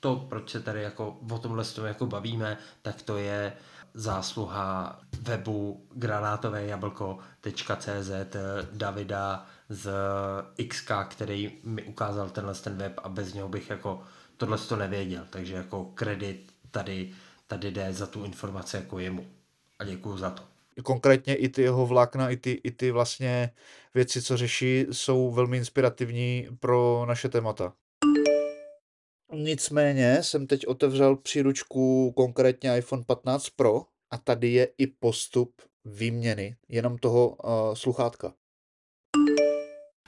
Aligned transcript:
To, 0.00 0.16
proč 0.16 0.50
se 0.50 0.60
tady 0.60 0.82
jako 0.82 1.18
o 1.30 1.38
tomhle 1.38 1.64
jako 1.86 2.06
bavíme, 2.06 2.58
tak 2.82 3.02
to 3.02 3.16
je 3.16 3.52
zásluha 3.94 5.00
webu 5.20 5.86
granátové 5.94 6.66
Davida 8.72 9.46
z 9.68 9.90
XK, 10.68 10.90
který 11.08 11.58
mi 11.64 11.82
ukázal 11.82 12.30
tenhle 12.30 12.54
ten 12.54 12.76
web 12.76 13.00
a 13.02 13.08
bez 13.08 13.34
něho 13.34 13.48
bych 13.48 13.70
jako 13.70 14.02
tohle 14.36 14.58
to 14.58 14.76
nevěděl. 14.76 15.24
Takže 15.30 15.54
jako 15.54 15.84
kredit 15.84 16.52
tady, 16.70 17.12
tady 17.46 17.70
jde 17.70 17.92
za 17.92 18.06
tu 18.06 18.24
informaci 18.24 18.76
jako 18.76 18.98
jemu. 18.98 19.26
A 19.78 19.84
děkuju 19.84 20.16
za 20.16 20.30
to. 20.30 20.57
Konkrétně 20.84 21.34
i 21.34 21.48
ty 21.48 21.62
jeho 21.62 21.86
vlákna, 21.86 22.30
i 22.30 22.36
ty, 22.36 22.60
i 22.64 22.70
ty 22.70 22.90
vlastně 22.90 23.50
věci, 23.94 24.22
co 24.22 24.36
řeší, 24.36 24.86
jsou 24.90 25.30
velmi 25.30 25.56
inspirativní 25.56 26.48
pro 26.60 27.04
naše 27.08 27.28
témata. 27.28 27.72
Nicméně 29.32 30.22
jsem 30.22 30.46
teď 30.46 30.66
otevřel 30.66 31.16
příručku 31.16 32.12
konkrétně 32.16 32.78
iPhone 32.78 33.04
15 33.06 33.50
Pro 33.50 33.82
a 34.10 34.18
tady 34.18 34.48
je 34.48 34.68
i 34.78 34.86
postup 34.86 35.62
výměny 35.84 36.56
jenom 36.68 36.98
toho 36.98 37.28
uh, 37.28 37.74
sluchátka. 37.74 38.32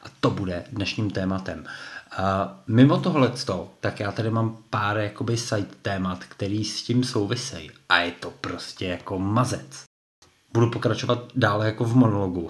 A 0.03 0.09
to 0.21 0.31
bude 0.31 0.65
dnešním 0.73 1.11
tématem. 1.11 1.67
A 2.11 2.63
mimo 2.67 3.01
tohle, 3.01 3.33
tak 3.81 4.01
já 4.01 4.13
tady 4.13 4.31
mám 4.31 4.65
pár 4.71 4.99
jakoby 4.99 5.37
side 5.37 5.69
témat, 5.83 6.25
který 6.25 6.65
s 6.65 6.83
tím 6.83 7.05
souvisejí. 7.05 7.71
A 7.89 7.99
je 7.99 8.11
to 8.11 8.31
prostě 8.31 8.87
jako 8.87 9.19
mazec. 9.19 9.90
Budu 10.53 10.71
pokračovat 10.71 11.33
dále 11.35 11.67
jako 11.67 11.85
v 11.85 11.97
monologu. 11.97 12.49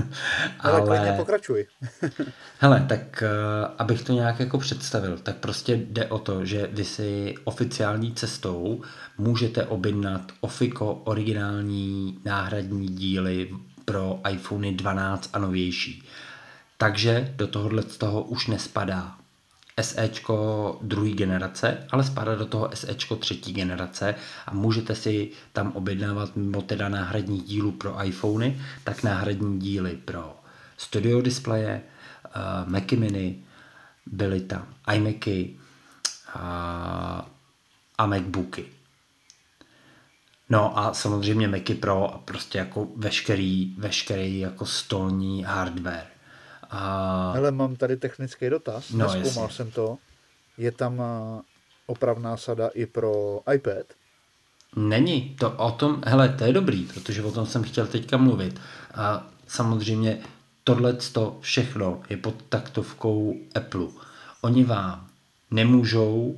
Ale, 0.60 0.80
Ale 0.80 1.14
pokračuj. 1.16 1.66
hele, 2.58 2.86
tak 2.88 3.22
uh, 3.22 3.74
abych 3.78 4.02
to 4.02 4.12
nějak 4.12 4.40
jako 4.40 4.58
představil, 4.58 5.18
tak 5.18 5.36
prostě 5.36 5.76
jde 5.76 6.06
o 6.06 6.18
to, 6.18 6.44
že 6.44 6.68
vy 6.72 6.84
si 6.84 7.34
oficiální 7.44 8.14
cestou 8.14 8.82
můžete 9.18 9.64
objednat 9.64 10.32
Ofico 10.40 10.86
originální 11.04 12.18
náhradní 12.24 12.88
díly 12.88 13.50
pro 13.84 14.20
iPhony 14.30 14.72
12 14.72 15.30
a 15.32 15.38
novější. 15.38 16.02
Takže 16.76 17.34
do 17.36 17.46
tohohle 17.46 17.82
z 17.82 17.98
toho 17.98 18.22
už 18.22 18.46
nespadá 18.46 19.19
SEčko 19.82 20.78
druhé 20.82 21.10
generace, 21.10 21.86
ale 21.90 22.04
spadá 22.04 22.34
do 22.34 22.46
toho 22.46 22.70
SEčko 22.74 23.16
třetí 23.16 23.52
generace 23.52 24.14
a 24.46 24.54
můžete 24.54 24.94
si 24.94 25.30
tam 25.52 25.72
objednávat 25.72 26.36
mimo 26.36 26.62
teda 26.62 26.88
náhradní 26.88 27.40
dílu 27.40 27.72
pro 27.72 28.04
iPhony, 28.04 28.60
tak 28.84 29.02
náhradní 29.02 29.60
díly 29.60 29.96
pro 30.04 30.36
studio 30.76 31.22
displeje, 31.22 31.82
uh, 32.36 32.70
Macy 32.72 32.96
mini, 32.96 33.44
byly 34.06 34.40
tam 34.40 34.66
iMacy 34.94 35.56
uh, 36.36 36.40
a 37.98 38.06
MacBooky. 38.06 38.66
No 40.50 40.78
a 40.78 40.94
samozřejmě 40.94 41.48
Macy 41.48 41.74
Pro 41.74 42.14
a 42.14 42.18
prostě 42.18 42.58
jako 42.58 42.88
veškerý, 42.96 43.74
veškerý 43.78 44.38
jako 44.38 44.66
stolní 44.66 45.42
hardware. 45.42 46.06
A... 46.70 47.32
Hele, 47.34 47.50
mám 47.50 47.76
tady 47.76 47.96
technický 47.96 48.50
dotaz, 48.50 48.90
no, 48.90 48.98
neskoumal 48.98 49.44
jasně. 49.44 49.56
jsem 49.56 49.70
to. 49.70 49.98
Je 50.58 50.72
tam 50.72 51.02
opravná 51.86 52.36
sada 52.36 52.68
i 52.68 52.86
pro 52.86 53.40
iPad? 53.54 53.86
Není, 54.76 55.36
to 55.40 55.50
o 55.50 55.70
tom, 55.70 56.02
hele, 56.06 56.28
to 56.28 56.44
je 56.44 56.52
dobrý, 56.52 56.84
protože 56.84 57.22
o 57.22 57.32
tom 57.32 57.46
jsem 57.46 57.62
chtěl 57.62 57.86
teďka 57.86 58.16
mluvit. 58.16 58.60
A 58.94 59.26
samozřejmě 59.46 60.20
tohle 60.64 60.92
to 60.92 61.38
všechno 61.40 62.02
je 62.10 62.16
pod 62.16 62.34
taktovkou 62.48 63.36
Apple. 63.54 63.86
Oni 64.40 64.64
vám 64.64 65.06
nemůžou, 65.50 66.36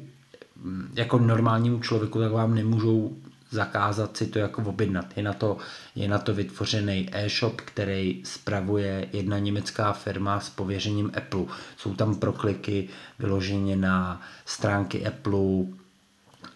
jako 0.94 1.18
normálnímu 1.18 1.80
člověku, 1.80 2.20
tak 2.20 2.32
vám 2.32 2.54
nemůžou 2.54 3.16
zakázat 3.52 4.16
si 4.16 4.26
to 4.26 4.38
jako 4.38 4.62
objednat. 4.62 5.06
Je 5.16 5.22
na 5.22 5.32
to, 5.32 5.56
je 5.94 6.08
na 6.08 6.18
to 6.18 6.34
vytvořený 6.34 7.08
e-shop, 7.12 7.60
který 7.60 8.22
spravuje 8.24 9.08
jedna 9.12 9.38
německá 9.38 9.92
firma 9.92 10.40
s 10.40 10.50
pověřením 10.50 11.12
Apple. 11.16 11.44
Jsou 11.76 11.94
tam 11.94 12.14
prokliky 12.14 12.88
vyloženě 13.18 13.76
na 13.76 14.22
stránky 14.44 15.06
Apple, 15.06 15.40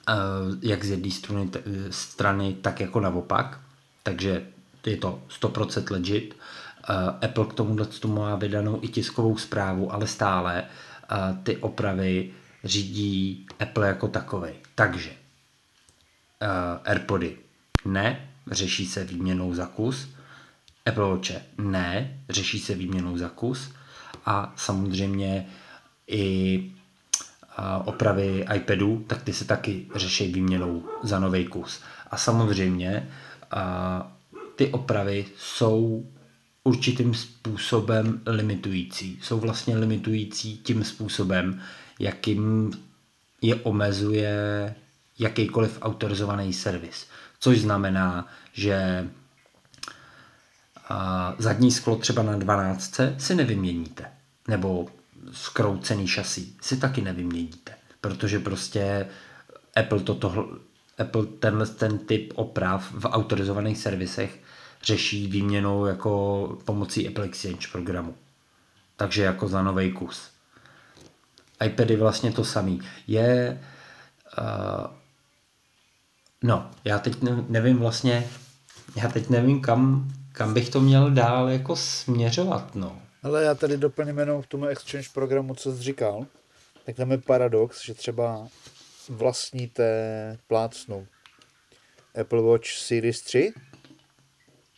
eh, 0.09 0.13
jak 0.63 0.85
z 0.85 0.91
jedné 0.91 1.11
strany, 1.11 1.51
strany, 1.91 2.57
tak 2.61 2.81
jako 2.81 3.01
naopak. 3.01 3.61
Takže 4.03 4.47
je 4.87 4.97
to 4.97 5.23
100% 5.29 5.91
legit. 5.91 6.37
Eh, 6.91 7.27
Apple 7.27 7.47
k 7.47 7.53
tomu 7.53 7.77
má 8.07 8.37
vydanou 8.37 8.79
i 8.83 8.89
tiskovou 8.89 9.37
zprávu, 9.37 9.93
ale 9.93 10.07
stále 10.07 10.65
eh, 10.65 11.17
ty 11.43 11.57
opravy 11.57 12.31
řídí 12.65 13.47
Apple 13.61 13.87
jako 13.89 14.09
takový. 14.09 14.49
Takže 14.75 15.26
AirPody. 16.85 17.37
Ne, 17.85 18.29
řeší 18.51 18.87
se 18.87 19.05
výměnou 19.05 19.55
za 19.55 19.67
kus. 19.67 20.09
Apple 20.87 21.05
Watch 21.05 21.31
ne, 21.59 22.21
řeší 22.29 22.61
se 22.61 22.75
výměnou 22.75 23.19
za 23.19 23.29
kus. 23.29 23.71
A 24.27 24.53
samozřejmě 24.57 25.47
i 26.07 26.59
uh, 27.59 27.89
opravy 27.89 28.47
iPadu, 28.55 29.05
tak 29.07 29.23
ty 29.23 29.33
se 29.33 29.45
taky 29.45 29.87
řeší 29.95 30.33
výměnou 30.33 30.85
za 31.03 31.19
nový 31.19 31.47
kus. 31.47 31.81
A 32.11 32.17
samozřejmě 32.17 33.09
uh, 33.57 34.41
ty 34.57 34.69
opravy 34.73 35.27
jsou 35.39 36.07
určitým 36.65 37.15
způsobem 37.15 38.21
limitující. 38.27 39.19
Jsou 39.23 39.41
vlastně 39.41 39.77
limitující 39.77 40.59
tím 40.59 40.85
způsobem, 40.85 41.63
jakým 41.99 42.71
je 43.43 43.55
omezuje 43.55 44.75
jakýkoliv 45.19 45.79
autorizovaný 45.83 46.53
servis. 46.53 47.07
Což 47.39 47.61
znamená, 47.61 48.27
že 48.53 49.09
zadní 51.39 51.71
sklo 51.71 51.97
třeba 51.97 52.23
na 52.23 52.37
12 52.37 53.01
si 53.19 53.35
nevyměníte. 53.35 54.05
Nebo 54.49 54.87
skroucený 55.33 56.09
šasí 56.09 56.57
si 56.61 56.77
taky 56.77 57.03
nevyměníte. 57.03 57.73
Protože 58.01 58.39
prostě 58.39 59.09
Apple, 59.77 60.01
toto, 60.01 60.49
Apple 60.99 61.27
tenhle 61.27 61.67
ten 61.67 61.99
typ 61.99 62.33
oprav 62.35 62.93
v 62.93 63.05
autorizovaných 63.05 63.79
servisech 63.79 64.41
řeší 64.83 65.27
výměnou 65.27 65.87
jako 65.87 66.59
pomocí 66.65 67.09
Apple 67.09 67.25
Exchange 67.25 67.69
programu. 67.73 68.15
Takže 68.97 69.23
jako 69.23 69.49
za 69.49 69.63
nový 69.63 69.93
kus. 69.93 70.31
iPady 71.65 71.97
vlastně 71.97 72.33
to 72.33 72.45
samý. 72.45 72.81
Je 73.07 73.61
uh, 74.39 74.87
No, 76.45 76.71
já 76.85 76.99
teď 76.99 77.17
nevím 77.49 77.79
vlastně, 77.79 78.29
já 78.97 79.09
teď 79.09 79.29
nevím, 79.29 79.61
kam, 79.61 80.11
kam 80.33 80.55
bych 80.55 80.71
to 80.71 80.81
měl 80.81 81.11
dál 81.11 81.49
jako 81.49 81.77
směřovat, 81.77 82.75
no. 82.75 83.03
Ale 83.23 83.45
já 83.45 83.55
tady 83.55 83.77
doplním 83.77 84.19
jenom 84.19 84.43
k 84.43 84.47
tomu 84.47 84.67
exchange 84.67 85.09
programu, 85.15 85.55
co 85.55 85.73
jsi 85.73 85.83
říkal. 85.83 86.27
Tak 86.87 86.97
tam 86.97 87.11
je 87.11 87.19
paradox, 87.19 87.85
že 87.85 87.95
třeba 87.95 88.49
vlastníte 89.09 90.39
plácnu 90.47 91.07
Apple 92.21 92.43
Watch 92.43 92.69
Series 92.69 93.23
3, 93.23 93.53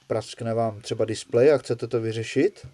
praskne 0.06 0.54
vám 0.54 0.80
třeba 0.80 1.04
display 1.04 1.52
a 1.52 1.58
chcete 1.58 1.86
to 1.86 2.00
vyřešit, 2.00 2.66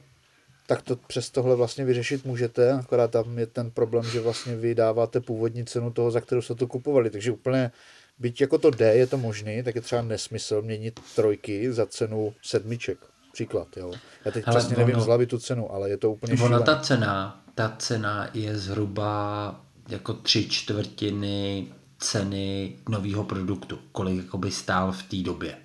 tak 0.67 0.83
to 0.83 0.97
přes 0.97 1.31
tohle 1.31 1.57
vlastně 1.57 1.85
vyřešit 1.85 2.25
můžete, 2.25 2.73
akorát 2.73 3.11
tam 3.11 3.39
je 3.39 3.47
ten 3.47 3.71
problém, 3.71 4.05
že 4.05 4.21
vlastně 4.21 4.57
vy 4.57 4.75
dáváte 4.75 5.21
původní 5.21 5.65
cenu 5.65 5.91
toho, 5.91 6.11
za 6.11 6.21
kterou 6.21 6.43
jste 6.43 6.55
to 6.55 6.67
kupovali, 6.67 7.11
takže 7.11 7.33
úplně 7.33 7.71
byť 8.19 8.41
jako 8.41 8.59
to 8.59 8.71
D 8.71 8.95
je 8.95 9.07
to 9.07 9.19
možný, 9.19 9.63
tak 9.63 9.75
je 9.75 9.81
třeba 9.81 10.03
nesmysl 10.03 10.63
měnit 10.63 11.01
trojky 11.17 11.73
za 11.73 11.87
cenu 11.87 12.35
sedmiček. 12.43 12.99
Příklad, 13.33 13.77
jo. 13.77 13.93
Já 14.25 14.31
teď 14.31 14.47
Hele, 14.47 14.59
přesně 14.59 14.77
ono, 14.77 14.87
nevím 14.87 15.01
z 15.01 15.07
hlavy 15.07 15.27
tu 15.27 15.39
cenu, 15.39 15.73
ale 15.73 15.91
je 15.91 15.97
to 15.97 16.11
úplně 16.11 16.43
Ona 16.43 16.61
ta 16.61 16.81
cena, 16.81 17.43
ta 17.55 17.77
cena 17.79 18.31
je 18.35 18.59
zhruba 18.59 19.61
jako 19.89 20.13
tři 20.13 20.49
čtvrtiny 20.49 21.67
ceny 21.99 22.77
nového 22.89 23.25
produktu, 23.25 23.79
kolik 23.93 24.35
by 24.35 24.51
stál 24.51 24.93
v 24.93 25.03
té 25.03 25.17
době. 25.17 25.59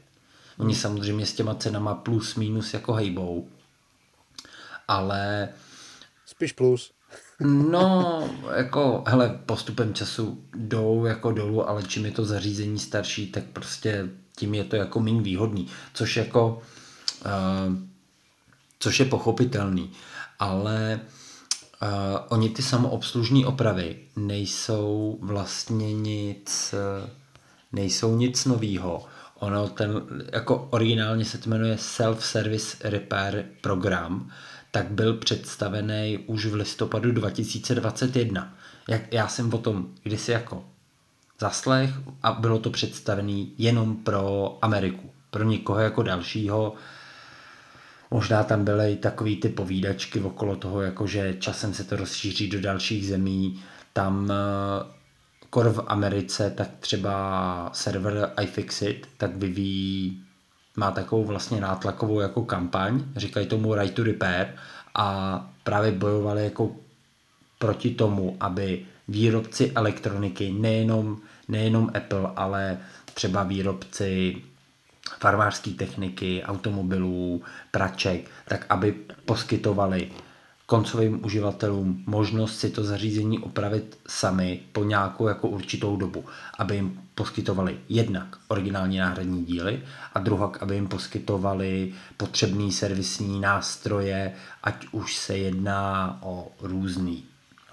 Oni 0.58 0.76
samozřejmě 0.76 1.26
s 1.26 1.34
těma 1.34 1.56
cenama 1.56 1.96
plus 1.96 2.36
minus 2.36 2.74
jako 2.74 2.94
hejbou, 2.94 3.48
ale... 4.88 5.50
Spíš 6.26 6.52
plus. 6.52 6.92
No, 7.42 8.30
jako, 8.56 9.04
hele, 9.08 9.40
postupem 9.46 9.94
času 9.94 10.44
jdou 10.56 11.06
jako 11.06 11.32
dolů, 11.32 11.70
ale 11.70 11.84
čím 11.84 12.06
je 12.06 12.12
to 12.12 12.26
zařízení 12.26 12.80
starší, 12.80 13.28
tak 13.28 13.44
prostě 13.44 14.10
tím 14.36 14.54
je 14.54 14.64
to 14.64 14.76
jako 14.76 15.00
méně 15.00 15.22
výhodný, 15.22 15.68
což 15.94 16.18
jako, 16.18 16.62
uh, 17.26 17.76
což 18.80 19.00
je 19.00 19.06
pochopitelný, 19.06 19.92
ale 20.40 21.00
uh, 21.82 21.90
oni 22.30 22.50
ty 22.50 22.62
samoobslužní 22.62 23.46
opravy 23.46 24.00
nejsou 24.16 25.18
vlastně 25.22 25.94
nic, 25.94 26.76
nejsou 27.72 28.16
nic 28.16 28.46
novýho. 28.46 29.06
Ono 29.36 29.68
ten, 29.68 30.02
jako 30.34 30.68
originálně 30.70 31.26
se 31.26 31.38
to 31.38 31.50
jmenuje 31.50 31.76
Self-Service 31.76 32.78
Repair 32.90 33.46
Program, 33.62 34.32
tak 34.72 34.92
byl 34.92 35.14
představený 35.14 36.18
už 36.28 36.46
v 36.46 36.54
listopadu 36.54 37.12
2021. 37.12 38.58
Jak 38.88 39.14
já 39.14 39.28
jsem 39.28 39.54
o 39.54 39.58
tom 39.58 39.88
kdysi 40.04 40.32
jako 40.32 40.66
zaslech 41.40 41.90
a 42.24 42.32
bylo 42.32 42.60
to 42.60 42.70
představené 42.70 43.46
jenom 43.58 43.96
pro 43.96 44.58
Ameriku. 44.62 45.12
Pro 45.32 45.44
někoho 45.44 45.80
jako 45.80 46.04
dalšího. 46.04 46.74
Možná 48.12 48.44
tam 48.44 48.66
byly 48.66 48.96
takový 48.96 49.38
ty 49.38 49.50
povídačky 49.50 50.20
okolo 50.20 50.56
toho, 50.56 50.82
jako 50.82 51.08
že 51.08 51.36
časem 51.40 51.74
se 51.74 51.84
to 51.84 51.96
rozšíří 51.96 52.50
do 52.50 52.62
dalších 52.62 53.08
zemí. 53.08 53.64
Tam 53.94 54.32
eh, 54.32 55.00
kor 55.50 55.70
v 55.70 55.84
Americe, 55.88 56.54
tak 56.58 56.70
třeba 56.80 57.70
server 57.74 58.32
iFixit, 58.42 59.08
tak 59.18 59.36
vyvíjí, 59.36 60.24
má 60.80 60.92
takovou 60.92 61.26
vlastně 61.26 61.62
nátlakovou 61.62 62.20
jako 62.20 62.44
kampaň, 62.44 63.04
říkají 63.16 63.48
tomu 63.48 63.76
Right 63.76 63.94
to 63.96 64.04
Repair 64.04 64.48
a 64.96 65.50
právě 65.64 65.92
bojovali 65.92 66.44
jako 66.44 66.72
proti 67.60 67.90
tomu, 67.90 68.38
aby 68.40 68.86
výrobci 69.08 69.72
elektroniky, 69.76 70.52
nejenom, 70.52 71.18
nejenom 71.48 71.92
Apple, 71.98 72.32
ale 72.36 72.78
třeba 73.14 73.44
výrobci 73.44 74.42
farmářské 75.20 75.72
techniky, 75.72 76.44
automobilů, 76.44 77.42
praček, 77.72 78.30
tak 78.48 78.66
aby 78.70 78.92
poskytovali 79.26 80.12
koncovým 80.70 81.26
uživatelům 81.26 82.04
možnost 82.06 82.60
si 82.60 82.70
to 82.70 82.84
zařízení 82.84 83.40
opravit 83.40 84.00
sami 84.08 84.60
po 84.72 84.84
nějakou 84.84 85.28
jako 85.28 85.48
určitou 85.48 85.98
dobu, 85.98 86.26
aby 86.58 86.76
jim 86.76 87.02
poskytovali 87.16 87.78
jednak 87.90 88.38
originální 88.48 88.98
náhradní 88.98 89.46
díly 89.46 89.82
a 90.14 90.20
druhak, 90.20 90.64
aby 90.64 90.76
jim 90.76 90.88
poskytovali 90.88 91.94
potřebný 92.18 92.72
servisní 92.72 93.40
nástroje, 93.40 94.34
ať 94.64 94.88
už 94.92 95.16
se 95.18 95.38
jedná 95.38 96.18
o 96.22 96.48
různý 96.62 97.24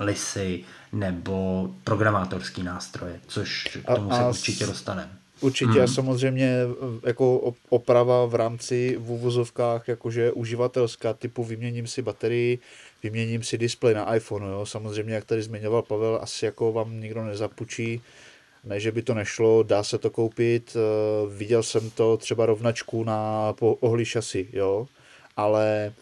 lisy 0.00 0.64
nebo 0.92 1.70
programátorský 1.84 2.62
nástroje, 2.62 3.20
což 3.26 3.78
k 3.82 3.94
tomu 3.94 4.12
a, 4.12 4.16
a 4.16 4.18
se 4.32 4.38
určitě 4.38 4.66
dostaneme. 4.66 5.12
Určitě 5.40 5.78
mm. 5.78 5.84
a 5.84 5.86
samozřejmě 5.86 6.60
jako 7.06 7.54
oprava 7.68 8.26
v 8.26 8.34
rámci 8.34 8.96
v 8.98 9.10
uvozovkách 9.10 9.88
jakože 9.88 10.32
uživatelská 10.32 11.12
typu 11.12 11.44
vyměním 11.44 11.86
si 11.86 12.02
baterii, 12.02 12.58
vyměním 13.02 13.42
si 13.42 13.58
displej 13.58 13.94
na 13.94 14.14
iPhone, 14.14 14.46
jo. 14.46 14.66
Samozřejmě, 14.66 15.14
jak 15.14 15.24
tady 15.24 15.42
zmiňoval 15.42 15.82
Pavel, 15.82 16.18
asi 16.22 16.44
jako 16.44 16.72
vám 16.72 17.00
nikdo 17.00 17.24
nezapučí, 17.24 18.02
ne, 18.64 18.80
že 18.80 18.92
by 18.92 19.02
to 19.02 19.14
nešlo, 19.14 19.62
dá 19.62 19.82
se 19.82 19.98
to 19.98 20.10
koupit, 20.10 20.76
eh, 20.76 21.36
viděl 21.36 21.62
jsem 21.62 21.90
to 21.90 22.16
třeba 22.16 22.46
rovnačku 22.46 23.04
na 23.04 23.54
ohlí 23.60 24.04
šasy, 24.04 24.48
jo, 24.52 24.86
ale 25.36 25.92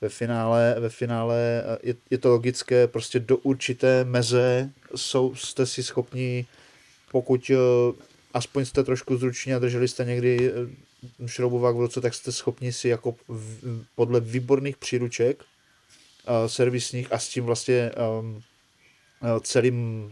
ve 0.00 0.08
finále, 0.08 0.76
ve 0.78 0.88
finále 0.88 1.62
eh, 1.64 1.78
je, 1.82 1.94
je 2.10 2.18
to 2.18 2.28
logické, 2.28 2.86
prostě 2.86 3.20
do 3.20 3.36
určité 3.36 4.04
meze 4.04 4.70
jsou, 4.96 5.34
jste 5.34 5.66
si 5.66 5.82
schopni, 5.82 6.46
pokud 7.12 7.50
eh, 7.50 7.56
aspoň 8.34 8.64
jste 8.64 8.84
trošku 8.84 9.16
zruční 9.16 9.54
a 9.54 9.58
drželi 9.58 9.88
jste 9.88 10.04
někdy 10.04 10.52
šroubovák 11.26 11.76
v 11.76 11.80
ruce, 11.80 12.00
tak 12.00 12.14
jste 12.14 12.32
schopni 12.32 12.72
si 12.72 12.88
jako 12.88 13.14
v, 13.28 13.84
podle 13.94 14.20
výborných 14.20 14.76
příruček 14.76 15.44
uh, 15.44 16.46
servisních 16.46 17.12
a 17.12 17.18
s 17.18 17.28
tím 17.28 17.44
vlastně 17.44 17.90
um, 18.20 18.42
celým 19.40 20.08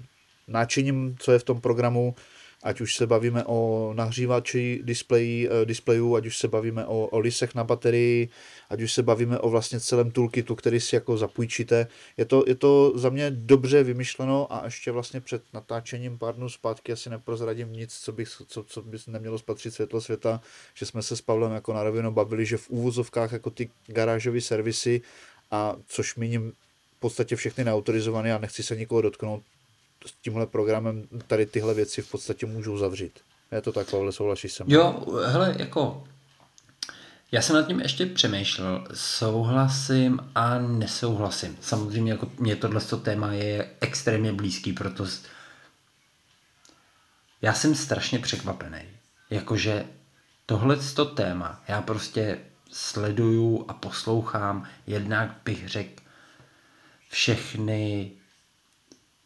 náčiním, 0.49 1.17
co 1.21 1.33
je 1.33 1.39
v 1.39 1.45
tom 1.45 1.61
programu, 1.61 2.15
ať 2.63 2.81
už 2.81 2.97
se 2.97 3.07
bavíme 3.07 3.45
o 3.47 3.91
nahřívači 3.97 4.81
displejí, 4.83 5.49
uh, 5.49 5.55
displejů, 5.65 6.17
ať 6.17 6.27
už 6.27 6.39
se 6.39 6.49
bavíme 6.49 6.87
o, 6.87 7.07
o 7.07 7.19
lisech 7.19 7.55
na 7.55 7.65
baterii, 7.65 8.29
ať 8.71 8.83
už 8.83 8.93
se 8.93 9.03
bavíme 9.03 9.39
o 9.39 9.51
vlastně 9.51 9.81
celém 9.81 10.11
toolkitu, 10.11 10.55
který 10.55 10.81
si 10.81 10.95
jako 10.95 11.17
zapůjčíte. 11.17 11.87
Je 12.17 12.25
to, 12.25 12.45
je 12.47 12.55
to 12.55 12.93
za 12.95 13.11
mě 13.11 13.31
dobře 13.31 13.83
vymyšleno 13.83 14.53
a 14.53 14.65
ještě 14.65 14.93
vlastně 14.93 15.21
před 15.21 15.43
natáčením 15.53 16.19
pár 16.19 16.35
dnů 16.35 16.49
zpátky 16.49 16.93
asi 16.93 17.11
neprozradím 17.11 17.73
nic, 17.73 17.95
co, 17.95 18.13
bych, 18.13 18.29
co, 18.47 18.65
co 18.65 18.83
by 18.83 18.99
nemělo 19.07 19.39
spatřit 19.39 19.75
světlo 19.75 20.01
světa, 20.01 20.41
že 20.75 20.87
jsme 20.87 21.03
se 21.03 21.17
s 21.17 21.21
Pavlem 21.21 21.53
jako 21.53 21.73
na 21.73 21.83
rovinu 21.83 22.11
bavili, 22.11 22.47
že 22.47 22.57
v 22.57 22.71
úvozovkách 22.71 23.33
jako 23.33 23.51
ty 23.51 23.71
garážové 23.87 24.41
servisy 24.41 25.01
a 25.51 25.77
což 25.87 26.17
míním 26.17 26.53
v 26.97 27.01
podstatě 27.01 27.37
všechny 27.37 27.65
neautorizované 27.65 28.35
a 28.35 28.39
nechci 28.39 28.63
se 28.63 28.77
nikoho 28.77 29.03
dotknout, 29.03 29.43
s 30.07 30.13
tímhle 30.23 30.47
programem 30.47 31.09
tady 31.27 31.47
tyhle 31.47 31.75
věci 31.75 32.03
v 32.03 32.11
podstatě 32.11 32.47
můžou 32.47 32.79
zavřít. 32.79 33.21
Je 33.53 33.61
to 33.61 33.73
tak, 33.73 33.91
Pavle, 33.91 34.13
souhlasíš 34.13 34.53
se 34.53 34.65
Jo, 34.67 35.07
hele, 35.27 35.55
jako 35.59 36.05
já 37.33 37.43
jsem 37.43 37.57
nad 37.57 37.67
tím 37.67 37.81
ještě 37.81 38.07
přemýšlel, 38.07 38.87
souhlasím 38.95 40.21
a 40.35 40.59
nesouhlasím. 40.59 41.57
Samozřejmě 41.61 42.13
jako 42.13 42.31
mě 42.39 42.57
tohle 42.57 42.81
téma 43.03 43.33
je 43.33 43.71
extrémně 43.81 44.33
blízký, 44.33 44.73
proto 44.73 45.07
já 47.43 47.55
jsem 47.55 47.75
strašně 47.75 48.19
překvapený. 48.19 48.83
Jakože 49.31 49.85
tohle 50.47 50.77
téma, 51.15 51.63
já 51.69 51.83
prostě 51.83 52.39
sleduju 52.73 53.65
a 53.69 53.75
poslouchám, 53.75 54.69
jednak 54.87 55.37
bych 55.45 55.69
řekl 55.69 56.03
všechny 57.09 58.11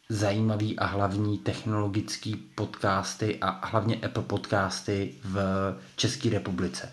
zajímavý 0.09 0.79
a 0.79 0.85
hlavní 0.85 1.37
technologický 1.37 2.35
podcasty 2.35 3.37
a 3.41 3.67
hlavně 3.67 3.95
Apple 3.95 4.23
podcasty 4.23 5.15
v 5.23 5.37
České 5.95 6.29
republice. 6.29 6.91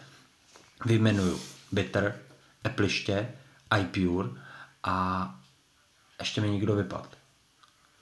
Vyjmenuju 0.84 1.40
Bitter, 1.72 2.18
Appleiště, 2.64 3.28
iPure 3.80 4.28
a 4.82 5.28
ještě 6.18 6.40
mi 6.40 6.50
nikdo 6.50 6.74
vypad. 6.74 7.16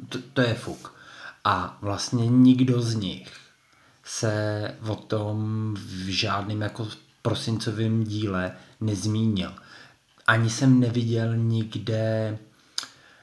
To, 0.09 0.19
to 0.33 0.41
je 0.41 0.55
fuk. 0.55 0.95
A 1.45 1.79
vlastně 1.81 2.27
nikdo 2.27 2.83
z 2.83 2.95
nich 2.95 3.37
se 4.05 4.75
o 4.89 4.97
tom 4.97 5.75
v 5.79 6.09
žádném 6.09 6.61
jako 6.61 6.89
prosincovém 7.23 8.05
díle 8.05 8.57
nezmínil. 8.81 9.55
Ani 10.27 10.51
jsem 10.51 10.81
neviděl 10.81 11.37
nikde, 11.37 12.39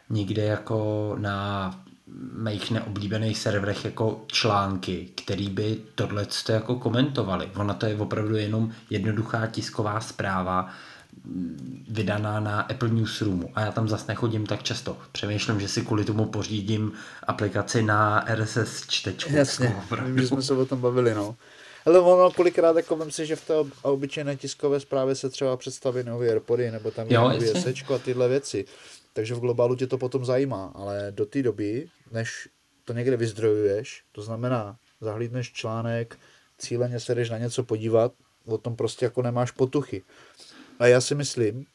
nikde 0.09 0.43
jako 0.45 1.15
na 1.19 1.79
mých 2.37 2.71
neoblíbených 2.71 3.37
serverech 3.37 3.85
jako 3.85 4.23
články, 4.27 5.09
který 5.15 5.49
by 5.49 5.77
tohle 5.95 6.27
jako 6.49 6.75
komentovali. 6.75 7.49
Ona 7.55 7.73
to 7.73 7.85
je 7.85 7.95
opravdu 7.95 8.35
jenom 8.35 8.71
jednoduchá 8.89 9.47
tisková 9.47 9.99
zpráva, 9.99 10.69
vydaná 11.89 12.39
na 12.39 12.61
Apple 12.61 12.89
Newsroomu 12.89 13.49
a 13.55 13.61
já 13.61 13.71
tam 13.71 13.89
zase 13.89 14.05
nechodím 14.07 14.45
tak 14.45 14.63
často. 14.63 14.97
Přemýšlím, 15.11 15.59
že 15.59 15.67
si 15.67 15.81
kvůli 15.81 16.05
tomu 16.05 16.25
pořídím 16.25 16.91
aplikaci 17.27 17.83
na 17.83 18.25
RSS 18.35 18.87
čtečku. 18.87 19.33
Jasně, 19.33 19.75
my 20.05 20.27
jsme 20.27 20.41
se 20.41 20.53
o 20.53 20.65
tom 20.65 20.81
bavili, 20.81 21.13
no. 21.13 21.35
Ale 21.85 21.99
ono 21.99 22.31
kolikrát 22.31 22.75
jako 22.75 22.95
vím 22.95 23.11
si, 23.11 23.25
že 23.25 23.35
v 23.35 23.47
té 23.47 23.53
obyčejné 23.81 24.35
tiskové 24.35 24.79
zprávě 24.79 25.15
se 25.15 25.29
třeba 25.29 25.57
představí 25.57 26.03
nové 26.03 26.29
AirPody 26.29 26.71
nebo 26.71 26.91
tam 26.91 27.07
je 27.07 27.55
sečko 27.55 27.95
a 27.95 27.99
tyhle 27.99 28.27
věci. 28.27 28.65
Takže 29.17 29.35
v 29.35 29.39
globálu 29.39 29.75
tě 29.75 29.87
to 29.87 29.97
potom 29.97 30.25
zajímá, 30.25 30.71
ale 30.75 31.07
do 31.11 31.25
té 31.25 31.43
doby, 31.43 31.89
než 32.11 32.49
to 32.85 32.93
někde 32.93 33.17
vyzdrojuješ, 33.17 34.03
to 34.11 34.21
znamená 34.21 34.77
zahlídneš 35.01 35.53
článek, 35.53 36.19
cíleně 36.57 36.99
se 36.99 37.15
jdeš 37.15 37.29
na 37.29 37.37
něco 37.37 37.63
podívat, 37.63 38.13
o 38.45 38.57
tom 38.57 38.75
prostě 38.75 39.05
jako 39.05 39.21
nemáš 39.21 39.51
potuchy. 39.51 40.03
A 40.79 40.87
já 40.87 41.01
si 41.01 41.15
myslím, 41.15 41.65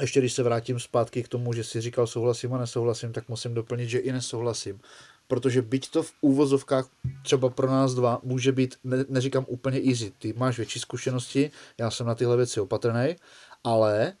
ještě 0.00 0.20
když 0.20 0.32
se 0.32 0.42
vrátím 0.42 0.80
zpátky 0.80 1.22
k 1.22 1.28
tomu, 1.28 1.52
že 1.52 1.64
si 1.64 1.80
říkal 1.80 2.06
souhlasím 2.06 2.54
a 2.54 2.58
nesouhlasím, 2.58 3.12
tak 3.12 3.28
musím 3.28 3.54
doplnit, 3.54 3.88
že 3.88 3.98
i 3.98 4.12
nesouhlasím 4.12 4.80
protože 5.28 5.62
byť 5.62 5.90
to 5.90 6.02
v 6.02 6.12
úvozovkách 6.20 6.88
třeba 7.22 7.48
pro 7.48 7.66
nás 7.66 7.94
dva 7.94 8.20
může 8.22 8.52
být, 8.52 8.74
ne, 8.84 9.04
neříkám 9.08 9.44
úplně 9.48 9.80
easy, 9.88 10.12
ty 10.18 10.32
máš 10.32 10.56
větší 10.56 10.80
zkušenosti, 10.80 11.50
já 11.78 11.90
jsem 11.90 12.06
na 12.06 12.14
tyhle 12.14 12.36
věci 12.36 12.60
opatrný, 12.60 13.16
ale 13.64 14.12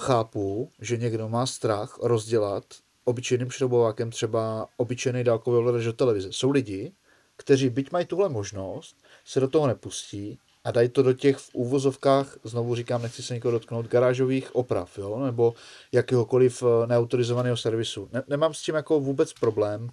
chápu, 0.00 0.70
že 0.80 0.96
někdo 0.96 1.28
má 1.28 1.46
strach 1.46 1.98
rozdělat 2.02 2.64
obyčejným 3.04 3.50
šroubovákem 3.50 4.10
třeba 4.10 4.68
obyčejný 4.76 5.24
dálkový 5.24 5.58
ovladač 5.58 5.84
do 5.84 5.92
televize. 5.92 6.28
Jsou 6.32 6.50
lidi, 6.50 6.92
kteří 7.36 7.70
byť 7.70 7.92
mají 7.92 8.06
tuhle 8.06 8.28
možnost, 8.28 8.96
se 9.24 9.40
do 9.40 9.48
toho 9.48 9.66
nepustí 9.66 10.38
a 10.64 10.70
dají 10.70 10.88
to 10.88 11.02
do 11.02 11.12
těch 11.12 11.36
v 11.36 11.50
úvozovkách, 11.52 12.36
znovu 12.44 12.74
říkám, 12.74 13.02
nechci 13.02 13.22
se 13.22 13.34
nikoho 13.34 13.52
dotknout, 13.52 13.86
garážových 13.86 14.54
oprav, 14.56 14.98
jo, 14.98 15.18
nebo 15.24 15.54
jakéhokoliv 15.92 16.62
eh, 16.62 16.86
neautorizovaného 16.86 17.56
servisu. 17.56 18.08
Ne, 18.12 18.22
nemám 18.28 18.54
s 18.54 18.62
tím 18.62 18.74
jako 18.74 19.00
vůbec 19.00 19.32
problém, 19.32 19.90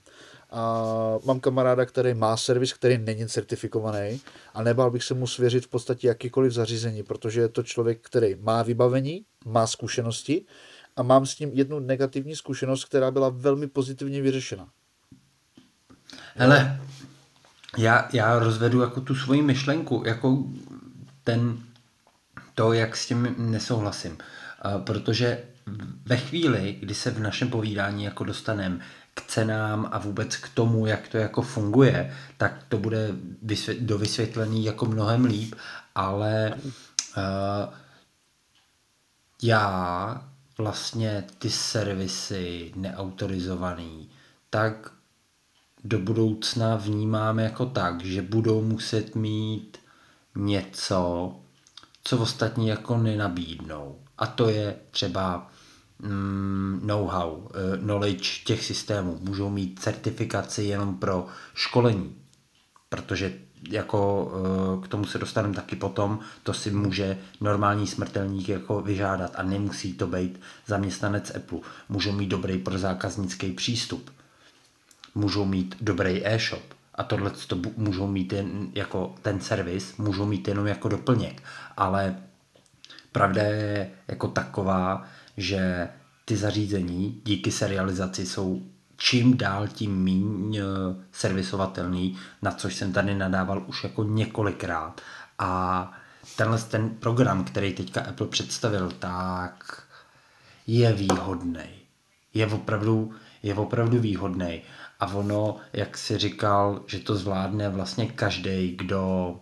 a 0.49 0.83
mám 1.25 1.39
kamaráda, 1.39 1.85
který 1.85 2.13
má 2.13 2.37
servis, 2.37 2.73
který 2.73 2.97
není 2.97 3.27
certifikovaný 3.27 4.21
a 4.53 4.63
nebál 4.63 4.91
bych 4.91 5.03
se 5.03 5.13
mu 5.13 5.27
svěřit 5.27 5.65
v 5.65 5.67
podstatě 5.67 6.07
jakýkoliv 6.07 6.53
zařízení, 6.53 7.03
protože 7.03 7.41
je 7.41 7.49
to 7.49 7.63
člověk, 7.63 7.99
který 8.01 8.35
má 8.35 8.63
vybavení, 8.63 9.25
má 9.45 9.67
zkušenosti 9.67 10.45
a 10.95 11.03
mám 11.03 11.25
s 11.25 11.39
ním 11.39 11.49
jednu 11.53 11.79
negativní 11.79 12.35
zkušenost, 12.35 12.85
která 12.85 13.11
byla 13.11 13.29
velmi 13.29 13.67
pozitivně 13.67 14.21
vyřešena. 14.21 14.69
Hele, 16.35 16.81
já, 17.77 18.09
já 18.13 18.39
rozvedu 18.39 18.81
jako 18.81 19.01
tu 19.01 19.15
svoji 19.15 19.41
myšlenku, 19.41 20.03
jako 20.05 20.43
ten, 21.23 21.57
to, 22.55 22.73
jak 22.73 22.97
s 22.97 23.07
tím 23.07 23.35
nesouhlasím. 23.37 24.11
Uh, 24.11 24.81
protože 24.81 25.43
ve 26.05 26.17
chvíli, 26.17 26.77
kdy 26.79 26.93
se 26.93 27.11
v 27.11 27.19
našem 27.19 27.49
povídání 27.49 28.03
jako 28.03 28.23
dostaneme 28.23 28.79
k 29.17 29.21
cenám 29.21 29.89
a 29.91 29.97
vůbec 29.97 30.35
k 30.35 30.49
tomu, 30.49 30.85
jak 30.85 31.07
to 31.07 31.17
jako 31.17 31.41
funguje, 31.41 32.17
tak 32.37 32.63
to 32.69 32.77
bude 32.77 33.07
vysvět, 33.41 33.79
dovysvětlený 33.79 34.65
jako 34.65 34.85
mnohem 34.85 35.25
líp, 35.25 35.55
ale 35.95 36.53
uh, 36.55 37.73
já 39.43 40.21
vlastně 40.57 41.23
ty 41.37 41.49
servisy 41.49 42.71
neautorizovaný, 42.75 44.09
tak 44.49 44.91
do 45.83 45.99
budoucna 45.99 46.75
vnímám 46.75 47.39
jako 47.39 47.65
tak, 47.65 48.03
že 48.05 48.21
budou 48.21 48.61
muset 48.61 49.15
mít 49.15 49.77
něco, 50.35 51.35
co 52.03 52.17
ostatní 52.17 52.67
jako 52.67 52.97
nenabídnou. 52.97 53.99
A 54.17 54.27
to 54.27 54.49
je 54.49 54.75
třeba 54.91 55.51
know-how, 56.81 57.49
eh, 57.49 57.77
knowledge 57.77 58.29
těch 58.45 58.65
systémů. 58.65 59.19
Můžou 59.21 59.49
mít 59.49 59.79
certifikaci 59.79 60.63
jenom 60.63 60.97
pro 60.97 61.27
školení, 61.53 62.15
protože 62.89 63.33
jako 63.69 64.31
eh, 64.33 64.85
k 64.85 64.87
tomu 64.87 65.05
se 65.05 65.17
dostaneme 65.17 65.53
taky 65.53 65.75
potom, 65.75 66.19
to 66.43 66.53
si 66.53 66.71
může 66.71 67.17
normální 67.41 67.87
smrtelník 67.87 68.49
jako 68.49 68.81
vyžádat 68.81 69.31
a 69.35 69.43
nemusí 69.43 69.93
to 69.93 70.07
být 70.07 70.39
zaměstnanec 70.65 71.35
Apple. 71.35 71.59
Můžou 71.89 72.11
mít 72.11 72.27
dobrý 72.27 72.57
prozákaznický 72.57 73.51
přístup, 73.51 74.11
můžou 75.15 75.45
mít 75.45 75.75
dobrý 75.81 76.27
e-shop 76.27 76.63
a 76.95 77.03
tohle 77.03 77.31
to 77.47 77.57
můžou 77.77 78.07
mít 78.07 78.33
jen 78.33 78.67
jako 78.75 79.15
ten 79.21 79.39
servis, 79.39 79.97
můžou 79.97 80.25
mít 80.25 80.47
jenom 80.47 80.67
jako 80.67 80.89
doplněk, 80.89 81.43
ale 81.77 82.15
pravda 83.11 83.41
je 83.41 83.91
jako 84.07 84.27
taková, 84.27 85.05
že 85.37 85.89
ty 86.25 86.37
zařízení 86.37 87.21
díky 87.25 87.51
serializaci 87.51 88.25
jsou 88.25 88.61
čím 88.97 89.37
dál 89.37 89.67
tím 89.67 90.03
méně 90.03 90.61
servisovatelný, 91.11 92.17
na 92.41 92.51
což 92.51 92.75
jsem 92.75 92.93
tady 92.93 93.15
nadával 93.15 93.63
už 93.67 93.83
jako 93.83 94.03
několikrát. 94.03 95.01
A 95.39 95.91
tenhle 96.35 96.57
ten 96.57 96.89
program, 96.89 97.43
který 97.43 97.73
teďka 97.73 98.01
Apple 98.01 98.27
představil, 98.27 98.91
tak 98.99 99.83
je 100.67 100.93
výhodný. 100.93 101.69
Je 102.33 102.47
opravdu, 102.47 103.13
je 103.43 103.53
opravdu 103.53 103.99
výhodný. 103.99 104.61
A 104.99 105.07
ono, 105.07 105.57
jak 105.73 105.97
si 105.97 106.17
říkal, 106.17 106.81
že 106.87 106.99
to 106.99 107.15
zvládne 107.15 107.69
vlastně 107.69 108.07
každý, 108.07 108.75
kdo 108.75 109.35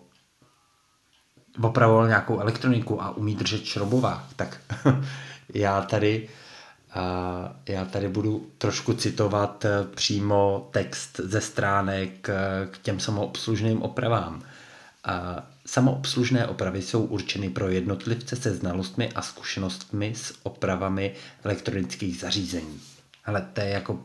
opravoval 1.62 2.08
nějakou 2.08 2.40
elektroniku 2.40 3.04
a 3.04 3.10
umí 3.10 3.36
držet 3.36 3.66
šrobovák, 3.66 4.24
tak 4.36 4.62
já 5.56 5.82
tady 5.82 6.30
já 7.68 7.86
tady 7.86 8.10
budu 8.10 8.52
trošku 8.58 8.94
citovat 8.94 9.66
eh, 9.66 9.70
přímo 9.96 10.70
text 10.72 11.20
ze 11.24 11.42
stránek 11.42 12.30
eh, 12.30 12.68
k 12.72 12.78
těm 12.78 13.00
samoobslužným 13.00 13.82
opravám. 13.82 14.42
Samoobslužné 15.66 16.48
opravy 16.48 16.82
jsou 16.82 17.04
určeny 17.04 17.50
pro 17.50 17.70
jednotlivce 17.70 18.36
se 18.36 18.56
znalostmi 18.56 19.12
a 19.12 19.22
zkušenostmi 19.22 20.14
s 20.16 20.34
opravami 20.44 21.16
elektronických 21.44 22.20
zařízení. 22.20 22.82
Ale 23.26 23.50
to 23.54 23.62
je 23.62 23.70
jako 23.70 24.04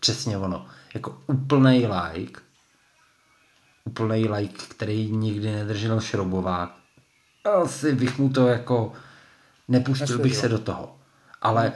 přesně 0.00 0.38
ono. 0.38 0.66
Jako 0.94 1.22
úplný 1.26 1.86
like, 1.86 2.40
úplný 3.84 4.28
like, 4.28 4.64
který 4.68 5.10
nikdy 5.10 5.52
nedržel 5.52 6.00
šroubovák. 6.00 6.74
Asi 7.62 7.94
bych 7.94 8.18
mu 8.18 8.28
to 8.28 8.46
jako 8.46 8.92
nepustil 9.68 10.18
bych 10.18 10.36
se 10.36 10.48
do 10.48 10.58
toho. 10.58 10.98
Ale 11.42 11.72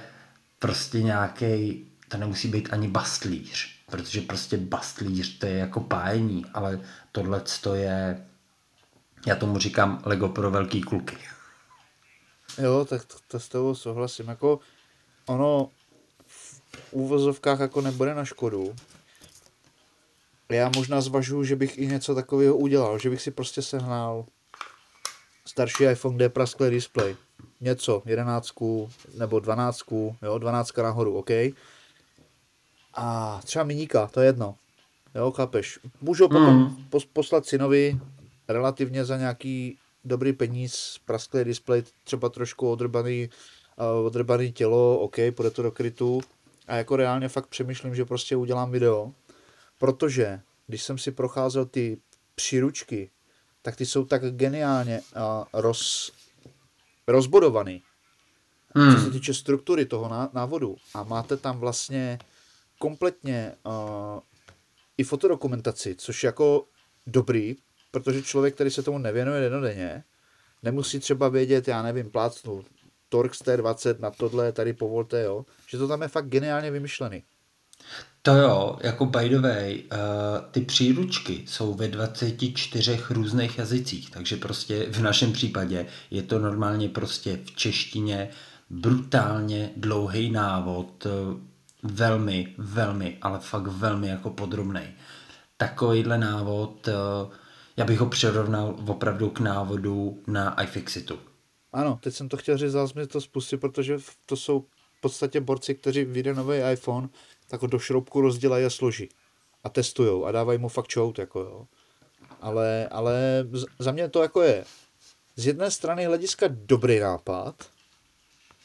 prostě 0.59 1.02
nějaký, 1.02 1.87
to 2.09 2.16
nemusí 2.16 2.49
být 2.49 2.68
ani 2.73 2.88
bastlíř, 2.88 3.68
protože 3.87 4.20
prostě 4.20 4.56
bastlíř 4.56 5.38
to 5.38 5.47
je 5.47 5.54
jako 5.56 5.80
pájení, 5.80 6.44
ale 6.54 6.80
tohle 7.12 7.42
to 7.61 7.75
je, 7.75 8.26
já 9.26 9.37
tomu 9.37 9.59
říkám 9.59 10.02
Lego 10.04 10.28
pro 10.28 10.50
velký 10.50 10.80
kluky. 10.80 11.16
Jo, 12.59 12.85
tak 12.85 13.04
to, 13.04 13.16
to 13.28 13.40
s 13.40 13.49
tebou 13.49 13.75
souhlasím. 13.75 14.28
Jako 14.28 14.61
ono 15.26 15.70
v 16.26 16.62
úvozovkách 16.90 17.61
jako 17.61 17.80
nebude 17.80 18.14
na 18.14 18.25
škodu. 18.25 18.75
Já 20.49 20.70
možná 20.76 21.00
zvažuji, 21.00 21.44
že 21.44 21.56
bych 21.56 21.78
i 21.78 21.87
něco 21.87 22.14
takového 22.14 22.56
udělal, 22.56 22.99
že 22.99 23.11
bych 23.11 23.23
si 23.23 23.30
prostě 23.30 23.62
sehnal 23.62 24.26
starší 25.47 25.85
iPhone, 25.85 26.16
kde 26.16 26.25
je 26.25 26.28
prasklý 26.28 26.70
display 26.70 27.16
něco, 27.61 28.02
jedenáctku 28.07 28.90
nebo 29.19 29.40
dvanáctku, 29.40 30.17
jo, 30.23 30.38
dvanáctka 30.38 30.83
nahoru, 30.83 31.19
OK. 31.19 31.31
A 32.95 33.40
třeba 33.45 33.64
miníka, 33.64 34.07
to 34.07 34.21
je 34.21 34.26
jedno. 34.26 34.55
Jo, 35.14 35.31
chápeš. 35.31 35.79
Můžu 36.00 36.29
potom 36.29 36.57
mm. 36.57 37.05
poslat 37.12 37.47
synovi 37.47 38.00
relativně 38.49 39.05
za 39.05 39.17
nějaký 39.17 39.79
dobrý 40.05 40.33
peníz, 40.33 41.00
prasklý 41.05 41.45
display, 41.45 41.83
třeba 42.05 42.29
trošku 42.29 42.71
odrbaný, 42.71 43.31
uh, 43.76 44.07
odrbaný 44.07 44.52
tělo, 44.52 44.99
OK, 44.99 45.17
půjde 45.35 45.50
to 45.50 45.62
do 45.62 45.71
krytu. 45.71 46.21
A 46.67 46.76
jako 46.76 46.97
reálně 46.97 47.29
fakt 47.29 47.47
přemýšlím, 47.47 47.95
že 47.95 48.05
prostě 48.05 48.37
udělám 48.37 48.71
video, 48.71 49.12
protože 49.79 50.40
když 50.67 50.83
jsem 50.83 50.99
si 50.99 51.11
procházel 51.11 51.67
ty 51.67 51.99
příručky, 52.35 53.11
tak 53.62 53.76
ty 53.76 53.87
jsou 53.87 54.05
tak 54.05 54.25
geniálně 54.25 55.00
uh, 55.00 55.45
roz, 55.52 56.12
rozbodovaný. 57.11 57.83
Hmm. 58.75 58.95
Co 58.95 59.00
se 59.00 59.11
týče 59.11 59.35
struktury 59.35 59.87
toho 59.87 60.29
návodu. 60.33 60.76
A 60.95 61.02
máte 61.02 61.37
tam 61.37 61.59
vlastně 61.59 62.19
kompletně 62.79 63.55
uh, 63.67 64.21
i 64.99 65.05
fotodokumentaci, 65.05 65.95
což 65.95 66.25
jako 66.25 66.64
dobrý, 67.07 67.57
protože 67.90 68.23
člověk, 68.23 68.55
který 68.55 68.71
se 68.71 68.83
tomu 68.83 68.99
nevěnuje 68.99 69.40
denodenně, 69.40 70.05
nemusí 70.62 71.00
třeba 71.00 71.29
vědět, 71.29 71.69
já 71.69 71.83
nevím, 71.83 72.11
plácnu 72.11 72.64
Torx 73.09 73.43
T20 73.43 74.00
na 74.00 74.11
tohle, 74.11 74.52
tady 74.52 74.73
povolte, 74.73 75.23
jo, 75.23 75.45
že 75.67 75.79
to 75.79 75.88
tam 75.88 76.02
je 76.02 76.09
fakt 76.09 76.29
geniálně 76.29 76.71
vymyšlený. 76.71 77.25
To 78.23 78.37
jo, 78.37 78.78
jako 78.82 79.06
by 79.06 79.28
the 79.28 79.38
way, 79.38 79.82
uh, 79.92 79.99
ty 80.50 80.61
příručky 80.61 81.44
jsou 81.47 81.75
ve 81.75 81.88
24 81.88 83.00
různých 83.11 83.59
jazycích, 83.59 84.11
takže 84.11 84.37
prostě 84.37 84.87
v 84.90 85.02
našem 85.02 85.32
případě 85.32 85.87
je 86.11 86.23
to 86.23 86.38
normálně 86.38 86.88
prostě 86.88 87.40
v 87.44 87.56
češtině 87.56 88.28
brutálně 88.70 89.70
dlouhý 89.76 90.30
návod, 90.30 91.06
uh, 91.06 91.40
velmi, 91.82 92.54
velmi, 92.59 93.18
ale 93.23 93.38
fakt 93.38 93.66
velmi 93.66 94.09
jako 94.09 94.30
podrobný. 94.30 94.82
Takovýhle 95.56 96.18
návod, 96.18 96.88
uh, 96.88 97.32
já 97.76 97.85
bych 97.85 98.00
ho 98.00 98.06
přirovnal 98.06 98.76
opravdu 98.87 99.30
k 99.30 99.40
návodu 99.40 100.23
na 100.26 100.62
iFixitu. 100.62 101.18
Ano, 101.73 101.99
teď 102.02 102.14
jsem 102.14 102.28
to 102.28 102.37
chtěl 102.37 102.56
říct, 102.56 102.73
zase 102.73 102.99
mi 102.99 103.06
to 103.06 103.20
spustit, 103.20 103.56
protože 103.56 103.99
to 104.26 104.37
jsou 104.37 104.61
v 105.00 105.00
podstatě 105.00 105.40
borci, 105.40 105.75
kteří 105.75 106.04
vyjde 106.04 106.35
nový 106.35 106.59
iPhone, 106.73 107.09
tak 107.50 107.62
ho 107.62 107.66
do 107.66 107.78
šroubku 107.78 108.21
rozdělají 108.21 108.64
a 108.64 108.71
složí. 108.71 109.09
A 109.64 109.69
testujou 109.69 110.25
a 110.25 110.33
dávají 110.33 110.59
mu 110.59 110.69
fakt 110.69 110.88
čout, 110.88 111.19
jako 111.19 111.40
jo. 111.40 111.66
Ale, 112.40 112.88
ale 112.88 113.47
za 113.78 113.92
mě 113.92 114.09
to 114.09 114.23
jako 114.23 114.42
je 114.42 114.64
z 115.37 115.47
jedné 115.47 115.71
strany 115.71 116.04
hlediska 116.04 116.47
dobrý 116.50 116.99
nápad, 116.99 117.54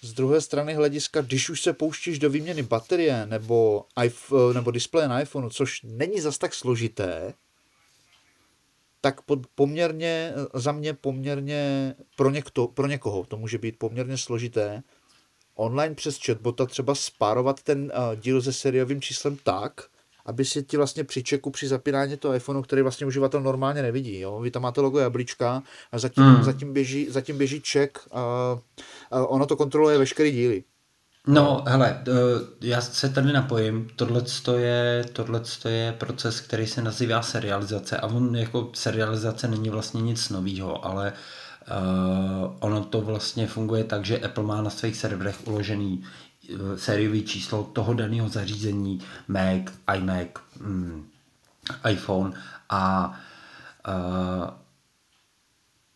z 0.01 0.13
druhé 0.13 0.41
strany 0.41 0.73
hlediska, 0.73 1.21
když 1.21 1.49
už 1.49 1.61
se 1.61 1.73
pouštíš 1.73 2.19
do 2.19 2.29
výměny 2.29 2.63
baterie 2.63 3.25
nebo, 3.25 3.85
iPhone, 4.03 4.53
nebo 4.53 4.71
displeje 4.71 5.07
na 5.07 5.21
iPhoneu, 5.21 5.49
což 5.49 5.81
není 5.83 6.21
zas 6.21 6.37
tak 6.37 6.53
složité, 6.53 7.33
tak 9.01 9.21
pod, 9.21 9.39
poměrně, 9.55 10.33
za 10.53 10.71
mě 10.71 10.93
poměrně, 10.93 11.95
pro, 12.15 12.29
někto, 12.29 12.67
pro 12.67 12.87
někoho 12.87 13.25
to 13.25 13.37
může 13.37 13.57
být 13.57 13.79
poměrně 13.79 14.17
složité, 14.17 14.83
online 15.55 15.95
přes 15.95 16.19
chatbota 16.25 16.65
třeba 16.65 16.95
spárovat 16.95 17.63
ten 17.63 17.83
uh, 17.83 18.15
díl 18.15 18.41
se 18.41 18.53
sériovým 18.53 19.01
číslem 19.01 19.37
tak, 19.43 19.81
aby 20.25 20.45
si 20.45 20.63
ti 20.63 20.77
vlastně 20.77 21.03
při 21.03 21.23
checku, 21.29 21.51
při 21.51 21.67
zapínání 21.67 22.17
toho 22.17 22.35
iPhoneu, 22.35 22.61
který 22.61 22.81
vlastně 22.81 23.07
uživatel 23.07 23.41
normálně 23.41 23.81
nevidí. 23.81 24.19
Jo? 24.19 24.39
Vy 24.39 24.51
tam 24.51 24.61
máte 24.61 24.81
logo 24.81 24.99
jablíčka 24.99 25.63
a 25.91 25.99
zatím, 25.99 26.23
hmm. 26.23 26.43
zatím, 26.43 26.73
běží, 26.73 27.07
zatím 27.09 27.37
běží 27.37 27.61
check 27.71 27.97
a, 28.11 28.19
a 29.11 29.25
ono 29.25 29.45
to 29.45 29.55
kontroluje 29.55 29.97
veškerý 29.97 30.31
díly. 30.31 30.63
No, 31.27 31.63
hele, 31.67 32.03
já 32.61 32.81
se 32.81 33.09
tady 33.09 33.33
napojím. 33.33 33.87
Tohle 33.95 34.23
je, 34.57 35.05
je 35.67 35.91
proces, 35.91 36.41
který 36.41 36.67
se 36.67 36.81
nazývá 36.81 37.21
serializace 37.21 37.97
a 37.97 38.07
on 38.07 38.35
jako 38.35 38.69
serializace 38.73 39.47
není 39.47 39.69
vlastně 39.69 40.01
nic 40.01 40.29
nového, 40.29 40.85
ale 40.85 41.13
Uh, 41.13 41.44
ono 42.59 42.83
to 42.83 43.01
vlastně 43.01 43.47
funguje 43.47 43.83
tak, 43.83 44.05
že 44.05 44.19
Apple 44.19 44.43
má 44.43 44.61
na 44.61 44.69
svých 44.69 44.95
serverech 44.95 45.47
uložený 45.47 46.03
uh, 46.03 46.75
sériový 46.75 47.23
číslo 47.23 47.63
toho 47.63 47.93
daného 47.93 48.29
zařízení, 48.29 48.99
Mac, 49.27 49.61
iMac, 49.95 50.27
um, 50.59 51.07
iPhone 51.89 52.33
a 52.69 53.13
uh, 53.87 54.49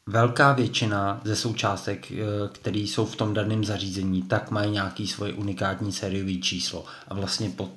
velká 0.06 0.54
většina 0.54 1.22
ze 1.24 1.36
součástek, 1.36 2.12
které 2.52 2.80
jsou 2.80 3.06
v 3.06 3.16
tom 3.16 3.34
daném 3.34 3.66
zařízení, 3.66 4.24
tak 4.24 4.52
mají 4.52 4.72
nějaký 4.72 5.08
svoje 5.08 5.34
unikátní 5.34 5.92
sériový 5.92 6.42
číslo. 6.42 6.86
A 7.08 7.14
vlastně 7.14 7.50
pod 7.50 7.70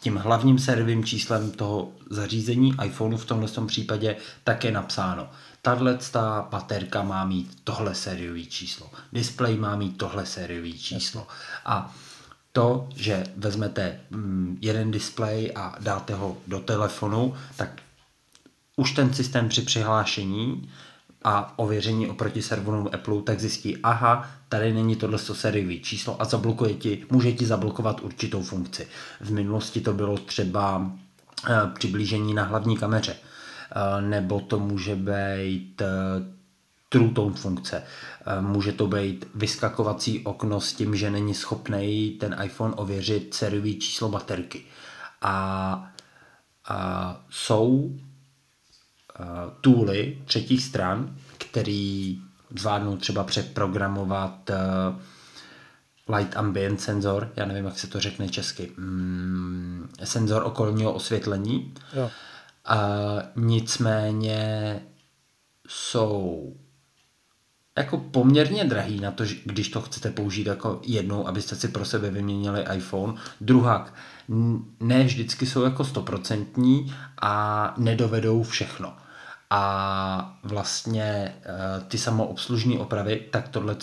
tím 0.00 0.16
hlavním 0.16 0.58
sériovým 0.58 1.04
číslem 1.04 1.50
toho 1.50 1.92
zařízení 2.10 2.74
iPhoneu 2.84 3.16
v 3.16 3.24
tomhle 3.24 3.48
tom 3.48 3.66
případě 3.66 4.16
tak 4.44 4.64
je 4.64 4.70
napsáno. 4.72 5.28
Tahle 5.62 5.98
ta 6.10 6.48
baterka 6.50 7.02
má 7.02 7.24
mít 7.24 7.58
tohle 7.64 7.94
sériový 7.94 8.46
číslo. 8.46 8.90
Display 9.12 9.56
má 9.56 9.76
mít 9.76 9.96
tohle 9.96 10.26
sériový 10.26 10.78
číslo. 10.78 11.26
A 11.64 11.94
to, 12.52 12.88
že 12.96 13.24
vezmete 13.36 14.00
mm, 14.10 14.58
jeden 14.60 14.90
displej 14.90 15.52
a 15.54 15.76
dáte 15.80 16.14
ho 16.14 16.36
do 16.46 16.60
telefonu, 16.60 17.34
tak 17.56 17.80
už 18.76 18.92
ten 18.92 19.14
systém 19.14 19.48
při 19.48 19.62
přihlášení 19.62 20.70
a 21.24 21.58
ověření 21.58 22.08
oproti 22.08 22.42
serverům 22.42 22.88
Apple, 22.92 23.22
tak 23.22 23.40
zjistí, 23.40 23.76
aha, 23.76 24.30
tady 24.48 24.72
není 24.72 24.96
tohle 24.96 25.18
sériový 25.18 25.80
číslo 25.80 26.22
a 26.22 26.24
zablokuje 26.24 26.74
ti, 26.74 27.06
může 27.10 27.32
ti 27.32 27.46
zablokovat 27.46 28.00
určitou 28.00 28.42
funkci. 28.42 28.88
V 29.20 29.32
minulosti 29.32 29.80
to 29.80 29.92
bylo 29.92 30.18
třeba 30.18 30.92
eh, 31.48 31.54
přiblížení 31.74 32.34
na 32.34 32.44
hlavní 32.44 32.76
kameře, 32.76 33.16
nebo 34.00 34.40
to 34.40 34.58
může 34.58 34.96
být 34.96 35.82
eh, 35.82 35.86
true 36.88 37.10
tone 37.10 37.34
funkce. 37.34 37.82
Může 38.40 38.72
to 38.72 38.86
být 38.86 39.26
vyskakovací 39.34 40.24
okno 40.24 40.60
s 40.60 40.72
tím, 40.72 40.96
že 40.96 41.10
není 41.10 41.34
schopný 41.34 42.10
ten 42.20 42.36
iPhone 42.44 42.74
ověřit 42.74 43.34
sériový 43.34 43.78
číslo 43.78 44.08
baterky. 44.08 44.62
A, 45.22 45.92
a 46.68 47.20
jsou 47.30 47.96
tooly 49.60 50.18
třetích 50.24 50.64
stran, 50.64 51.16
který 51.38 52.18
zvládnou 52.58 52.96
třeba 52.96 53.24
přeprogramovat 53.24 54.50
light 56.16 56.36
ambient 56.36 56.80
senzor, 56.80 57.32
já 57.36 57.46
nevím, 57.46 57.64
jak 57.64 57.78
se 57.78 57.86
to 57.86 58.00
řekne 58.00 58.28
česky, 58.28 58.72
mm, 58.76 59.88
senzor 60.04 60.42
okolního 60.42 60.92
osvětlení. 60.92 61.74
Jo. 61.92 62.10
Uh, 62.70 63.44
nicméně 63.44 64.80
jsou 65.68 66.52
jako 67.78 67.98
poměrně 67.98 68.64
drahý 68.64 69.00
na 69.00 69.10
to, 69.10 69.24
když 69.44 69.68
to 69.68 69.80
chcete 69.80 70.10
použít 70.10 70.46
jako 70.46 70.80
jednou, 70.86 71.26
abyste 71.26 71.56
si 71.56 71.68
pro 71.68 71.84
sebe 71.84 72.10
vyměnili 72.10 72.64
iPhone. 72.74 73.14
Druhak, 73.40 73.94
ne 74.80 75.04
vždycky 75.04 75.46
jsou 75.46 75.62
jako 75.62 75.84
stoprocentní 75.84 76.94
a 77.22 77.74
nedovedou 77.78 78.42
všechno 78.42 78.96
a 79.50 80.38
vlastně 80.42 81.02
eh, 81.02 81.84
ty 81.88 81.98
samoobslužní 81.98 82.78
opravy, 82.78 83.26
tak 83.30 83.48
tohle 83.48 83.76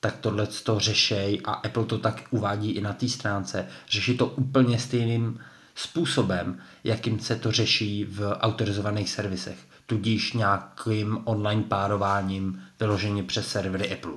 tak 0.00 0.16
tohle 0.16 0.46
to 0.46 0.80
řešej 0.80 1.40
a 1.44 1.52
Apple 1.52 1.84
to 1.84 1.98
tak 1.98 2.22
uvádí 2.30 2.70
i 2.70 2.80
na 2.80 2.92
té 2.92 3.08
stránce, 3.08 3.66
řeší 3.88 4.16
to 4.16 4.26
úplně 4.26 4.78
stejným 4.78 5.40
způsobem, 5.74 6.58
jakým 6.84 7.20
se 7.20 7.36
to 7.36 7.52
řeší 7.52 8.04
v 8.04 8.36
autorizovaných 8.40 9.10
servisech, 9.10 9.58
tudíž 9.86 10.32
nějakým 10.32 11.18
online 11.24 11.62
párováním 11.62 12.62
vyloženě 12.80 13.22
přes 13.22 13.48
servery 13.48 13.92
Apple. 13.92 14.12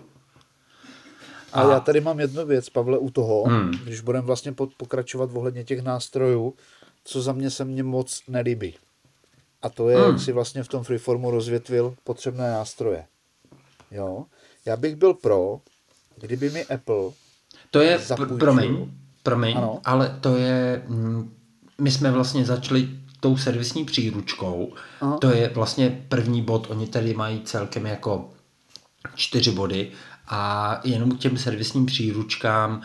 A, 1.54 1.62
a 1.62 1.72
já 1.72 1.80
tady 1.80 2.02
mám 2.02 2.20
jednu 2.20 2.46
věc, 2.46 2.70
Pavle, 2.70 2.98
u 2.98 3.10
toho, 3.10 3.44
hmm. 3.44 3.72
když 3.84 4.02
budeme 4.02 4.26
vlastně 4.26 4.56
pokračovat 4.78 5.30
ohledně 5.34 5.64
těch 5.64 5.84
nástrojů, 5.84 6.54
co 7.04 7.22
za 7.22 7.34
mě 7.34 7.50
se 7.50 7.66
mně 7.66 7.84
moc 7.84 8.22
nelíbí. 8.28 8.76
A 9.62 9.70
to 9.70 9.90
je, 9.90 9.98
hmm. 9.98 10.06
jak 10.12 10.20
si 10.20 10.32
vlastně 10.32 10.64
v 10.64 10.68
tom 10.68 10.84
freeformu 10.84 11.32
rozvětvil 11.32 11.96
potřebné 12.04 12.52
nástroje. 12.52 13.06
Jo? 13.92 14.26
Já 14.66 14.78
bych 14.78 14.96
byl 14.96 15.14
pro, 15.14 15.60
kdyby 16.22 16.50
mi 16.50 16.66
Apple 16.66 17.12
To 17.72 17.80
je, 17.80 18.00
zapůjčil, 18.00 18.38
promiň, 18.38 18.92
promiň, 19.24 19.58
ano. 19.58 19.82
ale 19.86 20.18
to 20.22 20.38
je, 20.38 20.84
mm, 20.88 21.36
my 21.84 21.92
jsme 21.92 22.12
vlastně 22.12 22.46
začali 22.46 22.90
tou 23.20 23.38
servisní 23.38 23.86
příručkou, 23.86 24.74
Aha. 25.02 25.18
to 25.18 25.30
je 25.30 25.52
vlastně 25.56 26.06
první 26.10 26.42
bod, 26.42 26.68
oni 26.70 26.88
tady 26.88 27.14
mají 27.14 27.42
celkem 27.42 27.86
jako 27.86 28.30
čtyři 29.16 29.52
body. 29.52 29.92
A 30.28 30.80
jenom 30.84 31.12
k 31.12 31.20
těm 31.20 31.38
servisním 31.38 31.86
příručkám 31.86 32.76
uh, 32.76 32.82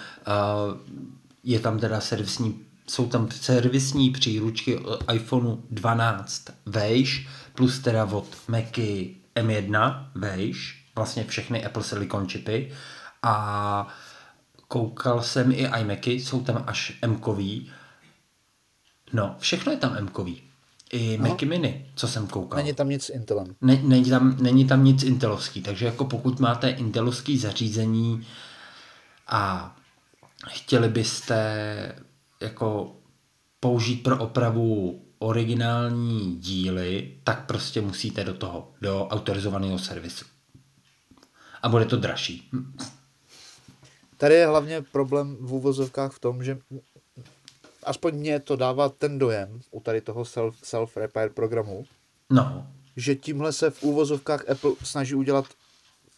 je 1.44 1.60
tam 1.60 1.78
teda 1.78 2.00
servisní 2.00 2.60
jsou 2.86 3.08
tam 3.08 3.28
servisní 3.30 4.10
příručky 4.10 4.80
iPhoneu 5.12 5.56
12 5.70 6.44
vejš, 6.66 7.28
plus 7.54 7.78
teda 7.78 8.04
od 8.04 8.26
Macy 8.48 9.14
M1 9.36 10.04
vejš, 10.14 10.84
vlastně 10.94 11.24
všechny 11.24 11.64
Apple 11.64 11.82
Silicon 11.82 12.28
čipy. 12.28 12.72
A 13.22 13.88
koukal 14.68 15.22
jsem 15.22 15.52
i 15.52 15.70
iMacy, 15.80 16.10
jsou 16.10 16.40
tam 16.40 16.64
až 16.66 16.98
m 17.02 17.20
No, 19.12 19.36
všechno 19.38 19.72
je 19.72 19.78
tam 19.78 19.96
m 19.96 20.08
I 20.92 21.18
no. 21.18 21.28
Macy 21.28 21.46
Mini, 21.46 21.90
co 21.94 22.08
jsem 22.08 22.26
koukal. 22.26 22.56
Není 22.56 22.74
tam 22.74 22.88
nic 22.88 23.08
Intelem. 23.08 23.46
Ne, 23.60 23.80
není, 23.82 24.10
tam, 24.10 24.36
není 24.40 24.66
tam 24.66 24.84
nic 24.84 25.02
Intelovský, 25.02 25.62
takže 25.62 25.86
jako 25.86 26.04
pokud 26.04 26.40
máte 26.40 26.70
Intelovský 26.70 27.38
zařízení 27.38 28.26
a 29.26 29.76
chtěli 30.48 30.88
byste 30.88 31.94
jako 32.40 32.96
použít 33.60 34.02
pro 34.02 34.18
opravu 34.18 35.02
originální 35.18 36.36
díly, 36.36 37.14
tak 37.24 37.46
prostě 37.46 37.80
musíte 37.80 38.24
do 38.24 38.34
toho, 38.34 38.72
do 38.80 39.06
autorizovaného 39.06 39.78
servisu. 39.78 40.24
A 41.62 41.68
bude 41.68 41.84
to 41.84 41.96
dražší. 41.96 42.50
Tady 44.16 44.34
je 44.34 44.46
hlavně 44.46 44.82
problém 44.82 45.36
v 45.40 45.52
úvozovkách 45.52 46.12
v 46.12 46.18
tom, 46.18 46.44
že 46.44 46.58
aspoň 47.88 48.14
mě 48.14 48.40
to 48.40 48.56
dává 48.56 48.88
ten 48.88 49.18
dojem 49.18 49.60
u 49.70 49.80
tady 49.80 50.00
toho 50.00 50.24
self, 50.24 50.56
self-repair 50.62 51.32
programu, 51.32 51.84
no. 52.30 52.66
že 52.96 53.14
tímhle 53.14 53.52
se 53.52 53.70
v 53.70 53.82
úvozovkách 53.82 54.50
Apple 54.50 54.72
snaží 54.82 55.14
udělat 55.14 55.46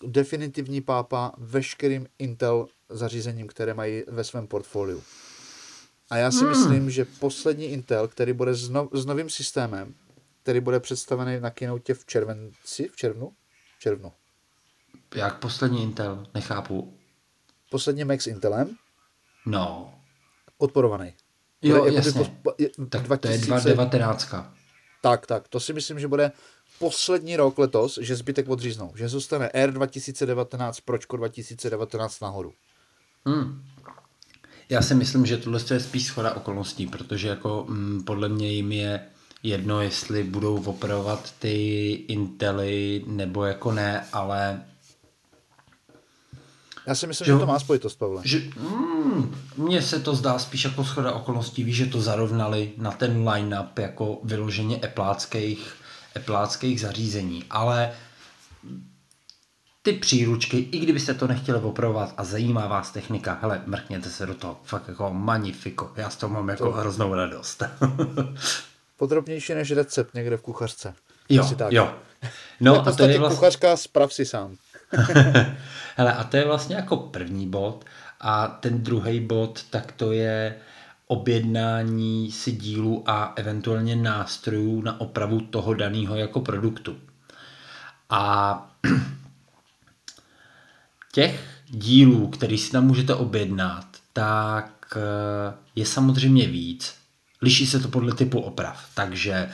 definitivní 0.06 0.80
pápa 0.80 1.32
veškerým 1.38 2.06
Intel 2.18 2.66
zařízením, 2.88 3.46
které 3.46 3.74
mají 3.74 4.02
ve 4.08 4.24
svém 4.24 4.46
portfoliu. 4.46 5.02
A 6.10 6.16
já 6.16 6.30
si 6.30 6.38
hmm. 6.38 6.48
myslím, 6.48 6.90
že 6.90 7.04
poslední 7.04 7.64
Intel, 7.66 8.08
který 8.08 8.32
bude 8.32 8.54
s, 8.54 8.68
no, 8.68 8.88
s 8.92 9.06
novým 9.06 9.30
systémem, 9.30 9.94
který 10.42 10.60
bude 10.60 10.80
představený 10.80 11.40
na 11.40 11.50
keynote 11.50 11.94
v 11.94 12.06
červenci, 12.06 12.88
v 12.88 12.96
červnu? 12.96 13.32
V 13.76 13.80
červnu. 13.80 14.12
Jak 15.14 15.38
poslední 15.38 15.82
Intel? 15.82 16.26
Nechápu. 16.34 16.94
Poslední 17.70 18.04
Max 18.04 18.26
Intelem. 18.26 18.76
No. 19.46 19.94
Podporovaný. 20.58 21.14
Jo, 21.62 21.78
bude, 21.78 21.94
jasně. 21.94 22.36
Po, 22.42 22.52
je, 22.58 22.70
tak 22.88 23.02
2000, 23.02 23.46
to 23.46 23.68
je 23.68 23.74
2019. 23.74 24.34
Tak, 25.02 25.26
tak. 25.26 25.48
To 25.48 25.60
si 25.60 25.72
myslím, 25.72 26.00
že 26.00 26.08
bude 26.08 26.32
poslední 26.78 27.36
rok 27.36 27.58
letos, 27.58 27.98
že 28.02 28.16
zbytek 28.16 28.48
odříznou. 28.48 28.92
Že 28.94 29.08
zůstane 29.08 29.50
R 29.52 29.72
2019, 29.72 30.80
Pročko 30.80 31.16
2019 31.16 32.20
nahoru. 32.20 32.52
Hmm. 33.26 33.64
Já 34.68 34.82
si 34.82 34.94
myslím, 34.94 35.26
že 35.26 35.36
tohle 35.36 35.60
je 35.70 35.80
spíš 35.80 36.06
schoda 36.06 36.34
okolností, 36.34 36.86
protože 36.86 37.28
jako 37.28 37.66
mm, 37.68 38.02
podle 38.04 38.28
mě 38.28 38.52
jim 38.52 38.72
je 38.72 39.06
jedno, 39.42 39.80
jestli 39.80 40.24
budou 40.24 40.64
operovat 40.64 41.34
ty 41.38 41.92
Intely 41.92 43.04
nebo 43.06 43.44
jako 43.44 43.72
ne, 43.72 44.06
ale 44.12 44.62
já 46.86 46.94
si 46.94 47.06
myslím, 47.06 47.24
že, 47.24 47.32
že 47.32 47.38
to 47.38 47.46
má 47.46 47.58
spojitost, 47.58 47.98
Pavle. 47.98 48.22
Že, 48.24 48.42
mm, 48.56 49.36
mně 49.56 49.82
se 49.82 50.00
to 50.00 50.14
zdá 50.14 50.38
spíš 50.38 50.64
jako 50.64 50.84
schoda 50.84 51.12
okolností, 51.12 51.64
víš, 51.64 51.76
že 51.76 51.86
to 51.86 52.00
zarovnali 52.00 52.72
na 52.76 52.90
ten 52.90 53.28
line-up 53.28 53.78
jako 53.78 54.18
vyloženě 54.24 54.80
epláckých, 54.84 55.74
epláckých 56.16 56.80
zařízení, 56.80 57.44
ale 57.50 57.92
ty 59.82 59.92
příručky, 59.92 60.58
i 60.58 60.78
kdybyste 60.78 61.14
to 61.14 61.26
nechtěli 61.26 61.60
opravovat 61.60 62.14
a 62.16 62.24
zajímá 62.24 62.66
vás 62.66 62.90
technika, 62.90 63.38
hele, 63.42 63.62
mrkněte 63.66 64.10
se 64.10 64.26
do 64.26 64.34
toho, 64.34 64.60
fakt 64.64 64.88
jako 64.88 65.10
magnifiko, 65.12 65.92
já 65.96 66.10
s 66.10 66.16
toho 66.16 66.34
mám 66.34 66.48
jako 66.48 66.64
to... 66.64 66.72
hroznou 66.72 67.14
radost. 67.14 67.62
Podrobnější 68.96 69.54
než 69.54 69.70
recept 69.70 70.14
někde 70.14 70.36
v 70.36 70.42
kuchařce. 70.42 70.94
Jo, 71.28 71.50
tak. 71.56 71.72
jo. 71.72 71.94
No 72.60 72.80
a 72.88 72.92
to 72.92 73.02
je 73.02 73.18
vlastně... 73.18 73.36
kuchařka, 73.36 73.76
sprav 73.76 74.12
si 74.12 74.26
sám. 74.26 74.56
hele, 76.00 76.12
a 76.12 76.24
to 76.24 76.36
je 76.36 76.44
vlastně 76.44 76.76
jako 76.76 76.96
první 76.96 77.48
bod 77.48 77.84
a 78.20 78.46
ten 78.46 78.82
druhý 78.82 79.20
bod, 79.20 79.64
tak 79.70 79.92
to 79.92 80.12
je 80.12 80.56
objednání 81.06 82.32
si 82.32 82.52
dílů 82.52 83.02
a 83.06 83.32
eventuálně 83.36 83.96
nástrojů 83.96 84.82
na 84.82 85.00
opravu 85.00 85.40
toho 85.40 85.74
daného 85.74 86.16
jako 86.16 86.40
produktu. 86.40 86.96
A 88.10 88.54
těch 91.12 91.44
dílů, 91.68 92.28
který 92.28 92.58
si 92.58 92.72
tam 92.72 92.86
můžete 92.86 93.14
objednat, 93.14 93.86
tak 94.12 94.96
eh, 94.96 95.54
je 95.76 95.86
samozřejmě 95.86 96.48
víc. 96.48 96.94
Liší 97.42 97.66
se 97.66 97.80
to 97.80 97.88
podle 97.88 98.14
typu 98.14 98.40
oprav, 98.40 98.86
takže 98.94 99.50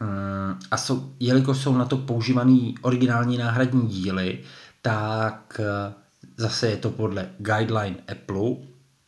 Mm, 0.00 0.58
a 0.70 0.76
jsou, 0.76 1.12
jelikož 1.20 1.58
jsou 1.58 1.76
na 1.76 1.84
to 1.84 1.96
používaný 1.96 2.74
originální 2.82 3.38
náhradní 3.38 3.88
díly, 3.88 4.38
tak 4.84 5.60
eh, 5.60 5.94
zase 6.36 6.68
je 6.68 6.76
to 6.76 6.90
podle 6.90 7.30
guideline 7.38 7.96
Apple, 8.12 8.50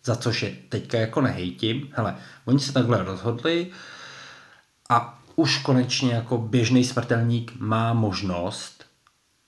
za 0.04 0.16
což 0.16 0.42
je 0.42 0.56
teďka 0.68 0.98
jako 0.98 1.20
nehejtím. 1.20 1.88
Hele, 1.92 2.16
oni 2.44 2.58
se 2.60 2.72
takhle 2.72 3.04
rozhodli 3.04 3.70
a 4.90 5.22
už 5.36 5.58
konečně 5.58 6.14
jako 6.14 6.38
běžný 6.38 6.84
smrtelník 6.84 7.52
má 7.58 7.92
možnost, 7.92 8.84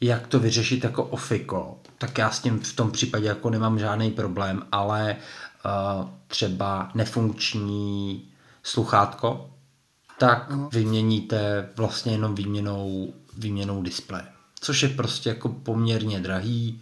jak 0.00 0.26
to 0.26 0.40
vyřešit 0.40 0.84
jako 0.84 1.04
ofiko. 1.04 1.80
Tak 1.98 2.18
já 2.18 2.30
s 2.30 2.40
tím 2.40 2.60
v 2.60 2.72
tom 2.72 2.90
případě 2.90 3.26
jako 3.26 3.50
nemám 3.50 3.78
žádný 3.78 4.10
problém, 4.10 4.62
ale 4.72 5.16
uh, 5.16 6.08
třeba 6.26 6.90
nefunkční 6.94 8.24
sluchátko, 8.62 9.50
tak 10.18 10.50
uh-huh. 10.50 10.68
vyměníte 10.72 11.68
vlastně 11.76 12.12
jenom 12.12 12.34
výměnou, 12.34 13.12
výměnou 13.38 13.82
displeje. 13.82 14.37
Což 14.60 14.82
je 14.82 14.88
prostě 14.88 15.28
jako 15.28 15.48
poměrně 15.48 16.20
drahý, 16.20 16.80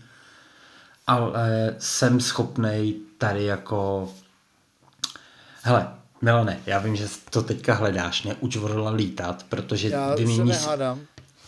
ale 1.07 1.75
jsem 1.79 2.21
schopnej 2.21 2.95
tady 3.19 3.45
jako 3.45 4.09
hele, 5.63 5.89
Milane, 6.23 6.61
já 6.67 6.79
vím, 6.79 6.97
že 6.97 7.09
to 7.31 7.43
teďka 7.43 7.75
hledáš, 7.75 8.23
neuč 8.23 8.57
Vorla 8.57 8.91
lítat, 8.91 9.47
protože 9.49 9.89
já 9.89 10.15
vymění... 10.15 10.53
se 10.53 10.61
nehádám. 10.61 11.01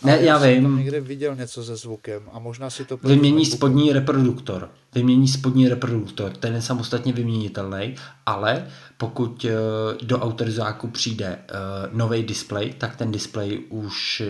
Ne, 0.03 0.11
já, 0.11 0.21
já 0.21 0.37
vím. 0.37 0.63
Jsem 0.63 0.77
někde 0.77 1.01
viděl 1.01 1.35
něco 1.35 1.63
se 1.63 1.75
zvukem 1.75 2.21
a 2.31 2.39
možná 2.39 2.69
si 2.69 2.85
to... 2.85 2.97
Vymění 2.97 3.45
spodní 3.45 3.93
reproduktor. 3.93 4.71
Vymění 4.95 5.27
spodní 5.27 5.69
reproduktor. 5.69 6.31
Ten 6.31 6.55
je 6.55 6.61
samostatně 6.61 7.13
vyměnitelný, 7.13 7.95
ale 8.25 8.67
pokud 8.97 9.45
eh, 9.45 10.05
do 10.05 10.19
autorizáku 10.19 10.87
přijde 10.87 11.39
uh, 11.39 11.97
nový 11.97 12.23
display, 12.23 12.73
tak 12.77 12.95
ten 12.95 13.11
display 13.11 13.59
už 13.69 14.21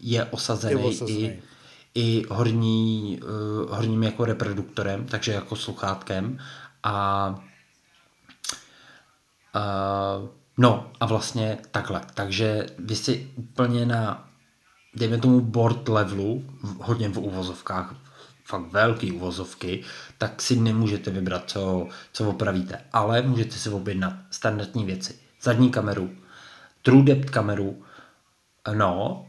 je 0.00 0.24
osazený, 0.24 0.82
je 0.82 0.88
osazený. 0.88 1.42
i, 1.94 2.20
i 2.20 2.24
horní, 2.30 3.20
uh, 3.22 3.76
horním 3.76 4.02
jako 4.02 4.24
reproduktorem, 4.24 5.06
takže 5.06 5.32
jako 5.32 5.56
sluchátkem 5.56 6.38
a 6.82 7.28
uh, 9.56 10.28
no 10.58 10.90
a 11.00 11.06
vlastně 11.06 11.58
takhle. 11.70 12.00
Takže 12.14 12.66
vy 12.78 12.96
si 12.96 13.30
úplně 13.36 13.86
na 13.86 14.28
dejme 14.94 15.18
tomu 15.18 15.40
board 15.40 15.88
levelu, 15.88 16.44
hodně 16.80 17.08
v 17.08 17.18
uvozovkách, 17.18 17.94
fakt 18.44 18.72
velký 18.72 19.12
uvozovky, 19.12 19.84
tak 20.18 20.42
si 20.42 20.56
nemůžete 20.56 21.10
vybrat, 21.10 21.50
co, 21.50 21.88
co 22.12 22.28
opravíte. 22.28 22.80
Ale 22.92 23.22
můžete 23.22 23.56
si 23.56 23.70
objednat 23.70 24.12
standardní 24.30 24.84
věci. 24.84 25.18
Zadní 25.42 25.70
kameru, 25.70 26.10
true 26.82 27.02
depth 27.02 27.30
kameru, 27.30 27.82
no. 28.74 29.24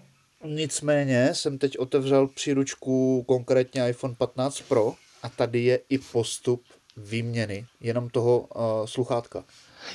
Nicméně 0.45 1.29
jsem 1.33 1.57
teď 1.57 1.79
otevřel 1.79 2.27
příručku 2.27 3.23
konkrétně 3.27 3.89
iPhone 3.89 4.15
15 4.15 4.61
Pro 4.61 4.93
a 5.23 5.29
tady 5.29 5.63
je 5.63 5.79
i 5.89 5.97
postup 5.97 6.63
výměny 6.97 7.65
jenom 7.81 8.09
toho 8.09 8.39
uh, 8.39 8.63
sluchátka. 8.85 9.43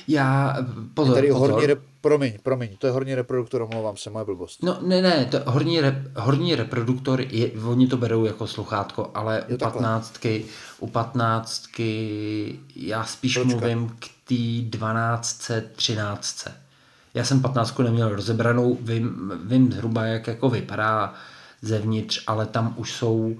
Já, 0.07 0.57
pozor, 0.93 1.15
je 1.15 1.21
tady 1.21 1.33
pozor. 1.33 1.51
Horní 1.51 1.67
re, 1.67 1.75
promiň, 2.01 2.33
promiň, 2.43 2.77
to 2.77 2.87
je 2.87 2.93
horní 2.93 3.15
reproduktor, 3.15 3.61
omlouvám 3.61 3.97
se, 3.97 4.09
moje 4.09 4.25
blbost. 4.25 4.63
No 4.63 4.79
ne, 4.81 5.01
ne, 5.01 5.25
to 5.25 5.39
horní, 5.45 5.81
rep, 5.81 5.95
horní 6.17 6.55
reproduktor, 6.55 7.21
je, 7.21 7.51
oni 7.51 7.87
to 7.87 7.97
berou 7.97 8.25
jako 8.25 8.47
sluchátko, 8.47 9.11
ale 9.13 9.43
jo, 9.47 9.55
u 9.55 9.57
patnáctky, 9.57 10.45
u 10.79 10.87
patnáctky 10.87 12.59
já 12.75 13.03
spíš 13.03 13.33
Pročka. 13.33 13.49
mluvím 13.49 13.89
k 13.99 14.07
té 14.27 14.77
dvanáctce, 14.77 15.69
třináctce. 15.75 16.64
Já 17.15 17.23
jsem 17.23 17.41
patnáctku 17.41 17.81
neměl 17.81 18.09
rozebranou, 18.09 18.77
vím, 18.81 19.31
vím 19.45 19.71
zhruba, 19.71 20.05
jak 20.05 20.27
jako 20.27 20.49
vypadá 20.49 21.13
zevnitř, 21.61 22.23
ale 22.27 22.45
tam 22.45 22.73
už 22.77 22.93
jsou 22.93 23.37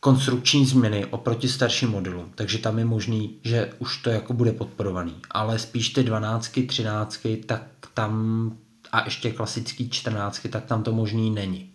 konstrukční 0.00 0.66
změny 0.66 1.06
oproti 1.06 1.48
starším 1.48 1.90
modelům, 1.90 2.32
takže 2.34 2.58
tam 2.58 2.78
je 2.78 2.84
možný, 2.84 3.38
že 3.44 3.72
už 3.78 3.96
to 3.96 4.10
jako 4.10 4.32
bude 4.32 4.52
podporovaný, 4.52 5.16
ale 5.30 5.58
spíš 5.58 5.88
ty 5.88 6.02
12, 6.02 6.60
13, 6.66 7.20
tak 7.46 7.62
tam 7.94 8.52
a 8.92 9.04
ještě 9.04 9.30
klasický 9.30 9.90
14, 9.90 10.46
tak 10.50 10.64
tam 10.64 10.82
to 10.82 10.92
možný 10.92 11.30
není. 11.30 11.70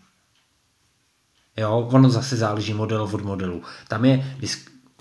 Jo, 1.58 1.90
ono 1.92 2.10
zase 2.10 2.38
záleží 2.38 2.74
model 2.74 3.10
od 3.14 3.22
modelu. 3.22 3.64
Tam 3.88 4.06
je, 4.06 4.38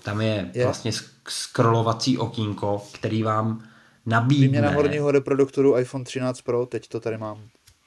tam 0.03 0.21
je, 0.21 0.51
je. 0.53 0.63
vlastně 0.63 0.91
scrollovací 1.27 2.17
okýnko, 2.17 2.83
který 2.93 3.23
vám 3.23 3.63
nabídne... 4.09 4.45
Výměna 4.45 4.69
horního 4.69 5.11
reproduktoru 5.11 5.77
iPhone 5.77 6.03
13 6.03 6.41
Pro, 6.41 6.65
teď 6.65 6.87
to 6.87 6.99
tady 6.99 7.17
mám. 7.17 7.37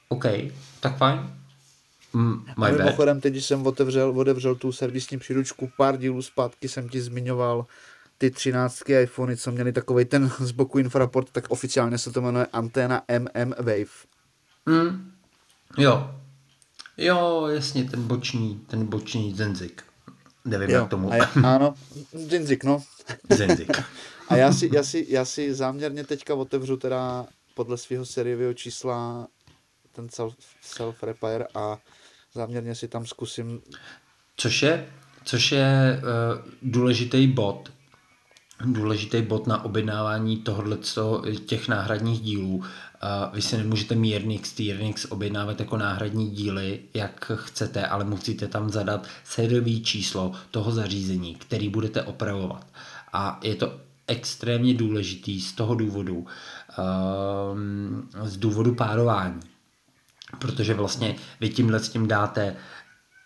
OK, 0.09 0.25
tak 0.79 0.97
fajn. 0.97 1.19
Mm, 2.13 2.45
a 2.57 2.71
mimochodem, 2.71 3.21
teď, 3.21 3.43
jsem 3.43 3.67
otevřel, 3.67 4.19
otevřel 4.19 4.55
tu 4.55 4.71
servisní 4.71 5.19
příručku, 5.19 5.69
pár 5.77 5.97
dílů 5.97 6.21
zpátky 6.21 6.69
jsem 6.69 6.89
ti 6.89 7.01
zmiňoval 7.01 7.65
ty 8.17 8.31
13 8.31 8.89
iPhony, 8.89 9.37
co 9.37 9.51
měli 9.51 9.71
takový 9.71 10.05
ten 10.05 10.31
z 10.39 10.51
boku 10.51 10.79
infraport, 10.79 11.29
tak 11.31 11.45
oficiálně 11.49 11.97
se 11.97 12.11
to 12.11 12.21
jmenuje 12.21 12.47
anténa 12.53 13.01
MM 13.19 13.53
Wave. 13.57 13.93
Mm. 14.65 15.11
Jo. 15.77 16.15
Jo, 16.97 17.47
jasně, 17.47 17.83
ten 17.83 18.03
boční, 18.03 18.61
ten 18.67 18.85
boční 18.85 19.33
Zenzik. 19.33 19.83
Nevím, 20.45 20.69
jo, 20.69 20.79
jak 20.79 20.89
tomu. 20.89 21.11
A 21.11 21.15
já, 21.15 21.31
ano, 21.43 21.73
Zenzik, 22.13 22.63
no. 22.63 22.83
Zenzik. 23.29 23.77
a 24.29 24.35
já 24.35 24.53
si, 24.53 24.69
já, 24.73 24.83
si, 24.83 25.05
já 25.09 25.25
si 25.25 25.53
záměrně 25.53 26.03
teďka 26.03 26.35
otevřu 26.35 26.77
teda 26.77 27.25
podle 27.53 27.77
svého 27.77 28.05
sériového 28.05 28.53
čísla 28.53 29.27
ten 29.91 30.09
self, 30.09 30.35
self 30.61 31.03
repair 31.03 31.45
a 31.55 31.77
záměrně 32.33 32.75
si 32.75 32.87
tam 32.87 33.05
zkusím. 33.05 33.61
Což 34.37 34.61
je, 34.61 34.87
což 35.23 35.51
je 35.51 36.01
uh, 36.01 36.51
důležitý 36.61 37.27
bod, 37.27 37.71
důležitý 38.65 39.21
bod 39.21 39.47
na 39.47 39.65
objednávání 39.65 40.37
tohohle 40.37 40.77
těch 41.45 41.67
náhradních 41.67 42.21
dílů. 42.21 42.55
Uh, 42.55 42.65
vy 43.33 43.41
si 43.41 43.57
nemůžete 43.57 43.95
Miernix, 43.95 44.53
Tiernix 44.53 45.05
objednávat 45.09 45.59
jako 45.59 45.77
náhradní 45.77 46.29
díly, 46.29 46.79
jak 46.93 47.31
chcete, 47.35 47.87
ale 47.87 48.03
musíte 48.03 48.47
tam 48.47 48.69
zadat 48.69 49.07
sériový 49.23 49.83
číslo 49.83 50.31
toho 50.51 50.71
zařízení, 50.71 51.35
který 51.35 51.69
budete 51.69 52.01
opravovat. 52.01 52.67
A 53.13 53.39
je 53.43 53.55
to 53.55 53.79
extrémně 54.07 54.73
důležitý 54.73 55.41
z 55.41 55.53
toho 55.53 55.75
důvodu, 55.75 56.15
um, 56.15 58.09
z 58.23 58.37
důvodu 58.37 58.75
párování 58.75 59.39
protože 60.39 60.73
vlastně 60.73 61.15
vy 61.39 61.49
tímhle 61.49 61.79
s 61.79 61.89
tím 61.89 62.07
dáte 62.07 62.55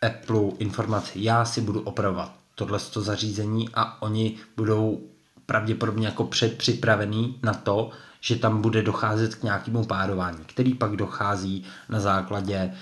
Apple 0.02 0.42
informaci, 0.58 1.12
já 1.16 1.46
si 1.46 1.62
budu 1.62 1.82
opravovat 1.82 2.34
tohle 2.56 2.80
to 2.80 3.02
zařízení 3.02 3.70
a 3.74 4.02
oni 4.02 4.38
budou 4.58 5.02
pravděpodobně 5.46 6.08
jako 6.08 6.24
předpřipravený 6.24 7.40
na 7.44 7.54
to, 7.54 7.90
že 8.22 8.36
tam 8.36 8.62
bude 8.62 8.82
docházet 8.82 9.36
k 9.36 9.44
nějakému 9.44 9.86
párování, 9.86 10.40
který 10.46 10.74
pak 10.74 10.96
dochází 10.96 11.64
na 11.90 12.00
základě, 12.00 12.74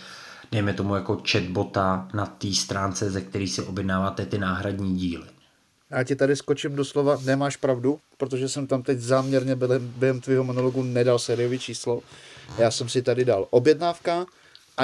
dejme 0.52 0.74
tomu 0.74 0.96
jako 0.96 1.22
chatbota 1.32 2.08
na 2.14 2.26
té 2.26 2.54
stránce, 2.54 3.12
ze 3.12 3.22
který 3.22 3.48
si 3.48 3.62
objednáváte 3.62 4.26
ty 4.26 4.38
náhradní 4.38 4.96
díly. 4.96 5.35
Já 5.92 6.04
ti 6.04 6.16
tady 6.16 6.36
skočím 6.36 6.76
do 6.76 6.86
slova, 6.86 7.18
nemáš 7.26 7.58
pravdu, 7.58 8.00
protože 8.18 8.50
jsem 8.50 8.68
tam 8.68 8.84
teď 8.84 9.00
záměrně 9.00 9.56
během, 9.56 9.94
během 9.98 10.22
tvého 10.22 10.44
monologu 10.44 10.84
nedal 10.84 11.20
sériový 11.20 11.60
číslo. 11.60 12.02
Já 12.58 12.72
jsem 12.72 12.90
si 12.90 13.02
tady 13.02 13.26
dal 13.26 13.48
objednávka, 13.50 14.26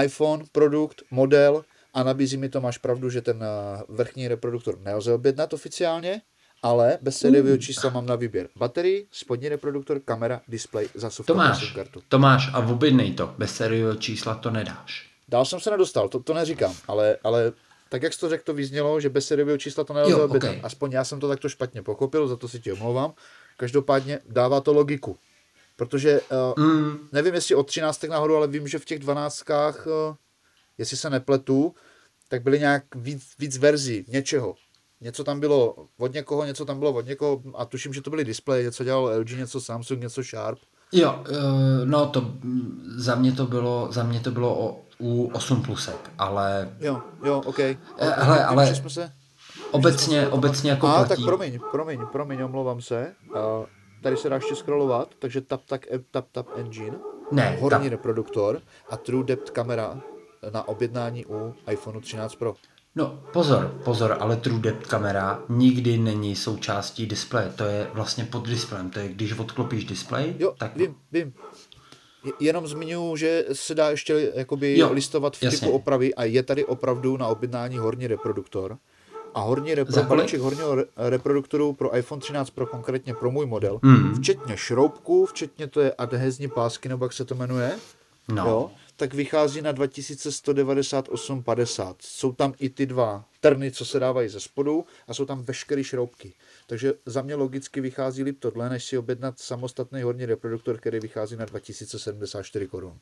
iPhone, 0.03 0.43
produkt, 0.51 1.01
model 1.11 1.63
a 1.93 2.03
nabízí 2.03 2.37
mi 2.37 2.49
to, 2.49 2.61
máš 2.61 2.77
pravdu, 2.77 3.09
že 3.09 3.21
ten 3.21 3.43
eh, 3.43 3.83
vrchní 3.89 4.27
reproduktor 4.27 4.79
nelze 4.79 5.13
objednat 5.13 5.53
oficiálně, 5.53 6.21
ale 6.63 6.97
bez 7.01 7.17
sériového 7.17 7.57
čísla 7.57 7.89
mám 7.89 8.05
na 8.05 8.15
výběr 8.15 8.47
baterii, 8.55 9.07
spodní 9.11 9.49
reproduktor, 9.49 9.99
kamera, 9.99 10.41
display, 10.47 10.89
zasuvka, 10.95 11.33
to 11.33 11.37
máš, 11.37 11.71
kartu. 11.71 12.01
To 12.09 12.19
máš 12.19 12.49
a 12.53 12.59
objednej 12.59 13.13
to, 13.13 13.35
bez 13.37 13.55
sériového 13.55 13.95
čísla 13.95 14.35
to 14.35 14.51
nedáš. 14.51 15.09
Dál 15.27 15.45
jsem 15.45 15.59
se 15.59 15.71
nedostal, 15.71 16.09
to, 16.09 16.19
to 16.19 16.33
neříkám, 16.33 16.75
ale, 16.87 17.17
ale 17.23 17.51
tak 17.91 18.03
jak 18.03 18.13
jsi 18.13 18.19
to 18.19 18.29
řekl, 18.29 18.43
to 18.45 18.53
vyznělo, 18.53 18.99
že 18.99 19.09
bez 19.09 19.27
sériového 19.27 19.57
čísla 19.57 19.83
to 19.83 19.93
nelze 19.93 20.15
objednat. 20.15 20.49
Okay. 20.49 20.61
Aspoň 20.63 20.91
já 20.91 21.03
jsem 21.03 21.19
to 21.19 21.27
takto 21.27 21.49
špatně 21.49 21.81
pochopil, 21.83 22.27
za 22.27 22.35
to 22.35 22.47
si 22.47 22.59
ti 22.59 22.71
omlouvám. 22.71 23.13
Každopádně 23.57 24.19
dává 24.29 24.61
to 24.61 24.73
logiku. 24.73 25.17
Protože 25.75 26.21
uh, 26.57 26.65
mm. 26.65 26.97
nevím, 27.11 27.33
jestli 27.33 27.55
od 27.55 27.63
13 27.63 28.03
nahoru, 28.03 28.35
ale 28.35 28.47
vím, 28.47 28.67
že 28.67 28.79
v 28.79 28.85
těch 28.85 28.99
12, 28.99 29.43
uh, 29.49 29.55
eh, 29.55 30.15
jestli 30.77 30.97
se 30.97 31.09
nepletu, 31.09 31.75
tak 32.29 32.43
byly 32.43 32.59
nějak 32.59 32.83
víc, 32.95 33.23
víc 33.39 33.57
verzí 33.57 34.05
něčeho. 34.07 34.55
Něco 35.01 35.23
tam 35.23 35.39
bylo 35.39 35.87
od 35.97 36.13
někoho, 36.13 36.45
něco 36.45 36.65
tam 36.65 36.79
bylo 36.79 36.93
od 36.93 37.05
někoho 37.05 37.41
a 37.55 37.65
tuším, 37.65 37.93
že 37.93 38.01
to 38.01 38.09
byly 38.09 38.25
displeje, 38.25 38.63
něco 38.63 38.83
dělal 38.83 39.19
LG, 39.19 39.29
něco 39.31 39.61
Samsung, 39.61 40.01
něco 40.01 40.23
Sharp. 40.23 40.59
Jo, 40.91 41.23
uh, 41.29 41.35
no 41.85 42.09
to 42.09 42.33
za 42.95 43.15
mě 43.15 43.31
to 43.31 43.45
bylo, 43.45 43.87
za 43.91 44.03
mě 44.03 44.19
to 44.19 44.31
bylo 44.31 44.59
o, 44.59 44.79
u 45.01 45.31
8 45.33 45.61
plusek, 45.63 46.11
ale... 46.17 46.69
Jo, 46.79 47.01
jo, 47.23 47.37
OK. 47.37 47.47
okay. 47.47 47.77
Hele, 47.99 48.45
ale 48.45 48.75
jsme 48.75 48.89
se, 48.89 49.11
obecně, 49.71 50.27
obecně 50.27 50.71
jako 50.71 50.87
A, 50.87 50.93
platí. 50.93 51.09
tak 51.09 51.19
promiň, 51.25 51.59
promiň, 51.71 51.99
promiň, 52.11 52.41
omlouvám 52.41 52.81
se. 52.81 53.13
Uh, 53.29 53.35
tady 54.03 54.17
se 54.17 54.29
dá 54.29 54.35
ještě 54.35 54.55
scrollovat, 54.55 55.07
takže 55.19 55.41
tap, 55.41 55.61
tap, 55.65 55.81
tap, 56.11 56.25
tap 56.31 56.47
engine. 56.57 56.97
Ne, 57.31 57.57
horní 57.59 57.89
ta- 57.89 57.91
reproduktor 57.91 58.61
a 58.89 58.97
True 58.97 59.23
Depth 59.23 59.49
kamera 59.51 60.01
na 60.53 60.67
objednání 60.67 61.25
u 61.25 61.53
iPhone 61.71 62.01
13 62.01 62.35
Pro. 62.35 62.55
No, 62.95 63.19
pozor, 63.33 63.67
pozor, 63.85 64.17
ale 64.19 64.35
True 64.35 64.59
Depth 64.59 64.87
kamera 64.87 65.39
nikdy 65.49 65.97
není 65.97 66.35
součástí 66.35 67.05
displeje. 67.05 67.49
To 67.55 67.63
je 67.63 67.87
vlastně 67.93 68.25
pod 68.25 68.47
displejem. 68.47 68.89
To 68.89 68.99
je, 68.99 69.07
když 69.07 69.39
odklopíš 69.39 69.85
displej, 69.85 70.35
Jo, 70.39 70.53
tak 70.57 70.75
vím, 70.77 70.95
vím. 71.11 71.33
Je- 72.23 72.31
Jenom 72.39 72.67
zmiňuji, 72.67 73.15
že 73.17 73.45
se 73.53 73.75
dá 73.75 73.89
ještě 73.89 74.31
jakoby 74.35 74.77
Jo, 74.79 74.93
listovat 74.93 75.37
v 75.37 75.43
jasně. 75.43 75.59
typu 75.59 75.71
opravy 75.71 76.15
a 76.15 76.23
je 76.23 76.43
tady 76.43 76.65
opravdu 76.65 77.17
na 77.17 77.27
objednání 77.27 77.77
horní 77.77 78.07
reproduktor. 78.07 78.77
A 79.33 79.41
horní 79.41 79.75
repro, 79.75 80.03
balíček 80.03 80.39
horního 80.41 80.75
re- 80.75 80.83
reproduktoru 80.97 81.73
pro 81.73 81.97
iPhone 81.97 82.21
13 82.21 82.49
Pro, 82.49 82.65
konkrétně 82.65 83.13
pro 83.13 83.31
můj 83.31 83.45
model, 83.45 83.79
Hmm. 83.83 84.15
včetně 84.15 84.57
šroubku, 84.57 85.25
včetně 85.25 85.67
to 85.67 85.81
je 85.81 85.93
adhezní 85.97 86.47
pásky, 86.47 86.89
nebo 86.89 87.05
jak 87.05 87.13
se 87.13 87.25
to 87.25 87.35
jmenuje, 87.35 87.71
no, 88.27 88.45
jo, 88.47 88.71
tak 88.95 89.13
vychází 89.13 89.61
na 89.61 89.71
2198,50. 89.71 91.95
Jsou 91.99 92.31
tam 92.31 92.53
i 92.59 92.69
ty 92.69 92.85
dva 92.85 93.25
trny, 93.39 93.71
co 93.71 93.85
se 93.85 93.99
dávají 93.99 94.29
ze 94.29 94.39
spodu 94.39 94.85
a 95.07 95.13
jsou 95.13 95.25
tam 95.25 95.43
veškeré 95.43 95.83
šroubky. 95.83 96.33
Takže 96.71 96.93
za 97.05 97.21
mě 97.21 97.35
logicky 97.35 97.81
vychází 97.81 98.23
líp 98.23 98.39
tohle, 98.39 98.69
než 98.69 98.85
si 98.85 98.97
objednat 98.97 99.39
samostatný 99.39 100.01
horní 100.01 100.25
reproduktor, 100.25 100.77
který 100.77 100.99
vychází 100.99 101.35
na 101.35 101.45
2074 101.45 102.67
korun. 102.67 102.99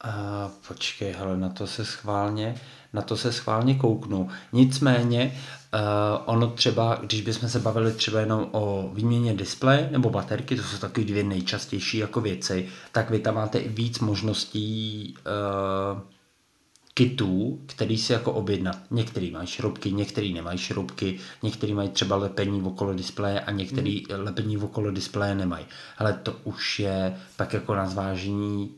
A 0.00 0.50
počkej, 0.68 1.12
hele, 1.12 1.36
na 1.36 1.48
to 1.48 1.66
se 1.66 1.84
schválně, 1.84 2.60
na 2.92 3.02
to 3.02 3.16
se 3.16 3.32
schválně 3.32 3.74
kouknu. 3.74 4.30
Nicméně, 4.52 5.40
uh, 5.74 5.80
ono 6.24 6.50
třeba, 6.50 6.98
když 7.02 7.20
bychom 7.20 7.48
se 7.48 7.58
bavili 7.58 7.92
třeba 7.92 8.20
jenom 8.20 8.48
o 8.52 8.90
výměně 8.94 9.34
displeje 9.34 9.88
nebo 9.92 10.10
baterky, 10.10 10.56
to 10.56 10.62
jsou 10.62 10.78
takové 10.78 11.06
dvě 11.06 11.24
nejčastější 11.24 11.98
jako 11.98 12.20
věci, 12.20 12.68
tak 12.92 13.10
vy 13.10 13.18
tam 13.18 13.34
máte 13.34 13.58
i 13.58 13.68
víc 13.68 13.98
možností 13.98 15.14
uh, 15.94 16.00
kitů, 16.96 17.60
který 17.66 17.98
si 17.98 18.12
jako 18.12 18.32
objednat. 18.32 18.78
Některý 18.90 19.30
mají 19.30 19.46
šroubky, 19.46 19.92
některý 19.92 20.34
nemají 20.34 20.58
šroubky, 20.58 21.18
některý 21.42 21.74
mají 21.74 21.88
třeba 21.88 22.16
lepení 22.16 22.62
okolo 22.62 22.94
displeje 22.94 23.40
a 23.40 23.50
některý 23.50 24.04
hmm. 24.10 24.24
lepení 24.24 24.56
okolo 24.58 24.90
displeje 24.90 25.34
nemají. 25.34 25.66
Ale 25.98 26.12
to 26.12 26.36
už 26.44 26.78
je 26.78 27.16
pak 27.36 27.52
jako 27.52 27.74
na 27.74 27.86
zvážení 27.86 28.74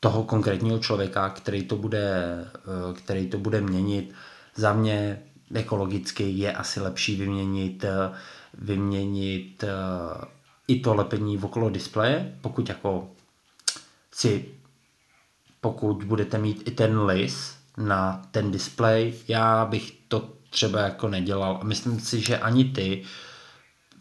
toho 0.00 0.24
konkrétního 0.24 0.78
člověka, 0.78 1.28
který 1.30 1.64
to 1.64 1.76
bude, 1.76 2.24
eh, 2.54 2.94
který 2.94 3.28
to 3.28 3.38
bude 3.38 3.60
měnit. 3.60 4.14
Za 4.56 4.72
mě 4.72 5.22
ekologicky 5.54 6.30
je 6.30 6.52
asi 6.52 6.80
lepší 6.80 7.16
vyměnit, 7.16 7.84
eh, 7.84 8.12
vyměnit 8.54 9.64
eh, 9.64 10.26
i 10.68 10.80
to 10.80 10.94
lepení 10.94 11.38
okolo 11.38 11.70
displeje, 11.70 12.38
pokud 12.40 12.68
jako 12.68 13.10
si 14.12 14.59
pokud 15.60 16.04
budete 16.04 16.38
mít 16.38 16.62
i 16.68 16.70
ten 16.70 17.00
lis 17.00 17.54
na 17.76 18.22
ten 18.30 18.50
displej, 18.50 19.14
já 19.28 19.64
bych 19.64 19.92
to 20.08 20.28
třeba 20.50 20.80
jako 20.80 21.08
nedělal. 21.08 21.58
A 21.60 21.64
myslím 21.64 22.00
si, 22.00 22.20
že 22.20 22.38
ani 22.38 22.64
ty 22.64 23.02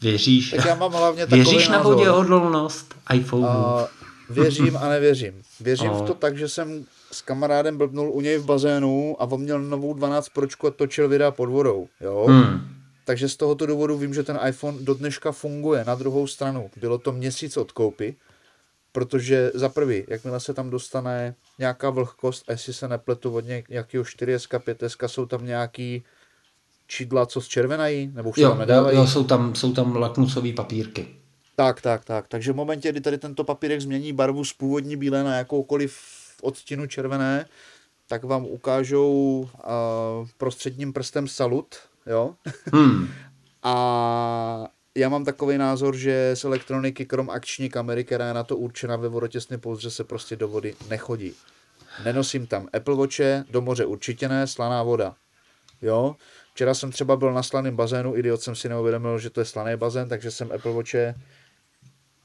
věříš, 0.01 0.49
Tak 0.57 0.65
já 0.65 0.75
mám 0.75 0.91
hlavně 0.91 1.25
věříš 1.25 1.67
na 1.67 1.81
vodě 1.81 2.11
odolnost 2.11 2.95
iPhoneu. 3.13 3.47
A 3.47 3.87
věřím 4.29 4.77
a 4.77 4.89
nevěřím. 4.89 5.33
Věřím 5.59 5.87
No. 5.87 6.03
v 6.03 6.07
to 6.07 6.13
tak, 6.13 6.37
že 6.37 6.49
jsem 6.49 6.85
s 7.11 7.21
kamarádem 7.21 7.77
blbnul 7.77 8.11
u 8.11 8.21
něj 8.21 8.37
v 8.37 8.45
bazénu 8.45 9.15
a 9.19 9.25
on 9.25 9.41
měl 9.41 9.61
novou 9.61 9.93
12 9.93 10.29
pročku 10.29 10.67
a 10.67 10.71
točil 10.71 11.07
videa 11.09 11.31
pod 11.31 11.49
vodou. 11.49 11.87
Jo? 12.01 12.25
Hmm. 12.29 12.59
Takže 13.05 13.29
z 13.29 13.35
tohoto 13.37 13.65
důvodu 13.65 13.97
vím, 13.97 14.13
že 14.13 14.23
ten 14.23 14.39
iPhone 14.47 14.77
do 14.81 14.93
dneška 14.93 15.31
funguje. 15.31 15.83
Na 15.87 15.95
druhou 15.95 16.27
stranu, 16.27 16.69
bylo 16.81 16.97
to 16.97 17.11
měsíc 17.11 17.57
od 17.57 17.71
koupy, 17.71 18.15
protože 18.91 19.51
za 19.53 19.69
prvý, 19.69 20.03
jakmile 20.07 20.39
se 20.39 20.53
tam 20.53 20.69
dostane 20.69 21.35
nějaká 21.59 21.89
vlhkost, 21.89 22.49
a 22.49 22.51
jestli 22.51 22.73
se 22.73 22.87
nepletu 22.87 23.35
od 23.35 23.43
nějakého 23.69 24.03
4S, 24.03 24.59
5S, 24.59 25.07
jsou 25.07 25.25
tam 25.25 25.45
nějaký 25.45 26.03
čidla, 26.87 27.25
co 27.25 27.41
zčervenají, 27.41 28.11
nebo 28.13 28.29
už 28.29 28.37
Jo, 28.37 28.49
tam 28.49 28.57
jo, 28.57 28.59
nedávají. 28.59 28.97
jo, 28.97 29.07
jsou 29.07 29.23
tam, 29.23 29.55
jsou 29.55 29.73
tam 29.73 29.95
lakmusové 29.95 30.53
papírky. 30.53 31.07
Tak, 31.55 31.81
tak, 31.81 32.05
tak. 32.05 32.27
Takže 32.27 32.51
v 32.53 32.55
momentě, 32.55 32.91
kdy 32.91 33.01
tady 33.01 33.17
tento 33.17 33.43
papírek 33.43 33.81
změní 33.81 34.13
barvu 34.13 34.45
z 34.45 34.53
původní 34.53 34.95
bílé 34.95 35.23
na 35.23 35.35
jakoukoliv 35.35 35.97
odstínu 36.41 36.87
červené, 36.87 37.45
tak 38.07 38.23
vám 38.23 38.45
ukážou 38.45 39.39
uh, 39.53 40.27
prostředním 40.37 40.93
prstem 40.93 41.27
salut, 41.27 41.75
jo? 42.07 42.35
Hmm. 42.73 43.07
A 43.63 44.67
já 44.95 45.09
mám 45.09 45.25
takový 45.25 45.57
názor, 45.57 45.95
že 45.97 46.31
z 46.35 46.43
elektroniky, 46.43 47.05
krom 47.05 47.29
akční 47.29 47.69
kamery, 47.69 48.03
která 48.03 48.27
je 48.27 48.33
na 48.33 48.43
to 48.43 48.57
určena 48.57 48.95
ve 48.95 49.09
vodotěsné 49.09 49.57
pouzdře, 49.57 49.91
se 49.91 50.03
prostě 50.03 50.35
do 50.35 50.47
vody 50.47 50.75
nechodí. 50.89 51.33
Nenosím 52.05 52.47
tam 52.47 52.67
Apple 52.73 52.95
Watche, 52.95 53.43
do 53.49 53.61
moře 53.61 53.85
určitě 53.85 54.29
ne, 54.29 54.47
slaná 54.47 54.83
voda. 54.83 55.15
Jo? 55.81 56.15
Včera 56.53 56.73
jsem 56.73 56.91
třeba 56.91 57.15
byl 57.15 57.33
na 57.33 57.43
slaném 57.43 57.75
bazénu, 57.75 58.17
idiot 58.17 58.41
jsem 58.41 58.55
si 58.55 58.69
neuvědomil, 58.69 59.19
že 59.19 59.29
to 59.29 59.41
je 59.41 59.45
slaný 59.45 59.75
bazén, 59.75 60.09
takže 60.09 60.31
jsem 60.31 60.51
Apple 60.51 60.73
Watche 60.73 61.15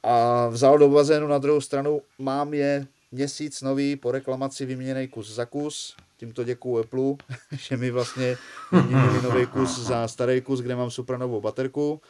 a 0.03 0.49
vzal 0.49 0.79
do 0.79 0.89
bazénu 0.89 1.27
na 1.27 1.39
druhou 1.39 1.61
stranu. 1.61 2.01
Mám 2.19 2.55
je 2.55 2.87
měsíc 3.13 3.63
nový 3.63 3.97
po 3.97 4.13
reklamaci 4.13 4.67
vyměněný 4.67 5.09
kus 5.09 5.35
za 5.35 5.47
kus. 5.47 5.97
Tímto 6.17 6.45
děkuju 6.45 6.79
Apple, 6.79 7.27
že 7.53 7.77
mi 7.77 7.91
vlastně 7.91 8.37
vyměnili 8.73 9.23
nový 9.23 9.47
kus 9.47 9.79
za 9.79 10.09
starý 10.09 10.41
kus, 10.41 10.61
kde 10.61 10.77
mám 10.77 10.91
super 10.91 11.19
novou 11.19 11.41
baterku. 11.41 12.01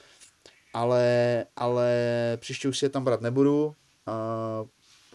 Ale, 0.75 1.47
ale 1.57 1.93
příště 2.37 2.69
už 2.69 2.79
si 2.79 2.85
je 2.85 2.89
tam 2.89 3.05
brát 3.05 3.21
nebudu. 3.21 3.75
A 4.07 4.15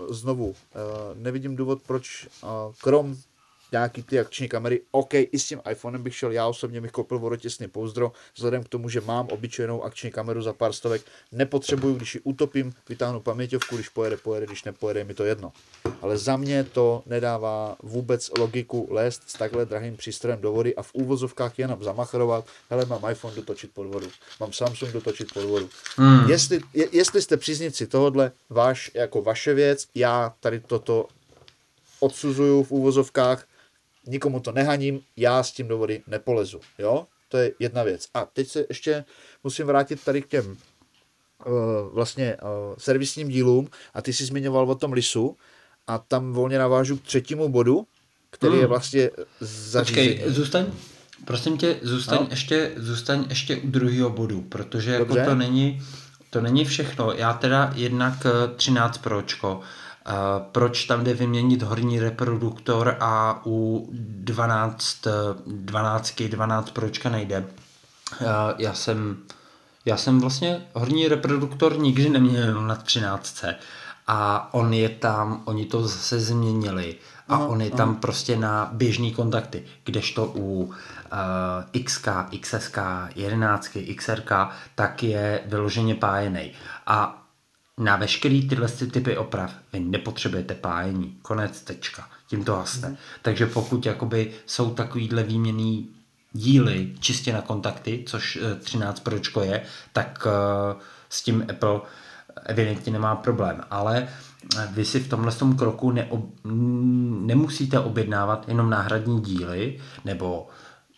znovu, 0.09 0.55
eh, 0.55 0.77
nevidím 1.15 1.55
důvod, 1.55 1.81
proč 1.87 2.27
eh, 2.43 2.47
krom 2.81 3.15
nějaký 3.71 4.03
ty 4.03 4.19
akční 4.19 4.49
kamery. 4.49 4.81
OK, 4.91 5.13
i 5.13 5.39
s 5.39 5.47
tím 5.47 5.61
iPhonem 5.71 6.03
bych 6.03 6.15
šel, 6.15 6.31
já 6.31 6.47
osobně 6.47 6.81
bych 6.81 6.91
koupil 6.91 7.19
vodotěsný 7.19 7.67
pouzdro, 7.67 8.11
vzhledem 8.35 8.63
k 8.63 8.69
tomu, 8.69 8.89
že 8.89 9.01
mám 9.01 9.27
obyčejnou 9.27 9.83
akční 9.83 10.11
kameru 10.11 10.41
za 10.41 10.53
pár 10.53 10.73
stovek, 10.73 11.01
nepotřebuju, 11.31 11.95
když 11.95 12.15
ji 12.15 12.21
utopím, 12.23 12.73
vytáhnu 12.89 13.19
paměťovku, 13.19 13.75
když 13.75 13.89
pojede, 13.89 14.17
pojede, 14.17 14.45
když 14.45 14.63
nepojede, 14.63 14.99
je 14.99 15.03
mi 15.03 15.13
to 15.13 15.23
jedno. 15.23 15.51
Ale 16.01 16.17
za 16.17 16.37
mě 16.37 16.63
to 16.63 17.03
nedává 17.05 17.75
vůbec 17.83 18.31
logiku 18.37 18.87
lézt 18.91 19.23
s 19.27 19.33
takhle 19.33 19.65
drahým 19.65 19.97
přístrojem 19.97 20.41
do 20.41 20.51
vody 20.51 20.75
a 20.75 20.81
v 20.81 20.93
úvozovkách 20.93 21.59
jenom 21.59 21.83
zamachrovat, 21.83 22.45
hele, 22.69 22.85
mám 22.85 23.11
iPhone 23.11 23.35
dotočit 23.35 23.71
pod 23.73 23.83
vodu, 23.83 24.07
mám 24.39 24.53
Samsung 24.53 24.93
dotočit 24.93 25.33
pod 25.33 25.43
vodu. 25.43 25.69
Hmm. 25.95 26.29
Jestli, 26.29 26.61
je, 26.73 26.87
jestli 26.91 27.21
jste 27.21 27.37
příznivci 27.37 27.87
tohodle, 27.87 28.31
váš, 28.49 28.91
jako 28.93 29.21
vaše 29.21 29.53
věc, 29.53 29.87
já 29.95 30.33
tady 30.39 30.59
toto 30.59 31.07
odsuzuju 31.99 32.63
v 32.63 32.71
úvozovkách, 32.71 33.45
nikomu 34.09 34.39
to 34.39 34.51
nehaním, 34.51 35.01
já 35.17 35.43
s 35.43 35.51
tím 35.51 35.67
do 35.67 35.77
vody 35.77 36.01
nepolezu, 36.07 36.59
jo? 36.79 37.07
To 37.29 37.37
je 37.37 37.51
jedna 37.59 37.83
věc. 37.83 38.07
A 38.13 38.25
teď 38.33 38.47
se 38.47 38.65
ještě 38.69 39.05
musím 39.43 39.67
vrátit 39.67 40.03
tady 40.03 40.21
k 40.21 40.27
těm 40.27 40.45
uh, 41.45 41.53
vlastně 41.93 42.37
uh, 42.41 42.75
servisním 42.77 43.27
dílům 43.29 43.67
a 43.93 44.01
ty 44.01 44.13
jsi 44.13 44.25
zmiňoval 44.25 44.71
o 44.71 44.75
tom 44.75 44.93
lisu 44.93 45.37
a 45.87 45.97
tam 45.97 46.33
volně 46.33 46.57
navážu 46.59 46.97
k 46.97 47.01
třetímu 47.01 47.49
bodu, 47.49 47.85
který 48.29 48.51
Hmm. 48.53 48.61
je 48.61 48.67
vlastně 48.67 49.09
zařízení. 49.39 50.07
Počkej, 50.17 50.31
zůstaň, 50.33 50.65
prosím 51.25 51.57
tě, 51.57 51.79
zůstaň, 51.81 52.17
No. 52.21 52.27
ještě, 52.29 52.71
zůstaň 52.77 53.25
ještě 53.29 53.55
u 53.55 53.67
druhého 53.67 54.09
bodu, 54.09 54.41
protože 54.41 54.91
jako 54.91 55.15
to 55.15 55.35
není, 55.35 55.81
to 56.29 56.41
není 56.41 56.65
všechno. 56.65 57.11
Já 57.13 57.33
teda 57.33 57.73
jednak 57.75 58.13
eh, 58.25 58.55
13 58.55 58.97
pročko, 58.97 59.61
eh, 59.61 59.65
proč 60.51 60.85
tam 60.85 61.03
jde 61.03 61.13
vyměnit 61.13 61.61
horní 61.63 61.99
reproduktor 61.99 62.97
a 62.99 63.41
u 63.45 63.87
12, 63.91 65.07
eh, 65.07 65.11
12, 65.47 66.27
12 66.27 66.71
pročka 66.71 67.09
nejde. 67.09 67.45
Eh, 68.21 68.25
Já 68.57 68.73
jsem, 68.73 69.17
já 69.85 69.97
jsem 69.97 70.19
vlastně 70.21 70.61
horní 70.73 71.07
reproduktor 71.07 71.77
nikdy 71.79 72.09
neměl 72.09 72.61
na 72.67 72.75
13. 72.75 73.43
A 74.07 74.49
on 74.53 74.73
je 74.73 74.89
tam, 74.89 75.41
oni 75.45 75.65
to 75.65 75.81
zase 75.81 76.19
změnili 76.19 76.95
a 77.27 77.35
Aha, 77.35 77.47
on 77.47 77.61
je 77.61 77.67
aha. 77.67 77.77
tam 77.77 77.95
prostě 77.95 78.37
na 78.37 78.69
běžný 78.73 79.13
kontakty, 79.13 79.63
kdežto 79.83 80.25
u 80.25 80.63
uh, 80.63 81.83
XK, 81.83 82.07
XSK, 82.41 82.77
11, 83.15 83.77
XRK, 83.97 84.31
tak 84.75 85.03
je 85.03 85.41
vyloženě 85.45 85.95
pájený. 85.95 86.51
A 86.87 87.18
na 87.79 87.95
veškerý 87.95 88.47
tyhle 88.47 88.67
ty 88.67 88.87
typy 88.87 89.17
oprav 89.17 89.53
vy 89.73 89.79
nepotřebujete 89.79 90.53
pájení. 90.53 91.17
Konec, 91.21 91.61
tečka. 91.61 92.09
Tím 92.27 92.43
to 92.43 92.55
hasne. 92.55 92.97
Takže 93.21 93.45
pokud 93.45 93.85
jakoby 93.85 94.31
jsou 94.45 94.73
takovýhle 94.73 95.23
výměný 95.23 95.89
díly 96.33 96.93
čistě 96.99 97.33
na 97.33 97.41
kontakty, 97.41 98.03
což 98.07 98.39
eh, 98.41 98.55
13 98.55 98.99
pročko 98.99 99.41
je, 99.41 99.61
tak 99.93 100.27
eh, 100.27 100.75
s 101.09 101.21
tím 101.21 101.45
Apple 101.49 101.81
evidentně 102.45 102.93
nemá 102.93 103.15
problém. 103.15 103.61
Ale 103.71 104.07
eh, 104.57 104.67
vy 104.71 104.85
si 104.85 104.99
v 104.99 105.09
tomhle 105.09 105.31
tom 105.31 105.55
kroku 105.57 105.91
neob, 105.91 106.25
nemusíte 107.25 107.79
objednávat 107.79 108.47
jenom 108.47 108.69
náhradní 108.69 109.21
díly, 109.21 109.79
nebo 110.05 110.47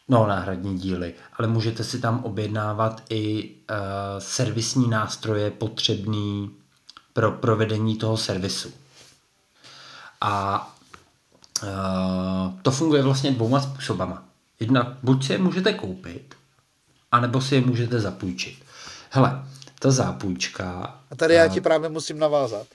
no 0.09 0.27
náhradní 0.27 0.77
díly, 0.77 1.13
ale 1.37 1.47
můžete 1.47 1.83
si 1.83 1.99
tam 1.99 2.23
objednávat 2.23 3.03
i 3.09 3.49
uh, 3.49 3.75
servisní 4.19 4.89
nástroje 4.89 5.51
potřebný 5.51 6.51
pro 7.13 7.31
provedení 7.31 7.97
toho 7.97 8.17
servisu. 8.17 8.73
A 10.21 10.65
uh, 11.63 11.69
to 12.61 12.71
funguje 12.71 13.03
vlastně 13.03 13.31
dvouma 13.31 13.61
způsobama. 13.61 14.25
Jedna, 14.59 14.97
buď 15.03 15.25
si 15.25 15.33
je 15.33 15.37
můžete 15.37 15.73
koupit, 15.73 16.35
anebo 17.11 17.41
si 17.41 17.55
je 17.55 17.61
můžete 17.61 17.99
zapůjčit. 17.99 18.63
Hele, 19.09 19.43
ta 19.79 19.91
zápůjčka... 19.91 20.99
A 21.11 21.15
tady 21.15 21.33
já 21.33 21.47
ti 21.47 21.61
právě 21.61 21.89
musím 21.89 22.19
navázat. 22.19 22.67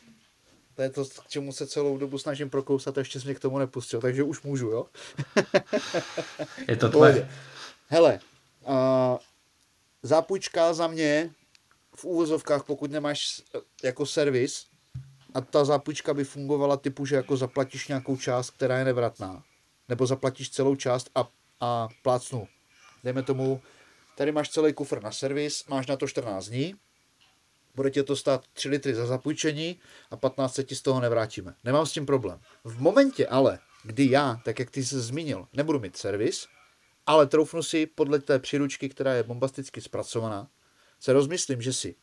To 0.77 0.83
je 0.83 0.91
to, 0.91 1.05
k 1.05 1.29
čemu 1.29 1.53
se 1.53 1.67
celou 1.67 1.99
dobu 1.99 2.19
snažím 2.19 2.51
prokousat 2.51 2.99
a 2.99 3.01
ještě 3.01 3.21
jsi 3.21 3.27
mě 3.27 3.35
k 3.35 3.41
tomu 3.41 3.59
nepustil, 3.59 4.01
takže 4.01 4.23
už 4.23 4.43
můžu, 4.43 4.67
jo? 4.67 4.87
je 6.69 6.77
to 6.77 6.89
tvoje. 6.91 7.31
Hele, 7.89 8.21
uh, 8.69 8.75
zápůjčka 10.03 10.75
za 10.75 10.87
mě 10.87 11.31
v 11.97 12.05
úvozovkách, 12.05 12.65
pokud 12.65 12.91
nemáš 12.91 13.43
jako 13.83 14.07
servis, 14.07 14.67
a 15.35 15.41
ta 15.41 15.65
zápůjčka 15.65 16.15
by 16.15 16.25
fungovala 16.25 16.77
typu, 16.77 17.07
že 17.07 17.17
jako 17.17 17.37
zaplatíš 17.37 17.89
nějakou 17.89 18.17
část, 18.17 18.51
která 18.51 18.79
je 18.79 18.85
nevratná, 18.85 19.45
nebo 19.89 20.07
zaplatíš 20.07 20.51
celou 20.51 20.77
část 20.77 21.11
a, 21.15 21.29
a 21.61 21.89
plácnu. 22.03 22.49
Dejme 23.05 23.23
tomu, 23.23 23.61
tady 24.17 24.33
máš 24.33 24.51
celý 24.51 24.73
kufr 24.73 25.03
na 25.03 25.13
servis, 25.13 25.67
máš 25.67 25.87
na 25.87 25.97
to 25.97 26.09
14 26.09 26.49
dní, 26.49 26.75
bude 27.75 27.91
tě 27.91 28.03
to 28.03 28.17
stát 28.17 28.45
3 28.53 28.69
litry 28.69 28.95
za 28.95 29.07
zapůjčení 29.07 29.81
a 30.11 30.17
15 30.17 30.55
se 30.55 30.65
ti 30.65 30.75
z 30.75 30.83
toho 30.83 31.01
nevrátíme. 31.01 31.55
Nemám 31.65 31.87
s 31.87 31.93
tím 31.93 32.07
problém. 32.07 32.41
V 32.65 32.81
momentě 32.81 33.27
ale, 33.27 33.59
kdy 33.85 34.11
já, 34.11 34.41
tak 34.45 34.59
jak 34.59 34.71
ty 34.71 34.85
jsi 34.85 35.01
zmínil, 35.01 35.49
nebudu 35.53 35.81
mít 35.81 35.97
servis, 35.97 36.47
ale 37.07 37.27
troufnu 37.27 37.63
si 37.63 37.87
podle 37.87 38.19
té 38.19 38.39
příručky, 38.39 38.89
která 38.89 39.15
je 39.15 39.23
bombasticky 39.23 39.81
zpracovaná, 39.81 40.49
se 41.01 41.13
rozmyslím, 41.13 41.63
že 41.63 41.73
si 41.73 41.95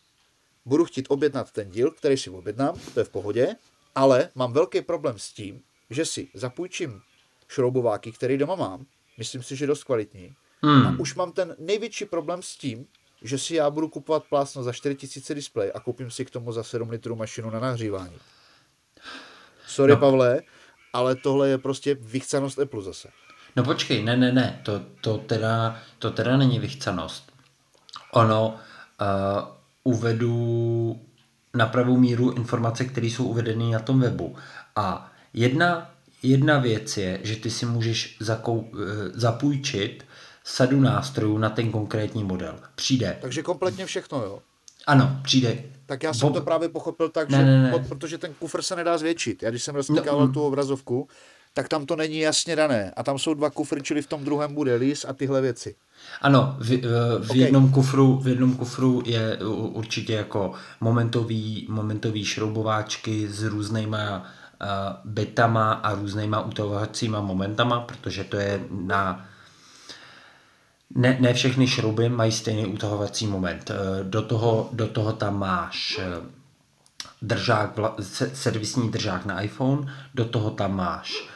budu 0.66 0.86
chtít 0.86 1.06
objednat 1.10 1.52
ten 1.52 1.70
díl, 1.70 1.92
který 1.92 2.18
si 2.18 2.30
objednám, 2.30 2.80
to 2.94 3.00
je 3.00 3.04
v 3.04 3.10
pohodě, 3.10 3.56
ale 3.96 4.30
mám 4.36 4.54
velký 4.54 4.82
problém 4.82 5.20
s 5.20 5.34
tím, 5.34 5.62
že 5.90 6.06
si 6.06 6.28
zapůjčím 6.34 7.02
šroubováky, 7.48 8.12
který 8.12 8.38
doma 8.38 8.56
mám, 8.56 8.86
myslím 9.18 9.44
si, 9.44 9.56
že 9.56 9.68
dost 9.68 9.84
kvalitní, 9.84 10.36
hmm. 10.62 10.88
a 10.88 10.96
už 11.00 11.16
mám 11.16 11.32
ten 11.32 11.56
největší 11.60 12.06
problém 12.06 12.42
s 12.42 12.56
tím, 12.56 12.88
že 13.22 13.38
si 13.38 13.56
já 13.56 13.70
budu 13.70 13.88
kupovat 13.90 14.24
plásno 14.24 14.64
za 14.64 14.74
4000 14.74 15.36
display 15.36 15.72
a 15.76 15.80
koupím 15.80 16.12
si 16.12 16.26
k 16.26 16.30
tomu 16.30 16.52
za 16.52 16.64
7 16.64 16.90
litrů 16.90 17.16
mašinu 17.16 17.50
na 17.50 17.60
nahřívání. 17.60 18.18
Sorry, 19.68 19.94
no. 19.94 20.00
Pavle, 20.00 20.42
ale 20.94 21.16
tohle 21.16 21.50
je 21.50 21.58
prostě 21.58 21.96
vychcanost 21.96 22.60
Apple 22.60 22.82
zase. 22.82 23.10
No 23.56 23.64
počkej, 23.64 24.04
ne, 24.04 24.18
ne, 24.18 24.32
ne, 24.32 24.62
to, 24.64 24.82
to, 25.02 25.18
teda, 25.18 25.80
to 26.00 26.12
teda 26.12 26.38
není 26.38 26.60
vychcanost. 26.60 27.32
Ono, 28.12 28.60
uh, 29.02 29.48
uvedu 29.84 31.00
na 31.54 31.66
pravou 31.66 31.98
míru 31.98 32.32
informace, 32.32 32.86
které 32.86 33.08
jsou 33.08 33.26
uvedeny 33.26 33.72
na 33.72 33.80
tom 33.80 34.00
webu. 34.00 34.36
A 34.76 35.12
jedna, 35.34 35.92
jedna 36.24 36.60
věc 36.60 36.98
je, 36.98 37.20
že 37.24 37.36
ty 37.36 37.50
si 37.50 37.66
můžeš 37.66 38.18
zakou, 38.20 38.58
uh, 38.58 38.80
zapůjčit 39.14 40.06
sadu 40.44 40.80
nástrojů 40.80 41.38
na 41.38 41.50
ten 41.50 41.72
konkrétní 41.72 42.24
model. 42.24 42.56
Přijde. 42.76 43.18
Takže 43.22 43.44
kompletně 43.44 43.86
všechno, 43.86 44.24
jo? 44.24 44.40
Ano, 44.88 45.20
přijde. 45.24 45.64
Tak 45.86 46.04
já 46.04 46.14
jsem 46.14 46.28
Bob... 46.28 46.38
to 46.38 46.42
právě 46.42 46.70
pochopil 46.70 47.10
tak, 47.10 47.30
ne, 47.30 47.38
že 47.38 47.46
ne, 47.46 47.64
ne. 47.64 47.72
Pod, 47.72 47.88
protože 47.88 48.18
ten 48.18 48.34
kufr 48.34 48.62
se 48.62 48.76
nedá 48.76 48.98
zvětšit. 48.98 49.44
Já 49.44 49.50
když 49.50 49.64
jsem 49.64 49.76
rozklikával 49.76 50.28
no, 50.28 50.34
tu 50.34 50.42
obrazovku, 50.42 51.08
tak 51.54 51.70
tam 51.70 51.86
to 51.86 51.96
není 51.96 52.20
jasně 52.20 52.56
dané. 52.56 52.92
A 52.96 53.04
tam 53.04 53.20
jsou 53.20 53.34
dva 53.34 53.50
kufry, 53.50 53.82
čili 53.82 54.02
v 54.02 54.08
tom 54.08 54.24
druhém 54.24 54.54
bude 54.54 54.76
lis 54.76 55.06
a 55.06 55.14
tyhle 55.14 55.42
věci. 55.42 55.76
Ano, 56.22 56.56
v, 56.60 56.82
v, 57.20 57.30
okay. 57.30 57.38
jednom 57.38 57.72
kufru, 57.72 58.20
v 58.20 58.28
jednom 58.28 58.56
kufru 58.56 59.04
je 59.06 59.38
určitě 59.54 60.14
jako 60.14 60.54
momentový, 60.82 61.68
momentový 61.70 62.26
šroubováčky 62.26 63.28
s 63.28 63.44
různýma 63.44 64.18
uh, 64.20 64.68
bitama 65.12 65.74
a 65.74 65.96
různýma 65.96 66.42
utahovacíma 66.42 67.22
momentama, 67.22 67.80
protože 67.80 68.24
to 68.24 68.38
je 68.38 68.60
na 68.70 69.26
ne, 70.96 71.18
ne 71.20 71.34
všechny 71.34 71.68
šrouby 71.68 72.10
mají 72.10 72.32
stejný 72.32 72.66
utahovací 72.66 73.28
moment. 73.28 73.72
Eh, 73.72 74.04
do 74.04 74.22
toho, 74.22 74.70
do 74.74 74.88
toho 74.88 75.14
tam 75.14 75.40
máš 75.40 76.00
eh, 76.02 76.06
držák, 77.22 77.80
servisní 78.34 78.92
držák 78.92 79.26
na 79.26 79.42
iPhone, 79.42 79.94
do 80.14 80.26
toho 80.26 80.52
tam 80.52 80.76
máš 80.76 81.28
eh, 81.28 81.33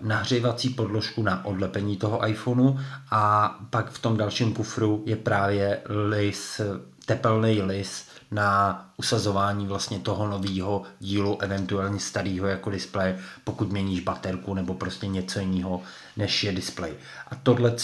nahřívací 0.00 0.68
podložku 0.68 1.22
na 1.22 1.44
odlepení 1.44 1.96
toho 1.96 2.28
iPhoneu 2.28 2.78
a 3.10 3.54
pak 3.70 3.90
v 3.90 3.98
tom 3.98 4.16
dalším 4.16 4.54
kufru 4.54 5.02
je 5.06 5.16
právě 5.16 5.82
lis, 6.08 6.60
tepelný 7.06 7.62
lis 7.62 8.04
na 8.30 8.84
usazování 8.96 9.66
vlastně 9.66 9.98
toho 9.98 10.26
nového 10.26 10.82
dílu, 11.00 11.42
eventuálně 11.42 12.00
starého 12.00 12.46
jako 12.46 12.70
displej, 12.70 13.14
pokud 13.44 13.72
měníš 13.72 14.00
baterku 14.00 14.54
nebo 14.54 14.74
prostě 14.74 15.06
něco 15.06 15.40
jiného, 15.40 15.82
než 16.16 16.44
je 16.44 16.52
displej. 16.52 16.92
A 17.30 17.34
tohle, 17.34 17.74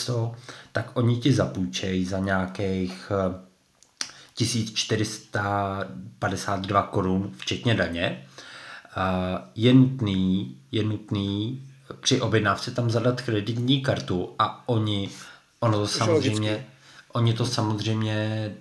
tak 0.73 0.91
oni 0.95 1.17
ti 1.17 1.33
zapůjčejí 1.33 2.05
za 2.05 2.19
nějakých 2.19 3.13
1452 4.35 6.81
eh, 6.81 6.85
korun, 6.91 7.31
včetně 7.37 7.75
daně. 7.75 8.28
Je 9.55 9.75
nutný, 9.75 10.57
je 10.73 10.85
nutný 10.85 11.63
při 12.01 12.21
objednávce 12.21 12.71
tam 12.71 12.91
zadat 12.91 13.21
kreditní 13.21 13.81
kartu 13.81 14.35
a 14.39 14.69
oni, 14.69 15.11
ono 15.61 15.79
to 15.79 15.89
samozřejmě, 15.89 16.67
oni 17.13 17.35
to 17.35 17.47
samozřejmě 17.47 18.55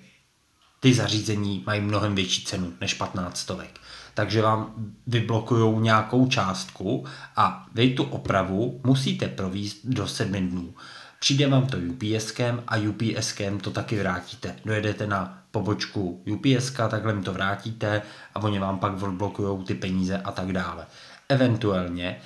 ty 0.79 0.93
zařízení 0.93 1.63
mají 1.65 1.81
mnohem 1.81 2.15
větší 2.15 2.45
cenu 2.45 2.73
než 2.81 2.93
15 2.93 3.37
stovek. 3.37 3.79
Takže 4.13 4.41
vám 4.41 4.73
vyblokují 5.07 5.79
nějakou 5.79 6.27
částku 6.27 7.05
a 7.35 7.65
vy 7.73 7.89
tu 7.89 8.03
opravu 8.03 8.81
musíte 8.83 9.27
províst 9.27 9.77
do 9.83 10.07
7 10.07 10.49
dnů. 10.49 10.73
Přijde 11.19 11.47
vám 11.47 11.67
to 11.67 11.77
UPSkem 11.77 12.63
a 12.67 12.77
UPSkem 12.77 13.59
to 13.59 13.71
taky 13.71 13.99
vrátíte. 13.99 14.55
Dojedete 14.65 15.07
na 15.07 15.43
pobočku 15.57 16.23
UPS, 16.33 16.71
takhle 16.71 17.13
mi 17.13 17.23
to 17.23 17.33
vrátíte 17.33 18.01
a 18.35 18.39
oni 18.39 18.59
vám 18.59 18.79
pak 18.79 19.01
odblokují 19.01 19.63
ty 19.63 19.73
peníze 19.73 20.17
a 20.17 20.31
tak 20.31 20.51
dále. 20.51 20.85
Eventuálně 21.29 22.21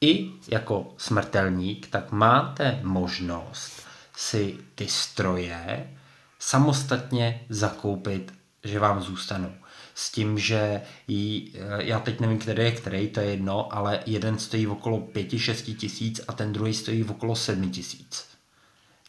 i 0.00 0.30
jako 0.48 0.94
smrtelník, 0.96 1.86
tak 1.86 2.12
máte 2.12 2.80
možnost 2.82 3.82
si 4.16 4.56
ty 4.74 4.88
stroje 4.88 5.90
samostatně 6.38 7.40
zakoupit, 7.48 8.34
že 8.64 8.78
vám 8.78 9.02
zůstanou. 9.02 9.52
S 9.94 10.12
tím, 10.12 10.38
že 10.38 10.82
jí, 11.08 11.52
eh, 11.54 11.84
já 11.84 12.00
teď 12.00 12.20
nevím, 12.20 12.38
který 12.38 12.62
je 12.62 12.72
který, 12.72 13.08
to 13.08 13.20
je 13.20 13.26
jedno, 13.26 13.74
ale 13.74 14.00
jeden 14.06 14.38
stojí 14.38 14.66
okolo 14.66 15.00
5-6 15.00 15.76
tisíc 15.76 16.20
a 16.28 16.32
ten 16.32 16.52
druhý 16.52 16.74
stojí 16.74 17.04
okolo 17.04 17.36
7 17.36 17.70
tisíc. 17.70 18.26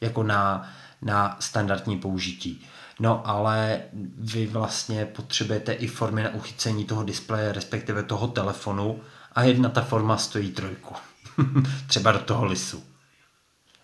Jako 0.01 0.23
na, 0.23 0.73
na 1.01 1.37
standardní 1.39 1.97
použití. 1.97 2.65
No 2.99 3.27
ale 3.27 3.81
vy 4.17 4.47
vlastně 4.47 5.05
potřebujete 5.05 5.73
i 5.73 5.87
formy 5.87 6.23
na 6.23 6.33
uchycení 6.33 6.85
toho 6.85 7.03
displeje, 7.03 7.51
respektive 7.51 8.03
toho 8.03 8.27
telefonu 8.27 8.99
a 9.31 9.43
jedna 9.43 9.69
ta 9.69 9.81
forma 9.81 10.17
stojí 10.17 10.51
trojku. 10.51 10.95
Třeba 11.87 12.11
do 12.11 12.19
toho 12.19 12.45
lisu. 12.45 12.83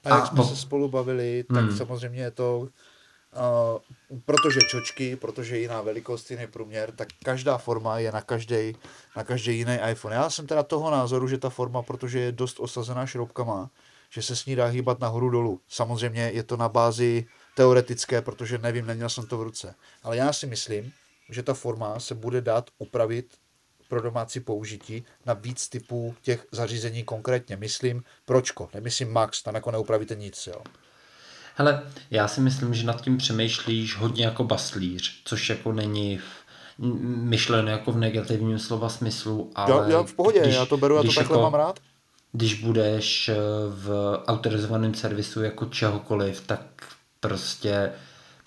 A 0.04 0.10
jak 0.10 0.24
a 0.24 0.26
jsme 0.26 0.36
po... 0.36 0.44
se 0.44 0.56
spolu 0.56 0.90
bavili, 0.90 1.46
tak 1.54 1.64
hmm. 1.64 1.78
samozřejmě 1.78 2.22
je 2.22 2.32
to 2.32 2.68
Uh, 3.34 4.20
protože 4.26 4.60
čočky, 4.70 5.16
protože 5.16 5.58
jiná 5.58 5.82
velikost, 5.82 6.32
jiný 6.32 6.48
průměr, 6.48 6.92
tak 6.92 7.08
každá 7.24 7.58
forma 7.58 8.00
je 8.00 8.12
na 8.12 8.22
každý, 8.22 8.76
na 9.18 9.24
každý 9.24 9.58
jiný 9.58 9.78
iPhone. 9.92 10.16
Já 10.16 10.30
jsem 10.30 10.48
teda 10.48 10.64
toho 10.64 10.92
názoru, 10.92 11.28
že 11.28 11.38
ta 11.38 11.50
forma, 11.50 11.82
protože 11.82 12.20
je 12.20 12.32
dost 12.32 12.60
osazená 12.60 13.06
šroubkama, 13.06 13.70
že 14.10 14.22
se 14.22 14.36
s 14.36 14.46
ní 14.46 14.56
dá 14.56 14.66
hýbat 14.66 15.00
nahoru 15.00 15.30
dolů. 15.30 15.62
Samozřejmě 15.68 16.22
je 16.22 16.44
to 16.44 16.58
na 16.58 16.70
bázi 16.70 17.26
teoretické, 17.60 18.22
protože 18.22 18.58
nevím, 18.58 18.86
neměl 18.86 19.10
jsem 19.10 19.28
to 19.28 19.38
v 19.38 19.44
ruce. 19.44 19.76
Ale 20.04 20.18
já 20.18 20.34
si 20.34 20.48
myslím, 20.48 20.92
že 21.30 21.44
ta 21.44 21.54
forma 21.54 22.00
se 22.00 22.16
bude 22.16 22.42
dát 22.42 22.70
upravit 22.78 23.26
pro 23.88 24.02
domácí 24.02 24.40
použití 24.40 25.04
na 25.26 25.34
víc 25.34 25.70
typů 25.70 26.16
těch 26.22 26.48
zařízení 26.52 27.04
konkrétně. 27.04 27.58
Myslím 27.58 28.04
pročko, 28.26 28.70
nemyslím 28.74 29.12
Max, 29.12 29.44
tam 29.44 29.56
jako 29.56 29.72
neupravíte 29.72 30.16
nic. 30.16 30.48
Jo. 30.48 30.62
Hele, 31.56 31.84
já 32.12 32.28
si 32.28 32.42
myslím, 32.42 32.74
že 32.74 32.86
nad 32.86 33.02
tím 33.02 33.18
přemýšlíš 33.18 33.96
hodně 33.96 34.26
jako 34.26 34.44
baslíř, 34.44 35.22
což 35.26 35.50
jako 35.50 35.74
není 35.74 36.20
myšleno 37.04 37.72
jako 37.72 37.92
v 37.92 37.98
negativním 37.98 38.60
slova 38.60 38.90
smyslu, 38.90 39.52
ale... 39.56 39.72
Já, 39.72 39.98
já 39.98 40.04
v 40.04 40.14
pohodě, 40.14 40.40
když, 40.42 40.56
já 40.56 40.66
to 40.66 40.78
beru, 40.78 40.96
já 40.96 41.02
to 41.02 41.08
takhle 41.08 41.24
jako, 41.24 41.42
mám 41.42 41.54
rád. 41.54 41.80
Když 42.32 42.64
budeš 42.64 43.30
eh, 43.30 43.36
v 43.70 44.18
autorizovaném 44.28 44.94
servisu 44.94 45.44
jako 45.44 45.66
čehokoliv, 45.66 46.48
tak 46.48 46.90
prostě 47.20 47.92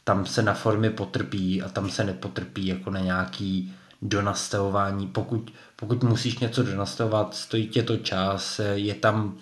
tam 0.05 0.27
se 0.27 0.43
na 0.43 0.55
formy 0.55 0.91
potrpí 0.91 1.63
a 1.63 1.69
tam 1.69 1.91
se 1.91 2.05
nepotrpí 2.05 2.67
jako 2.67 2.91
na 2.91 3.01
nějaký 3.01 3.75
donastavování. 4.03 5.07
Pokud, 5.07 5.53
pokud 5.77 6.03
musíš 6.03 6.39
něco 6.39 6.63
donastavovat, 6.63 7.35
stojí 7.35 7.69
tě 7.69 7.83
to 7.83 7.97
čas, 7.97 8.61
je 8.75 8.95
tam, 8.95 9.39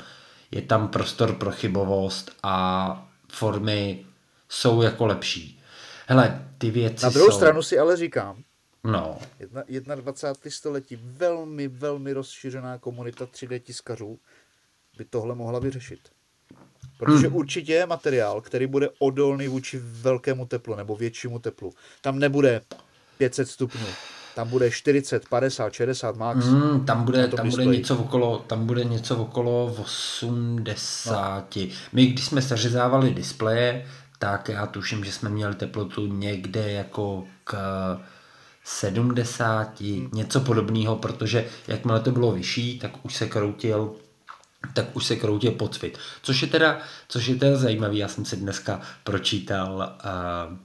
je 0.50 0.62
tam 0.62 0.88
prostor 0.88 1.34
pro 1.34 1.50
chybovost 1.50 2.30
a 2.42 3.08
formy 3.32 4.06
jsou 4.48 4.82
jako 4.82 5.06
lepší. 5.06 5.62
Hele, 6.06 6.48
ty 6.58 6.70
věci 6.70 7.04
Na 7.04 7.10
druhou 7.10 7.30
jsou... 7.30 7.36
stranu 7.36 7.62
si 7.62 7.78
ale 7.78 7.96
říkám, 7.96 8.42
No. 8.84 9.18
Jedna, 9.68 9.94
21. 9.94 10.50
století, 10.50 10.96
velmi, 11.02 11.68
velmi 11.68 12.12
rozšířená 12.12 12.78
komunita 12.78 13.24
3D 13.24 13.60
tiskařů 13.60 14.18
by 14.98 15.04
tohle 15.04 15.34
mohla 15.34 15.58
vyřešit. 15.58 16.08
Protože 17.00 17.26
hmm. 17.26 17.36
určitě 17.36 17.72
je 17.72 17.86
materiál, 17.86 18.40
který 18.40 18.66
bude 18.66 18.88
odolný 18.98 19.48
vůči 19.48 19.80
velkému 19.82 20.46
teplu 20.46 20.74
nebo 20.74 20.96
většímu 20.96 21.38
teplu. 21.38 21.72
Tam 22.00 22.18
nebude 22.18 22.60
500 23.18 23.48
stupňů, 23.48 23.86
tam 24.34 24.48
bude 24.48 24.70
40, 24.70 25.28
50, 25.28 25.72
60 25.72 26.16
max. 26.16 26.46
Hmm, 26.46 26.84
tam 26.86 27.04
bude, 27.04 27.28
tam 27.28 27.50
bude 27.50 27.64
něco 27.64 27.96
okolo, 27.96 28.38
tam 28.38 28.66
bude 28.66 28.84
něco 28.84 29.16
okolo 29.16 29.76
80. 29.82 31.56
No. 31.56 31.62
My, 31.92 32.06
když 32.06 32.24
jsme 32.24 32.42
seřezávali 32.42 33.14
displeje, 33.14 33.86
tak 34.18 34.48
já 34.48 34.66
tuším, 34.66 35.04
že 35.04 35.12
jsme 35.12 35.28
měli 35.28 35.54
teplotu 35.54 36.06
někde 36.06 36.72
jako 36.72 37.24
k 37.44 37.56
70, 38.64 39.80
hmm. 39.80 40.10
něco 40.12 40.40
podobného, 40.40 40.96
protože 40.96 41.46
jakmile 41.68 42.00
to 42.00 42.10
bylo 42.10 42.32
vyšší, 42.32 42.78
tak 42.78 43.04
už 43.04 43.14
se 43.14 43.26
kroutil 43.26 43.94
tak 44.74 44.96
už 44.96 45.06
se 45.06 45.16
kroutě 45.16 45.50
podsvit. 45.50 45.98
Což 46.22 46.42
je 46.42 46.48
teda, 46.48 46.80
což 47.08 47.26
je 47.26 47.34
teda 47.34 47.56
zajímavý, 47.56 47.98
já 47.98 48.08
jsem 48.08 48.24
si 48.24 48.36
dneska 48.36 48.80
pročítal 49.04 49.98
uh, 50.04 50.58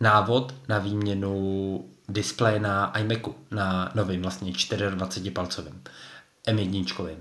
návod 0.00 0.54
na 0.68 0.78
výměnu 0.78 1.84
displeje 2.08 2.60
na 2.60 2.98
iMacu, 2.98 3.34
na 3.50 3.92
novým 3.94 4.22
vlastně 4.22 4.52
24 4.90 5.30
palcovým, 5.30 5.82
M1. 6.48 7.16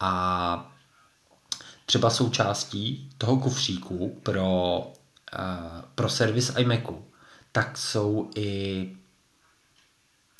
A 0.00 0.72
třeba 1.86 2.10
součástí 2.10 3.10
toho 3.18 3.36
kufříku 3.36 4.20
pro, 4.22 4.78
uh, 4.78 5.80
pro 5.94 6.08
servis 6.08 6.52
iMacu, 6.58 7.04
tak 7.52 7.78
jsou 7.78 8.30
i 8.36 8.96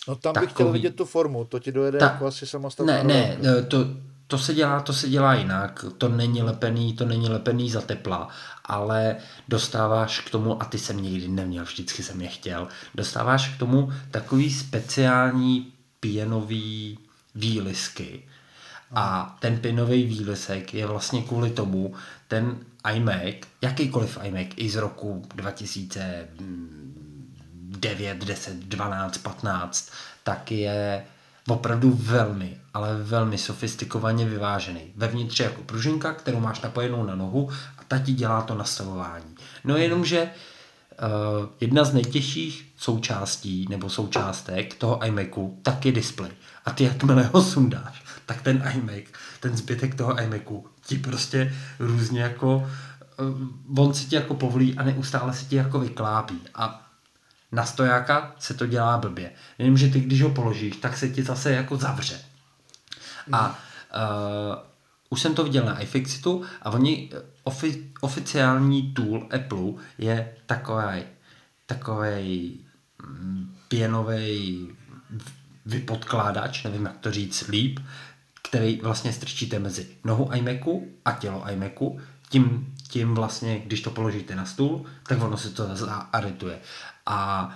No 0.09 0.17
tam 0.17 0.35
bych 0.41 0.51
chtěl 0.51 0.73
vidět 0.73 0.97
tu 0.97 1.05
formu, 1.05 1.45
to 1.45 1.59
ti 1.59 1.73
dojede 1.73 1.99
ta... 1.99 2.05
jako 2.05 2.27
asi 2.27 2.47
samostatná 2.47 3.03
Ne, 3.03 3.05
ne, 3.05 3.37
eh, 3.59 3.63
to, 3.63 3.87
to 4.27 4.39
se 4.39 4.55
dělá, 4.55 4.81
to 4.81 4.93
se 4.93 5.09
dělá 5.09 5.35
jinak, 5.35 5.85
to 5.99 6.09
není 6.09 6.43
lepený, 6.43 6.93
to 6.93 7.05
není 7.05 7.29
lepený 7.29 7.71
za 7.71 7.81
tepla, 7.81 8.29
ale 8.65 9.17
dostáváš 9.49 10.21
k 10.21 10.31
tomu, 10.31 10.63
a 10.63 10.65
ty 10.65 10.79
jsem 10.79 11.03
nikdy 11.03 11.29
neměl, 11.29 11.65
vždycky 11.65 12.03
jsem 12.03 12.21
je 12.21 12.29
chtěl, 12.29 12.69
dostáváš 12.95 13.49
k 13.49 13.59
tomu 13.59 13.93
takový 14.11 14.53
speciální 14.53 15.73
pěnový 16.01 16.99
výlisky. 17.35 18.23
A 18.95 19.37
ten 19.41 19.59
pinový 19.59 20.05
výlisek 20.05 20.75
je 20.75 20.87
vlastně 20.87 21.23
kvůli 21.23 21.51
tomu, 21.51 21.95
ten 22.29 22.59
iMac, 22.95 23.35
jakýkoliv 23.63 24.19
iMac 24.23 24.47
i 24.57 24.71
z 24.71 24.77
roku 24.77 25.23
2000, 25.35 26.29
9, 27.83 28.25
10, 28.25 28.57
12, 28.57 29.19
15, 29.19 29.91
tak 30.23 30.53
je 30.53 31.05
opravdu 31.49 31.99
velmi, 32.01 32.57
ale 32.75 33.03
velmi 33.03 33.39
sofistikovaně 33.39 34.25
vyvážený. 34.25 34.81
Vevnitř 34.97 35.41
je 35.41 35.45
jako 35.45 35.63
pružinka, 35.63 36.13
kterou 36.13 36.41
máš 36.41 36.61
napojenou 36.61 37.05
na 37.05 37.15
nohu 37.15 37.51
a 37.79 37.85
ta 37.89 37.99
ti 37.99 38.13
dělá 38.13 38.43
to 38.43 38.55
nastavování. 38.55 39.35
No 39.65 39.77
jenomže 39.77 40.23
uh, 40.23 41.49
jedna 41.61 41.85
z 41.85 41.95
nejtěžších 41.95 42.73
součástí 42.77 43.67
nebo 43.71 43.91
součástek 43.91 44.75
toho 44.75 45.05
iMacu 45.07 45.59
tak 45.63 45.87
je 45.87 45.93
display. 45.93 46.31
A 46.65 46.71
ty 46.71 46.85
jakmile 46.85 47.31
ho 47.33 47.43
sundáš, 47.43 48.05
tak 48.27 48.43
ten 48.43 48.73
iMac, 48.75 49.05
ten 49.41 49.57
zbytek 49.57 49.95
toho 49.95 50.21
iMacu 50.23 50.67
ti 50.87 50.99
prostě 50.99 51.55
různě 51.79 52.23
jako 52.23 52.71
uh, 53.77 53.85
on 53.85 53.95
si 53.95 54.07
ti 54.07 54.15
jako 54.15 54.35
povolí 54.35 54.79
a 54.79 54.83
neustále 54.83 55.35
se 55.35 55.45
ti 55.45 55.57
jako 55.57 55.79
vyklápí. 55.79 56.41
A 56.55 56.92
na 57.53 57.65
stojáka 57.65 58.35
se 58.39 58.55
to 58.55 58.67
dělá 58.67 58.99
blbě. 58.99 59.33
Jenom, 59.59 59.77
že 59.77 59.89
ty, 59.89 60.01
když 60.01 60.23
ho 60.23 60.31
položíš, 60.31 60.77
tak 60.77 60.97
se 60.97 61.09
ti 61.09 61.23
zase 61.23 61.53
jako 61.53 61.77
zavře. 61.77 62.21
A 63.33 63.49
uh, 63.49 63.55
už 65.11 65.21
jsem 65.21 65.35
to 65.35 65.45
viděl 65.45 65.65
na 65.65 65.79
iFixitu 65.79 66.45
a 66.63 66.71
oni, 66.71 67.11
eh, 67.13 67.23
ofi, 67.45 67.91
oficiální 68.01 68.93
tool 68.93 69.29
Apple 69.35 69.73
je 69.99 70.35
takový 70.47 71.03
takový 71.67 72.61
mm, 73.03 73.55
pěnový 73.69 74.69
vypodkládač, 75.67 76.65
nevím 76.65 76.85
jak 76.85 76.99
to 76.99 77.13
říct 77.13 77.49
líp, 77.49 77.81
který 78.43 78.81
vlastně 78.83 79.13
strčíte 79.13 79.59
mezi 79.59 79.89
nohu 80.05 80.33
iMacu 80.33 80.87
a 81.05 81.13
tělo 81.13 81.51
iMacu. 81.51 81.99
Tím, 82.29 82.75
tím 82.89 83.15
vlastně, 83.15 83.59
když 83.59 83.81
to 83.81 83.91
položíte 83.91 84.37
na 84.37 84.45
stůl, 84.45 84.85
tak 85.07 85.23
ono 85.23 85.37
se 85.37 85.51
to 85.51 85.77
zaarituje. 85.77 86.61
A 87.07 87.51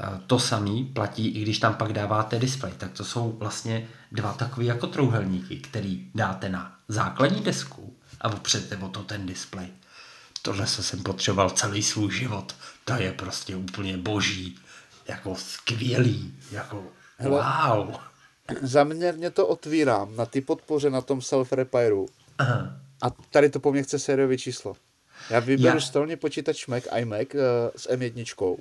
e, 0.00 0.20
to 0.26 0.38
samý 0.38 0.84
platí, 0.84 1.28
i 1.28 1.42
když 1.42 1.58
tam 1.58 1.74
pak 1.74 1.92
dáváte 1.92 2.38
display, 2.38 2.72
tak 2.72 2.92
to 2.92 3.04
jsou 3.04 3.32
vlastně 3.32 3.88
dva 4.12 4.32
takové 4.32 4.66
jako 4.66 4.86
trouhelníky, 4.86 5.56
který 5.56 6.10
dáte 6.14 6.48
na 6.48 6.76
základní 6.88 7.40
desku 7.40 7.96
a 8.20 8.28
opřete 8.32 8.76
o 8.76 8.88
to 8.88 9.02
ten 9.02 9.26
display. 9.26 9.68
Tohle 10.42 10.66
se 10.66 10.82
jsem 10.82 11.02
potřeboval 11.02 11.50
celý 11.50 11.82
svůj 11.82 12.12
život. 12.12 12.54
To 12.84 12.92
je 12.92 13.12
prostě 13.12 13.56
úplně 13.56 13.96
boží, 13.96 14.58
jako 15.08 15.36
skvělý, 15.36 16.34
jako 16.50 16.84
Hele, 17.18 17.44
wow. 17.76 17.94
Zaměrně 18.62 19.30
to 19.30 19.46
otvírám 19.46 20.16
na 20.16 20.26
ty 20.26 20.40
podpoře 20.40 20.90
na 20.90 21.00
tom 21.00 21.18
self-repairu. 21.18 22.06
A 23.02 23.10
tady 23.30 23.50
to 23.50 23.60
po 23.60 23.72
mně 23.72 23.82
chce 23.82 23.98
sériové 23.98 24.38
číslo. 24.38 24.76
Já 25.30 25.40
vyberu 25.40 25.76
Já... 25.76 25.80
stolně 25.80 26.16
počítač 26.16 26.66
Mac, 26.66 26.84
iMac 26.96 27.28
uh, 27.34 27.40
s 27.76 27.90
M1 27.90 28.56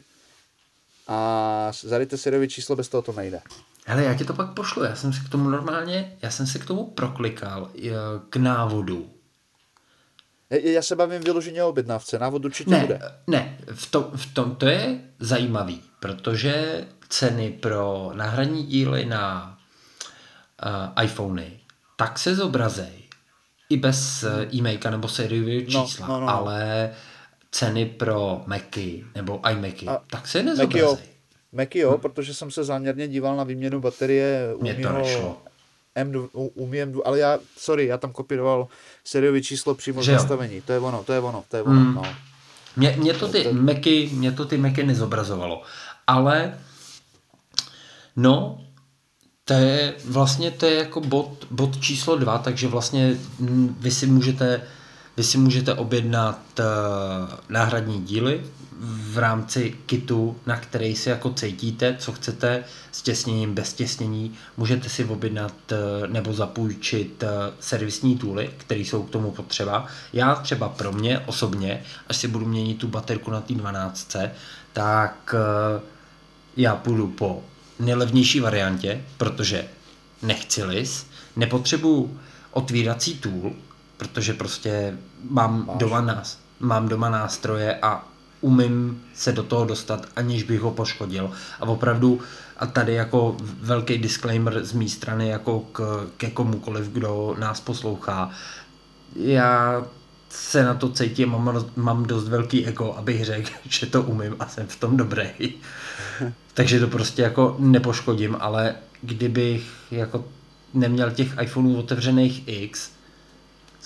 a 1.08 1.70
zadejte 1.84 2.18
sériové 2.18 2.48
číslo, 2.48 2.76
bez 2.76 2.90
toho 2.90 3.02
to 3.02 3.12
nejde. 3.12 3.42
Hele, 3.86 4.04
já 4.04 4.14
ti 4.14 4.26
to 4.26 4.34
pak 4.34 4.54
pošlu, 4.54 4.84
já 4.84 4.96
jsem 4.96 5.14
si 5.14 5.20
k 5.26 5.30
tomu 5.30 5.50
normálně, 5.50 6.18
já 6.22 6.30
jsem 6.30 6.48
si 6.48 6.60
k 6.60 6.66
tomu 6.66 6.84
proklikal 6.84 7.70
eh, 7.78 7.92
k 8.30 8.36
návodu. 8.36 9.10
Já 10.50 10.82
se 10.82 10.96
bavím 10.96 11.22
vyloženě 11.22 11.64
o 11.64 11.70
objednávce, 11.70 12.20
návod 12.20 12.46
určitě 12.46 12.72
ne, 12.72 12.80
bude. 12.80 13.00
Ne, 13.28 13.58
v 13.74 13.92
tom, 13.92 14.06
v 14.16 14.34
tom 14.34 14.56
to 14.56 14.66
je 14.66 15.02
zajímavý, 15.20 15.82
protože 16.00 16.86
ceny 17.10 17.52
pro 17.52 18.12
náhradní 18.14 18.66
díly 18.66 19.06
na 19.06 19.58
uh, 20.66 21.04
iPhony 21.04 21.60
tak 21.96 22.20
se 22.20 22.36
zobrazejí 22.36 23.04
i 23.70 23.78
bez 23.78 24.24
uh, 24.24 24.56
e-mailka 24.56 24.90
nebo 24.90 25.08
sériového 25.08 25.62
no, 25.74 25.86
čísla, 25.86 26.08
no, 26.08 26.20
no, 26.20 26.26
no. 26.26 26.30
ale 26.30 26.90
ceny 27.56 27.86
pro 27.86 28.44
Macy 28.48 29.04
nebo 29.16 29.42
iMacy, 29.50 29.88
a 29.88 30.02
tak 30.10 30.28
se 30.28 30.44
nezobrazejí. 30.44 31.10
Macy 31.52 31.80
jo, 31.80 31.92
hmm. 31.92 32.00
protože 32.00 32.34
jsem 32.34 32.52
se 32.52 32.64
záměrně 32.64 33.08
díval 33.08 33.36
na 33.36 33.44
výměnu 33.44 33.80
baterie 33.80 34.54
u 34.56 34.62
Mně 34.62 34.76
to 34.76 34.92
nešlo. 34.92 35.42
M2, 35.96 36.30
u, 36.34 36.46
u 36.56 36.72
M2, 36.72 37.02
ale 37.06 37.20
já, 37.20 37.40
sorry, 37.58 37.86
já 37.86 37.98
tam 37.98 38.12
kopíroval 38.12 38.68
sériové 39.04 39.42
číslo 39.42 39.76
přímo 39.76 40.04
z 40.04 40.08
nastavení. 40.08 40.62
To 40.62 40.74
je 40.74 40.80
ono, 40.80 41.04
to 41.04 41.14
je 41.14 41.20
ono, 41.20 41.44
to 41.50 41.58
je 41.58 41.64
ono. 41.64 41.80
Hmm. 41.80 41.96
No. 41.96 42.04
Mě, 42.76 42.96
mě, 43.00 43.14
to 43.14 43.28
ty 43.28 43.44
to... 43.44 43.54
Macy, 43.54 44.10
mě 44.14 44.32
to 44.32 44.46
ty 44.46 44.58
Macy 44.58 44.84
nezobrazovalo. 44.84 45.62
Ale 46.08 46.58
no, 48.16 48.62
to 49.46 49.54
je 49.54 49.94
vlastně 50.06 50.52
to 50.52 50.66
je 50.66 50.76
jako 50.76 51.02
bod, 51.02 51.48
bod 51.52 51.82
číslo 51.82 52.16
dva, 52.16 52.38
takže 52.38 52.68
vlastně 52.68 53.18
vy 53.80 53.92
si 53.92 54.08
můžete 54.08 54.62
vy 55.18 55.24
si 55.24 55.38
můžete 55.38 55.74
objednat 55.74 56.40
uh, 56.60 56.66
náhradní 57.50 58.02
díly 58.02 58.42
v 58.80 59.18
rámci 59.18 59.76
kitu, 59.86 60.36
na 60.46 60.58
který 60.58 60.96
si 60.96 61.10
jako 61.10 61.34
cítíte, 61.34 61.96
co 62.00 62.12
chcete, 62.12 62.64
s 62.92 63.02
těsněním, 63.02 63.54
bez 63.54 63.74
těsnění. 63.74 64.34
Můžete 64.58 64.90
si 64.90 65.06
objednat 65.06 65.54
uh, 65.72 66.08
nebo 66.08 66.34
zapůjčit 66.34 67.24
uh, 67.24 67.30
servisní 67.60 68.18
tooly, 68.18 68.50
které 68.58 68.82
jsou 68.82 69.04
k 69.04 69.10
tomu 69.10 69.32
potřeba. 69.32 69.88
Já 70.14 70.36
třeba 70.36 70.70
pro 70.70 70.92
mě 70.92 71.20
osobně, 71.20 71.84
až 72.08 72.18
si 72.18 72.28
budu 72.28 72.46
měnit 72.46 72.78
tu 72.78 72.88
baterku 72.88 73.32
na 73.32 73.42
té 73.42 73.54
12, 73.54 74.16
tak 74.74 75.36
já 76.58 76.76
půjdu 76.76 77.08
po 77.08 77.44
nejlevnější 77.80 78.40
variantě, 78.40 79.02
protože 79.18 79.66
nechci 80.22 80.64
lis, 80.64 81.08
nepotřebuju 81.36 82.20
otvírací 82.52 83.16
tool, 83.16 83.54
protože 83.98 84.34
prostě 84.34 84.98
mám 85.30 85.70
doma, 85.76 86.02
nás, 86.02 86.40
mám 86.60 86.90
doma 86.90 87.10
nástroje 87.10 87.76
a 87.82 88.08
umím 88.42 89.02
se 89.14 89.32
do 89.32 89.44
toho 89.44 89.66
dostat, 89.66 90.06
aniž 90.16 90.44
bych 90.44 90.62
ho 90.62 90.72
poškodil. 90.72 91.32
A 91.60 91.64
opravdu, 91.66 92.20
a 92.58 92.66
tady 92.66 92.94
jako 92.94 93.38
velký 93.62 93.98
disclaimer 93.98 94.66
z 94.66 94.74
mé 94.74 94.90
strany 94.90 95.30
jako 95.30 95.60
k, 95.60 96.08
ke 96.18 96.30
komukoliv, 96.30 96.88
kdo 96.88 97.36
nás 97.40 97.60
poslouchá, 97.62 98.30
já 99.16 99.86
se 100.30 100.64
na 100.64 100.74
to 100.74 100.90
cítím, 100.90 101.30
mám, 101.30 101.66
mám 101.76 102.06
dost 102.06 102.28
velký 102.28 102.66
ego, 102.66 102.94
abych 102.94 103.26
řekl, 103.26 103.50
že 103.70 103.86
to 103.86 104.04
umím 104.04 104.36
a 104.40 104.48
jsem 104.48 104.68
v 104.68 104.76
tom 104.76 104.98
dobrý. 104.98 105.30
Takže 106.54 106.80
to 106.80 106.88
prostě 106.88 107.22
jako 107.22 107.56
nepoškodím, 107.60 108.38
ale 108.40 108.76
kdybych 109.02 109.72
jako 109.92 110.26
neměl 110.74 111.12
těch 111.12 111.36
iPhoneů 111.42 111.78
otevřených 111.78 112.44
X, 112.48 112.92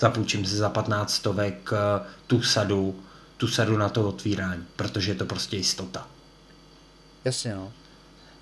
zapůjčím 0.00 0.44
si 0.44 0.56
za 0.56 0.68
15 0.68 1.14
stovek 1.14 1.70
tu 2.26 2.42
sadu, 2.42 3.00
tu 3.36 3.48
sadu 3.48 3.76
na 3.78 3.88
to 3.88 4.08
otvírání, 4.08 4.64
protože 4.76 5.10
je 5.10 5.14
to 5.14 5.26
prostě 5.26 5.56
jistota. 5.56 6.06
Jasně, 7.24 7.54
no. 7.54 7.72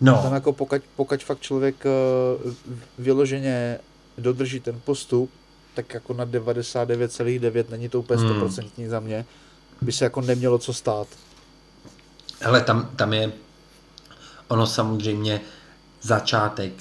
No, 0.00 0.20
Tam 0.22 0.34
jako 0.34 0.52
pokud, 0.52 0.82
pokud 0.96 1.22
fakt 1.24 1.40
člověk 1.40 1.86
eh, 1.86 1.90
vyloženě 2.98 3.78
dodrží 4.18 4.60
ten 4.60 4.80
postup, 4.84 5.30
tak 5.74 5.94
jako 5.94 6.14
na 6.14 6.26
99,9 6.26 7.64
není 7.70 7.88
to 7.88 8.00
úplně 8.00 8.22
Hmm. 8.22 8.46
100% 8.46 8.88
za 8.88 9.00
mě, 9.00 9.24
by 9.82 9.92
se 9.92 10.04
jako 10.04 10.20
nemělo 10.20 10.58
co 10.58 10.72
stát. 10.72 11.08
hele, 12.40 12.60
tam, 12.60 12.90
tam 12.96 13.12
je 13.12 13.32
ono 14.48 14.66
samozřejmě 14.66 15.40
začátek 16.02 16.72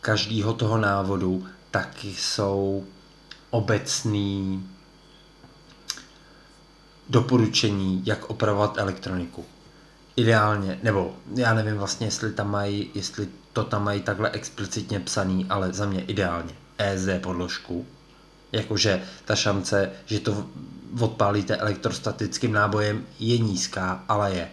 každého 0.00 0.52
toho 0.52 0.78
návodu 0.78 1.46
taky 1.70 2.08
jsou 2.08 2.84
obecný 3.50 4.68
doporučení, 7.08 8.02
jak 8.06 8.30
opravovat 8.30 8.78
elektroniku. 8.78 9.44
Ideálně, 10.16 10.78
nebo 10.82 11.16
já 11.36 11.54
nevím 11.54 11.76
vlastně, 11.76 12.06
jestli 12.06 12.32
tam 12.32 12.50
mají, 12.50 12.90
jestli 12.94 13.28
to 13.52 13.64
tam 13.64 13.84
mají 13.84 14.00
takhle 14.00 14.30
explicitně 14.30 15.00
psaný, 15.00 15.46
ale 15.48 15.72
za 15.72 15.86
mě 15.86 16.02
ideálně. 16.02 16.54
EZ 16.78 17.08
podložku, 17.22 17.86
jakože 18.52 19.02
ta 19.24 19.36
šance, 19.36 19.90
že 20.06 20.20
to 20.20 20.46
odpálíte 21.00 21.56
elektrostatickým 21.56 22.52
nábojem 22.52 23.06
je 23.18 23.38
nízká, 23.38 24.04
ale 24.08 24.34
je. 24.34 24.48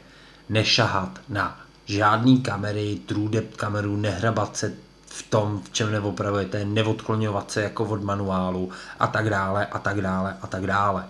Nešahat 0.49 1.19
na 1.29 1.61
žádný 1.85 2.41
kamery, 2.41 2.99
true 3.05 3.29
depth 3.29 3.55
kameru, 3.55 3.97
nehrabat 3.97 4.57
se 4.57 4.73
v 5.13 5.23
tom, 5.29 5.61
v 5.61 5.69
čem 5.69 5.91
neopravujete, 5.91 6.65
neodklonovat 6.65 7.51
se 7.51 7.61
jako 7.61 7.85
od 7.85 8.03
manuálu 8.03 8.71
a 8.99 9.07
tak 9.07 9.29
dále 9.29 9.65
a 9.65 9.79
tak 9.79 10.01
dále 10.01 10.37
a 10.41 10.47
tak 10.47 10.67
dále. 10.67 11.07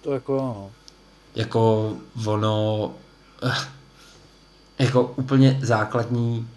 To 0.00 0.12
jako 0.12 0.40
ano. 0.40 0.70
Jako 1.34 1.94
ono, 2.26 2.90
eh, 3.42 3.54
jako 4.78 5.02
úplně 5.02 5.60
základní 5.62 6.48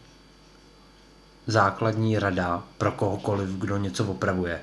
základní 1.47 2.19
rada 2.19 2.63
pro 2.77 2.91
kohokoliv, 2.91 3.49
kdo 3.49 3.77
něco 3.77 4.05
opravuje. 4.05 4.61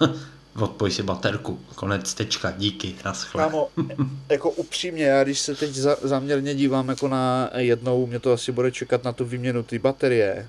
Odpoj 0.56 0.90
si 0.90 1.02
baterku, 1.02 1.60
konec, 1.74 2.14
tečka, 2.14 2.50
díky, 2.50 2.94
naschle. 3.04 3.44
Kámo, 3.44 3.68
jako 4.28 4.50
upřímně, 4.50 5.04
já 5.04 5.24
když 5.24 5.40
se 5.40 5.54
teď 5.54 5.70
za, 5.70 5.96
zaměrně 6.02 6.54
dívám 6.54 6.88
jako 6.88 7.08
na 7.08 7.50
jednou, 7.56 8.06
mě 8.06 8.18
to 8.20 8.32
asi 8.32 8.52
bude 8.52 8.72
čekat 8.72 9.04
na 9.04 9.12
tu 9.12 9.24
výměnu 9.24 9.62
té 9.62 9.78
baterie. 9.78 10.48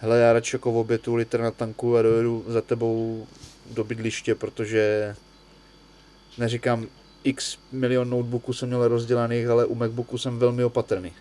Hele, 0.00 0.18
já 0.18 0.32
radši 0.32 0.56
jako 0.56 0.72
obětu 0.72 1.14
litr 1.14 1.40
na 1.40 1.50
tanku 1.50 1.96
a 1.96 2.02
dojedu 2.02 2.44
za 2.48 2.60
tebou 2.60 3.26
do 3.70 3.84
bydliště, 3.84 4.34
protože 4.34 5.16
neříkám, 6.38 6.86
x 7.24 7.58
milion 7.72 8.10
notebooků 8.10 8.52
jsem 8.52 8.68
měl 8.68 8.88
rozdělaných, 8.88 9.48
ale 9.48 9.64
u 9.64 9.74
Macbooku 9.74 10.18
jsem 10.18 10.38
velmi 10.38 10.64
opatrný. 10.64 11.12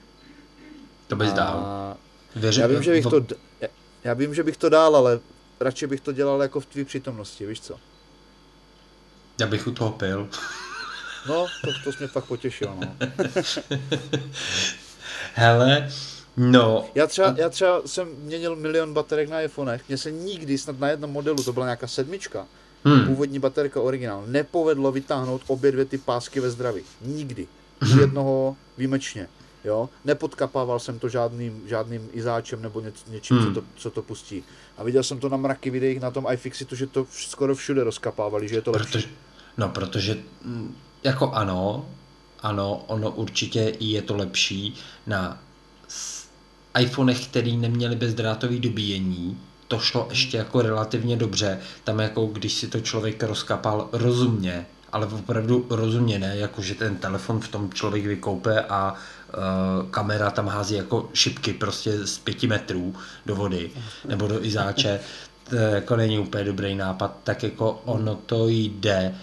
To 1.07 1.15
bys 1.15 1.33
dál. 1.33 1.65
Věři, 2.35 2.61
já 2.61 2.67
vím, 2.67 2.83
že 2.83 2.91
bych 2.91 3.05
to, 3.05 3.25
já 4.03 4.13
vím, 4.13 4.35
že 4.35 4.43
bych 4.43 4.57
to 4.57 4.69
dál, 4.69 4.95
ale 4.95 5.19
radši 5.63 5.87
bych 5.87 6.01
to 6.01 6.11
dělal 6.11 6.41
jako 6.41 6.59
v 6.59 6.65
tvý 6.65 6.85
přítomnosti, 6.85 7.45
víš 7.45 7.61
co? 7.61 7.79
Já 9.39 9.47
bych 9.47 9.67
u 9.67 9.71
toho 9.71 9.91
pil. 9.91 10.29
No, 11.29 11.45
to, 11.65 11.71
to 11.83 11.91
jsi 11.91 11.97
mě 11.99 12.07
fakt 12.07 12.25
potěšil, 12.25 12.75
no. 12.81 12.95
Hele, 15.33 15.91
no, 16.37 16.85
Já 16.95 17.07
třeba, 17.07 17.35
já 17.37 17.49
třeba 17.49 17.81
jsem 17.85 18.07
měnil 18.17 18.55
milion 18.55 18.93
baterek 18.93 19.29
na 19.29 19.41
iPhonech, 19.41 19.81
mně 19.87 19.97
se 19.97 20.11
nikdy 20.11 20.57
snad 20.57 20.79
na 20.79 20.89
jednom 20.89 21.11
modelu, 21.11 21.43
to 21.43 21.53
byla 21.53 21.65
nějaká 21.65 21.87
sedmička, 21.87 22.47
hmm, 22.85 23.05
původní 23.05 23.39
baterka 23.39 23.81
originál, 23.81 24.23
nepovedlo 24.27 24.91
vytáhnout 24.91 25.41
obě 25.47 25.71
dvě 25.71 25.85
ty 25.85 25.97
pásky 25.97 26.39
ve 26.39 26.49
zdraví. 26.49 26.81
Nikdy. 27.01 27.47
U 27.95 27.99
jednoho 27.99 28.55
výjimečně. 28.77 29.27
Jo? 29.63 29.89
Nepodkapával 30.05 30.79
jsem 30.79 30.99
to 30.99 31.09
žádným, 31.09 31.61
žádným 31.65 32.09
izáčem 32.13 32.61
nebo 32.61 32.81
něč, 32.81 32.95
něčím, 33.07 33.37
Hmm. 33.37 33.53
co, 33.55 33.61
to, 33.61 33.67
co 33.75 33.91
to 33.91 34.01
pustí. 34.01 34.43
A 34.77 34.83
viděl 34.83 35.03
jsem 35.03 35.19
to 35.19 35.29
na 35.29 35.37
mraky 35.37 35.69
videích 35.69 35.99
na 35.99 36.11
tom 36.11 36.27
iFixitu, 36.33 36.75
že 36.75 36.87
to 36.87 37.03
vš- 37.03 37.27
skoro 37.29 37.55
všude 37.55 37.83
rozkapávali, 37.83 38.47
že 38.49 38.55
je 38.55 38.61
to 38.61 38.71
lepší. 38.71 38.91
protože, 38.91 39.07
no, 39.57 39.69
protože, 39.69 40.17
mm, 40.45 40.75
jako 41.03 41.31
ano, 41.31 41.85
ano, 42.39 42.83
ono 42.87 43.11
určitě 43.11 43.73
je 43.79 44.01
to 44.01 44.15
lepší 44.17 44.75
na 45.07 45.39
iPhonech, 46.79 47.27
který 47.27 47.57
neměli 47.57 47.95
bezdrátový 47.95 48.59
dobíjení, 48.59 49.39
to 49.67 49.79
šlo 49.79 50.07
ještě 50.09 50.37
jako 50.37 50.61
relativně 50.61 51.17
dobře, 51.17 51.59
tam 51.83 51.99
jako 51.99 52.25
když 52.25 52.53
si 52.53 52.67
to 52.67 52.81
člověk 52.81 53.23
rozkapal 53.23 53.89
rozumně, 53.91 54.65
ale 54.91 55.07
opravdu 55.07 55.65
rozumně 55.69 56.19
ne, 56.19 56.37
jako 56.37 56.61
že 56.61 56.75
ten 56.75 56.95
telefon 56.95 57.39
v 57.39 57.47
tom 57.47 57.69
člověk 57.73 58.05
vykoupe 58.05 58.61
a 58.61 58.95
kamera 59.91 60.31
tam 60.31 60.47
hází 60.47 60.75
jako 60.75 61.09
šipky 61.13 61.53
prostě 61.53 62.07
z 62.07 62.17
pěti 62.17 62.47
metrů 62.47 62.95
do 63.25 63.35
vody 63.35 63.71
nebo 64.05 64.27
do 64.27 64.45
izáče, 64.45 64.99
to 65.49 65.55
jako 65.55 65.95
není 65.95 66.19
úplně 66.19 66.43
dobrý 66.43 66.75
nápad, 66.75 67.17
tak 67.23 67.43
jako 67.43 67.81
ono 67.85 68.15
to 68.15 68.47
jde. 68.47 69.15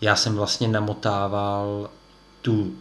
Já 0.00 0.16
jsem 0.16 0.34
vlastně 0.34 0.68
namotával 0.68 1.90
tu 2.42 2.74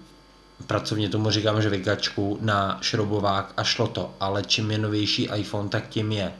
pracovně 0.68 1.10
tomu 1.10 1.32
říkám, 1.32 1.62
že 1.62 1.70
vykačku 1.70 2.38
na 2.42 2.78
šroubovák 2.82 3.54
a 3.58 3.64
šlo 3.64 3.88
to, 3.88 4.14
ale 4.20 4.44
čím 4.44 4.72
je 4.72 4.78
novější 4.78 5.30
iPhone, 5.36 5.70
tak 5.70 5.90
tím 5.90 6.12
je 6.12 6.34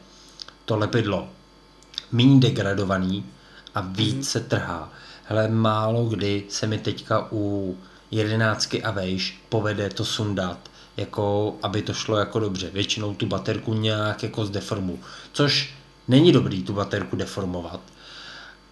to 0.64 0.76
lepidlo 0.76 1.28
méně 2.12 2.40
degradovaný 2.40 3.26
a 3.74 3.80
víc 3.80 4.30
se 4.30 4.40
trhá. 4.40 4.92
Hele, 5.24 5.48
málo 5.48 6.04
kdy 6.04 6.44
se 6.48 6.66
mi 6.66 6.78
teďka 6.78 7.28
u 7.32 7.76
jedenáctky 8.10 8.82
a 8.82 8.90
vejš 8.90 9.40
povede 9.48 9.88
to 9.88 10.04
sundat, 10.04 10.70
jako 10.96 11.54
aby 11.62 11.82
to 11.82 11.94
šlo 11.94 12.16
jako 12.16 12.38
dobře. 12.38 12.70
Většinou 12.70 13.14
tu 13.14 13.26
baterku 13.26 13.74
nějak 13.74 14.22
jako 14.22 14.44
zdeformu, 14.44 14.98
což 15.32 15.74
není 16.08 16.32
dobrý 16.32 16.62
tu 16.62 16.72
baterku 16.72 17.16
deformovat, 17.16 17.80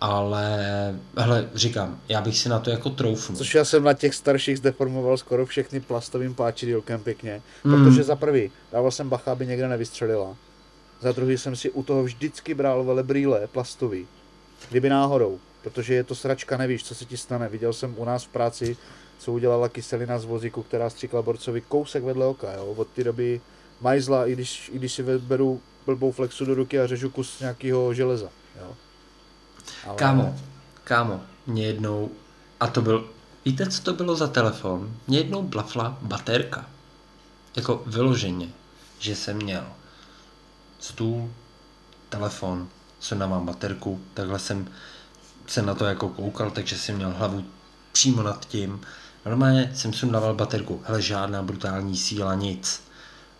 ale 0.00 0.58
hele, 1.16 1.48
říkám, 1.54 2.00
já 2.08 2.20
bych 2.20 2.38
si 2.38 2.48
na 2.48 2.58
to 2.58 2.70
jako 2.70 2.90
troufnul. 2.90 3.38
Což 3.38 3.54
já 3.54 3.64
jsem 3.64 3.84
na 3.84 3.92
těch 3.92 4.14
starších 4.14 4.58
zdeformoval 4.58 5.16
skoro 5.16 5.46
všechny 5.46 5.80
plastovým 5.80 6.34
páčidílkem 6.34 7.00
pěkně. 7.00 7.42
Mm. 7.64 7.72
Protože 7.72 8.02
za 8.02 8.16
prvý, 8.16 8.50
dával 8.72 8.90
jsem 8.90 9.08
bacha, 9.08 9.32
aby 9.32 9.46
někde 9.46 9.68
nevystřelila. 9.68 10.36
Za 11.00 11.12
druhý 11.12 11.38
jsem 11.38 11.56
si 11.56 11.70
u 11.70 11.82
toho 11.82 12.04
vždycky 12.04 12.54
bral 12.54 12.84
vele 12.84 13.02
brýle 13.02 13.46
plastový. 13.46 14.06
Kdyby 14.70 14.88
náhodou. 14.88 15.38
Protože 15.62 15.94
je 15.94 16.04
to 16.04 16.14
sračka, 16.14 16.56
nevíš, 16.56 16.84
co 16.84 16.94
se 16.94 17.04
ti 17.04 17.16
stane. 17.16 17.48
Viděl 17.48 17.72
jsem 17.72 17.94
u 17.96 18.04
nás 18.04 18.24
v 18.24 18.28
práci, 18.28 18.76
co 19.18 19.32
udělala 19.32 19.68
kyselina 19.68 20.18
z 20.18 20.24
vozíku, 20.24 20.62
která 20.62 20.90
stříkla 20.90 21.22
borcovi 21.22 21.60
kousek 21.60 22.04
vedle 22.04 22.26
oka. 22.26 22.52
Jo? 22.52 22.66
Od 22.66 22.88
té 22.88 23.04
doby 23.04 23.40
majzla, 23.80 24.26
i 24.26 24.32
když, 24.32 24.70
i 24.74 24.78
když 24.78 24.92
si 24.92 25.02
beru 25.02 25.60
blbou 25.86 26.12
flexu 26.12 26.44
do 26.44 26.54
ruky 26.54 26.80
a 26.80 26.86
řežu 26.86 27.10
kus 27.10 27.40
nějakého 27.40 27.94
železa. 27.94 28.28
Jo? 28.60 28.74
Ale... 29.86 29.96
Kámo, 29.96 30.36
kámo, 30.84 31.22
mě 31.46 31.66
jednou, 31.66 32.10
a 32.60 32.66
to 32.66 32.82
byl, 32.82 33.10
víte, 33.44 33.70
co 33.70 33.82
to 33.82 33.92
bylo 33.92 34.16
za 34.16 34.26
telefon? 34.26 34.96
Mě 35.06 35.18
jednou 35.18 35.42
blafla 35.42 35.98
baterka. 36.02 36.66
Jako 37.56 37.82
vyloženě, 37.86 38.48
že 38.98 39.16
jsem 39.16 39.36
měl 39.36 39.64
stůl, 40.78 41.30
telefon, 42.08 42.68
sundávám 43.00 43.46
baterku, 43.46 44.00
takhle 44.14 44.38
jsem 44.38 44.68
se 45.46 45.62
na 45.62 45.74
to 45.74 45.84
jako 45.84 46.08
koukal, 46.08 46.50
takže 46.50 46.78
jsem 46.78 46.96
měl 46.96 47.10
hlavu 47.10 47.44
přímo 47.92 48.22
nad 48.22 48.46
tím. 48.48 48.80
Normálně 49.26 49.72
jsem 49.74 49.92
sundával 49.92 50.34
baterku, 50.34 50.82
hele, 50.84 51.02
žádná 51.02 51.42
brutální 51.42 51.96
síla, 51.96 52.34
nic. 52.34 52.82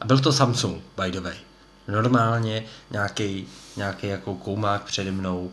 A 0.01 0.05
byl 0.05 0.19
to 0.19 0.33
Samsung, 0.33 0.83
by 1.03 1.11
the 1.11 1.21
way. 1.21 1.37
Normálně 1.89 2.65
nějaký 2.91 3.49
nějaký 3.77 4.07
jako 4.07 4.35
koumák 4.35 4.83
přede 4.83 5.11
mnou 5.11 5.53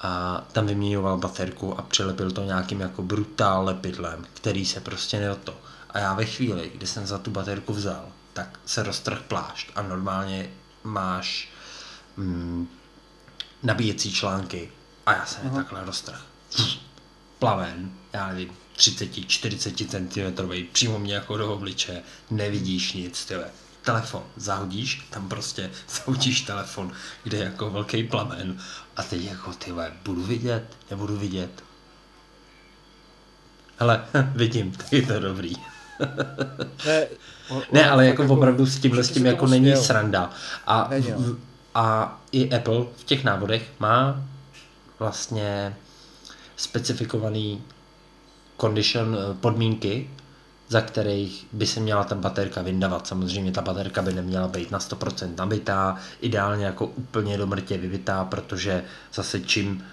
a 0.00 0.42
tam 0.52 0.66
vyměňoval 0.66 1.18
baterku 1.18 1.78
a 1.78 1.82
přilepil 1.82 2.30
to 2.30 2.44
nějakým 2.44 2.80
jako 2.80 3.02
brutál 3.02 3.64
lepidlem, 3.64 4.26
který 4.34 4.66
se 4.66 4.80
prostě 4.80 5.20
neoto. 5.20 5.56
A 5.90 5.98
já 5.98 6.14
ve 6.14 6.24
chvíli, 6.24 6.70
kdy 6.74 6.86
jsem 6.86 7.06
za 7.06 7.18
tu 7.18 7.30
baterku 7.30 7.72
vzal, 7.72 8.08
tak 8.32 8.60
se 8.66 8.82
roztrh 8.82 9.22
plášť 9.22 9.70
a 9.74 9.82
normálně 9.82 10.50
máš 10.84 11.48
mm, 12.16 12.68
nabíjecí 13.62 14.12
články 14.12 14.72
a 15.06 15.12
já 15.12 15.26
jsem 15.26 15.44
je 15.44 15.50
takhle 15.50 15.84
roztrh. 15.84 16.20
Plaven, 17.38 17.90
já 18.12 18.28
nevím, 18.28 18.50
30-40 18.78 19.86
cm, 19.88 20.68
přímo 20.72 20.98
mě 20.98 21.14
jako 21.14 21.36
do 21.36 21.52
obličeje, 21.54 22.02
nevidíš 22.30 22.92
nic, 22.92 23.24
tyhle. 23.24 23.46
Telefon 23.82 24.22
zahodíš, 24.36 25.06
tam 25.10 25.28
prostě 25.28 25.70
zahodíš 25.88 26.40
telefon, 26.40 26.92
kde 27.24 27.38
je 27.38 27.44
jako 27.44 27.70
velký 27.70 28.04
plamen 28.04 28.58
a 28.96 29.02
teď 29.02 29.24
jako 29.24 29.52
tyhle, 29.52 29.92
budu 30.04 30.22
vidět, 30.22 30.64
nebudu 30.90 31.16
vidět. 31.16 31.64
Hele, 33.78 34.04
vidím, 34.34 34.72
tak 34.76 34.92
je 34.92 35.02
to 35.02 35.20
dobrý. 35.20 35.52
Ne, 36.86 37.06
Ne, 37.72 37.90
ale 37.90 38.08
fakt 38.08 38.18
jako 38.18 38.34
opravdu 38.34 38.66
s 38.66 38.78
tímhle 38.78 39.04
s 39.04 39.10
tím 39.10 39.26
jako 39.26 39.46
není 39.46 39.76
sranda. 39.76 40.30
A, 40.66 40.88
Není, 40.90 41.12
v, 41.12 41.40
a 41.74 42.18
i 42.32 42.56
Apple 42.56 42.84
v 42.96 43.04
těch 43.04 43.24
návodech 43.24 43.68
má 43.78 44.24
vlastně 44.98 45.76
specifikovaný 46.56 47.62
condition 48.60 49.16
eh, 49.20 49.34
podmínky, 49.40 50.10
za 50.68 50.80
kterých 50.80 51.46
by 51.52 51.66
se 51.66 51.80
měla 51.80 52.04
ta 52.04 52.14
baterka 52.14 52.62
vyndavat. 52.62 53.06
Samozřejmě 53.06 53.52
ta 53.52 53.62
baterka 53.62 54.02
by 54.02 54.12
neměla 54.12 54.48
být 54.48 54.70
na 54.70 54.78
100% 54.78 55.30
nabitá, 55.38 55.96
ideálně 56.20 56.64
jako 56.64 56.86
úplně 56.86 57.38
do 57.38 57.46
mrtě 57.46 57.78
vybitá, 57.78 58.24
protože 58.24 58.84
zase 59.14 59.40
čím 59.40 59.84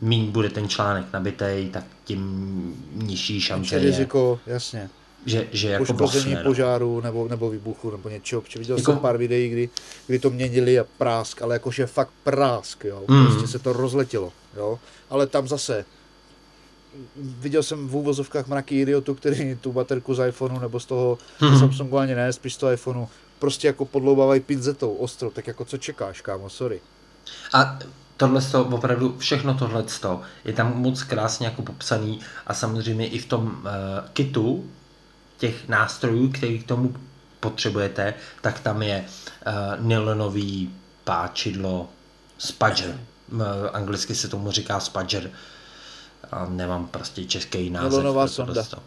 méně 0.00 0.30
bude 0.30 0.50
ten 0.50 0.68
článek 0.68 1.06
nabitý, 1.12 1.68
tak 1.72 1.84
tím 2.04 2.74
nižší 2.94 3.40
šance 3.40 3.74
je. 3.74 3.80
riziko, 3.80 4.40
jasně. 4.46 4.90
Že, 5.26 5.46
že 5.52 5.68
jako 5.68 5.84
Poškození 5.84 6.34
no. 6.34 6.42
požáru 6.42 7.00
nebo, 7.00 7.28
nebo 7.28 7.50
výbuchu 7.50 7.90
nebo 7.90 8.08
něčeho. 8.08 8.40
Protože 8.42 8.58
viděl 8.58 8.76
Jako- 8.76 8.92
jsem 8.92 9.00
pár 9.00 9.16
videí, 9.16 9.48
kdy, 9.48 9.68
kdy 10.06 10.18
to 10.18 10.30
měnili 10.30 10.78
a 10.78 10.84
prásk, 10.98 11.42
ale 11.42 11.54
jakože 11.54 11.86
fakt 11.86 12.10
prásk, 12.24 12.84
jo. 12.84 13.02
Mm. 13.08 13.26
Prostě 13.26 13.46
se 13.46 13.58
to 13.58 13.72
rozletělo, 13.72 14.32
jo. 14.56 14.78
Ale 15.10 15.26
tam 15.26 15.48
zase 15.48 15.84
viděl 17.16 17.62
jsem 17.62 17.88
v 17.88 17.96
úvozovkách 17.96 18.46
mraky 18.46 18.80
idiotů, 18.80 19.14
který 19.14 19.56
tu 19.60 19.72
baterku 19.72 20.14
z 20.14 20.28
iPhoneu 20.28 20.58
nebo 20.58 20.80
z 20.80 20.86
toho 20.86 21.18
Mhm. 21.40 21.58
Samsungu 21.58 21.98
ani 21.98 22.14
ne, 22.14 22.32
spíš 22.32 22.54
z 22.54 22.56
toho 22.56 22.72
iPhoneu, 22.72 23.08
prostě 23.38 23.66
jako 23.66 23.84
podloubávají 23.84 24.40
pinzetou 24.40 24.94
ostro, 24.94 25.30
tak 25.30 25.46
jako 25.46 25.64
co 25.64 25.76
čekáš, 25.76 26.20
kámo, 26.20 26.50
sorry. 26.50 26.80
A 27.52 27.78
tohle 28.16 28.42
to 28.42 28.64
opravdu, 28.64 29.14
všechno 29.18 29.54
tohle 29.54 29.84
je 30.44 30.52
tam 30.52 30.82
moc 30.82 31.02
krásně 31.02 31.46
jako 31.46 31.62
popsaný 31.62 32.20
a 32.46 32.54
samozřejmě 32.54 33.08
i 33.08 33.18
v 33.18 33.26
tom 33.26 33.44
uh, 33.46 33.60
kitu 34.12 34.64
těch 35.38 35.68
nástrojů, 35.68 36.28
který 36.28 36.58
k 36.58 36.66
tomu 36.66 36.94
potřebujete, 37.40 38.14
tak 38.40 38.60
tam 38.60 38.82
je 38.82 39.04
uh, 39.46 39.86
nylonový 39.86 40.70
páčidlo 41.04 41.88
spudger. 42.38 43.00
Uh, 43.32 43.40
anglicky 43.72 44.14
se 44.14 44.28
tomu 44.28 44.50
říká 44.50 44.80
spudger. 44.80 45.30
A 46.32 46.46
nemám 46.48 46.86
prostě 46.86 47.24
český 47.24 47.70
název. 47.70 48.02
Tohle 48.02 48.28
sonda. 48.28 48.62
to. 48.62 48.82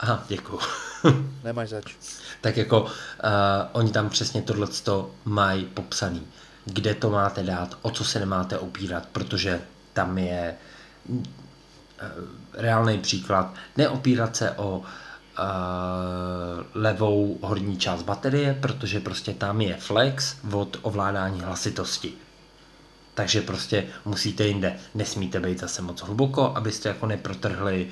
Aha, 0.00 0.24
děkuju. 0.28 0.60
Nemáš 1.44 1.68
zač. 1.68 1.94
tak 2.40 2.56
jako 2.56 2.82
uh, 2.82 2.88
oni 3.72 3.92
tam 3.92 4.10
přesně 4.10 4.42
tohle 4.42 4.68
mají 5.24 5.64
popsaný, 5.64 6.26
kde 6.64 6.94
to 6.94 7.10
máte 7.10 7.42
dát, 7.42 7.78
o 7.82 7.90
co 7.90 8.04
se 8.04 8.20
nemáte 8.20 8.58
opírat, 8.58 9.06
protože 9.12 9.60
tam 9.92 10.18
je 10.18 10.54
uh, 11.08 11.18
reálný 12.52 12.98
příklad, 12.98 13.54
neopírat 13.76 14.36
se 14.36 14.50
o 14.50 14.78
uh, 14.78 14.84
levou 16.74 17.38
horní 17.42 17.76
část 17.76 18.02
baterie, 18.02 18.58
protože 18.60 19.00
prostě 19.00 19.34
tam 19.34 19.60
je 19.60 19.76
flex 19.76 20.36
od 20.52 20.76
ovládání 20.82 21.40
hlasitosti. 21.40 22.12
Takže 23.16 23.42
prostě 23.42 23.84
musíte 24.04 24.46
jinde. 24.46 24.76
Nesmíte 24.94 25.40
být 25.40 25.60
zase 25.60 25.82
moc 25.82 26.00
hluboko, 26.00 26.56
abyste 26.56 26.88
jako 26.88 27.06
neprotrhli, 27.06 27.88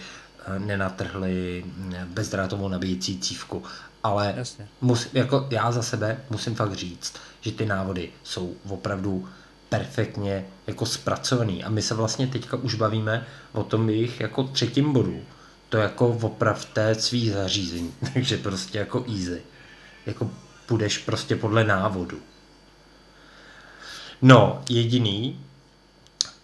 eh, 0.46 0.58
nenatrhli 0.58 1.64
mm, 1.66 1.94
bezdrátovou 2.04 2.68
nabíjecí 2.68 3.18
cívku. 3.18 3.62
Ale 4.02 4.34
Jasně. 4.36 4.68
mus, 4.80 5.08
jako 5.12 5.46
já 5.50 5.72
za 5.72 5.82
sebe 5.82 6.20
musím 6.30 6.54
fakt 6.54 6.72
říct, 6.72 7.14
že 7.40 7.52
ty 7.52 7.66
návody 7.66 8.10
jsou 8.22 8.56
opravdu 8.68 9.28
perfektně 9.68 10.46
jako 10.66 10.86
zpracovaný. 10.86 11.64
A 11.64 11.70
my 11.70 11.82
se 11.82 11.94
vlastně 11.94 12.26
teďka 12.26 12.56
už 12.56 12.74
bavíme 12.74 13.26
o 13.52 13.64
tom 13.64 13.90
jejich 13.90 14.20
jako 14.20 14.44
třetím 14.44 14.92
bodu. 14.92 15.20
To 15.68 15.76
jako 15.76 16.08
opravte 16.08 16.94
svý 16.94 17.30
zařízení. 17.30 17.94
Takže 18.14 18.36
prostě 18.36 18.78
jako 18.78 19.04
easy. 19.08 19.42
Jako 20.06 20.30
půjdeš 20.66 20.98
prostě 20.98 21.36
podle 21.36 21.64
návodu. 21.64 22.18
No, 24.26 24.62
jediný, 24.70 25.40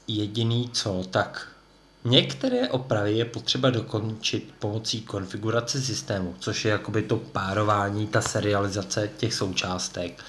jediný 0.08 0.70
co, 0.72 1.04
tak 1.10 1.48
některé 2.04 2.68
opravy 2.68 3.12
je 3.12 3.24
potřeba 3.24 3.70
dokončit 3.70 4.54
pomocí 4.58 5.02
konfigurace 5.02 5.82
systému, 5.82 6.34
což 6.38 6.64
je 6.64 6.70
jakoby 6.70 7.02
to 7.02 7.16
párování, 7.16 8.06
ta 8.06 8.20
serializace 8.20 9.10
těch 9.16 9.34
součástek. 9.34 10.24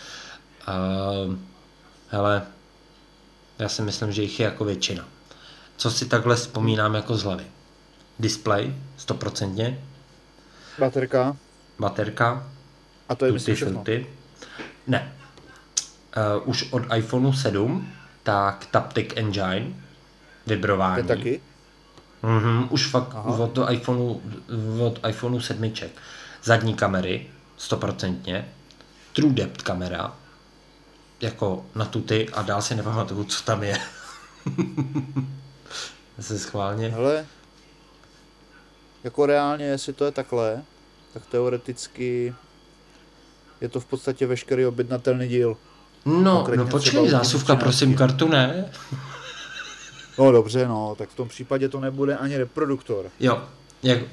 Uh, 0.68 1.36
hele, 2.10 2.41
já 3.60 3.70
si 3.70 3.82
myslím, 3.82 4.12
že 4.12 4.22
jich 4.22 4.39
je 4.39 4.43
jako 4.43 4.66
většina. 4.66 5.08
Co 5.78 5.91
si 5.91 6.06
takhle 6.06 6.36
vzpomínám 6.36 6.95
jako 6.95 7.16
z 7.18 7.24
hlavy? 7.24 7.45
Display, 8.20 8.76
stoprocentně, 8.97 9.80
Baterka. 10.80 11.38
baterka, 11.80 12.49
A 13.10 13.16
to 13.16 13.26
je 13.26 13.30
tuty 13.32 13.34
myslím 13.34 13.56
všechno. 13.56 13.74
filty. 13.74 14.08
Ne. 14.88 15.16
Uh, 16.18 16.49
už 16.49 16.72
od 16.72 16.84
iPhoneu 16.95 17.34
7, 17.34 17.93
tak 18.24 18.66
Taptic 18.72 19.14
Engine, 19.16 19.74
vibrování. 20.47 21.03
To 21.03 21.12
je 21.12 21.18
taky? 21.18 21.41
Mhm, 22.24 22.68
už 22.70 22.88
fakt 22.88 23.12
Aha. 23.16 23.38
od 23.38 23.59
iPhoneu, 23.72 24.22
od 24.80 24.99
iPhoneu 25.07 25.39
7. 25.39 25.74
Zadní 26.43 26.74
kamery, 26.74 27.28
stoprocentně. 27.57 28.49
True 29.14 29.34
depth 29.34 29.62
kamera, 29.62 30.16
jako 31.22 31.66
na 31.76 31.86
tuty 31.86 32.30
a 32.30 32.41
dál 32.41 32.62
si 32.62 32.76
nepamatuju, 32.76 33.24
co 33.24 33.43
tam 33.43 33.64
je. 33.64 33.78
Zase 36.18 36.39
schválně. 36.39 36.89
Hele, 36.89 37.26
jako 39.03 39.26
reálně, 39.26 39.66
jestli 39.66 39.93
to 39.93 40.05
je 40.05 40.12
takhle, 40.12 40.64
tak 41.14 41.26
teoreticky 41.26 42.36
je 43.62 43.70
to 43.70 43.80
v 43.80 43.86
podstatě 43.86 44.28
veškerý 44.28 44.66
objednatelný 44.66 45.28
díl. 45.28 45.57
No, 46.06 46.47
no 46.56 46.68
počkej, 46.68 47.10
zásuvka 47.10 47.56
pro 47.56 47.72
SIM 47.72 47.93
třináctky. 47.93 47.97
kartu 47.97 48.28
ne? 48.28 48.66
No 50.20 50.32
dobře, 50.32 50.68
no, 50.68 50.95
tak 50.97 51.10
v 51.10 51.16
tom 51.16 51.30
případě 51.30 51.70
to 51.70 51.80
nebude 51.80 52.18
ani 52.18 52.38
reproduktor. 52.38 53.06
Jo, 53.20 53.41
jak, 53.84 53.99
uh, 54.02 54.08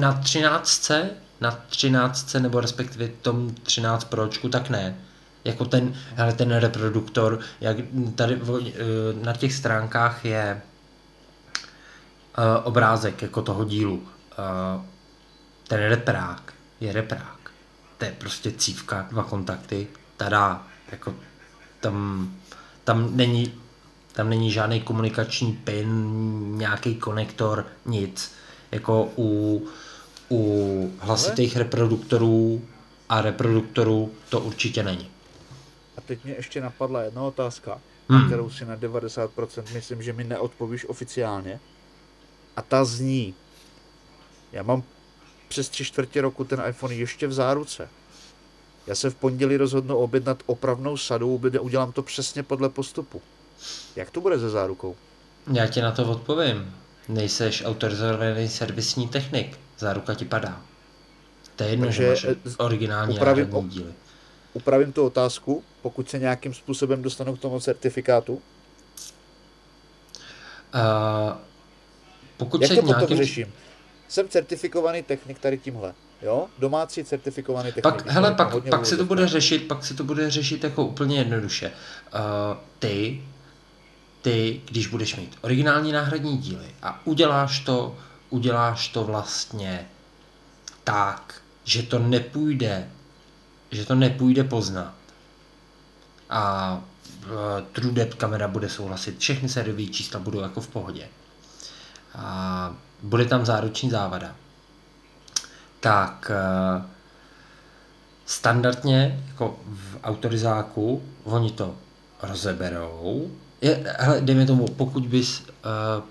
na 0.00 0.12
13, 0.12 0.90
na 1.40 1.50
13 1.68 2.34
nebo 2.34 2.60
respektive 2.60 3.08
tom 3.08 3.54
13 3.62 4.04
pročku, 4.04 4.48
tak 4.48 4.70
ne. 4.70 4.96
Jako 5.44 5.64
ten, 5.64 5.94
hele, 6.14 6.32
ten 6.32 6.52
reproduktor, 6.52 7.38
jak 7.60 7.76
tady 8.14 8.36
uh, 8.36 8.50
na 9.22 9.32
těch 9.32 9.52
stránkách 9.52 10.24
je 10.24 10.62
uh, 12.38 12.44
obrázek 12.64 13.22
jako 13.22 13.42
toho 13.42 13.64
dílu. 13.64 13.96
Uh, 13.96 14.84
ten 15.68 15.80
reprák 15.80 16.52
je 16.80 16.92
reprák. 16.92 17.50
To 17.98 18.04
je 18.04 18.12
prostě 18.18 18.50
cívka, 18.50 19.06
dva 19.10 19.22
kontakty, 19.22 19.86
tada, 20.18 20.66
jako 20.92 21.14
tam, 21.80 22.28
tam 22.84 23.16
není 23.16 23.52
tam 24.12 24.30
není 24.30 24.50
žádný 24.50 24.80
komunikační 24.80 25.52
pin, 25.52 26.12
nějaký 26.58 26.94
konektor, 26.94 27.66
nic. 27.86 28.32
Jako 28.70 29.08
u, 29.18 29.66
u 30.30 30.92
hlasitých 30.98 31.56
reproduktorů 31.56 32.62
a 33.08 33.20
reproduktorů 33.22 34.12
to 34.28 34.40
určitě 34.40 34.82
není. 34.82 35.10
A 35.96 36.00
teď 36.00 36.24
mě 36.24 36.34
ještě 36.34 36.60
napadla 36.60 37.02
jedna 37.02 37.22
otázka, 37.22 37.80
Hmm. 38.08 38.20
na 38.20 38.26
kterou 38.26 38.50
si 38.50 38.64
na 38.64 38.76
90% 38.76 39.74
myslím, 39.74 40.02
že 40.02 40.12
mi 40.12 40.24
neodpovíš 40.24 40.88
oficiálně. 40.88 41.60
A 42.56 42.62
ta 42.62 42.84
zní, 42.84 43.34
já 44.52 44.62
mám 44.62 44.82
přes 45.48 45.68
tři 45.68 45.84
čtvrtě 45.84 46.20
roku 46.20 46.44
ten 46.44 46.62
iPhone 46.68 46.94
ještě 46.94 47.26
v 47.26 47.32
záruce. 47.32 47.88
Já 48.88 48.94
se 48.94 49.10
v 49.10 49.14
pondělí 49.14 49.56
rozhodnu 49.56 49.96
objednat 49.96 50.42
opravnou 50.46 50.96
sadu, 50.96 51.40
udělám 51.60 51.92
to 51.92 52.02
přesně 52.02 52.42
podle 52.42 52.68
postupu. 52.68 53.22
Jak 53.96 54.10
to 54.10 54.20
bude 54.20 54.38
se 54.38 54.50
zárukou? 54.50 54.96
Já 55.52 55.66
ti 55.66 55.80
na 55.82 55.92
to 55.92 56.10
odpovím. 56.10 56.74
Nejseš 57.08 57.64
autorizovaný 57.64 58.48
servisní 58.48 59.08
technik. 59.08 59.58
Záruka 59.78 60.14
ti 60.14 60.24
padá. 60.24 60.62
To 61.56 61.64
je 61.64 61.70
jedno, 61.70 61.86
Takže, 61.86 62.16
že 62.16 62.28
máš 62.28 62.36
eh, 62.46 62.56
originální 62.58 63.14
upravím 63.14 63.54
o- 63.54 63.62
díly. 63.62 63.92
Upravím 64.52 64.92
tu 64.92 65.06
otázku, 65.06 65.64
pokud 65.82 66.10
se 66.10 66.18
nějakým 66.18 66.54
způsobem 66.54 67.02
dostanu 67.02 67.36
k 67.36 67.40
tomu 67.40 67.60
certifikátu. 67.60 68.34
Uh, 68.34 68.40
pokud 72.36 72.62
Jak 72.62 72.68
se 72.68 72.74
to 72.74 72.80
potom 72.82 72.98
nějakým... 72.98 73.16
řeším? 73.16 73.52
Jsem 74.08 74.28
certifikovaný 74.28 75.02
technik 75.02 75.38
tady 75.38 75.58
tímhle. 75.58 75.94
Jo? 76.22 76.46
Domácí 76.58 77.04
certifikovaný 77.04 77.72
technik. 77.72 77.82
Pak, 77.82 78.06
hele, 78.06 78.34
pak, 78.34 78.68
pak 78.70 78.86
se 78.86 78.96
to 78.96 79.04
bude 79.04 79.28
řešit, 79.28 79.68
pak 79.68 79.84
se 79.84 79.94
to 79.94 80.04
bude 80.04 80.30
řešit 80.30 80.64
jako 80.64 80.84
úplně 80.84 81.18
jednoduše. 81.18 81.72
Uh, 82.14 82.56
ty, 82.78 83.22
ty, 84.22 84.60
když 84.70 84.86
budeš 84.86 85.16
mít 85.16 85.38
originální 85.40 85.92
náhradní 85.92 86.38
díly 86.38 86.74
a 86.82 87.06
uděláš 87.06 87.60
to, 87.60 87.96
uděláš 88.30 88.88
to 88.88 89.04
vlastně 89.04 89.88
tak, 90.84 91.34
že 91.64 91.82
to 91.82 91.98
nepůjde, 91.98 92.90
že 93.70 93.84
to 93.86 93.94
nepůjde 93.94 94.44
poznat. 94.44 94.94
A 96.30 96.72
uh, 97.24 97.30
True 97.72 97.92
Depth 97.92 98.14
kamera 98.14 98.48
bude 98.48 98.68
souhlasit, 98.68 99.18
všechny 99.18 99.48
sériové 99.48 99.86
čísla 99.86 100.20
budou 100.20 100.40
jako 100.40 100.60
v 100.60 100.68
pohodě. 100.68 101.08
A 102.14 102.74
bude 103.02 103.24
tam 103.24 103.46
záruční 103.46 103.90
závada. 103.90 104.34
Tak 105.80 106.30
uh, 106.30 106.84
standardně 108.26 109.24
jako 109.28 109.56
v 109.66 109.96
autorizáku 110.04 111.02
oni 111.24 111.50
to 111.50 111.74
rozeberou. 112.22 113.30
Je, 113.60 113.94
hele, 113.98 114.20
dejme 114.20 114.46
tomu, 114.46 114.66
pokud 114.66 115.06
bys, 115.06 115.40
uh, 115.40 115.46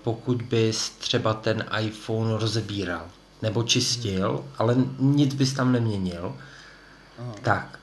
pokud 0.02 0.42
bys 0.42 0.90
třeba 0.90 1.34
ten 1.34 1.64
iPhone 1.80 2.38
rozebíral 2.38 3.06
nebo 3.42 3.62
čistil, 3.62 4.44
ale 4.58 4.76
nic 4.98 5.34
bys 5.34 5.52
tam 5.52 5.72
neměnil, 5.72 6.34
tak 7.42 7.78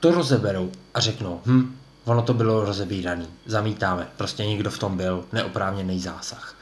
to 0.00 0.10
rozeberou 0.10 0.70
a 0.94 1.00
řeknou, 1.00 1.40
hm, 1.46 1.76
ono 2.04 2.22
to 2.22 2.34
bylo 2.34 2.64
rozebíraný, 2.64 3.26
zamítáme, 3.46 4.08
prostě 4.16 4.46
někdo 4.46 4.70
v 4.70 4.78
tom 4.78 4.96
byl, 4.96 5.24
neoprávněný 5.32 6.00
zásah. 6.00 6.54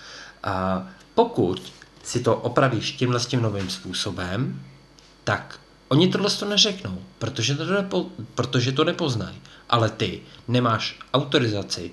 A 0.43 0.87
pokud 1.15 1.73
si 2.07 2.21
to 2.21 2.37
opravíš 2.37 2.93
tímhle 2.93 3.21
s 3.21 3.27
tím 3.27 3.43
novým 3.43 3.71
způsobem, 3.71 4.63
tak 5.25 5.61
oni 5.89 6.09
tohle 6.09 6.31
to 6.31 6.45
neřeknou, 6.45 7.03
protože 7.19 7.55
to, 7.55 7.65
nepo, 7.65 8.07
protože 8.35 8.73
to 8.73 8.85
nepoznají. 8.85 9.43
Ale 9.71 9.91
ty 9.91 10.21
nemáš 10.49 10.99
autorizaci 11.15 11.91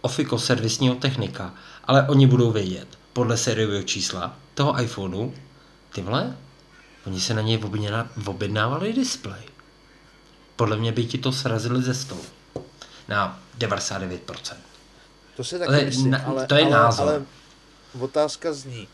Ofiko 0.00 0.38
servisního 0.38 0.94
technika, 0.94 1.54
ale 1.84 2.08
oni 2.08 2.26
budou 2.26 2.52
vědět 2.52 2.88
podle 3.12 3.36
sériového 3.36 3.82
čísla 3.82 4.36
toho 4.54 4.82
iPhoneu, 4.82 5.32
ty 5.92 6.02
vole, 6.02 6.36
oni 7.06 7.20
se 7.20 7.34
na 7.34 7.42
něj 7.42 7.60
objednávali 8.26 8.92
display. 8.92 9.42
Podle 10.56 10.76
mě 10.76 10.92
by 10.92 11.04
ti 11.04 11.18
to 11.18 11.32
srazili 11.32 11.82
ze 11.82 11.94
stolu. 11.94 12.24
Na 13.08 13.40
99%. 13.58 14.18
To 15.36 15.42
taky 15.42 15.64
ale, 15.64 15.84
myslím, 15.84 16.10
na, 16.10 16.18
ale, 16.18 16.46
to 16.46 16.54
je 16.54 16.62
ale, 16.62 16.70
názor. 16.70 17.08
ale 17.08 17.22
otázka 18.00 18.52
zní, 18.52 18.88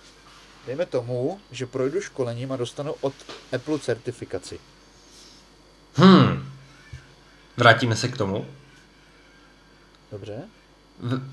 dejme 0.66 0.86
tomu, 0.86 1.40
že 1.50 1.66
projdu 1.66 2.00
školením 2.00 2.52
a 2.52 2.56
dostanu 2.56 2.94
od 3.00 3.14
Apple 3.52 3.78
certifikaci. 3.78 4.58
Hmm. 5.94 6.52
Vrátíme 7.56 7.96
se 7.96 8.08
k 8.08 8.16
tomu. 8.16 8.46
Dobře. 10.12 10.42
V, 11.00 11.30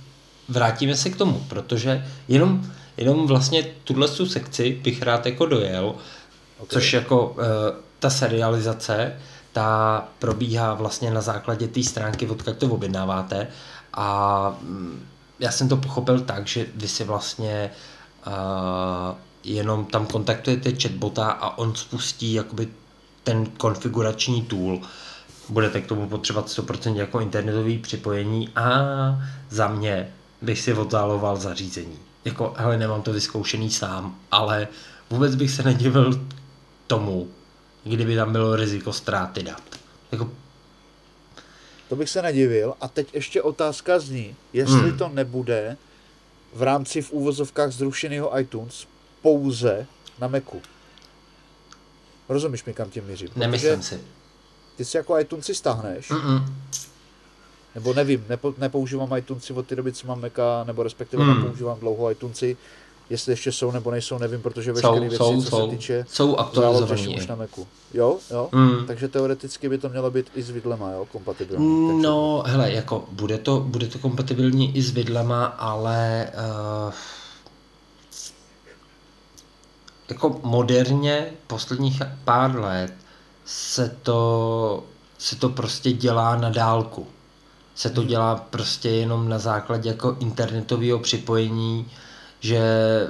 vrátíme 0.49 0.95
se 0.95 1.09
k 1.09 1.17
tomu, 1.17 1.45
protože 1.49 2.07
jenom, 2.27 2.71
jenom 2.97 3.27
vlastně 3.27 3.63
tuhle 3.83 4.07
sekci 4.07 4.79
bych 4.83 5.01
rád 5.01 5.25
jako 5.25 5.45
dojel, 5.45 5.95
okay. 6.57 6.67
což 6.69 6.93
jako 6.93 7.27
uh, 7.27 7.43
ta 7.99 8.09
serializace, 8.09 9.19
ta 9.51 10.07
probíhá 10.19 10.73
vlastně 10.73 11.11
na 11.11 11.21
základě 11.21 11.67
té 11.67 11.83
stránky, 11.83 12.27
odkud 12.27 12.57
to 12.57 12.67
objednáváte 12.67 13.47
a 13.93 14.57
mm, 14.61 15.07
já 15.39 15.51
jsem 15.51 15.69
to 15.69 15.77
pochopil 15.77 16.19
tak, 16.19 16.47
že 16.47 16.65
vy 16.75 16.87
si 16.87 17.03
vlastně 17.03 17.71
uh, 17.73 18.02
jenom 19.43 19.85
tam 19.85 20.05
kontaktujete 20.05 20.71
chatbota 20.81 21.31
a 21.31 21.57
on 21.57 21.75
spustí 21.75 22.33
jakoby 22.33 22.67
ten 23.23 23.45
konfigurační 23.45 24.41
tool. 24.41 24.81
Budete 25.49 25.81
k 25.81 25.87
tomu 25.87 26.09
potřebovat 26.09 26.47
100% 26.47 26.95
jako 26.95 27.19
internetový 27.19 27.77
připojení 27.77 28.49
a 28.55 28.63
za 29.49 29.67
mě 29.67 30.13
bych 30.41 30.59
si 30.59 30.73
oddáloval 30.73 31.37
zařízení. 31.37 31.99
Jako, 32.25 32.53
hele, 32.57 32.77
nemám 32.77 33.01
to 33.01 33.13
vyzkoušený 33.13 33.71
sám, 33.71 34.15
ale 34.31 34.67
vůbec 35.09 35.35
bych 35.35 35.51
se 35.51 35.63
nedivil 35.63 36.27
tomu, 36.87 37.29
kdyby 37.83 38.15
tam 38.15 38.31
bylo 38.31 38.55
riziko 38.55 38.93
ztráty 38.93 39.43
dat. 39.43 39.61
Jako... 40.11 40.29
To 41.89 41.95
bych 41.95 42.09
se 42.09 42.21
nedivil. 42.21 42.73
A 42.81 42.87
teď 42.87 43.13
ještě 43.13 43.41
otázka 43.41 43.99
zní, 43.99 44.35
jestli 44.53 44.89
hmm. 44.89 44.97
to 44.97 45.09
nebude 45.09 45.77
v 46.53 46.61
rámci 46.61 47.01
v 47.01 47.11
úvozovkách 47.11 47.71
zrušeného 47.71 48.39
iTunes 48.39 48.87
pouze 49.21 49.87
na 50.19 50.27
Macu. 50.27 50.61
Rozumíš 52.29 52.65
mi, 52.65 52.73
kam 52.73 52.89
tím 52.89 53.05
mířím? 53.05 53.29
Nemyslím 53.35 53.83
si. 53.83 54.01
Ty 54.75 54.85
si 54.85 54.97
jako 54.97 55.19
iTunes 55.19 55.45
si 55.45 55.55
stáhneš, 55.55 56.11
Mm-mm. 56.11 56.53
nebo 57.75 57.93
nevím, 57.93 58.25
nepo, 58.29 58.53
nepoužívám 58.57 59.17
iTunes 59.17 59.51
od 59.51 59.67
té 59.67 59.75
doby, 59.75 59.93
co 59.93 60.07
mám 60.07 60.21
Maca, 60.21 60.63
nebo 60.63 60.83
respektive 60.83 61.23
mm. 61.23 61.43
nepoužívám 61.43 61.79
dlouho 61.79 62.11
iTunes, 62.11 62.43
jestli 63.09 63.31
ještě 63.31 63.51
jsou 63.51 63.71
nebo 63.71 63.91
nejsou, 63.91 64.17
nevím, 64.17 64.41
protože 64.41 64.73
veškeré 64.73 64.99
věci, 64.99 65.15
jsou, 65.15 65.41
co 65.41 65.49
jsou, 65.49 65.69
se 65.69 65.75
týče, 65.75 66.05
jsou 66.09 66.35
aktualizované 66.35 67.07
už 67.07 67.27
na 67.27 67.35
Macu. 67.35 67.67
Jo, 67.93 68.17
jo, 68.31 68.49
mm. 68.51 68.85
takže 68.87 69.07
teoreticky 69.07 69.69
by 69.69 69.77
to 69.77 69.89
mělo 69.89 70.11
být 70.11 70.31
i 70.35 70.43
s 70.43 70.49
vidlema, 70.49 70.91
jo, 70.91 71.07
kompatibilní. 71.11 71.87
Takže... 71.87 72.01
No, 72.01 72.43
hele, 72.45 72.71
jako 72.71 73.05
bude 73.11 73.37
to, 73.37 73.59
bude 73.59 73.87
to 73.87 73.99
kompatibilní 73.99 74.77
i 74.77 74.81
s 74.81 74.91
vidlema, 74.91 75.45
ale 75.45 76.29
uh, 76.87 76.93
jako 80.09 80.39
moderně 80.43 81.33
posledních 81.47 82.01
pár 82.23 82.59
let 82.59 82.93
se 83.45 83.97
to, 84.03 84.83
se 85.17 85.35
to 85.35 85.49
prostě 85.49 85.91
dělá 85.91 86.35
na 86.35 86.49
dálku. 86.49 87.07
Se 87.75 87.89
to 87.89 88.01
hmm. 88.01 88.09
dělá 88.09 88.35
prostě 88.35 88.89
jenom 88.89 89.29
na 89.29 89.39
základě 89.39 89.89
jako 89.89 90.17
internetového 90.19 90.99
připojení, 90.99 91.91
že 92.43 92.57
eh, 92.57 93.09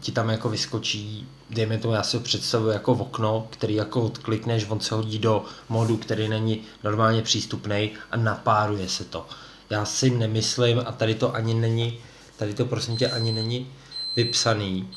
ti 0.00 0.12
tam 0.12 0.30
jako 0.30 0.48
vyskočí, 0.48 1.28
dejme 1.50 1.78
tomu, 1.78 1.94
já 1.94 2.02
si 2.02 2.16
ho 2.16 2.22
představuji 2.22 2.68
jako 2.68 2.94
v 2.94 3.00
okno, 3.00 3.46
který 3.50 3.74
jako 3.74 4.02
odklikneš, 4.02 4.66
on 4.68 4.80
se 4.80 4.94
hodí 4.94 5.18
do 5.18 5.44
modu, 5.68 5.96
který 5.96 6.28
není 6.28 6.62
normálně 6.84 7.22
přístupný 7.22 7.90
a 8.10 8.16
napáruje 8.16 8.88
se 8.88 9.04
to. 9.04 9.26
Já 9.70 9.84
si 9.84 10.10
nemyslím, 10.10 10.82
a 10.86 10.92
tady 10.92 11.14
to 11.14 11.34
ani 11.34 11.54
není, 11.54 11.98
tady 12.36 12.54
to 12.54 12.64
prosím 12.64 12.96
tě 12.96 13.10
ani 13.10 13.32
není 13.32 13.72
vypsaný, 14.16 14.90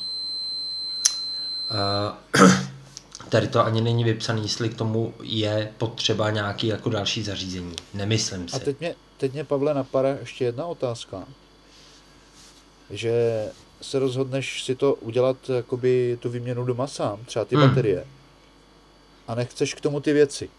uh, 2.34 2.50
tady 3.28 3.48
to 3.48 3.64
ani 3.64 3.80
není 3.80 4.04
vypsaný, 4.04 4.42
jestli 4.42 4.68
k 4.68 4.76
tomu 4.76 5.14
je 5.22 5.72
potřeba 5.78 6.30
nějaký 6.30 6.66
jako 6.66 6.90
další 6.90 7.22
zařízení. 7.22 7.74
Nemyslím 7.94 8.48
si. 8.48 8.56
A 8.56 8.58
teď 8.58 8.80
mě, 8.80 8.94
teď 9.16 9.32
mě 9.32 9.44
Pavle 9.44 9.74
napadá 9.74 10.08
ještě 10.08 10.44
jedna 10.44 10.66
otázka. 10.66 11.24
Že 12.90 13.44
se 13.82 13.98
rozhodneš 13.98 14.64
si 14.64 14.74
to 14.74 14.94
udělat 14.94 15.36
jakoby 15.48 16.18
tu 16.20 16.30
výměnu 16.30 16.64
doma 16.64 16.86
sám, 16.86 17.18
třeba 17.26 17.44
ty 17.44 17.56
hmm. 17.56 17.68
baterie, 17.68 18.06
a 19.28 19.34
nechceš 19.34 19.74
k 19.74 19.80
tomu 19.80 20.00
ty 20.00 20.12
věci. 20.12 20.50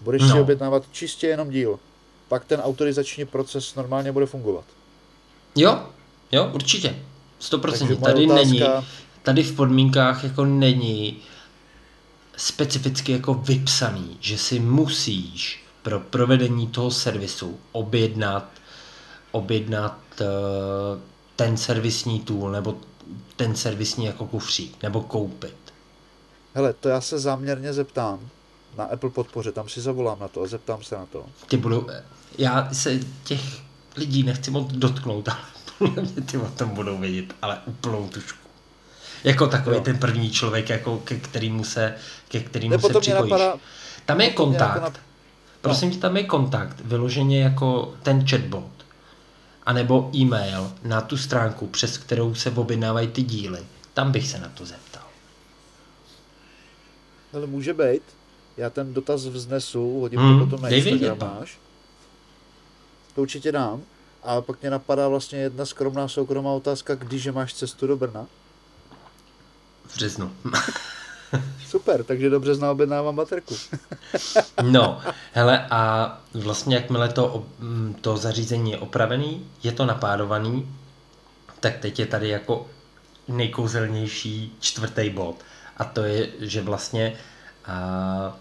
Budeš 0.00 0.22
no. 0.22 0.28
si 0.28 0.40
objednávat 0.40 0.82
čistě 0.92 1.26
jenom 1.26 1.50
díl. 1.50 1.78
Pak 2.28 2.44
ten 2.44 2.60
autorizační 2.60 3.24
proces 3.24 3.74
normálně 3.74 4.12
bude 4.12 4.26
fungovat. 4.26 4.64
Jo, 5.56 5.86
jo, 6.32 6.50
určitě. 6.54 6.96
100%. 7.40 8.00
Tady 8.00 8.26
otázka, 8.26 8.34
není, 8.34 8.62
tady 9.22 9.42
v 9.42 9.56
podmínkách 9.56 10.24
jako 10.24 10.44
není 10.44 11.16
specificky 12.36 13.12
jako 13.12 13.34
vypsaný, 13.34 14.16
že 14.20 14.38
si 14.38 14.60
musíš 14.60 15.64
pro 15.82 16.00
provedení 16.00 16.66
toho 16.66 16.90
servisu 16.90 17.58
objednat, 17.72 18.48
objednat 19.30 19.98
uh, 20.20 20.26
ten 21.36 21.56
servisní 21.56 22.20
tool 22.20 22.50
nebo 22.50 22.76
ten 23.36 23.56
servisní 23.56 24.04
jako 24.04 24.26
kufřík 24.26 24.82
nebo 24.82 25.00
koupit. 25.00 25.56
Hele, 26.54 26.72
to 26.72 26.88
já 26.88 27.00
se 27.00 27.18
záměrně 27.18 27.72
zeptám 27.72 28.28
na 28.78 28.84
Apple 28.84 29.10
podpoře, 29.10 29.52
tam 29.52 29.68
si 29.68 29.80
zavolám 29.80 30.18
na 30.20 30.28
to 30.28 30.42
a 30.42 30.46
zeptám 30.46 30.82
se 30.82 30.94
na 30.94 31.06
to. 31.06 31.26
Ty 31.48 31.56
budu, 31.56 31.86
já 32.38 32.68
se 32.74 33.00
těch 33.24 33.40
lidí 33.96 34.22
nechci 34.22 34.50
moc 34.50 34.72
dotknout, 34.72 35.28
ale 35.28 35.38
podle 35.78 36.02
mě 36.02 36.22
ty 36.22 36.38
o 36.38 36.48
tom 36.48 36.68
budou 36.70 36.98
vědět, 36.98 37.34
ale 37.42 37.60
úplnou 37.66 38.08
tušku. 38.08 38.38
Jako 39.24 39.46
takový 39.46 39.76
jo. 39.76 39.82
ten 39.82 39.98
první 39.98 40.30
člověk, 40.30 40.68
jako 40.68 40.98
ke 40.98 41.16
kterému 41.16 41.64
se, 41.64 41.94
ke 42.28 42.40
kterému 42.40 42.78
se 42.78 43.00
připojíš. 43.00 43.30
Napadá, 43.30 43.54
tam 44.04 44.20
je 44.20 44.30
kontakt. 44.30 44.74
Jako 44.74 44.80
na... 44.80 44.92
Prosím 45.60 45.90
tě, 45.90 45.98
tam 45.98 46.16
je 46.16 46.24
kontakt, 46.24 46.80
vyloženě 46.84 47.42
jako 47.42 47.94
ten 48.02 48.28
chatbot. 48.28 48.75
A 49.66 49.72
nebo 49.72 50.10
e-mail 50.14 50.72
na 50.82 51.00
tu 51.00 51.16
stránku, 51.16 51.66
přes 51.66 51.98
kterou 51.98 52.34
se 52.34 52.50
objednávají 52.50 53.08
ty 53.08 53.22
díly. 53.22 53.66
Tam 53.94 54.12
bych 54.12 54.28
se 54.28 54.38
na 54.38 54.48
to 54.48 54.66
zeptal. 54.66 55.02
Ale 57.32 57.46
může 57.46 57.74
být. 57.74 58.02
Já 58.56 58.70
ten 58.70 58.94
dotaz 58.94 59.26
vznesu, 59.26 60.00
hodím 60.00 60.20
hmm, 60.20 60.38
to 60.38 60.44
potom 60.44 60.62
na 60.62 60.68
Instagram 60.68 61.18
máš. 61.18 61.58
To 63.14 63.22
určitě 63.22 63.52
dám. 63.52 63.82
A 64.22 64.40
pak 64.40 64.60
mě 64.60 64.70
napadá 64.70 65.08
vlastně 65.08 65.38
jedna 65.38 65.66
skromná 65.66 66.08
soukromá 66.08 66.52
otázka, 66.52 66.94
když 66.94 67.26
máš 67.26 67.54
cestu 67.54 67.86
do 67.86 67.96
Brna? 67.96 68.26
V 69.86 69.94
březnu. 69.94 70.32
Super, 71.66 72.04
takže 72.04 72.30
do 72.30 72.40
března 72.40 72.70
objednávám 72.70 73.16
baterku. 73.16 73.54
no, 74.62 75.00
hele 75.32 75.66
a 75.70 76.12
vlastně 76.34 76.76
jakmile 76.76 77.08
to, 77.08 77.46
mm, 77.58 77.96
to 78.00 78.16
zařízení 78.16 78.70
je 78.70 78.78
opravený, 78.78 79.46
je 79.62 79.72
to 79.72 79.86
napádovaný, 79.86 80.76
tak 81.60 81.78
teď 81.78 81.98
je 81.98 82.06
tady 82.06 82.28
jako 82.28 82.66
nejkouzelnější 83.28 84.56
čtvrtý 84.60 85.10
bod. 85.10 85.36
A 85.76 85.84
to 85.84 86.04
je, 86.04 86.28
že 86.40 86.62
vlastně 86.62 87.16
a, 87.64 88.36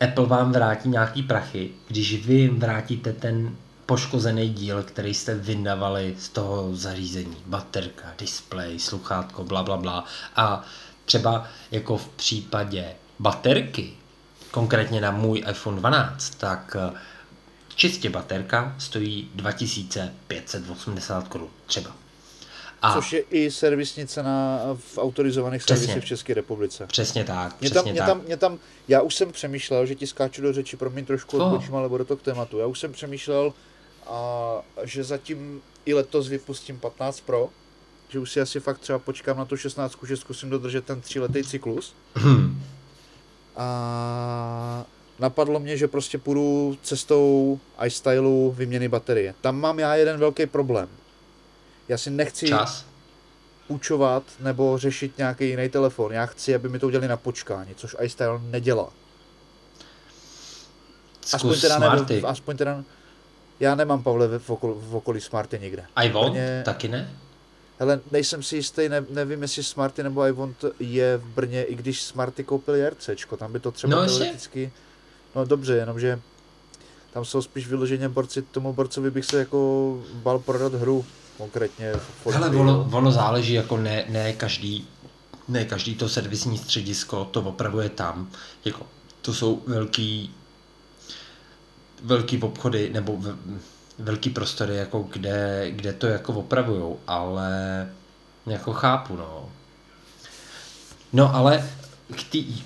Apple 0.00 0.26
vám 0.26 0.52
vrátí 0.52 0.88
nějaký 0.88 1.22
prachy, 1.22 1.70
když 1.88 2.26
vy 2.26 2.34
jim 2.34 2.60
vrátíte 2.60 3.12
ten 3.12 3.56
poškozený 3.86 4.48
díl, 4.48 4.82
který 4.82 5.14
jste 5.14 5.34
vyndavali 5.34 6.14
z 6.18 6.28
toho 6.28 6.76
zařízení. 6.76 7.36
Baterka, 7.46 8.14
display, 8.18 8.78
sluchátko, 8.78 9.44
bla, 9.44 9.62
bla, 9.62 9.76
bla. 9.76 10.04
A 10.36 10.64
třeba 11.06 11.48
jako 11.70 11.96
v 11.96 12.08
případě 12.08 12.94
baterky, 13.18 13.92
konkrétně 14.50 15.00
na 15.00 15.10
můj 15.10 15.44
iPhone 15.50 15.78
12, 15.78 16.30
tak 16.30 16.76
eh, 16.80 16.92
čistě 17.74 18.10
baterka 18.10 18.74
stojí 18.78 19.30
2580 19.34 21.28
korun 21.28 21.48
třeba. 21.66 21.96
A 22.82 22.94
což 22.94 23.12
je 23.12 23.20
i 23.20 23.50
servisní 23.50 24.06
cena 24.06 24.60
v 24.74 24.98
autorizovaných 24.98 25.62
servisech 25.62 26.04
v 26.04 26.06
České 26.06 26.34
republice. 26.34 26.86
Přesně 26.86 27.24
tak, 27.24 27.60
mě 27.60 27.70
přesně 27.70 27.82
tam, 27.82 27.92
mě 27.92 28.00
tak. 28.00 28.06
Tam, 28.06 28.20
mě 28.20 28.36
tam, 28.36 28.58
já 28.88 29.00
už 29.00 29.14
jsem 29.14 29.32
přemýšlel, 29.32 29.86
že 29.86 29.94
ti 29.94 30.06
skáču 30.06 30.42
do 30.42 30.52
řeči, 30.52 30.76
pro 30.76 30.90
mě 30.90 31.04
trošku 31.04 31.38
odbočím, 31.38 31.74
ale 31.74 31.88
bude 31.88 32.04
to 32.04 32.16
k 32.16 32.22
tématu. 32.22 32.58
Já 32.58 32.66
už 32.66 32.80
jsem 32.80 32.92
přemýšlel, 32.92 33.52
a, 34.06 34.52
že 34.84 35.04
zatím 35.04 35.62
i 35.84 35.94
letos 35.94 36.28
vypustím 36.28 36.78
15 36.78 37.20
Pro, 37.20 37.48
že 38.08 38.18
už 38.18 38.32
si 38.32 38.40
asi 38.40 38.60
fakt 38.60 38.78
třeba 38.78 38.98
počkám 38.98 39.36
na 39.36 39.44
tu 39.44 39.56
16, 39.56 39.98
že 40.06 40.16
zkusím 40.16 40.50
dodržet 40.50 40.84
ten 40.84 41.00
tříletý 41.00 41.44
cyklus. 41.44 41.94
Hmm. 42.14 42.62
A 43.56 44.84
napadlo 45.18 45.60
mě, 45.60 45.76
že 45.76 45.88
prostě 45.88 46.18
půjdu 46.18 46.78
cestou 46.82 47.60
iStylu 47.86 48.52
vyměny 48.56 48.88
baterie. 48.88 49.34
Tam 49.40 49.60
mám 49.60 49.78
já 49.78 49.94
jeden 49.94 50.18
velký 50.18 50.46
problém. 50.46 50.88
Já 51.88 51.98
si 51.98 52.10
nechci 52.10 52.48
Čas. 52.48 52.86
půjčovat 53.66 54.22
nebo 54.40 54.78
řešit 54.78 55.18
nějaký 55.18 55.48
jiný 55.48 55.68
telefon. 55.68 56.12
Já 56.12 56.26
chci, 56.26 56.54
aby 56.54 56.68
mi 56.68 56.78
to 56.78 56.86
udělali 56.86 57.08
na 57.08 57.16
počkání, 57.16 57.74
což 57.74 57.96
iStyle 58.02 58.40
nedělá. 58.42 58.88
Zkus 61.20 61.34
aspoň 61.34 61.60
teda, 61.60 61.78
ne, 61.78 62.20
aspoň 62.22 62.56
teda 62.56 62.84
já 63.60 63.74
nemám, 63.74 64.02
Pavle, 64.02 64.38
v, 64.38 64.50
okol, 64.50 64.74
v 64.78 64.96
okolí 64.96 65.20
Smarty 65.20 65.58
nikde. 65.58 65.84
Brně... 66.30 66.62
Taky 66.64 66.88
ne? 66.88 67.10
Hele, 67.78 68.00
nejsem 68.10 68.42
si 68.42 68.56
jistý, 68.56 68.88
ne, 68.88 69.04
nevím, 69.10 69.42
jestli 69.42 69.64
Smarty 69.64 70.02
nebo 70.02 70.26
iVon 70.26 70.54
je 70.80 71.16
v 71.16 71.24
Brně, 71.24 71.64
i 71.64 71.74
když 71.74 72.02
Smarty 72.02 72.44
koupil 72.44 72.74
JRCčko, 72.74 73.36
tam 73.36 73.52
by 73.52 73.60
to 73.60 73.70
třeba 73.72 73.96
no, 73.96 74.06
teoreticky... 74.06 74.72
No 75.34 75.44
dobře, 75.44 75.76
jenomže 75.76 76.20
tam 77.12 77.24
jsou 77.24 77.42
spíš 77.42 77.68
vyloženě 77.68 78.08
borci, 78.08 78.42
tomu 78.42 78.72
borcovi 78.72 79.10
bych 79.10 79.24
se 79.24 79.38
jako 79.38 79.98
bal 80.12 80.38
prodat 80.38 80.74
hru 80.74 81.04
konkrétně. 81.38 81.92
Hele, 82.30 82.48
ono, 82.48 82.88
ono 82.92 83.12
záleží, 83.12 83.52
jako 83.52 83.76
ne, 83.76 84.04
ne 84.08 84.32
každý 84.32 84.88
ne 85.48 85.64
každý 85.64 85.94
to 85.94 86.08
servisní 86.08 86.58
středisko 86.58 87.24
to 87.24 87.40
opravuje 87.40 87.88
tam. 87.88 88.30
Jako, 88.64 88.86
to 89.22 89.34
jsou 89.34 89.62
velký 89.66 90.34
velký 92.02 92.38
obchody 92.42 92.90
nebo 92.92 93.16
v, 93.16 93.36
velký 93.98 94.30
prostory, 94.30 94.76
jako 94.76 95.08
kde, 95.12 95.66
kde 95.70 95.92
to 95.92 96.06
jako 96.06 96.32
opravujou, 96.32 97.00
ale 97.06 97.50
jako 98.46 98.72
chápu, 98.72 99.16
no. 99.16 99.48
No 101.12 101.34
ale 101.34 101.70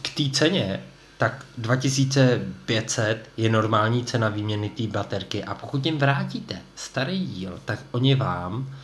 k 0.03 0.15
té 0.17 0.23
ceně, 0.33 0.85
tak 1.19 1.47
2500 1.59 3.29
je 3.37 3.49
normální 3.49 4.05
cena 4.05 4.29
výměny 4.29 4.69
té 4.69 4.87
baterky 4.87 5.45
a 5.45 5.55
pokud 5.55 5.87
jim 5.87 5.99
vrátíte 5.99 6.59
starý 6.75 7.27
díl, 7.27 7.61
tak 7.65 7.79
oni 7.91 8.15
vám 8.15 8.75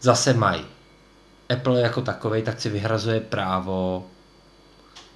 zase 0.00 0.34
mají. 0.34 0.64
Apple 1.52 1.80
jako 1.80 2.02
takový 2.02 2.42
tak 2.42 2.60
si 2.60 2.68
vyhrazuje 2.68 3.20
právo 3.20 4.06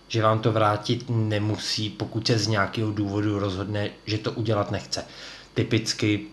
že 0.09 0.23
vám 0.23 0.39
to 0.39 0.53
vrátit 0.53 1.05
nemusí, 1.09 1.91
pokud 1.91 2.27
se 2.27 2.39
z 2.39 2.47
nějakého 2.47 2.93
důvodu 2.93 3.39
rozhodne, 3.39 3.91
že 4.07 4.19
to 4.19 4.33
udělat 4.33 4.71
nechce. 4.71 5.05
Typicky, 5.55 6.27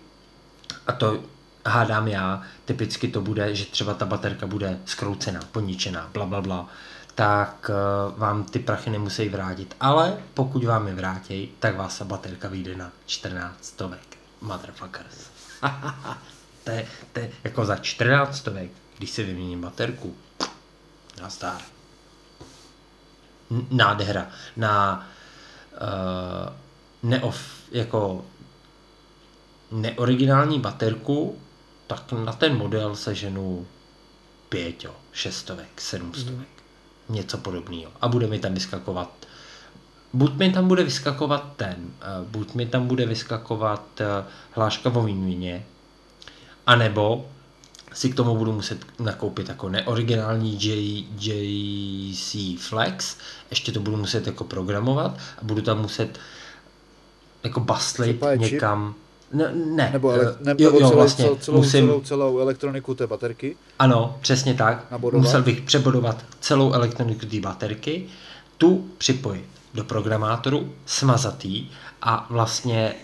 a 0.87 0.91
to 0.91 1.23
hádám 1.65 2.07
já, 2.07 2.41
typicky 2.65 3.07
to 3.07 3.21
bude, 3.21 3.55
že 3.55 3.65
třeba 3.65 3.93
ta 3.93 4.05
baterka 4.05 4.47
bude 4.47 4.79
skroucená, 4.85 5.39
poničená, 5.51 6.09
bla, 6.13 6.25
bla, 6.25 6.41
bla, 6.41 6.69
tak 7.15 7.69
uh, 7.69 8.19
vám 8.19 8.43
ty 8.43 8.59
prachy 8.59 8.89
nemusí 8.89 9.29
vrátit. 9.29 9.75
Ale 9.79 10.17
pokud 10.33 10.63
vám 10.63 10.87
je 10.87 10.95
vrátí, 10.95 11.51
tak 11.59 11.75
vás 11.75 11.97
ta 11.97 12.05
baterka 12.05 12.47
vyjde 12.47 12.75
na 12.75 12.91
14 13.05 13.65
stovek. 13.65 14.17
Motherfuckers. 14.41 15.29
to, 16.63 16.71
je, 16.71 16.87
to 17.13 17.19
je 17.19 17.31
jako 17.43 17.65
za 17.65 17.75
14 17.75 18.37
stovek, 18.37 18.71
když 18.97 19.11
si 19.11 19.23
vyměním 19.23 19.61
baterku. 19.61 20.15
Na 21.21 21.29
star 21.29 21.61
nádhera. 23.71 24.27
Na 24.57 25.07
uh, 25.71 27.09
neof, 27.09 27.51
jako 27.71 28.25
neoriginální 29.71 30.59
baterku, 30.59 31.37
tak 31.87 32.11
na 32.11 32.33
ten 32.33 32.57
model 32.57 32.95
se 32.95 33.15
ženu 33.15 33.67
pět, 34.49 34.83
jo, 34.83 34.95
šestovek, 35.11 35.81
sedmstovek, 35.81 36.47
mm. 37.09 37.15
něco 37.15 37.37
podobného. 37.37 37.91
A 38.01 38.07
bude 38.07 38.27
mi 38.27 38.39
tam 38.39 38.53
vyskakovat 38.53 39.21
buď 40.13 40.33
mi 40.33 40.51
tam 40.51 40.67
bude 40.67 40.83
vyskakovat 40.83 41.53
ten, 41.57 41.75
uh, 41.79 42.27
buď 42.27 42.53
mi 42.53 42.65
tam 42.65 42.87
bude 42.87 43.05
vyskakovat 43.05 44.01
uh, 44.01 44.27
hláška 44.51 44.89
o 44.89 45.03
výměně, 45.03 45.65
anebo 46.67 47.29
si 47.93 48.09
k 48.09 48.15
tomu 48.15 48.35
budu 48.35 48.53
muset 48.53 48.85
nakoupit 48.99 49.49
jako 49.49 49.69
neoriginální 49.69 50.63
J, 50.63 51.05
JC 51.19 52.35
Flex, 52.61 53.17
ještě 53.49 53.71
to 53.71 53.79
budu 53.79 53.97
muset 53.97 54.27
jako 54.27 54.43
programovat 54.43 55.17
a 55.37 55.43
budu 55.43 55.61
tam 55.61 55.81
muset 55.81 56.19
jako 57.43 57.59
bastlit 57.59 58.21
někam. 58.35 58.95
Ne, 59.33 59.51
ne. 59.53 59.89
Nebo, 59.93 60.09
ale, 60.09 60.35
ne, 60.39 60.55
jo, 60.57 60.79
jo, 60.79 60.89
vlastně, 60.89 61.25
celou, 61.25 61.35
celou, 61.35 61.57
musím, 61.57 61.87
celou, 61.87 62.01
celou 62.01 62.39
elektroniku 62.39 62.95
té 62.95 63.07
baterky. 63.07 63.57
Ano, 63.79 64.17
přesně 64.21 64.53
tak. 64.53 64.91
Nabodovat. 64.91 65.23
Musel 65.23 65.41
bych 65.41 65.61
přebodovat 65.61 66.25
celou 66.39 66.73
elektroniku 66.73 67.25
té 67.25 67.39
baterky, 67.39 68.05
tu 68.57 68.87
připojit 68.97 69.45
do 69.73 69.83
programátoru, 69.83 70.73
smazatý 70.85 71.69
a 72.01 72.27
vlastně 72.29 72.95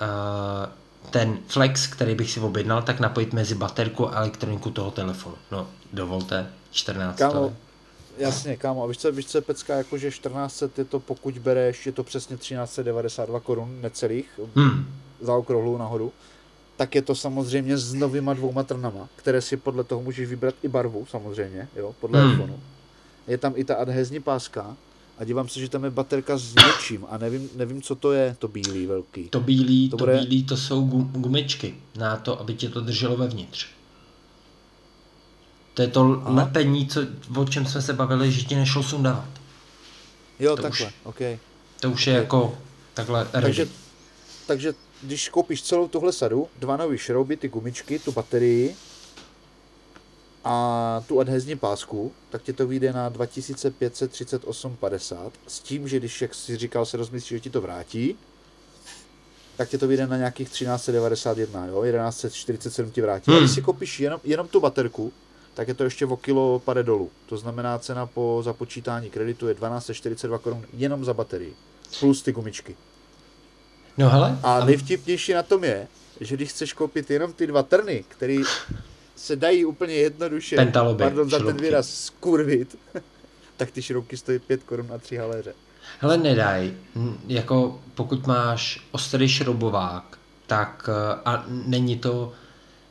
uh, 0.00 1.10
ten 1.10 1.38
flex, 1.48 1.86
který 1.86 2.14
bych 2.14 2.30
si 2.30 2.40
objednal, 2.40 2.82
tak 2.82 3.00
napojit 3.00 3.32
mezi 3.32 3.54
baterku 3.54 4.08
a 4.08 4.16
elektroniku 4.16 4.70
toho 4.70 4.90
telefonu. 4.90 5.34
No, 5.52 5.68
dovolte, 5.92 6.46
14 6.70 7.18
kámo, 7.18 7.52
Jasně, 8.18 8.56
kámo, 8.56 8.82
a 8.82 8.86
víš 8.86 8.98
co, 8.98 9.12
víš 9.12 9.26
co 9.26 9.38
je 9.38 9.42
pecka, 9.42 9.74
jakože 9.74 10.10
14 10.10 10.62
je 10.78 10.84
to, 10.84 11.00
pokud 11.00 11.38
bereš, 11.38 11.86
je 11.86 11.92
to 11.92 12.04
přesně 12.04 12.36
1392 12.36 13.40
korun, 13.40 13.80
necelých, 13.80 14.40
hmm. 14.56 14.86
Za 15.22 15.34
okrouhlou 15.34 15.78
nahoru, 15.78 16.12
tak 16.76 16.94
je 16.94 17.02
to 17.02 17.14
samozřejmě 17.14 17.78
s 17.78 17.94
novýma 17.94 18.34
dvouma 18.34 18.62
trnama, 18.62 19.08
které 19.16 19.40
si 19.40 19.56
podle 19.56 19.84
toho 19.84 20.02
můžeš 20.02 20.28
vybrat 20.28 20.54
i 20.62 20.68
barvu, 20.68 21.06
samozřejmě, 21.10 21.68
jo, 21.76 21.94
podle 22.00 22.22
hmm. 22.22 22.32
iPhoneu. 22.32 22.56
Je 23.26 23.38
tam 23.38 23.52
i 23.56 23.64
ta 23.64 23.74
adhezní 23.74 24.20
páska, 24.20 24.76
a 25.18 25.24
dívám 25.24 25.48
se, 25.48 25.60
že 25.60 25.68
tam 25.68 25.84
je 25.84 25.90
baterka 25.90 26.36
s 26.38 26.54
něčím 26.54 27.06
a 27.10 27.18
nevím, 27.18 27.50
nevím 27.54 27.82
co 27.82 27.94
to 27.94 28.12
je, 28.12 28.36
to 28.38 28.48
bílý 28.48 28.86
velký. 28.86 29.28
To 29.28 29.40
bílý, 29.40 29.90
to, 29.90 29.96
to 29.96 30.04
bude... 30.04 30.18
bílý, 30.18 30.44
to 30.44 30.56
jsou 30.56 30.84
gumičky 31.12 31.74
na 31.96 32.16
to, 32.16 32.40
aby 32.40 32.54
tě 32.54 32.68
to 32.68 32.80
drželo 32.80 33.16
vevnitř. 33.16 33.66
To 35.74 35.82
je 35.82 35.88
to 35.88 36.00
Aha. 36.00 36.30
lepení, 36.34 36.86
co, 36.86 37.00
o 37.36 37.44
čem 37.44 37.66
jsme 37.66 37.82
se 37.82 37.92
bavili, 37.92 38.32
že 38.32 38.42
ti 38.42 38.54
nešlo 38.54 38.82
sundávat. 38.82 39.28
Jo, 40.40 40.56
to 40.56 40.62
takhle, 40.62 40.86
už, 40.86 40.92
ok. 41.04 41.18
To 41.80 41.90
už 41.90 42.02
okay. 42.02 42.14
je 42.14 42.20
jako 42.20 42.58
takhle. 42.94 43.28
Takže, 43.32 43.68
takže 44.46 44.74
když 45.02 45.28
koupíš 45.28 45.62
celou 45.62 45.88
tuhle 45.88 46.12
sadu, 46.12 46.48
dva 46.58 46.76
nové 46.76 46.98
šrouby, 46.98 47.36
ty 47.36 47.48
gumičky, 47.48 47.98
tu 47.98 48.12
baterii, 48.12 48.76
a 50.44 51.04
tu 51.06 51.20
adhezní 51.20 51.56
pásku, 51.56 52.12
tak 52.30 52.42
ti 52.42 52.52
to 52.52 52.66
vyjde 52.66 52.92
na 52.92 53.10
2538,50 53.10 55.30
s 55.46 55.60
tím, 55.60 55.88
že 55.88 55.98
když, 55.98 56.22
jak 56.22 56.34
jsi 56.34 56.56
říkal, 56.56 56.86
se 56.86 56.96
rozmyslíš, 56.96 57.28
že 57.28 57.40
ti 57.40 57.50
to 57.50 57.60
vrátí, 57.60 58.16
tak 59.56 59.68
ti 59.68 59.78
to 59.78 59.88
vyjde 59.88 60.06
na 60.06 60.16
nějakých 60.16 60.48
1391, 60.48 61.66
jo, 61.66 61.84
1147 61.84 62.90
ti 62.90 63.00
vrátí. 63.00 63.30
Hmm. 63.30 63.36
A 63.36 63.40
když 63.40 63.52
si 63.52 63.62
koupíš 63.62 64.00
jenom, 64.00 64.20
jenom 64.24 64.48
tu 64.48 64.60
baterku, 64.60 65.12
tak 65.54 65.68
je 65.68 65.74
to 65.74 65.84
ještě 65.84 66.06
o 66.06 66.16
kilo 66.16 66.58
pade 66.58 66.82
dolů. 66.82 67.10
To 67.26 67.36
znamená, 67.36 67.78
cena 67.78 68.06
po 68.06 68.40
započítání 68.44 69.10
kreditu 69.10 69.48
je 69.48 69.54
1242 69.54 70.38
korun 70.38 70.66
jenom 70.72 71.04
za 71.04 71.14
baterii. 71.14 71.54
Plus 72.00 72.22
ty 72.22 72.32
gumičky. 72.32 72.76
No 73.98 74.10
hele. 74.10 74.38
A 74.42 74.64
nejvtipnější 74.64 75.32
na 75.32 75.42
tom 75.42 75.64
je, 75.64 75.88
že 76.20 76.36
když 76.36 76.50
chceš 76.50 76.72
koupit 76.72 77.10
jenom 77.10 77.32
ty 77.32 77.46
dva 77.46 77.62
trny, 77.62 78.04
který 78.08 78.42
se 79.16 79.36
dají 79.36 79.64
úplně 79.64 79.94
jednoduše, 79.94 80.56
Pentaloby, 80.56 81.04
pardon 81.04 81.30
za 81.30 81.38
ten 81.38 81.56
výraz, 81.56 81.94
skurvit, 81.94 82.78
tak 83.56 83.70
ty 83.70 83.82
šroubky 83.82 84.16
stojí 84.16 84.38
5 84.38 84.62
korun 84.62 84.86
na 84.90 84.98
3 84.98 85.16
haléře. 85.16 85.54
Hele, 86.00 86.16
nedaj. 86.16 86.72
Jako 87.26 87.80
pokud 87.94 88.26
máš 88.26 88.86
ostrý 88.90 89.28
šroubovák, 89.28 90.18
tak 90.46 90.88
eh, 90.92 91.20
a 91.24 91.44
není 91.48 91.98
to, 91.98 92.32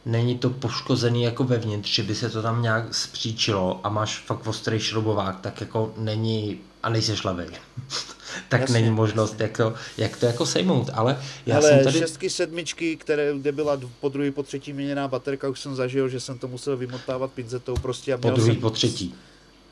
není 0.05 0.37
to 0.37 0.49
poškozený 0.49 1.23
jako 1.23 1.43
vevnitř, 1.43 1.89
že 1.89 2.03
by 2.03 2.15
se 2.15 2.29
to 2.29 2.41
tam 2.41 2.61
nějak 2.61 2.95
zpříčilo 2.95 3.79
a 3.83 3.89
máš 3.89 4.19
fakt 4.19 4.47
ostrý 4.47 4.79
šroubovák, 4.79 5.39
tak 5.41 5.61
jako 5.61 5.93
není 5.97 6.61
a 6.83 6.89
nejsi 6.89 7.17
šlavej. 7.17 7.47
tak 8.49 8.61
jasně, 8.61 8.73
není 8.73 8.89
možnost, 8.89 9.39
jak 9.39 9.57
to, 9.57 9.73
jak 9.97 10.17
to 10.17 10.25
jako 10.25 10.45
sejmout, 10.45 10.89
ale 10.93 11.19
já 11.45 11.55
ale 11.55 11.69
jsem 11.69 11.84
tady... 11.84 11.99
šestky, 11.99 12.29
sedmičky, 12.29 12.95
které, 12.95 13.34
kde 13.38 13.51
byla 13.51 13.79
po 13.99 14.09
druhý, 14.09 14.32
po 14.32 14.43
třetí 14.43 14.73
měněná 14.73 15.07
baterka, 15.07 15.49
už 15.49 15.59
jsem 15.59 15.75
zažil, 15.75 16.09
že 16.09 16.19
jsem 16.19 16.38
to 16.38 16.47
musel 16.47 16.77
vymotávat 16.77 17.32
pinzetou 17.32 17.73
prostě. 17.82 18.13
A 18.13 18.17
po 18.17 18.29
druhý, 18.29 18.51
jsem, 18.51 18.61
po 18.61 18.69
třetí. 18.69 19.15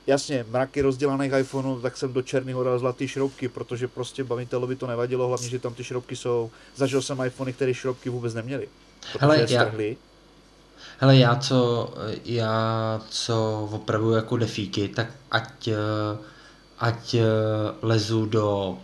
Jasně, 0.08 0.46
mraky 0.50 0.82
rozdělaných 0.82 1.32
iPhoneů, 1.40 1.82
tak 1.82 1.98
jsem 1.98 2.14
do 2.14 2.22
černého 2.22 2.64
dal 2.64 2.80
zlatý 2.80 3.08
šroubky, 3.08 3.48
protože 3.48 3.88
prostě 3.88 4.24
bavitelovi 4.24 4.76
to 4.76 4.88
nevadilo, 4.88 5.28
hlavně, 5.28 5.50
že 5.50 5.60
tam 5.60 5.74
ty 5.74 5.84
šroubky 5.84 6.16
jsou. 6.16 6.52
Zažil 6.76 7.02
jsem 7.02 7.22
iPhony, 7.26 7.54
které 7.54 7.74
šroubky 7.74 8.10
vůbec 8.10 8.34
neměly. 8.34 8.68
Hele, 9.20 9.46
já, 9.50 9.72
Hele, 10.98 11.18
já 11.18 11.36
co, 11.36 11.90
já 12.26 13.02
co 13.10 13.70
opravuju 13.72 14.16
jako 14.16 14.38
defíky, 14.38 14.88
tak 14.88 15.08
ať, 15.32 15.68
eh, 15.68 15.76
ať 16.80 17.14
eh, 17.14 17.26
lezu 17.82 18.26
do, 18.26 18.78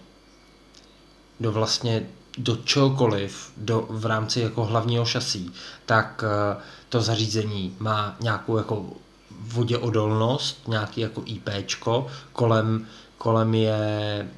do 1.39 1.51
vlastně 1.51 2.05
do 2.37 2.55
čehokoliv 2.55 3.51
do, 3.57 3.85
v 3.89 4.05
rámci 4.05 4.39
jako 4.39 4.65
hlavního 4.65 5.05
šasí, 5.05 5.51
tak 5.85 6.23
eh, 6.23 6.61
to 6.89 7.01
zařízení 7.01 7.75
má 7.79 8.15
nějakou 8.19 8.57
jako 8.57 8.85
voděodolnost, 9.39 10.67
nějaký 10.67 11.01
jako 11.01 11.23
IPčko, 11.25 12.07
kolem, 12.33 12.87
kolem, 13.17 13.53
je, 13.53 14.29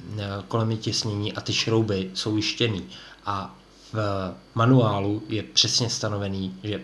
kolem 0.48 0.70
je 0.70 0.76
těsnění 0.76 1.32
a 1.32 1.40
ty 1.40 1.52
šrouby 1.52 2.10
jsou 2.14 2.36
jištěný. 2.36 2.84
A 3.26 3.54
v 3.92 3.98
manuálu 4.54 5.22
je 5.28 5.42
přesně 5.42 5.90
stanovený, 5.90 6.54
že 6.62 6.80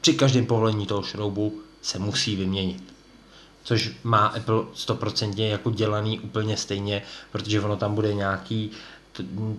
při 0.00 0.14
každém 0.14 0.46
povolení 0.46 0.86
toho 0.86 1.02
šroubu 1.02 1.60
se 1.82 1.98
musí 1.98 2.36
vyměnit. 2.36 2.93
Což 3.64 3.92
má 4.04 4.26
Apple 4.26 4.56
100% 4.56 5.48
jako 5.48 5.70
dělaný 5.70 6.20
úplně 6.20 6.56
stejně, 6.56 7.02
protože 7.32 7.60
ono 7.60 7.76
tam 7.76 7.94
bude 7.94 8.14
nějaký, 8.14 8.70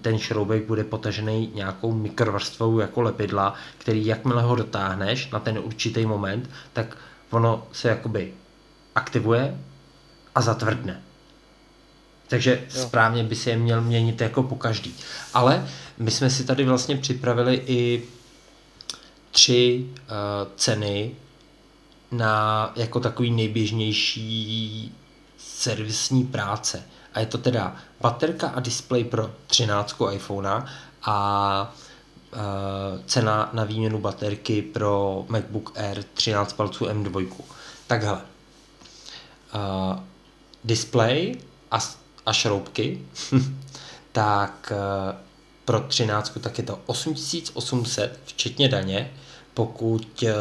ten 0.01 0.20
šroubek 0.20 0.66
bude 0.66 0.84
potažený 0.84 1.51
nějakou 1.56 1.91
mikrovrstvou 1.93 2.80
jako 2.80 3.01
lepidla, 3.01 3.53
který 3.78 4.06
jakmile 4.06 4.41
ho 4.41 4.56
dotáhneš 4.56 5.30
na 5.30 5.39
ten 5.39 5.60
určitý 5.60 6.06
moment, 6.06 6.49
tak 6.74 6.97
ono 7.30 7.68
se 7.72 7.89
jakoby 7.89 8.34
aktivuje 8.95 9.58
a 10.36 10.41
zatvrdne. 10.41 11.01
Takže 12.28 12.64
jo. 12.76 12.82
správně 12.82 13.24
by 13.24 13.36
se 13.36 13.49
je 13.49 13.58
měl 13.58 13.82
měnit 13.82 14.22
jako 14.22 14.43
po 14.43 14.56
každý. 14.56 14.95
Ale 15.34 15.68
my 15.97 16.12
jsme 16.12 16.30
si 16.30 16.43
tady 16.43 16.66
vlastně 16.66 16.97
připravili 16.97 17.62
i 17.68 18.03
tři 19.32 19.86
uh, 19.86 19.97
ceny 20.56 21.12
na 22.12 22.72
jako 22.76 22.99
takový 22.99 23.32
nejběžnější 23.32 24.95
servisní 25.38 26.24
práce. 26.24 26.84
A 27.14 27.20
je 27.20 27.26
to 27.26 27.38
teda 27.38 27.76
baterka 28.01 28.47
a 28.47 28.60
display 28.60 29.03
pro 29.03 29.32
13 29.47 29.95
iPhone 30.12 30.66
a 31.03 31.74
uh, 32.34 32.39
cena 33.06 33.49
na 33.53 33.64
výměnu 33.64 33.99
baterky 33.99 34.62
pro 34.62 35.26
MacBook 35.30 35.72
Air 35.76 36.03
13 36.14 36.53
palců 36.53 36.86
M2. 36.86 37.28
Takhle. 37.88 38.14
Uh, 39.56 39.99
display 40.64 41.36
a, 41.72 41.78
a 42.26 42.34
šroubky, 42.34 43.01
tak 44.12 44.72
uh, 44.72 45.16
pro 45.66 45.80
13 45.80 46.38
tak 46.41 46.58
je 46.58 46.64
to 46.64 46.80
8800 46.86 48.20
včetně 48.26 48.70
daně 48.70 49.12
pokud, 49.56 50.24
eh, 50.24 50.34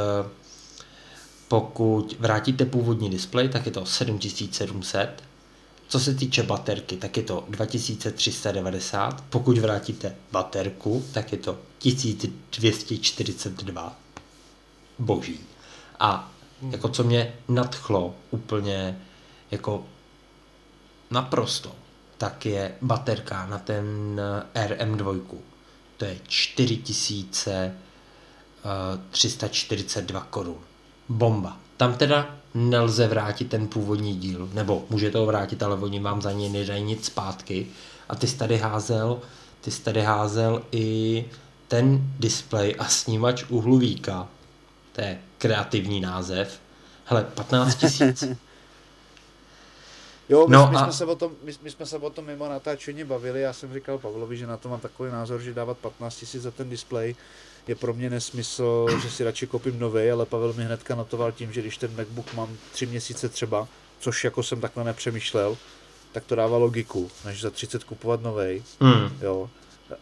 pokud 1.48 2.16
vrátíte 2.18 2.64
původní 2.64 3.10
displej, 3.10 3.48
tak 3.48 3.66
je 3.66 3.72
to 3.72 3.86
7700. 3.86 5.22
Co 5.88 6.00
se 6.00 6.14
týče 6.14 6.42
baterky, 6.42 6.96
tak 6.96 7.16
je 7.16 7.22
to 7.22 7.44
2390. 7.48 9.24
Pokud 9.30 9.58
vrátíte 9.58 10.16
baterku, 10.32 11.04
tak 11.12 11.32
je 11.32 11.38
to 11.38 11.58
1242. 11.78 13.96
Boží. 14.98 15.40
A 16.00 16.32
jako 16.70 16.88
co 16.88 17.04
mě 17.04 17.34
nadchlo 17.48 18.14
úplně 18.30 18.98
jako 19.50 19.84
naprosto, 21.10 21.72
tak 22.18 22.46
je 22.46 22.74
baterka 22.82 23.46
na 23.46 23.58
ten 23.58 24.20
eh, 24.54 24.68
RM2. 24.68 25.20
To 25.96 26.04
je 26.04 26.18
4000 26.28 27.74
342 29.10 30.26
korun. 30.30 30.58
Bomba. 31.08 31.56
Tam 31.76 31.94
teda 31.94 32.36
nelze 32.54 33.06
vrátit 33.06 33.50
ten 33.50 33.68
původní 33.68 34.16
díl, 34.16 34.48
nebo 34.52 34.84
můžete 34.90 35.18
ho 35.18 35.26
vrátit, 35.26 35.62
ale 35.62 35.76
oni 35.76 36.00
vám 36.00 36.22
za 36.22 36.32
něj 36.32 36.50
nedají 36.50 36.82
nic 36.82 37.04
zpátky. 37.04 37.66
A 38.08 38.16
ty 38.16 38.26
jsi 38.26 38.36
tady 38.36 38.56
házel, 38.56 39.20
ty 39.60 39.70
jsi 39.70 39.82
tady 39.82 40.02
házel 40.02 40.62
i 40.72 41.24
ten 41.68 42.00
display 42.18 42.74
a 42.78 42.84
snímač 42.84 43.44
uhluvíka. 43.48 44.28
To 44.92 45.00
je 45.00 45.18
kreativní 45.38 46.00
název. 46.00 46.60
Hele, 47.04 47.24
15 47.34 47.74
tisíc. 47.74 48.24
Jo, 50.28 50.46
my, 50.46 50.52
no 50.52 50.68
my, 50.70 50.76
a... 50.76 50.82
jsme 50.82 50.92
se 50.92 51.04
o 51.04 51.16
tom, 51.16 51.32
my, 51.42 51.52
my 51.62 51.70
jsme 51.70 51.86
se 51.86 51.98
o 51.98 52.10
tom 52.10 52.24
mimo 52.24 52.48
natáčení 52.48 53.04
bavili, 53.04 53.40
já 53.40 53.52
jsem 53.52 53.74
říkal 53.74 53.98
Pavlovi, 53.98 54.36
že 54.36 54.46
na 54.46 54.56
to 54.56 54.68
mám 54.68 54.80
takový 54.80 55.12
názor, 55.12 55.40
že 55.40 55.54
dávat 55.54 55.78
15 55.78 56.16
tisíc 56.16 56.42
za 56.42 56.50
ten 56.50 56.70
display 56.70 57.14
je 57.66 57.74
pro 57.74 57.94
mě 57.94 58.10
nesmysl, 58.10 58.86
že 59.02 59.10
si 59.10 59.24
radši 59.24 59.46
koupím 59.46 59.78
nový, 59.78 60.10
ale 60.10 60.26
Pavel 60.26 60.52
mi 60.52 60.64
hnedka 60.64 60.94
notoval 60.94 61.32
tím, 61.32 61.52
že 61.52 61.60
když 61.60 61.76
ten 61.76 61.96
MacBook 61.96 62.34
mám 62.34 62.56
tři 62.72 62.86
měsíce 62.86 63.28
třeba, 63.28 63.68
což 64.00 64.24
jako 64.24 64.42
jsem 64.42 64.60
takhle 64.60 64.84
nepřemýšlel, 64.84 65.56
tak 66.12 66.24
to 66.24 66.34
dává 66.34 66.56
logiku, 66.56 67.10
než 67.24 67.40
za 67.40 67.50
30 67.50 67.84
kupovat 67.84 68.22
nový. 68.22 68.64
Mm. 68.80 69.18
Jo. 69.22 69.50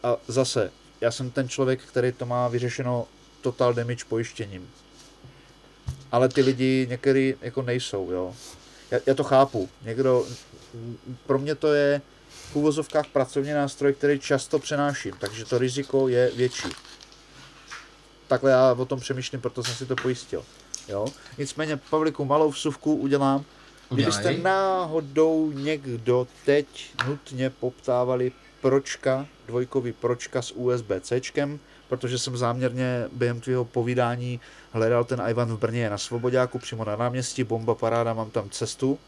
A 0.03 0.17
zase, 0.29 0.73
já 1.01 1.11
jsem 1.11 1.31
ten 1.31 1.49
člověk, 1.49 1.81
který 1.83 2.13
to 2.13 2.27
má 2.27 2.49
vyřešeno 2.49 3.07
total 3.41 3.75
damage 3.75 4.05
pojištěním. 4.09 4.71
Ale 6.13 6.29
ty 6.29 6.43
lidi 6.43 6.87
některý 6.91 7.35
jako 7.41 7.63
nejsou, 7.63 8.11
jo. 8.11 8.35
Já, 8.91 8.99
já 9.07 9.15
to 9.15 9.25
chápu. 9.25 9.69
Někdo, 9.83 10.27
pro 11.27 11.39
mě 11.39 11.55
to 11.55 11.75
je 11.75 12.03
v 12.53 12.57
úvozovkách 12.57 13.07
pracovní 13.07 13.53
nástroj, 13.53 13.93
který 13.93 14.19
často 14.21 14.59
přenáším, 14.59 15.15
takže 15.19 15.45
to 15.45 15.59
riziko 15.59 16.09
je 16.09 16.31
větší 16.37 16.69
takhle 18.33 18.51
já 18.51 18.73
o 18.73 18.85
tom 18.85 19.01
přemýšlím, 19.01 19.41
proto 19.41 19.65
jsem 19.65 19.75
si 19.75 19.87
to 19.87 19.97
pojistil. 19.97 20.45
Jo? 20.89 21.07
Nicméně, 21.39 21.77
Pavliku, 21.77 22.25
malou 22.25 22.51
vsuvku 22.51 22.95
udělám. 22.95 23.45
Kdybyste 23.91 24.39
náhodou 24.39 25.53
někdo 25.53 26.27
teď 26.45 26.67
nutně 27.07 27.51
poptávali 27.51 28.33
pročka, 28.61 29.27
dvojkový 29.47 29.93
pročka 29.93 30.43
s 30.43 30.55
USB-C, 30.55 31.59
protože 31.89 32.19
jsem 32.19 32.37
záměrně 32.37 33.09
během 33.13 33.41
tvého 33.41 33.65
povídání 33.65 34.41
hledal 34.73 35.05
ten 35.05 35.23
Ivan 35.29 35.53
v 35.53 35.59
Brně 35.59 35.91
na 35.91 35.99
Svobodáku, 35.99 36.59
přímo 36.59 36.85
na 36.85 36.97
náměstí, 36.97 37.45
bomba 37.45 37.75
paráda, 37.75 38.15
mám 38.15 38.31
tam 38.31 38.51
cestu, 38.51 38.99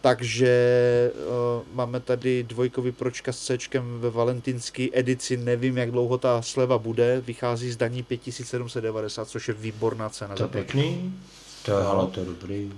takže 0.00 1.12
uh, 1.14 1.66
máme 1.72 2.00
tady 2.00 2.42
dvojkový 2.42 2.92
pročka 2.92 3.32
s 3.32 3.38
C 3.38 3.58
ve 3.78 4.10
valentinské 4.10 4.86
edici, 4.92 5.36
nevím, 5.36 5.78
jak 5.78 5.90
dlouho 5.90 6.18
ta 6.18 6.42
sleva 6.42 6.78
bude, 6.78 7.20
vychází 7.20 7.72
z 7.72 7.76
daní 7.76 8.02
5790, 8.02 9.28
což 9.28 9.48
je 9.48 9.54
výborná 9.54 10.08
cena. 10.08 10.34
To 10.34 10.42
je 10.42 10.48
pěkný, 10.48 11.14
to 11.62 11.78
je, 11.78 11.84
no. 11.84 12.06
to 12.06 12.20
je 12.20 12.26
dobrý. 12.26 12.72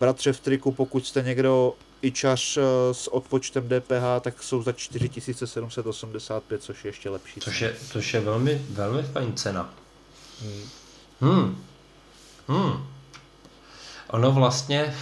Bratře 0.00 0.32
v 0.32 0.40
triku, 0.40 0.72
pokud 0.72 1.06
jste 1.06 1.22
někdo 1.22 1.74
čař 2.12 2.56
uh, 2.56 2.62
s 2.92 3.08
odpočtem 3.08 3.68
DPH, 3.68 4.20
tak 4.20 4.42
jsou 4.42 4.62
za 4.62 4.72
4785, 4.72 6.62
což 6.62 6.84
je 6.84 6.88
ještě 6.88 7.10
lepší. 7.10 7.40
Což 7.40 7.60
je, 7.60 7.74
což 7.88 8.14
je 8.14 8.20
velmi, 8.20 8.62
velmi 8.70 9.02
fajn 9.02 9.32
cena. 9.34 9.74
Hmm. 10.42 10.62
Hmm. 11.20 11.64
Hmm. 12.48 12.86
Ono 14.10 14.32
vlastně, 14.32 14.94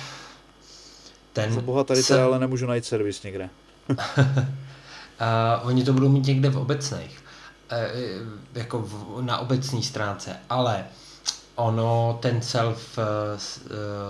ten... 1.32 1.52
Za 1.52 1.60
boha 1.60 1.84
tady 1.84 2.02
se... 2.02 2.12
teda 2.12 2.24
ale 2.24 2.38
nemůžu 2.38 2.66
najít 2.66 2.84
servis 2.84 3.22
někde. 3.22 3.48
a 5.18 5.60
oni 5.64 5.84
to 5.84 5.92
budou 5.92 6.08
mít 6.08 6.26
někde 6.26 6.50
v 6.50 6.58
obecných, 6.58 7.24
e, 7.70 7.90
jako 8.54 8.82
v, 8.82 9.22
na 9.22 9.38
obecní 9.38 9.82
stránce, 9.82 10.36
ale 10.50 10.84
ono, 11.58 12.18
ten 12.22 12.42
self 12.42 12.98
uh, 12.98 13.04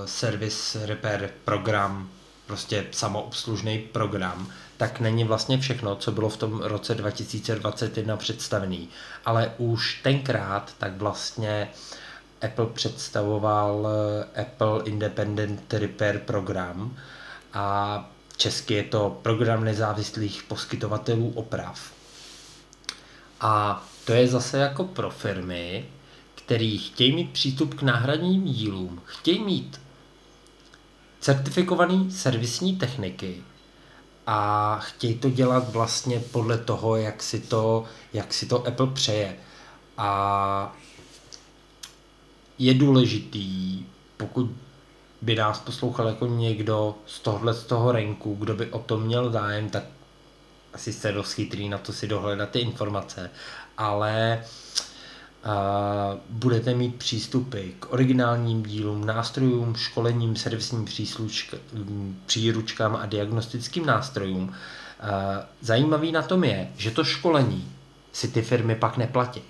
service 0.04 0.86
repair 0.86 1.30
program, 1.44 2.08
prostě 2.46 2.86
samoobslužný 2.90 3.78
program, 3.78 4.48
tak 4.76 5.00
není 5.00 5.24
vlastně 5.24 5.58
všechno, 5.58 5.96
co 5.96 6.12
bylo 6.12 6.28
v 6.28 6.36
tom 6.36 6.60
roce 6.62 6.94
2021 6.94 8.16
představený. 8.16 8.88
Ale 9.24 9.52
už 9.58 10.00
tenkrát 10.02 10.72
tak 10.78 10.96
vlastně 10.96 11.68
Apple 12.42 12.66
představoval 12.66 13.88
Apple 14.40 14.82
Independent 14.84 15.74
Repair 15.74 16.18
program, 16.18 16.96
a 17.54 18.10
česky 18.36 18.74
je 18.74 18.82
to 18.82 19.18
program 19.22 19.64
nezávislých 19.64 20.42
poskytovatelů 20.42 21.32
oprav. 21.34 21.92
A 23.40 23.84
to 24.04 24.12
je 24.12 24.28
zase 24.28 24.58
jako 24.58 24.84
pro 24.84 25.10
firmy, 25.10 25.84
který 26.34 26.78
chtějí 26.78 27.12
mít 27.12 27.30
přístup 27.30 27.74
k 27.74 27.82
náhradním 27.82 28.44
dílům, 28.44 29.02
chtějí 29.04 29.44
mít 29.44 29.80
certifikovaný 31.20 32.10
servisní 32.10 32.76
techniky 32.76 33.42
a 34.26 34.78
chtějí 34.82 35.18
to 35.18 35.30
dělat 35.30 35.72
vlastně 35.72 36.20
podle 36.20 36.58
toho, 36.58 36.96
jak 36.96 37.22
si 37.22 37.40
to, 37.40 37.84
jak 38.12 38.34
si 38.34 38.46
to 38.46 38.66
Apple 38.66 38.86
přeje. 38.86 39.36
A 39.96 40.76
je 42.58 42.74
důležitý, 42.74 43.84
pokud 44.16 44.50
by 45.22 45.34
nás 45.34 45.58
poslouchal 45.58 46.06
jako 46.06 46.26
někdo 46.26 46.94
z 47.06 47.20
tohle 47.20 47.54
z 47.54 47.64
toho 47.64 47.92
renku, 47.92 48.34
kdo 48.34 48.54
by 48.54 48.66
o 48.66 48.78
tom 48.78 49.02
měl 49.02 49.32
zájem, 49.32 49.70
tak 49.70 49.84
asi 50.74 50.92
jste 50.92 51.12
dost 51.12 51.32
chytrý 51.32 51.68
na 51.68 51.78
to 51.78 51.92
si 51.92 52.06
dohledat 52.06 52.50
ty 52.50 52.58
informace. 52.58 53.30
Ale 53.78 54.44
a 55.44 56.16
budete 56.30 56.74
mít 56.74 56.94
přístupy 56.94 57.68
k 57.80 57.92
originálním 57.92 58.62
dílům, 58.62 59.06
nástrojům, 59.06 59.74
školením, 59.74 60.36
servisním 60.36 60.86
příručkám 62.26 62.96
a 62.96 63.06
diagnostickým 63.06 63.86
nástrojům. 63.86 64.52
A 65.00 65.44
zajímavý 65.60 66.12
na 66.12 66.22
tom 66.22 66.44
je, 66.44 66.70
že 66.76 66.90
to 66.90 67.04
školení 67.04 67.72
si 68.12 68.28
ty 68.28 68.42
firmy 68.42 68.74
pak 68.74 68.96
neplatí. 68.96 69.42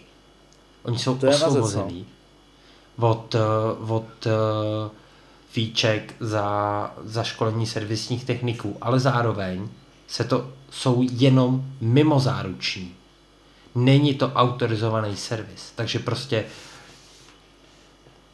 Oni 0.82 0.98
jsou 0.98 1.18
to 1.18 1.28
osvobozený 1.28 2.06
no. 2.08 2.17
Od, 2.98 3.34
od 3.88 4.26
fíček 5.50 6.14
za, 6.20 6.94
za 7.04 7.22
školení 7.22 7.66
servisních 7.66 8.24
techniků, 8.24 8.76
ale 8.80 9.00
zároveň 9.00 9.68
se 10.06 10.24
to 10.24 10.52
jsou 10.70 11.06
jenom 11.10 11.64
mimozáruční. 11.80 12.94
Není 13.74 14.14
to 14.14 14.32
autorizovaný 14.34 15.16
servis, 15.16 15.72
takže 15.74 15.98
prostě... 15.98 16.44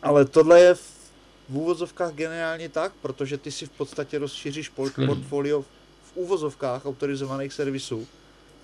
Ale 0.02 0.24
tohle 0.24 0.60
je 0.60 0.74
v 0.74 1.56
úvozovkách 1.56 2.12
geniálně 2.12 2.68
tak, 2.68 2.92
protože 3.02 3.38
ty 3.38 3.52
si 3.52 3.66
v 3.66 3.70
podstatě 3.70 4.18
rozšíříš 4.18 4.68
portfolio 5.06 5.62
v 6.04 6.16
úvozovkách 6.16 6.86
autorizovaných 6.86 7.52
servisů 7.52 8.06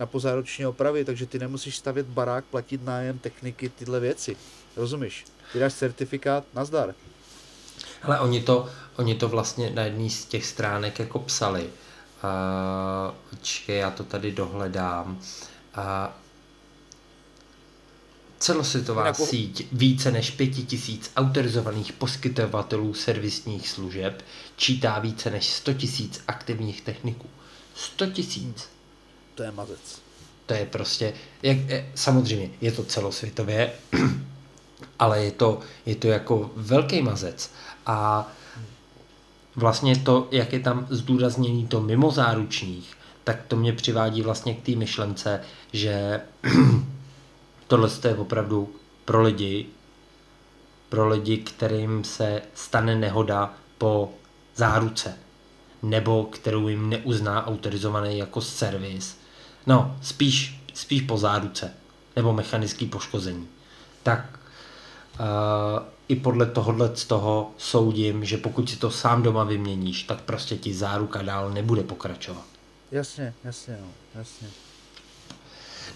na 0.01 0.07
pozároční 0.07 0.66
opravy, 0.66 1.05
takže 1.05 1.26
ty 1.26 1.38
nemusíš 1.38 1.76
stavět 1.76 2.07
barák, 2.07 2.44
platit 2.44 2.84
nájem, 2.84 3.18
techniky, 3.18 3.68
tyhle 3.68 4.01
věci. 4.01 4.36
Rozumíš? 4.76 5.24
Ty 5.53 5.59
dáš 5.59 5.74
certifikát, 5.74 6.44
nazdar. 6.55 6.94
Ale 8.03 8.20
oni 8.20 8.40
to, 8.40 8.68
oni 8.96 9.14
to 9.14 9.28
vlastně 9.28 9.70
na 9.70 9.82
jedné 9.82 10.11
z 10.11 10.24
těch 10.24 10.46
stránek 10.46 10.98
jako 10.98 11.18
psali. 11.18 11.62
Uh, 11.64 13.14
počkej, 13.30 13.78
já 13.78 13.90
to 13.90 14.05
tady 14.05 14.32
dohledám. 14.32 15.18
Uh, 15.78 15.84
celosvětová 18.38 19.07
jako... 19.07 19.26
síť 19.26 19.66
více 19.72 20.11
než 20.11 20.30
pěti 20.30 20.62
tisíc 20.62 21.12
autorizovaných 21.16 21.92
poskytovatelů 21.92 22.94
servisních 22.94 23.68
služeb 23.68 24.24
čítá 24.57 24.98
více 24.98 25.30
než 25.30 25.46
100 25.46 25.74
tisíc 25.74 26.22
aktivních 26.28 26.80
techniků. 26.80 27.28
100 27.74 28.07
tisíc. 28.07 28.68
To 29.35 29.43
je 29.43 29.51
mazec. 29.51 30.03
To 30.47 30.55
je 30.55 30.66
prostě, 30.66 31.14
jak, 31.43 31.59
samozřejmě 31.95 32.51
je 32.61 32.72
to 32.72 32.85
celosvětově, 32.85 33.72
ale 34.99 35.24
je 35.24 35.31
to, 35.31 35.61
je 35.87 35.95
to 35.95 36.09
jako 36.09 36.51
velký 36.57 37.03
mazec. 37.03 37.51
A 37.87 38.28
vlastně 39.57 39.97
to, 39.99 40.28
jak 40.31 40.53
je 40.53 40.61
tam 40.61 40.87
zdůrazněný 40.91 41.66
to 41.66 41.81
mimozáručních, 41.81 42.97
tak 43.24 43.43
to 43.49 43.57
mě 43.57 43.72
přivádí 43.72 44.22
vlastně 44.22 44.55
k 44.55 44.62
té 44.62 44.72
myšlence, 44.72 45.41
že 45.72 46.20
tohle 47.66 47.91
je 48.09 48.14
opravdu 48.14 48.74
pro 49.05 49.22
lidi, 49.22 49.66
pro 50.89 51.09
lidi, 51.09 51.37
kterým 51.37 52.05
se 52.05 52.43
stane 52.55 52.97
nehoda 52.97 53.55
po 53.78 54.12
záruce, 54.57 55.18
nebo 55.83 56.24
kterou 56.24 56.68
jim 56.68 56.89
neuzná 56.89 57.47
autorizovaný 57.47 58.18
jako 58.18 58.41
servis. 58.41 59.20
No, 59.66 59.96
spíš, 60.02 60.61
spíš 60.74 61.02
po 61.02 61.18
záruce, 61.18 61.72
nebo 62.16 62.32
mechanický 62.32 62.86
poškození. 62.86 63.48
Tak 64.02 64.38
uh, 65.20 65.26
i 66.08 66.16
podle 66.16 66.46
tohohle 66.46 66.96
z 66.96 67.04
toho 67.04 67.50
soudím, 67.58 68.24
že 68.24 68.36
pokud 68.36 68.70
si 68.70 68.76
to 68.76 68.90
sám 68.90 69.22
doma 69.22 69.44
vyměníš, 69.44 70.02
tak 70.02 70.20
prostě 70.20 70.56
ti 70.56 70.74
záruka 70.74 71.22
dál 71.22 71.50
nebude 71.50 71.82
pokračovat. 71.82 72.44
Jasně, 72.90 73.34
jasně, 73.44 73.78
no, 73.80 73.88
jasně. 74.14 74.48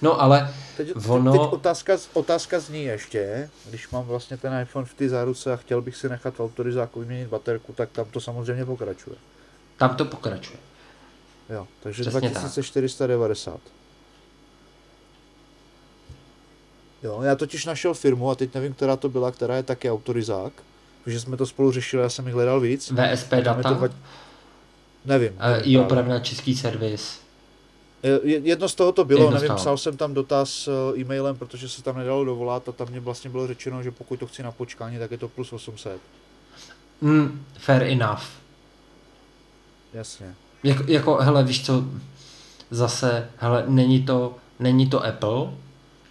No 0.03 0.21
ale 0.21 0.55
teď, 0.77 0.93
ono... 1.09 1.33
teď 1.33 1.41
otázka, 1.41 1.93
otázka 2.13 2.61
zní 2.61 2.85
ještě, 2.85 3.51
když 3.69 3.91
mám 3.91 4.05
vlastně 4.05 4.37
ten 4.37 4.61
iPhone 4.63 4.87
v 4.87 4.95
té 4.95 5.09
záruce 5.09 5.53
a 5.53 5.57
chtěl 5.57 5.83
bych 5.83 5.97
si 5.97 6.09
nechat 6.09 6.35
v 6.35 6.41
autorizáku 6.41 7.01
vyměnit 7.01 7.29
baterku, 7.29 7.73
tak 7.73 7.91
tam 7.91 8.05
to 8.11 8.21
samozřejmě 8.21 8.65
pokračuje. 8.65 9.17
Tam 9.77 9.97
to 9.97 10.05
pokračuje. 10.05 10.59
Jo, 11.51 11.67
takže 11.83 12.03
Přesně 12.03 12.21
2490. 12.21 13.53
Tak. 13.53 13.63
Jo, 17.03 17.23
já 17.23 17.37
totiž 17.37 17.65
našel 17.65 17.95
firmu 17.95 18.31
a 18.31 18.35
teď 18.35 18.55
nevím, 18.55 18.75
která 18.75 18.97
to 18.97 19.09
byla, 19.09 19.31
která 19.31 19.57
je 19.57 19.63
taky 19.63 19.91
autorizák, 19.91 20.53
protože 21.05 21.21
jsme 21.21 21.37
to 21.37 21.47
spolu 21.47 21.73
řešili, 21.73 22.03
já 22.03 22.09
jsem 22.09 22.27
jich 22.27 22.35
hledal 22.35 22.61
víc. 22.61 22.93
VSP 22.93 23.31
data? 23.31 23.75
To 23.75 23.75
va... 23.75 23.89
Nevím. 25.05 25.33
Uh, 25.33 25.69
I 25.69 25.79
opravdu 25.79 26.13
český 26.21 26.57
servis. 26.57 27.21
Jedno 28.23 28.69
z 28.69 28.75
toho 28.75 28.93
to 28.93 29.05
bylo, 29.05 29.25
Jedno 29.25 29.41
nevím, 29.41 29.57
psal 29.57 29.79
jsem 29.79 29.97
tam 29.97 30.15
dotaz 30.15 30.69
eh, 30.69 31.01
e-mailem, 31.01 31.37
protože 31.37 31.69
se 31.69 31.83
tam 31.83 31.99
nedalo 31.99 32.25
dovolat 32.25 32.69
a 32.69 32.73
tam 32.73 32.89
mě 32.89 33.01
vlastně 33.01 33.31
bylo 33.31 33.47
řečeno, 33.47 33.83
že 33.83 33.91
pokud 33.91 34.21
to 34.21 34.27
chci 34.27 34.43
na 34.43 34.53
počkání, 34.53 34.99
tak 34.99 35.11
je 35.11 35.19
to 35.19 35.29
plus 35.29 35.53
800. 35.53 36.01
Mm, 37.01 37.45
fair 37.59 37.83
enough. 37.83 38.23
Jasně. 39.93 40.35
Jako, 40.65 40.85
jako, 40.87 41.17
hele, 41.17 41.45
víš 41.45 41.67
co, 41.67 41.85
zase, 42.71 43.29
hele, 43.37 43.65
není 43.67 44.03
to, 44.03 44.37
není 44.59 44.87
to 44.87 45.05
Apple, 45.05 45.51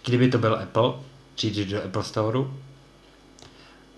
kdyby 0.04 0.28
to 0.28 0.38
byl 0.38 0.54
Apple, 0.54 0.92
přijdeš 1.34 1.66
do 1.66 1.84
Apple 1.84 2.04
Store, 2.04 2.38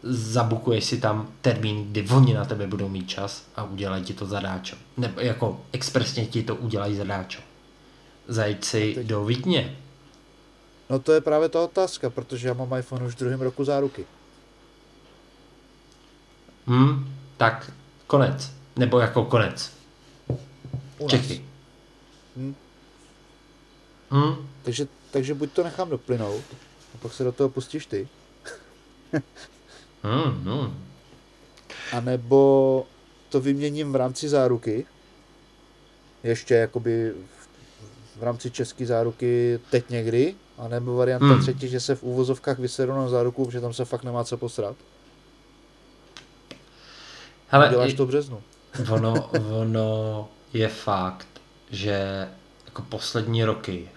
zabukuješ 0.03 0.85
si 0.85 1.01
tam 1.01 1.29
termín, 1.41 1.93
kdy 1.93 2.09
oni 2.09 2.35
na 2.35 2.45
tebe 2.45 2.67
budou 2.67 2.89
mít 2.89 3.09
čas 3.09 3.45
a 3.57 3.65
udělají 3.65 4.05
ti 4.05 4.15
to 4.15 4.27
zadáčo. 4.27 4.77
Nebo 4.97 5.21
jako 5.21 5.61
expresně 5.73 6.27
ti 6.27 6.43
to 6.43 6.57
udělají 6.57 6.97
zadáčo. 6.97 7.41
Zajít 8.29 8.65
si 8.65 8.95
teď... 8.95 9.07
do 9.07 9.25
Vídně. 9.25 9.77
No 10.91 10.99
to 10.99 11.13
je 11.13 11.21
právě 11.21 11.49
ta 11.49 11.61
otázka, 11.61 12.11
protože 12.11 12.49
já 12.49 12.55
mám 12.55 12.79
iPhone 12.79 13.07
už 13.07 13.15
v 13.15 13.19
druhém 13.19 13.41
roku 13.41 13.65
záruky. 13.65 14.07
Hmm, 16.67 17.15
tak 17.37 17.73
konec. 18.07 18.53
Nebo 18.77 18.99
jako 18.99 19.25
konec. 19.25 19.76
Čechy. 21.09 21.45
Hmm. 22.37 22.55
Hmm. 24.11 24.49
Takže 24.63 24.87
takže 25.11 25.35
buď 25.35 25.53
to 25.53 25.65
nechám 25.65 25.91
doplynout, 25.91 26.45
a 26.95 26.99
pak 27.03 27.13
se 27.13 27.25
do 27.25 27.33
toho 27.33 27.49
pustíš 27.49 27.87
ty. 27.87 28.09
mm, 30.03 30.45
mm. 30.53 30.85
A 31.93 32.01
nebo 32.01 32.87
to 33.29 33.41
vyměním 33.41 33.93
v 33.93 33.97
rámci 33.97 34.29
záruky, 34.29 34.87
ještě 36.23 36.55
jakoby 36.55 37.13
v, 37.13 37.49
v 38.21 38.23
rámci 38.23 38.51
české 38.51 38.87
záruky 38.87 39.61
teď 39.71 39.91
někdy, 39.91 40.35
a 40.59 40.69
nebo 40.69 40.97
varianta 40.97 41.27
hmm. 41.27 41.43
třetí, 41.43 41.69
že 41.69 41.81
se 41.81 41.95
v 41.95 42.03
úvozovkách 42.03 42.59
vysedu 42.59 42.93
na 42.93 43.09
záruku, 43.09 43.45
protože 43.45 43.61
tam 43.61 43.73
se 43.73 43.85
fakt 43.85 44.05
nemá 44.05 44.25
co 44.25 44.37
posrat. 44.37 44.77
Hele, 47.49 47.69
Děláš 47.69 47.95
to 47.95 48.05
v 48.05 48.09
březnu. 48.09 48.43
ono, 48.91 49.31
ono 49.61 50.29
je 50.53 50.69
fakt, 50.69 51.29
že 51.71 52.29
jako 52.67 52.83
poslední 52.83 53.45
roky 53.45 53.89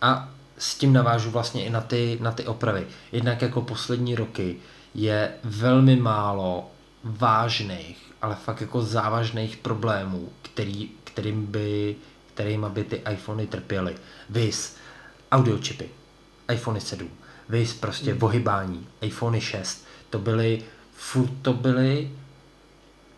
a 0.00 0.28
s 0.58 0.74
tím 0.74 0.92
navážu 0.92 1.30
vlastně 1.30 1.64
i 1.64 1.70
na 1.70 1.80
ty, 1.80 2.18
na 2.20 2.32
ty 2.32 2.46
opravy. 2.46 2.86
Jednak 3.12 3.42
jako 3.42 3.62
poslední 3.62 4.14
roky 4.14 4.56
je 4.94 5.32
velmi 5.44 5.96
málo 5.96 6.70
vážných, 7.04 8.12
ale 8.22 8.34
fakt 8.34 8.60
jako 8.60 8.82
závažných 8.82 9.56
problémů, 9.56 10.28
který, 10.42 10.90
kterým 11.04 11.46
by, 11.46 11.96
kterým 12.34 12.66
by 12.68 12.84
ty 12.84 13.02
iPhony 13.12 13.46
trpěly. 13.46 13.96
Vys 14.30 14.76
audiočipy, 15.32 15.88
iPhone 16.52 16.80
7, 16.80 17.08
vys 17.48 17.74
prostě 17.74 18.14
mm. 18.14 18.22
ohybání, 18.22 18.86
iPhone 19.00 19.40
6, 19.40 19.86
to 20.10 20.18
byly, 20.18 20.62
furt 20.96 21.30
to 21.42 21.52
byly 21.52 22.10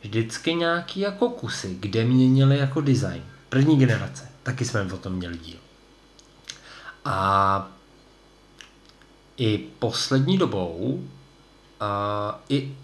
vždycky 0.04 0.54
nějaký 0.54 1.00
jako 1.00 1.28
kusy, 1.28 1.76
kde 1.80 2.04
měnili 2.04 2.58
jako 2.58 2.80
design. 2.80 3.24
První 3.48 3.78
generace, 3.78 4.28
taky 4.42 4.64
jsme 4.64 4.92
o 4.92 4.96
tom 4.96 5.12
měli 5.12 5.38
díl. 5.38 5.58
A 7.04 7.68
i 9.36 9.58
poslední 9.78 10.38
dobou 10.38 11.04
a 11.80 12.40
i 12.48 12.76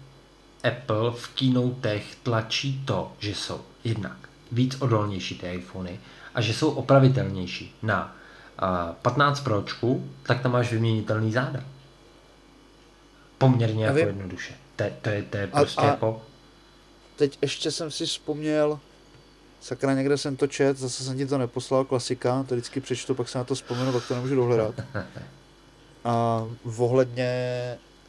Apple 0.63 1.11
v 1.11 1.27
keynotech 1.27 2.15
tlačí 2.23 2.81
to, 2.85 3.13
že 3.19 3.35
jsou 3.35 3.61
jednak 3.83 4.17
víc 4.51 4.81
odolnější 4.81 5.37
ty 5.37 5.53
iPhony 5.53 5.99
a 6.35 6.41
že 6.41 6.53
jsou 6.53 6.71
opravitelnější. 6.71 7.75
Na 7.83 8.15
a 8.59 8.95
15 9.01 9.39
Pročku, 9.39 10.09
tak 10.23 10.41
tam 10.41 10.51
máš 10.51 10.71
vyměnitelný 10.71 11.31
záda. 11.31 11.63
Poměrně 13.37 13.85
jako 13.85 13.97
jednoduše. 13.97 14.53
To, 14.75 14.83
to, 15.01 15.09
je, 15.09 15.23
to 15.23 15.37
je 15.37 15.47
prostě 15.47 15.81
a, 15.81 15.83
a 15.83 15.87
jako... 15.87 16.21
Teď 17.21 17.37
ještě 17.41 17.71
jsem 17.71 17.91
si 17.91 18.05
vzpomněl, 18.05 18.79
Sakra, 19.61 19.93
někde 19.93 20.17
jsem 20.17 20.35
to 20.35 20.47
čet, 20.47 20.77
zase 20.77 21.03
jsem 21.03 21.17
ti 21.17 21.25
to 21.25 21.37
neposlal, 21.37 21.85
klasika, 21.85 22.45
to 22.49 22.55
vždycky 22.55 22.81
přečtu, 22.81 23.15
pak 23.15 23.29
se 23.29 23.37
na 23.37 23.43
to 23.43 23.55
vzpomenu, 23.55 23.91
pak 23.91 24.07
to 24.07 24.15
nemůžu 24.15 24.35
dohledat. 24.35 24.75
A 26.03 26.45
vohledně, 26.63 27.31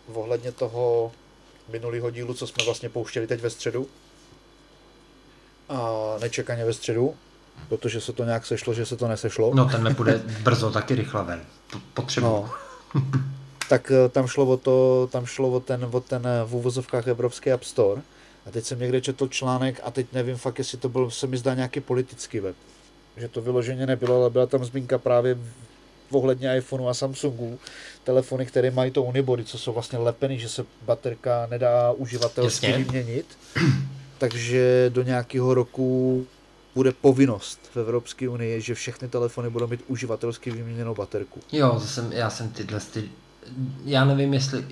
vohledně 0.08 0.52
toho 0.52 1.12
minulého 1.72 2.10
dílu, 2.10 2.34
co 2.34 2.46
jsme 2.46 2.64
vlastně 2.64 2.88
pouštěli 2.88 3.26
teď 3.26 3.40
ve 3.40 3.50
středu, 3.50 3.86
a 5.68 5.90
nečekaně 6.20 6.64
ve 6.64 6.72
středu, 6.72 7.14
protože 7.68 8.00
se 8.00 8.12
to 8.12 8.24
nějak 8.24 8.46
sešlo, 8.46 8.74
že 8.74 8.86
se 8.86 8.96
to 8.96 9.08
nesešlo. 9.08 9.54
No 9.54 9.64
ten 9.64 9.82
nepůjde 9.82 10.22
brzo 10.42 10.70
taky 10.70 10.94
rychle 10.94 11.24
ven. 11.24 11.44
Potřebuji. 11.94 12.26
No. 12.26 12.50
tak 13.68 13.90
eh, 13.90 14.08
tam 14.08 14.26
šlo 14.26 14.46
o 14.46 14.56
to, 14.56 15.08
tam 15.12 15.26
šlo 15.26 15.50
o 15.50 15.60
ten, 15.60 15.88
o 15.92 16.00
ten 16.00 16.26
eh, 16.26 16.44
v 16.44 16.54
úvozovkách 16.54 17.06
Evropský 17.06 17.52
App 17.52 17.64
Store. 17.64 18.02
A 18.46 18.50
teď 18.50 18.64
jsem 18.64 18.80
někde 18.80 19.00
četl 19.00 19.28
článek 19.28 19.80
a 19.84 19.90
teď 19.90 20.06
nevím 20.12 20.36
fakt, 20.36 20.58
jestli 20.58 20.78
to 20.78 20.88
byl, 20.88 21.10
se 21.10 21.26
mi 21.26 21.36
zdá 21.36 21.54
nějaký 21.54 21.80
politický 21.80 22.40
web. 22.40 22.56
Že 23.16 23.28
to 23.28 23.42
vyloženě 23.42 23.86
nebylo, 23.86 24.20
ale 24.20 24.30
byla 24.30 24.46
tam 24.46 24.64
zmínka 24.64 24.98
právě 24.98 25.38
ohledně 26.10 26.56
iPhoneu 26.56 26.88
a 26.88 26.94
Samsungu, 26.94 27.58
telefony, 28.04 28.46
které 28.46 28.70
mají 28.70 28.90
to 28.90 29.02
unibody, 29.02 29.44
co 29.44 29.58
jsou 29.58 29.72
vlastně 29.72 29.98
lepeny, 29.98 30.38
že 30.38 30.48
se 30.48 30.64
baterka 30.82 31.46
nedá 31.50 31.92
uživatelsky 31.92 32.66
Jasně. 32.66 32.84
vyměnit. 32.84 33.26
Takže 34.18 34.86
do 34.94 35.02
nějakého 35.02 35.54
roku 35.54 36.26
bude 36.74 36.92
povinnost 36.92 37.60
v 37.74 37.76
Evropské 37.76 38.28
unii, 38.28 38.60
že 38.60 38.74
všechny 38.74 39.08
telefony 39.08 39.50
budou 39.50 39.66
mít 39.66 39.80
uživatelsky 39.88 40.50
vyměněnou 40.50 40.94
baterku. 40.94 41.40
Jo, 41.52 41.80
jsem, 41.80 42.12
já 42.12 42.30
jsem 42.30 42.48
tyhle, 42.48 42.80
ty, 42.80 43.08
já 43.84 44.04
nevím, 44.04 44.34
jestli 44.34 44.64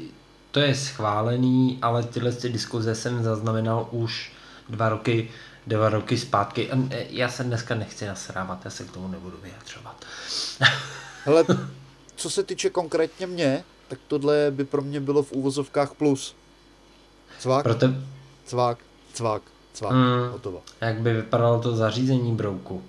to 0.51 0.61
je 0.61 0.75
schválený, 0.75 1.79
ale 1.83 2.03
tyhle 2.03 2.33
ty 2.33 2.49
diskuze 2.49 2.95
jsem 2.95 3.23
zaznamenal 3.25 3.89
už 3.91 4.33
dva 4.69 4.89
roky, 4.89 5.31
dva 5.67 5.89
roky 5.89 6.19
zpátky. 6.19 6.71
A 6.71 6.77
e, 6.91 7.07
Já 7.11 7.29
se 7.29 7.45
dneska 7.45 7.75
nechci 7.75 8.07
nasrávat, 8.07 8.65
já 8.65 8.71
se 8.71 8.85
k 8.85 8.91
tomu 8.91 9.09
nebudu 9.09 9.37
vyjadřovat. 9.43 10.05
Hele, 11.25 11.45
co 12.17 12.31
se 12.31 12.43
týče 12.43 12.71
konkrétně 12.71 13.27
mě, 13.27 13.65
tak 13.89 13.99
tohle 14.09 14.47
by 14.51 14.65
pro 14.65 14.83
mě 14.83 15.01
bylo 15.01 15.23
v 15.23 15.33
úvozovkách 15.33 15.95
plus. 15.95 16.35
Cvak, 17.39 17.63
Proto, 17.63 17.87
cvak, 18.45 18.79
cvak, 19.13 19.43
cvak, 19.73 19.93
Mm. 19.93 20.33
hotovo. 20.33 20.63
jak 20.81 21.01
by 21.01 21.13
vypadalo 21.15 21.61
to 21.61 21.77
zařízení 21.77 22.35
brouku? 22.35 22.83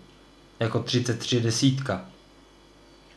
Jako 0.59 0.79
33 0.83 1.41
desítka. 1.41 2.05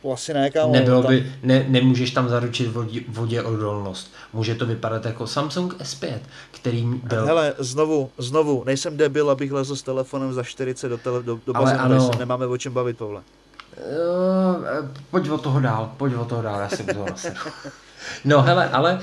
To 0.05 0.11
asi 0.11 0.33
ne, 0.33 0.51
kámo. 0.51 0.73
Nebylo 0.73 1.01
tam- 1.01 1.11
by, 1.11 1.33
ne, 1.43 1.65
nemůžeš 1.67 2.11
tam 2.11 2.29
zaručit 2.29 2.67
vodě, 2.67 3.01
vodě 3.07 3.43
odolnost. 3.43 4.13
Může 4.33 4.55
to 4.55 4.65
vypadat 4.65 5.05
jako 5.05 5.27
Samsung 5.27 5.73
S5, 5.73 6.19
který 6.51 6.85
byl... 7.03 7.25
Hele, 7.25 7.53
znovu, 7.57 8.11
znovu, 8.17 8.63
nejsem 8.65 8.97
debil, 8.97 9.29
abych 9.29 9.51
lezl 9.51 9.75
s 9.75 9.81
telefonem 9.83 10.33
za 10.33 10.43
40 10.43 10.89
do, 10.89 10.97
tele, 10.97 11.23
do, 11.23 11.39
do 11.45 11.57
Ale 11.57 11.71
bazénu, 11.71 11.95
ano. 11.95 12.11
nemáme 12.19 12.45
o 12.45 12.57
čem 12.57 12.73
bavit, 12.73 12.97
Pavle. 12.97 13.21
Uh, 13.77 14.89
pojď 15.11 15.29
od 15.29 15.41
toho 15.41 15.59
dál, 15.59 15.91
pojď 15.97 16.13
od 16.15 16.27
toho 16.27 16.41
dál, 16.41 16.59
já 16.59 16.69
si 16.69 16.83
u 16.83 16.93
toho 16.93 17.05
naseru. 17.09 17.35
No 18.25 18.41
hele, 18.41 18.69
ale 18.69 18.93
uh, 18.93 19.01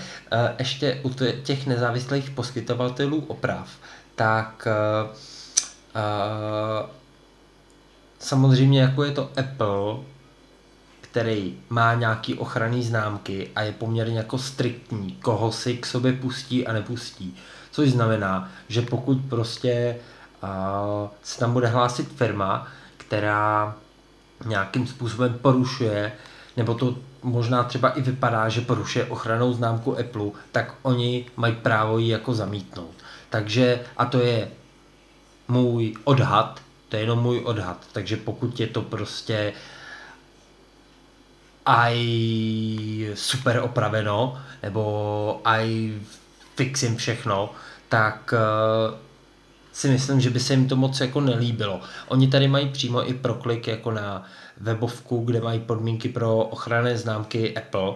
ještě 0.58 1.00
u 1.02 1.10
těch 1.42 1.66
nezávislých 1.66 2.30
poskytovatelů 2.30 3.24
oprav, 3.28 3.68
tak 4.14 4.68
uh, 5.04 5.10
uh, 5.10 6.88
samozřejmě 8.18 8.80
jako 8.80 9.04
je 9.04 9.10
to 9.10 9.30
Apple, 9.36 9.96
který 11.12 11.58
má 11.68 11.94
nějaký 11.94 12.34
ochranný 12.34 12.82
známky 12.82 13.50
a 13.54 13.62
je 13.62 13.72
poměrně 13.72 14.18
jako 14.18 14.38
striktní, 14.38 15.12
koho 15.12 15.52
si 15.52 15.76
k 15.76 15.86
sobě 15.86 16.12
pustí 16.12 16.66
a 16.66 16.72
nepustí. 16.72 17.36
Což 17.70 17.90
znamená, 17.90 18.48
že 18.68 18.82
pokud 18.82 19.18
prostě 19.28 19.96
uh, 20.42 21.08
se 21.22 21.38
tam 21.38 21.52
bude 21.52 21.66
hlásit 21.66 22.08
firma, 22.16 22.66
která 22.96 23.74
nějakým 24.46 24.86
způsobem 24.86 25.38
porušuje, 25.42 26.12
nebo 26.56 26.74
to 26.74 26.96
možná 27.22 27.64
třeba 27.64 27.90
i 27.90 28.00
vypadá, 28.00 28.48
že 28.48 28.60
porušuje 28.60 29.04
ochranou 29.04 29.52
známku 29.52 29.98
Apple, 29.98 30.30
tak 30.52 30.74
oni 30.82 31.26
mají 31.36 31.54
právo 31.54 31.98
ji 31.98 32.08
jako 32.08 32.34
zamítnout. 32.34 32.94
Takže, 33.30 33.80
a 33.96 34.04
to 34.04 34.18
je 34.18 34.48
můj 35.48 35.94
odhad, 36.04 36.60
to 36.88 36.96
je 36.96 37.02
jenom 37.02 37.18
můj 37.18 37.40
odhad, 37.44 37.86
takže 37.92 38.16
pokud 38.16 38.60
je 38.60 38.66
to 38.66 38.82
prostě 38.82 39.52
aj 41.66 41.96
super 43.14 43.60
opraveno, 43.60 44.38
nebo 44.62 45.40
aj 45.44 45.92
fixím 46.56 46.96
všechno, 46.96 47.50
tak 47.88 48.34
eh, 48.34 48.98
si 49.72 49.88
myslím, 49.88 50.20
že 50.20 50.30
by 50.30 50.40
se 50.40 50.52
jim 50.52 50.68
to 50.68 50.76
moc 50.76 51.00
jako 51.00 51.20
nelíbilo. 51.20 51.80
Oni 52.08 52.28
tady 52.28 52.48
mají 52.48 52.68
přímo 52.68 53.08
i 53.08 53.14
proklik 53.14 53.68
jako 53.68 53.90
na 53.90 54.24
webovku, 54.56 55.24
kde 55.24 55.40
mají 55.40 55.60
podmínky 55.60 56.08
pro 56.08 56.38
ochranné 56.38 56.98
známky 56.98 57.56
Apple 57.56 57.94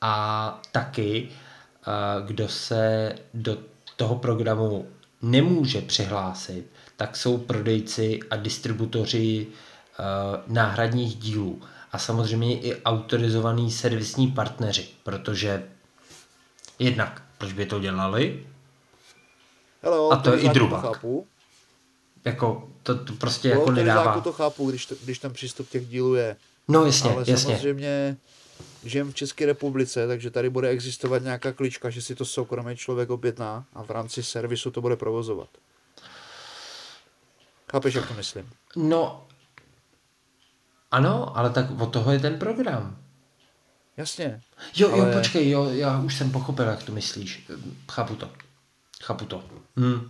a 0.00 0.60
taky, 0.72 1.28
eh, 1.28 1.90
kdo 2.26 2.48
se 2.48 3.12
do 3.34 3.56
toho 3.96 4.16
programu 4.16 4.86
nemůže 5.22 5.80
přihlásit, 5.80 6.66
tak 6.96 7.16
jsou 7.16 7.38
prodejci 7.38 8.20
a 8.30 8.36
distributoři 8.36 9.46
eh, 9.46 10.02
náhradních 10.46 11.14
dílů 11.14 11.62
a 11.92 11.98
samozřejmě 11.98 12.60
i 12.60 12.82
autorizovaní 12.82 13.70
servisní 13.70 14.26
partneři, 14.30 14.88
protože 15.02 15.68
jednak, 16.78 17.22
proč 17.38 17.52
by 17.52 17.66
to 17.66 17.80
dělali, 17.80 18.46
Hele, 19.82 19.98
o 20.00 20.12
A 20.12 20.16
to 20.16 20.34
je 20.34 20.40
i 20.40 20.48
chápu. 20.80 21.26
jako 22.24 22.68
to, 22.82 23.04
to 23.04 23.12
prostě 23.12 23.56
O 23.56 23.58
jako 23.60 23.70
nedává. 23.70 24.20
to 24.20 24.32
chápu, 24.32 24.70
když, 24.70 24.86
to, 24.86 24.94
když 25.04 25.18
ten 25.18 25.32
přístup 25.32 25.68
těch 25.68 25.86
dílů 25.86 26.14
je. 26.14 26.36
No 26.68 26.84
jasně, 26.86 27.10
Ale 27.10 27.24
jasně. 27.26 27.36
samozřejmě 27.36 28.16
žijem 28.84 29.12
v 29.12 29.14
České 29.14 29.46
republice, 29.46 30.06
takže 30.06 30.30
tady 30.30 30.50
bude 30.50 30.68
existovat 30.68 31.22
nějaká 31.22 31.52
klička, 31.52 31.90
že 31.90 32.02
si 32.02 32.14
to 32.14 32.24
soukromý 32.24 32.76
člověk 32.76 33.10
objedná 33.10 33.64
a 33.74 33.82
v 33.82 33.90
rámci 33.90 34.22
servisu 34.22 34.70
to 34.70 34.80
bude 34.80 34.96
provozovat. 34.96 35.48
Chápeš, 37.72 37.94
jak 37.94 38.08
to 38.08 38.14
myslím? 38.14 38.50
No, 38.76 39.26
ano, 40.92 41.38
ale 41.38 41.50
tak 41.50 41.80
od 41.80 41.92
toho 41.92 42.12
je 42.12 42.18
ten 42.18 42.38
program. 42.38 42.96
Jasně. 43.96 44.40
Jo, 44.76 44.88
jo, 44.88 45.02
Ale- 45.02 45.12
počkej, 45.12 45.50
jo, 45.50 45.64
já 45.64 46.00
už 46.00 46.14
jsem 46.14 46.30
pochopil, 46.30 46.64
jak 46.64 46.82
to 46.82 46.92
myslíš. 46.92 47.50
Chápu 47.90 48.14
to. 48.14 48.28
Chápu 49.02 49.24
to. 49.24 49.44
Hm. 49.76 50.08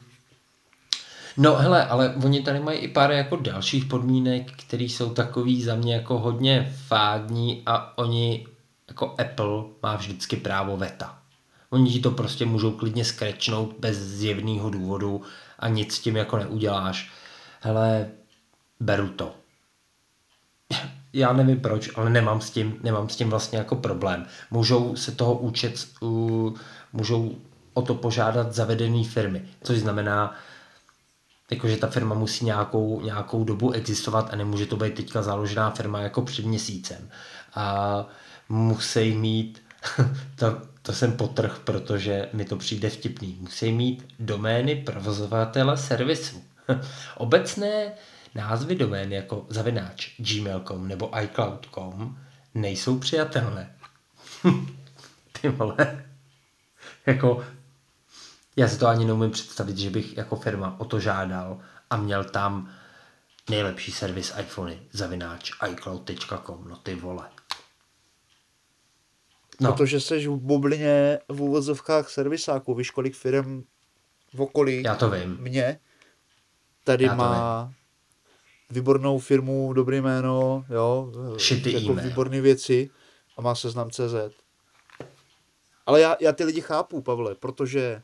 No 1.36 1.56
hele, 1.56 1.86
ale 1.86 2.14
oni 2.24 2.42
tady 2.42 2.60
mají 2.60 2.78
i 2.78 2.88
pár 2.88 3.10
jako 3.10 3.36
dalších 3.36 3.84
podmínek, 3.84 4.52
které 4.52 4.84
jsou 4.84 5.14
takový 5.14 5.62
za 5.62 5.74
mě 5.74 5.94
jako 5.94 6.18
hodně 6.18 6.74
fádní 6.86 7.62
a 7.66 7.98
oni 7.98 8.46
jako 8.88 9.14
Apple 9.18 9.64
má 9.82 9.96
vždycky 9.96 10.36
právo 10.36 10.76
veta. 10.76 11.18
Oni 11.70 11.90
ti 11.90 12.00
to 12.00 12.10
prostě 12.10 12.44
můžou 12.44 12.70
klidně 12.72 13.04
skrečnout 13.04 13.74
bez 13.78 13.96
zjevného 13.98 14.70
důvodu 14.70 15.22
a 15.58 15.68
nic 15.68 15.94
s 15.94 16.00
tím 16.00 16.16
jako 16.16 16.36
neuděláš. 16.36 17.10
Hele, 17.60 18.10
beru 18.80 19.08
to 19.08 19.34
já 21.12 21.32
nevím 21.32 21.60
proč, 21.60 21.90
ale 21.94 22.10
nemám 22.10 22.40
s 22.40 22.50
tím, 22.50 22.76
nemám 22.82 23.08
s 23.08 23.16
tím 23.16 23.30
vlastně 23.30 23.58
jako 23.58 23.76
problém. 23.76 24.26
Můžou 24.50 24.96
se 24.96 25.12
toho 25.12 25.34
účet, 25.34 25.86
můžou 26.92 27.34
o 27.74 27.82
to 27.82 27.94
požádat 27.94 28.54
zavedený 28.54 29.04
firmy, 29.04 29.42
což 29.62 29.78
znamená, 29.78 30.34
jakože 31.50 31.76
ta 31.76 31.86
firma 31.86 32.14
musí 32.14 32.44
nějakou, 32.44 33.00
nějakou 33.00 33.44
dobu 33.44 33.72
existovat 33.72 34.28
a 34.32 34.36
nemůže 34.36 34.66
to 34.66 34.76
být 34.76 34.94
teďka 34.94 35.22
založená 35.22 35.70
firma 35.70 36.00
jako 36.00 36.22
před 36.22 36.44
měsícem. 36.44 37.10
A 37.54 38.06
musí 38.48 39.14
mít, 39.14 39.62
to, 40.36 40.62
to 40.82 40.92
jsem 40.92 41.12
potrh, 41.12 41.58
protože 41.64 42.28
mi 42.32 42.44
to 42.44 42.56
přijde 42.56 42.90
vtipný, 42.90 43.38
musí 43.40 43.72
mít 43.72 44.08
domény 44.18 44.74
provozovatele 44.74 45.76
servisu. 45.76 46.42
Obecné 47.16 47.92
názvy 48.34 48.74
domén 48.74 49.12
jako 49.12 49.46
zavináč 49.48 50.10
gmail.com 50.18 50.88
nebo 50.88 51.20
iCloud.com 51.22 52.18
nejsou 52.54 52.98
přijatelné. 52.98 53.76
Ty 55.40 55.48
vole. 55.48 56.04
jako, 57.06 57.44
já 58.56 58.68
si 58.68 58.78
to 58.78 58.86
ani 58.86 59.04
neumím 59.04 59.30
představit, 59.30 59.78
že 59.78 59.90
bych 59.90 60.16
jako 60.16 60.36
firma 60.36 60.80
o 60.80 60.84
to 60.84 61.00
žádal 61.00 61.60
a 61.90 61.96
měl 61.96 62.24
tam 62.24 62.70
nejlepší 63.50 63.92
servis 63.92 64.32
iPhony, 64.40 64.82
zavináč 64.92 65.50
iCloud.com, 65.70 66.68
no 66.68 66.76
ty 66.76 66.94
vole. 66.94 67.28
No. 69.60 69.72
Protože 69.72 70.00
jsi 70.00 70.26
v 70.28 70.36
bublině 70.36 71.18
v 71.28 71.42
úvozovkách 71.42 72.10
servisáků, 72.10 72.74
víš 72.74 72.90
kolik 72.90 73.14
firm 73.14 73.62
v 74.34 74.40
okolí 74.40 74.82
Já 74.82 74.94
to 74.94 75.10
vím. 75.10 75.36
mě 75.40 75.78
tady 76.84 77.04
Já 77.04 77.14
má 77.14 77.72
výbornou 78.72 79.18
firmu, 79.18 79.72
dobrý 79.72 80.00
jméno, 80.00 80.64
jo, 80.70 81.12
Shitty 81.38 81.72
jako 81.72 81.92
e-mail. 81.92 82.08
výborné 82.08 82.40
věci 82.40 82.90
a 83.36 83.42
má 83.42 83.54
seznam 83.54 83.90
CZ. 83.90 84.14
Ale 85.86 86.00
já, 86.00 86.16
já 86.20 86.32
ty 86.32 86.44
lidi 86.44 86.60
chápu, 86.60 87.00
Pavle, 87.02 87.34
protože 87.34 88.02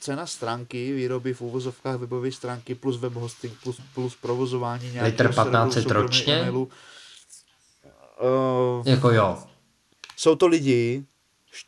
cena 0.00 0.26
stránky, 0.26 0.92
výroby 0.92 1.34
v 1.34 1.40
úvozovkách 1.40 1.96
webové 1.96 2.32
stránky 2.32 2.74
plus 2.74 2.96
web 2.96 3.12
hosting 3.12 3.54
plus, 3.62 3.80
plus 3.94 4.16
provozování 4.16 4.92
nějakého 4.92 5.06
Litr 5.28 5.34
15 5.34 5.72
serveru, 5.72 6.02
ročně? 6.02 6.50
Uh, 6.50 6.68
Jako 8.86 9.10
jo. 9.10 9.38
jsou 10.16 10.34
to 10.34 10.46
lidi 10.46 11.04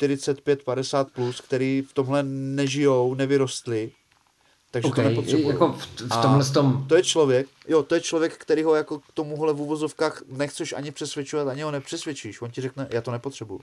45-50 0.01 1.05
plus, 1.15 1.41
který 1.41 1.83
v 1.83 1.93
tomhle 1.93 2.23
nežijou, 2.23 3.15
nevyrostli 3.15 3.93
Takže 4.73 4.89
okay, 4.89 5.05
to 5.05 5.11
nepotřebuju. 5.11 5.51
Jako 5.51 5.73
v, 5.73 5.87
v 6.01 6.23
tomhle 6.23 6.45
tom... 6.45 6.85
To 6.89 6.97
je 6.97 7.03
člověk, 7.03 7.47
jo, 7.69 7.83
to 7.83 7.95
je 7.95 8.01
člověk, 8.01 8.37
který 8.37 8.63
ho 8.63 8.75
jako 8.75 8.99
k 8.99 9.13
tomuhle 9.15 9.53
v 9.53 9.61
uvozovkách 9.61 10.23
nechceš 10.29 10.73
ani 10.73 10.91
přesvědčovat, 10.91 11.49
ani 11.49 11.63
ho 11.63 11.71
nepřesvědčíš. 11.71 12.43
On 12.43 12.51
ti 12.51 12.61
řekne, 12.61 12.87
já 12.91 13.01
to 13.01 13.11
nepotřebuju. 13.11 13.61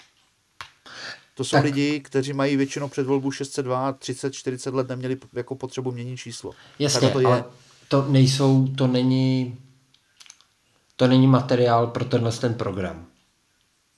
To 1.35 1.43
jsou 1.43 1.57
tak. 1.57 1.63
lidi, 1.63 1.99
kteří 1.99 2.33
mají 2.33 2.55
většinou 2.55 2.87
před 2.87 3.07
volbu 3.07 3.31
602, 3.31 3.93
30, 3.93 4.33
40 4.33 4.73
let 4.73 4.89
neměli 4.89 5.17
jako 5.33 5.55
potřebu 5.55 5.91
měnit 5.91 6.17
číslo. 6.17 6.51
Jasně, 6.79 7.09
to 7.09 7.19
je. 7.19 7.25
ale 7.25 7.43
to 7.87 8.05
nejsou, 8.09 8.67
to 8.67 8.87
není, 8.87 9.57
to 10.95 11.07
není 11.07 11.27
materiál 11.27 11.87
pro 11.87 12.05
tenhle 12.05 12.31
ten 12.31 12.53
program. 12.53 13.08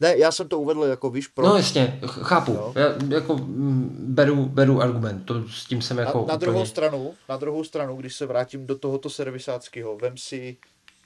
Ne, 0.01 0.17
já 0.17 0.31
jsem 0.31 0.47
to 0.47 0.59
uvedl 0.59 0.83
jako, 0.83 1.09
víš, 1.09 1.27
pro... 1.27 1.45
No 1.45 1.55
jasně, 1.55 1.99
chápu. 2.05 2.51
Jo. 2.51 2.73
Já 2.75 3.15
jako 3.15 3.37
mm, 3.37 3.95
beru, 3.99 4.45
beru 4.45 4.81
argument, 4.81 5.23
to 5.23 5.47
s 5.47 5.65
tím 5.65 5.81
jsem 5.81 5.97
jako 5.97 6.19
na, 6.19 6.33
na, 6.33 6.35
druhou 6.35 6.65
stranu, 6.65 7.13
na 7.29 7.37
druhou 7.37 7.63
stranu, 7.63 7.95
když 7.95 8.15
se 8.15 8.25
vrátím 8.25 8.67
do 8.67 8.77
tohoto 8.77 9.09
servisáckého, 9.09 9.97
vem 9.97 10.17
si, 10.17 10.57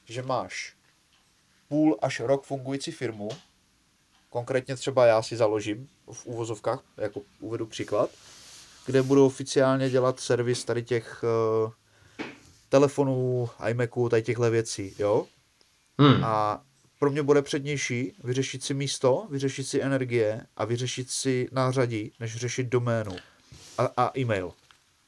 že 0.06 0.22
máš 0.22 0.76
půl 1.68 1.98
až 2.02 2.20
rok 2.20 2.44
fungující 2.44 2.92
firmu, 2.92 3.30
konkrétně 4.30 4.76
třeba 4.76 5.06
já 5.06 5.22
si 5.22 5.38
založím 5.38 5.88
v 6.12 6.26
úvozovkách, 6.26 6.80
jako 6.98 7.22
uvedu 7.40 7.66
příklad, 7.66 8.10
kde 8.86 9.02
budu 9.02 9.26
oficiálně 9.26 9.90
dělat 9.90 10.20
servis 10.20 10.66
tady 10.66 10.84
těch 10.84 11.24
uh, 11.66 11.72
telefonů, 12.70 13.50
iMaců, 13.70 14.10
tady 14.10 14.24
těchto 14.24 14.52
věcí, 14.52 14.96
jo? 15.00 15.26
Hmm. 16.00 16.24
A 16.24 16.62
pro 17.06 17.12
mě 17.12 17.24
bude 17.24 17.42
přednější 17.42 18.14
vyřešit 18.24 18.64
si 18.64 18.74
místo, 18.74 19.28
vyřešit 19.30 19.64
si 19.64 19.82
energie 19.82 20.46
a 20.58 20.66
vyřešit 20.66 21.12
si 21.12 21.50
nářadí, 21.52 22.12
než 22.20 22.36
řešit 22.36 22.68
doménu 22.68 23.16
a, 23.78 23.90
a 23.98 24.20
e-mail. 24.20 24.52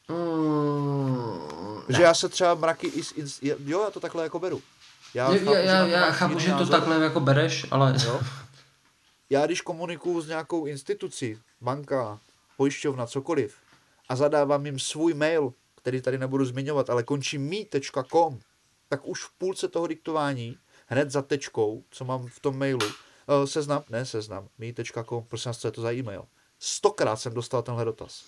Mm, 0.10 1.82
že 1.90 2.03
já 2.03 2.14
se 2.14 2.30
třeba 2.30 2.56
mraky, 2.56 2.88
is, 2.88 3.14
is, 3.15 3.40
jo, 3.41 3.82
já 3.84 3.91
to 3.91 3.99
takhle 3.99 4.24
jako 4.24 4.40
beru. 4.40 4.61
Já, 5.14 5.34
já, 5.34 5.40
chápu, 5.40 5.53
já, 5.53 5.61
já, 5.61 5.88
já 5.88 6.11
chápu, 6.11 6.40
že 6.40 6.52
názor. 6.52 6.68
to 6.68 6.72
takhle 6.72 7.03
jako 7.03 7.19
bereš, 7.19 7.65
ale... 7.72 7.95
Jo. 8.06 8.22
Já 9.30 9.45
když 9.45 9.61
komunikuju 9.61 10.22
s 10.22 10.28
nějakou 10.28 10.65
institucí, 10.65 11.40
banka, 11.61 12.19
pojišťovna, 12.57 13.07
cokoliv, 13.07 13.56
a 14.10 14.15
zadávám 14.15 14.65
jim 14.65 14.80
svůj 14.80 15.14
mail, 15.14 15.53
který 15.76 16.02
tady 16.02 16.18
nebudu 16.18 16.45
zmiňovat, 16.45 16.90
ale 16.90 17.03
končí 17.03 17.38
mi.com, 17.38 18.40
tak 18.90 19.07
už 19.07 19.24
v 19.24 19.32
půlce 19.38 19.68
toho 19.68 19.88
diktování 19.88 20.57
hned 20.88 21.11
za 21.11 21.22
tečkou, 21.22 21.84
co 21.91 22.05
mám 22.05 22.27
v 22.27 22.39
tom 22.39 22.59
mailu, 22.59 22.85
uh, 22.85 23.45
seznam, 23.45 23.84
ne 23.89 24.05
seznam, 24.05 24.47
mi.com, 24.57 25.23
prosím 25.27 25.49
vás, 25.49 25.57
co 25.57 25.68
je 25.68 25.72
to 25.72 25.81
za 25.81 25.93
e-mail. 25.93 26.23
Stokrát 26.59 27.15
jsem 27.15 27.34
dostal 27.34 27.61
tenhle 27.61 27.85
dotaz. 27.85 28.23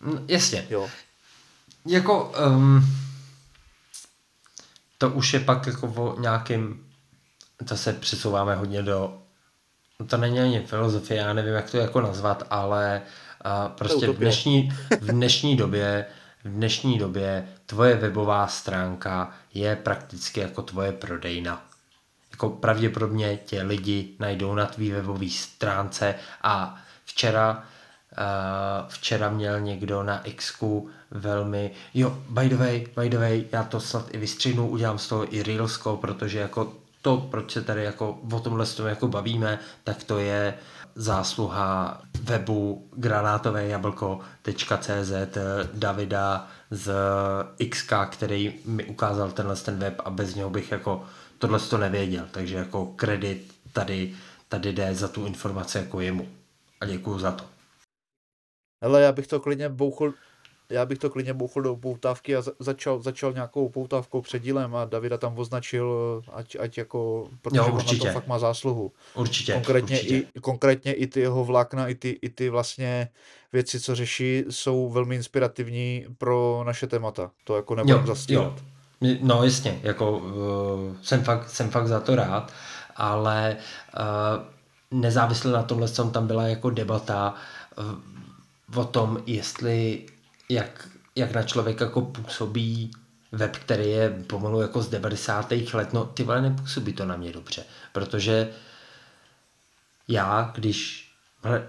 Mm, 0.00 0.24
jasně. 0.28 0.66
Jo. 0.70 0.90
Jako, 1.86 2.32
um, 2.46 2.84
to 4.98 5.10
už 5.10 5.32
je 5.32 5.40
pak 5.40 5.66
jako 5.66 5.86
o 5.86 6.20
nějakým, 6.20 6.90
to 7.68 7.76
se 7.76 7.92
přesouváme 7.92 8.54
hodně 8.54 8.82
do, 8.82 9.22
to 10.06 10.16
není 10.16 10.40
ani 10.40 10.60
filozofie, 10.60 11.20
já 11.20 11.32
nevím, 11.32 11.54
jak 11.54 11.70
to 11.70 11.76
jako 11.76 12.00
nazvat, 12.00 12.42
ale 12.50 13.02
uh, 13.46 13.72
prostě 13.72 14.08
v 14.08 14.16
dnešní, 14.16 14.70
v 15.00 15.06
dnešní 15.06 15.56
době 15.56 16.06
v 16.44 16.48
dnešní 16.48 16.98
době 16.98 17.48
tvoje 17.66 17.96
webová 17.96 18.46
stránka 18.46 19.30
je 19.54 19.76
prakticky 19.76 20.40
jako 20.40 20.62
tvoje 20.62 20.92
prodejna. 20.92 21.66
Jako 22.30 22.50
pravděpodobně 22.50 23.36
tě 23.36 23.62
lidi 23.62 24.08
najdou 24.18 24.54
na 24.54 24.66
tvý 24.66 24.90
webové 24.90 25.30
stránce 25.30 26.14
a 26.42 26.76
včera 27.04 27.64
Uh, 28.18 28.88
včera 28.88 29.30
měl 29.30 29.60
někdo 29.60 30.02
na 30.02 30.22
X 30.22 30.62
velmi, 31.10 31.70
jo, 31.94 32.18
by 32.28 32.48
the 32.48 32.56
way, 32.56 32.86
by 32.96 33.08
the 33.08 33.18
way, 33.18 33.44
já 33.52 33.62
to 33.64 33.80
snad 33.80 34.14
i 34.14 34.18
vystřihnu, 34.18 34.68
udělám 34.68 34.98
z 34.98 35.08
toho 35.08 35.34
i 35.34 35.42
Reelsko, 35.42 35.96
protože 35.96 36.38
jako 36.38 36.72
to, 37.02 37.16
proč 37.16 37.52
se 37.52 37.62
tady 37.62 37.84
jako 37.84 38.18
o 38.32 38.40
tomhle 38.40 38.66
s 38.66 38.74
tom 38.74 38.86
jako 38.86 39.08
bavíme, 39.08 39.58
tak 39.84 40.04
to 40.04 40.18
je 40.18 40.54
zásluha 40.94 42.02
webu 42.22 42.88
granátovéjablko.cz 42.92 45.12
Davida 45.72 46.48
z 46.70 46.92
XK, 47.70 47.92
který 48.10 48.54
mi 48.64 48.84
ukázal 48.84 49.32
tenhle 49.32 49.56
ten 49.56 49.78
web 49.78 50.00
a 50.04 50.10
bez 50.10 50.34
něho 50.34 50.50
bych 50.50 50.72
jako 50.72 51.04
tohle 51.38 51.60
to 51.60 51.78
nevěděl, 51.78 52.24
takže 52.30 52.56
jako 52.56 52.86
kredit 52.86 53.54
tady, 53.72 54.14
tady 54.48 54.72
jde 54.72 54.94
za 54.94 55.08
tu 55.08 55.26
informaci 55.26 55.78
jako 55.78 56.00
jemu 56.00 56.28
a 56.80 56.86
děkuju 56.86 57.18
za 57.18 57.32
to. 57.32 57.44
Ale 58.82 59.02
já 59.02 59.12
bych 59.12 59.26
to 59.26 59.40
klidně 59.40 59.68
bouchl 59.68 60.14
já 60.70 60.86
bych 60.86 60.98
to 60.98 61.10
klidně 61.10 61.34
bouchl 61.34 61.62
do 61.62 61.76
poutávky 61.76 62.36
a 62.36 62.42
začal, 62.58 63.02
začal 63.02 63.32
nějakou 63.32 63.68
poutávkou 63.68 64.22
před 64.22 64.42
dílem 64.42 64.74
a 64.74 64.84
Davida 64.84 65.18
tam 65.18 65.38
označil, 65.38 66.22
ať, 66.32 66.56
ať 66.60 66.78
jako, 66.78 67.28
protože 67.42 67.58
jo, 67.58 67.66
on 67.66 67.76
na 67.76 67.98
to 67.98 68.12
fakt 68.12 68.26
má 68.26 68.38
zásluhu. 68.38 68.92
Určitě, 69.14 69.52
konkrétně 69.52 69.96
určitě. 69.96 70.16
I, 70.16 70.40
konkrétně 70.40 70.92
i 70.92 71.06
ty 71.06 71.20
jeho 71.20 71.44
vlákna, 71.44 71.88
i 71.88 71.94
ty, 71.94 72.18
i 72.22 72.28
ty 72.28 72.50
vlastně 72.50 73.08
věci, 73.52 73.80
co 73.80 73.94
řeší, 73.94 74.44
jsou 74.50 74.90
velmi 74.90 75.14
inspirativní 75.14 76.06
pro 76.18 76.62
naše 76.66 76.86
témata. 76.86 77.30
To 77.44 77.56
jako 77.56 77.74
nebudem 77.74 78.06
zastírat. 78.06 78.52
No 79.20 79.44
jasně, 79.44 79.80
jako 79.82 80.18
uh, 80.18 80.22
jsem, 81.02 81.24
fakt, 81.24 81.50
jsem 81.50 81.70
fakt 81.70 81.88
za 81.88 82.00
to 82.00 82.14
rád, 82.14 82.52
ale 82.96 83.56
uh, 83.98 85.00
nezávisle 85.00 85.52
na 85.52 85.62
tomhle, 85.62 85.88
co 85.88 86.10
tam 86.10 86.26
byla 86.26 86.42
jako 86.42 86.70
debata 86.70 87.34
uh, 88.74 88.80
o 88.80 88.84
tom, 88.84 89.22
jestli 89.26 90.06
jak, 90.48 90.88
jak 91.16 91.32
na 91.32 91.42
člověka 91.42 91.84
jako 91.84 92.00
působí 92.00 92.90
web, 93.32 93.56
který 93.56 93.90
je 93.90 94.24
pomalu 94.26 94.60
jako 94.60 94.82
z 94.82 94.88
90. 94.88 95.52
let, 95.72 95.92
no 95.92 96.04
ty 96.04 96.22
vole 96.22 96.42
nepůsobí 96.42 96.92
to 96.92 97.06
na 97.06 97.16
mě 97.16 97.32
dobře, 97.32 97.64
protože 97.92 98.50
já, 100.08 100.52
když 100.54 101.08
hele, 101.42 101.68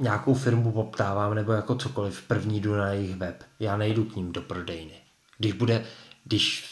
nějakou 0.00 0.34
firmu 0.34 0.72
poptávám 0.72 1.34
nebo 1.34 1.52
jako 1.52 1.74
cokoliv, 1.74 2.22
první 2.22 2.60
jdu 2.60 2.76
na 2.76 2.88
jejich 2.88 3.16
web, 3.16 3.44
já 3.60 3.76
nejdu 3.76 4.04
k 4.04 4.16
ním 4.16 4.32
do 4.32 4.42
prodejny. 4.42 4.94
Když 5.38 5.52
bude, 5.52 5.84
když 6.24 6.70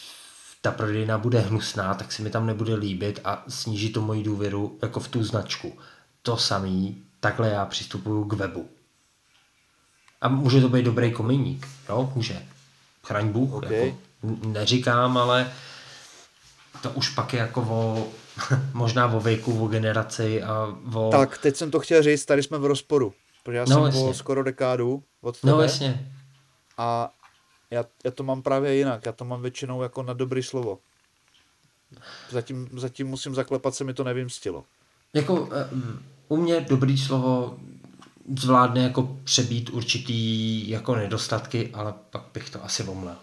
ta 0.61 0.71
prodejna 0.71 1.17
bude 1.17 1.39
hnusná, 1.39 1.93
tak 1.93 2.11
se 2.11 2.23
mi 2.23 2.29
tam 2.29 2.45
nebude 2.45 2.75
líbit 2.75 3.19
a 3.23 3.43
sníží 3.47 3.93
to 3.93 4.01
moji 4.01 4.23
důvěru 4.23 4.79
jako 4.81 4.99
v 4.99 5.07
tu 5.07 5.23
značku. 5.23 5.77
To 6.21 6.37
samý, 6.37 7.03
takhle 7.19 7.49
já 7.49 7.65
přistupuju 7.65 8.25
k 8.25 8.33
webu. 8.33 8.69
A 10.21 10.27
může 10.27 10.61
to 10.61 10.69
být 10.69 10.85
dobrý 10.85 11.11
kominík, 11.11 11.67
jo, 11.89 12.11
může. 12.15 12.45
Chraň 13.03 13.27
Bůh, 13.27 13.53
okay. 13.53 13.85
jako, 13.85 13.97
neříkám, 14.47 15.17
ale 15.17 15.51
to 16.81 16.89
už 16.89 17.09
pak 17.09 17.33
je 17.33 17.39
jako 17.39 17.61
o, 17.61 18.07
možná 18.73 19.13
o 19.13 19.19
věku, 19.19 19.65
o 19.65 19.67
generaci 19.67 20.43
a 20.43 20.77
o... 20.93 21.09
Tak, 21.11 21.37
teď 21.37 21.55
jsem 21.55 21.71
to 21.71 21.79
chtěl 21.79 22.03
říct, 22.03 22.25
tady 22.25 22.43
jsme 22.43 22.57
v 22.57 22.65
rozporu, 22.65 23.13
protože 23.43 23.57
já 23.57 23.65
no, 23.69 23.75
jsem 23.75 23.83
jasně. 23.85 24.13
skoro 24.13 24.43
dekádu 24.43 25.03
od 25.21 25.41
tebe. 25.41 25.53
No 25.53 25.61
jasně. 25.61 26.11
A 26.77 27.09
já, 27.71 27.85
já 28.05 28.11
to 28.11 28.23
mám 28.23 28.41
právě 28.41 28.75
jinak, 28.75 29.05
já 29.05 29.11
to 29.11 29.25
mám 29.25 29.41
většinou 29.41 29.81
jako 29.81 30.03
na 30.03 30.13
dobrý 30.13 30.43
slovo. 30.43 30.79
Zatím, 32.29 32.69
zatím 32.73 33.07
musím 33.07 33.35
zaklepat, 33.35 33.75
se 33.75 33.83
mi 33.83 33.93
to 33.93 34.03
nevymstilo. 34.03 34.63
Jako 35.13 35.49
eh, 35.51 35.69
u 36.27 36.37
mě 36.37 36.61
dobrý 36.61 36.97
slovo 36.97 37.57
zvládne 38.37 38.83
jako 38.83 39.17
přebít 39.23 39.69
určitý 39.69 40.69
jako 40.69 40.95
nedostatky, 40.95 41.69
ale 41.73 41.93
pak 42.09 42.21
bych 42.33 42.49
to 42.49 42.65
asi 42.65 42.83
omlel. 42.83 43.15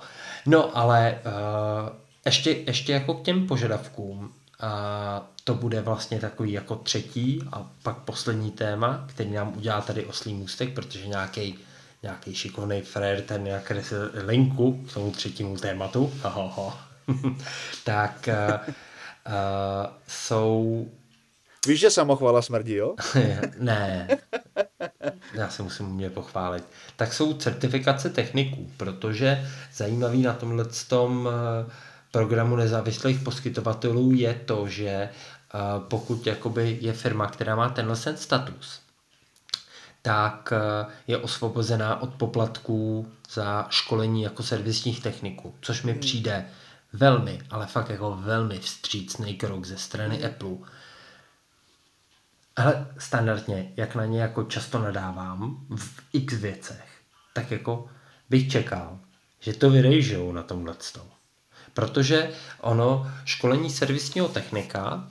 No, 0.47 0.77
ale 0.77 1.19
uh, 1.27 1.89
ještě, 2.27 2.51
ještě 2.51 2.93
jako 2.93 3.15
k 3.15 3.23
těm 3.23 3.47
požadavkům, 3.47 4.33
a 4.61 5.31
to 5.45 5.55
bude 5.55 5.81
vlastně 5.81 6.21
takový 6.21 6.53
jako 6.53 6.77
třetí 6.77 7.43
a 7.53 7.71
pak 7.83 7.97
poslední 7.97 8.51
téma, 8.51 9.05
který 9.09 9.31
nám 9.33 9.57
udělá 9.57 9.81
tady 9.81 10.05
oslý 10.05 10.35
můstek, 10.35 10.75
protože 10.75 11.07
nějaký 11.07 11.59
nějaký 12.03 12.35
šikovný 12.35 12.81
frér 12.81 13.23
ten 13.23 13.45
nějak 13.45 13.65
kreslil 13.65 14.11
linku 14.15 14.85
k 14.89 14.93
tomu 14.93 15.11
třetímu 15.11 15.57
tématu, 15.57 16.13
tak 17.85 18.29
uh, 18.29 18.55
uh, 18.67 19.33
jsou 20.09 20.87
Víš, 21.67 21.81
že 21.81 21.91
samochvala 21.91 22.43
smrdí, 22.43 22.75
jo? 22.75 22.95
ne, 23.59 24.09
já 25.35 25.49
se 25.49 25.63
musím 25.63 25.87
mě 25.87 26.11
pochválit. 26.11 26.65
Tak 26.97 27.13
jsou 27.13 27.35
certifikace 27.35 28.11
techniků, 28.11 28.71
protože 28.77 29.49
zajímavý 29.75 30.23
na 30.23 30.33
tomhle 30.33 30.65
tom 30.89 31.29
eh, 31.29 31.71
programu 32.11 32.57
nezávislých 32.57 33.21
poskytovatelů 33.21 34.13
je 34.13 34.35
to, 34.35 34.69
že 34.69 34.89
eh, 34.89 35.09
pokud 35.89 36.27
jakoby 36.27 36.79
je 36.81 36.93
firma, 36.93 37.27
která 37.27 37.57
má 37.57 37.69
tenhle 37.69 37.97
status, 37.97 38.81
tak 40.03 40.53
eh, 40.53 40.93
je 41.07 41.19
osvobozená 41.19 42.03
od 42.03 42.15
poplatků 42.15 43.09
za 43.33 43.67
školení 43.71 44.23
jako 44.23 44.43
servisních 44.43 45.03
techniků, 45.03 45.55
což 45.61 45.83
mi 45.83 45.93
hmm. 45.93 46.01
přijde 46.01 46.47
velmi, 46.93 47.41
ale 47.51 47.67
fakt 47.67 47.91
jako 47.91 48.19
velmi 48.21 48.59
vstřícný 48.59 49.35
krok 49.35 49.65
ze 49.65 49.79
strany 49.79 50.17
hmm. 50.17 50.27
Apple, 50.27 50.69
ale 52.57 52.87
standardně, 52.99 53.73
jak 53.77 53.95
na 53.95 54.05
ně 54.05 54.21
jako 54.21 54.43
často 54.45 54.79
nadávám 54.79 55.67
v 55.77 56.01
x 56.13 56.35
věcech, 56.35 56.89
tak 57.35 57.51
jako 57.51 57.87
bych 58.31 58.51
čekal, 58.51 58.99
že 59.41 59.53
to 59.53 59.71
vyrejžou 59.71 60.33
na 60.33 60.43
tomhle 60.43 60.75
stavu. 60.79 61.11
Protože 61.75 62.31
ono, 62.61 63.13
školení 63.25 63.71
servisního 63.71 64.29
technika, 64.29 65.09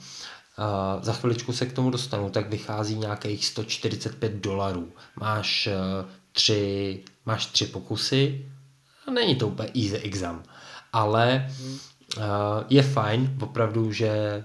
a 0.56 0.98
za 1.02 1.12
chviličku 1.12 1.52
se 1.52 1.66
k 1.66 1.72
tomu 1.72 1.90
dostanu, 1.90 2.30
tak 2.30 2.50
vychází 2.50 2.96
nějakých 2.96 3.46
145 3.46 4.32
dolarů. 4.32 4.92
Máš 5.16 5.66
eh, 5.66 5.72
tři, 6.32 7.04
máš 7.26 7.46
tři 7.46 7.66
pokusy, 7.66 8.46
není 9.14 9.36
to 9.36 9.48
úplně 9.48 9.68
easy 9.68 9.96
exam, 9.96 10.42
ale 10.92 11.50
hmm. 11.58 11.78
je 12.68 12.82
fajn 12.82 13.38
opravdu, 13.40 13.92
že 13.92 14.44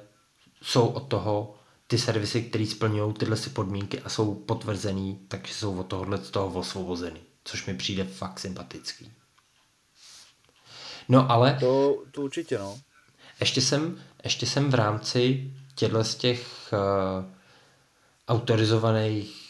jsou 0.61 0.87
od 0.87 1.07
toho 1.07 1.56
ty 1.87 1.97
servisy, 1.97 2.41
které 2.41 2.65
splňují 2.65 3.13
tyhle 3.13 3.37
si 3.37 3.49
podmínky 3.49 3.99
a 3.99 4.09
jsou 4.09 4.35
potvrzený, 4.35 5.19
takže 5.27 5.53
jsou 5.53 5.79
od 5.79 5.83
tohohle 5.83 6.17
z 6.17 6.29
toho 6.29 6.59
osvobozený, 6.59 7.19
což 7.43 7.65
mi 7.65 7.73
přijde 7.73 8.03
fakt 8.03 8.39
sympatický. 8.39 9.11
No 11.09 11.31
ale... 11.31 11.57
To, 11.59 12.03
to 12.11 12.21
určitě, 12.21 12.57
no. 12.57 12.79
Ještě 13.39 13.61
jsem, 13.61 14.01
ještě 14.23 14.45
jsem 14.45 14.71
v 14.71 14.73
rámci 14.73 15.51
těchto 15.75 16.03
z 16.03 16.15
těch 16.15 16.73
uh, 16.73 17.25
autorizovaných, 18.27 19.47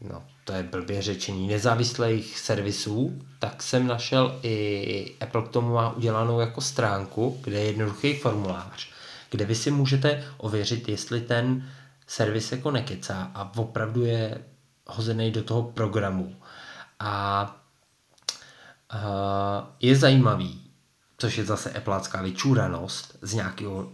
no 0.00 0.24
to 0.44 0.52
je 0.52 0.62
blbě 0.62 1.02
řečení, 1.02 1.48
nezávislých 1.48 2.38
servisů, 2.38 3.22
tak 3.38 3.62
jsem 3.62 3.86
našel 3.86 4.38
i 4.42 5.16
Apple 5.20 5.42
k 5.42 5.48
tomu 5.48 5.74
má 5.74 5.92
udělanou 5.92 6.40
jako 6.40 6.60
stránku, 6.60 7.40
kde 7.44 7.58
je 7.60 7.66
jednoduchý 7.66 8.14
formulář, 8.14 8.88
kde 9.30 9.44
vy 9.44 9.54
si 9.54 9.70
můžete 9.70 10.24
ověřit, 10.36 10.88
jestli 10.88 11.20
ten 11.20 11.70
servis 12.06 12.52
jako 12.52 12.70
nekecá 12.70 13.30
a 13.34 13.52
opravdu 13.56 14.04
je 14.04 14.44
hozený 14.86 15.30
do 15.30 15.42
toho 15.42 15.62
programu. 15.62 16.36
A, 17.00 17.42
a 18.90 19.76
je 19.80 19.96
zajímavý, 19.96 20.70
což 21.18 21.38
je 21.38 21.44
zase 21.44 21.72
Appleácká 21.72 22.22
vyčúranost 22.22 23.18
z 23.22 23.34
nějakého 23.34 23.92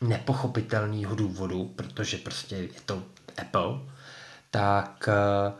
nepochopitelného 0.00 1.14
důvodu, 1.14 1.72
protože 1.76 2.18
prostě 2.18 2.56
je 2.56 2.80
to 2.86 3.02
Apple, 3.40 3.80
tak 4.50 5.08
eh, 5.08 5.52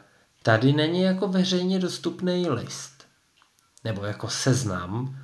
tady 0.42 0.72
není 0.72 1.02
jako 1.02 1.28
veřejně 1.28 1.78
dostupný 1.78 2.50
list 2.50 3.06
nebo 3.84 4.04
jako 4.04 4.28
seznam 4.28 5.18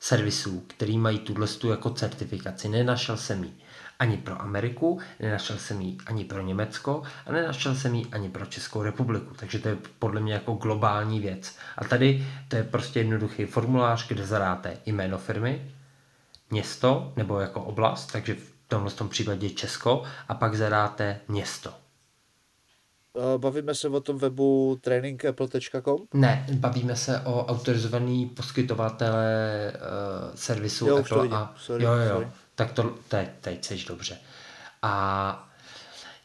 servisů, 0.00 0.64
který 0.66 0.98
mají 0.98 1.18
tuhle 1.18 1.46
jako 1.68 1.90
certifikaci. 1.90 2.68
Nenašel 2.68 3.16
jsem 3.16 3.44
ji 3.44 3.52
ani 3.98 4.16
pro 4.16 4.42
Ameriku, 4.42 5.00
nenašel 5.20 5.58
jsem 5.58 5.80
ji 5.80 5.96
ani 6.06 6.24
pro 6.24 6.40
Německo 6.40 7.02
a 7.26 7.32
nenašel 7.32 7.74
jsem 7.74 7.94
ji 7.94 8.06
ani 8.12 8.28
pro 8.28 8.46
Českou 8.46 8.82
republiku. 8.82 9.34
Takže 9.34 9.58
to 9.58 9.68
je 9.68 9.76
podle 9.98 10.20
mě 10.20 10.32
jako 10.32 10.52
globální 10.52 11.20
věc. 11.20 11.56
A 11.78 11.84
tady 11.84 12.26
to 12.48 12.56
je 12.56 12.64
prostě 12.64 13.00
jednoduchý 13.00 13.44
formulář, 13.44 14.08
kde 14.08 14.26
zadáte 14.26 14.76
jméno 14.86 15.18
firmy, 15.18 15.72
město 16.50 17.12
nebo 17.16 17.40
jako 17.40 17.60
oblast, 17.60 18.06
takže 18.12 18.34
v 18.34 18.52
tomhle 18.68 18.90
tom 18.90 19.08
případě 19.08 19.50
Česko, 19.50 20.02
a 20.28 20.34
pak 20.34 20.54
zadáte 20.54 21.20
město. 21.28 21.74
Bavíme 23.36 23.74
se 23.74 23.88
o 23.88 24.00
tom 24.00 24.18
webu 24.18 24.78
trainingapple.com? 24.80 25.98
Ne, 26.14 26.46
bavíme 26.52 26.96
se 26.96 27.20
o 27.20 27.46
autorizovaný 27.46 28.26
poskytovatele 28.26 29.72
uh, 29.74 30.34
servisu 30.34 30.86
jo, 30.86 30.96
Apple. 30.96 31.28
A, 31.30 31.54
sorry, 31.56 31.84
jo, 31.84 31.92
jo, 31.92 32.14
sorry. 32.14 32.28
tak 32.54 32.72
to 32.72 32.94
teď, 33.08 33.28
teď 33.40 33.64
seš 33.64 33.84
dobře. 33.84 34.18
A 34.82 35.48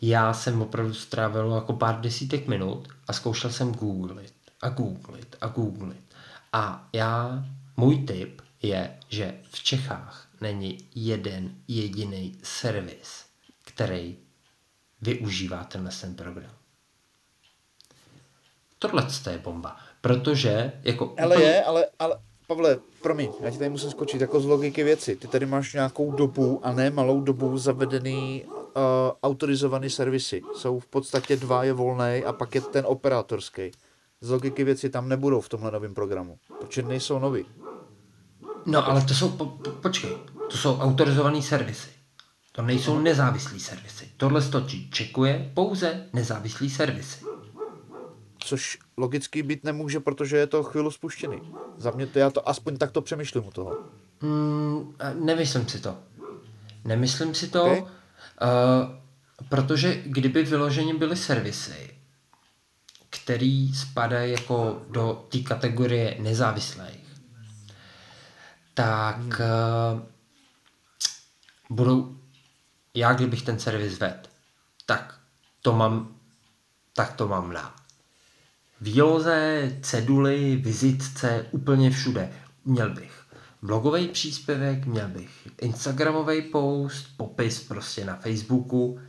já 0.01 0.33
jsem 0.33 0.61
opravdu 0.61 0.93
strávil 0.93 1.51
jako 1.55 1.73
pár 1.73 2.01
desítek 2.01 2.47
minut 2.47 2.87
a 3.07 3.13
zkoušel 3.13 3.51
jsem 3.51 3.71
googlit 3.71 4.33
a 4.61 4.69
googlit 4.69 5.35
a 5.41 5.47
googlit. 5.47 6.15
A 6.53 6.87
já, 6.93 7.45
můj 7.77 7.97
tip 7.97 8.41
je, 8.61 8.97
že 9.09 9.33
v 9.51 9.63
Čechách 9.63 10.27
není 10.41 10.77
jeden 10.95 11.51
jediný 11.67 12.35
servis, 12.43 13.25
který 13.65 14.17
využívá 15.01 15.63
tenhle 15.63 15.91
ten 16.01 16.15
program. 16.15 16.54
Tohle 18.87 19.07
je 19.31 19.37
bomba, 19.37 19.75
protože 20.01 20.71
jako... 20.83 21.13
Ale 21.23 21.35
úplně... 21.35 21.49
je, 21.49 21.63
ale, 21.63 21.85
ale 21.99 22.17
Pavle, 22.47 22.77
promiň, 23.01 23.29
já 23.39 23.51
ti 23.51 23.57
tady 23.57 23.69
musím 23.69 23.89
skočit 23.89 24.21
jako 24.21 24.39
z 24.39 24.45
logiky 24.45 24.83
věci. 24.83 25.15
Ty 25.15 25.27
tady 25.27 25.45
máš 25.45 25.73
nějakou 25.73 26.11
dobu 26.11 26.59
a 26.63 26.71
ne 26.71 26.89
malou 26.89 27.21
dobu 27.21 27.57
zavedený 27.57 28.43
uh, 28.45 28.51
autorizovaný 29.23 29.89
servisy. 29.89 30.41
Jsou 30.55 30.79
v 30.79 30.87
podstatě 30.87 31.35
dva 31.35 31.63
je 31.63 31.73
volný 31.73 32.23
a 32.25 32.33
pak 32.33 32.55
je 32.55 32.61
ten 32.61 32.85
operátorský. 32.87 33.71
Z 34.21 34.29
logiky 34.29 34.63
věci 34.63 34.89
tam 34.89 35.09
nebudou 35.09 35.41
v 35.41 35.49
tomhle 35.49 35.71
novém 35.71 35.93
programu, 35.93 36.37
protože 36.59 36.81
nejsou 36.81 37.19
nový. 37.19 37.45
No 38.65 38.87
ale 38.87 39.01
to 39.01 39.13
jsou, 39.13 39.29
po, 39.29 39.45
po, 39.45 39.69
počkej, 39.69 40.17
to 40.51 40.57
jsou 40.57 40.77
autorizované 40.77 41.41
servisy. 41.41 41.89
To 42.51 42.61
nejsou 42.61 42.99
nezávislí 42.99 43.59
servisy. 43.59 44.09
Tohle 44.17 44.41
stočí 44.41 44.89
čekuje 44.91 45.51
pouze 45.53 46.05
nezávislý 46.13 46.69
servisy. 46.69 47.25
Což 48.45 48.79
logicky 48.97 49.43
být 49.43 49.63
nemůže, 49.63 49.99
protože 49.99 50.37
je 50.37 50.47
to 50.47 50.63
chvíli 50.63 50.91
spuštěný. 50.91 51.41
Za 51.77 51.91
mě 51.91 52.07
to, 52.07 52.19
já 52.19 52.29
to 52.29 52.49
aspoň 52.49 52.77
takto 52.77 53.01
přemýšlím 53.01 53.47
u 53.47 53.51
toho. 53.51 53.77
Mm, 54.21 54.95
nemyslím 55.13 55.67
si 55.67 55.79
to. 55.79 55.97
Nemyslím 56.85 57.35
si 57.35 57.47
to, 57.47 57.63
okay. 57.63 57.79
uh, 57.79 57.87
protože 59.49 60.01
kdyby 60.05 60.43
vyloženě 60.43 60.93
byly 60.93 61.15
servisy, 61.15 61.97
který 63.09 63.73
spadají 63.73 64.31
jako 64.31 64.81
do 64.89 65.25
té 65.29 65.39
kategorie 65.39 66.17
nezávislých, 66.19 67.05
tak 68.73 69.17
hmm. 69.17 69.29
uh, 69.29 70.01
budou, 71.69 72.17
já 72.93 73.13
kdybych 73.13 73.41
ten 73.41 73.59
servis 73.59 73.99
vedl, 73.99 74.29
tak 74.85 75.19
to 75.61 75.73
mám, 75.73 76.15
tak 76.93 77.13
to 77.13 77.27
mám 77.27 77.53
na 77.53 77.84
výloze, 78.85 79.71
ceduly, 79.81 80.55
vizitce, 80.55 81.45
úplně 81.51 81.91
všude. 81.91 82.29
Měl 82.65 82.93
bych 82.93 83.21
blogový 83.61 84.07
příspěvek, 84.07 84.85
měl 84.85 85.07
bych 85.07 85.47
Instagramový 85.61 86.41
post, 86.41 87.07
popis 87.17 87.63
prostě 87.63 88.05
na 88.05 88.15
Facebooku. 88.15 88.99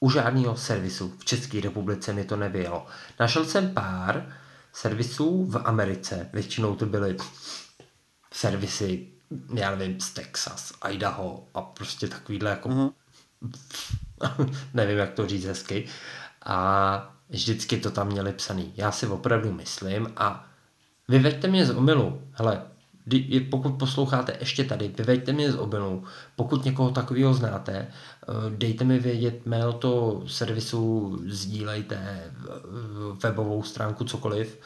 U 0.00 0.10
žádného 0.10 0.56
servisu 0.56 1.14
v 1.18 1.24
České 1.24 1.60
republice 1.60 2.12
mi 2.12 2.24
to 2.24 2.36
nevyjelo. 2.36 2.86
Našel 3.20 3.44
jsem 3.44 3.74
pár 3.74 4.26
servisů 4.72 5.44
v 5.44 5.62
Americe, 5.64 6.30
většinou 6.32 6.74
to 6.74 6.86
byly 6.86 7.16
servisy, 8.32 9.06
já 9.54 9.76
nevím, 9.76 10.00
z 10.00 10.10
Texas, 10.10 10.72
Idaho 10.90 11.48
a 11.54 11.62
prostě 11.62 12.08
takovýhle 12.08 12.50
jako 12.50 12.68
uh-huh. 12.68 12.92
nevím, 14.74 14.98
jak 14.98 15.12
to 15.12 15.26
říct 15.26 15.44
hezky. 15.44 15.88
A 16.44 17.11
vždycky 17.32 17.76
to 17.76 17.90
tam 17.90 18.08
měli 18.08 18.32
psaný. 18.32 18.72
Já 18.76 18.92
si 18.92 19.06
opravdu 19.06 19.52
myslím 19.52 20.12
a 20.16 20.46
vyveďte 21.08 21.48
mě 21.48 21.66
z 21.66 21.70
omilu. 21.70 22.22
Hele, 22.32 22.62
pokud 23.50 23.72
posloucháte 23.72 24.36
ještě 24.40 24.64
tady, 24.64 24.88
vyveďte 24.88 25.32
mě 25.32 25.52
z 25.52 25.56
omilu. 25.56 26.04
Pokud 26.36 26.64
někoho 26.64 26.90
takového 26.90 27.34
znáte, 27.34 27.72
eh, 27.72 27.86
dejte 28.50 28.84
mi 28.84 28.98
vědět 28.98 29.46
mail 29.46 29.72
to 29.72 30.22
servisu, 30.26 31.18
sdílejte 31.26 32.32
webovou 33.22 33.62
stránku, 33.62 34.04
cokoliv 34.04 34.58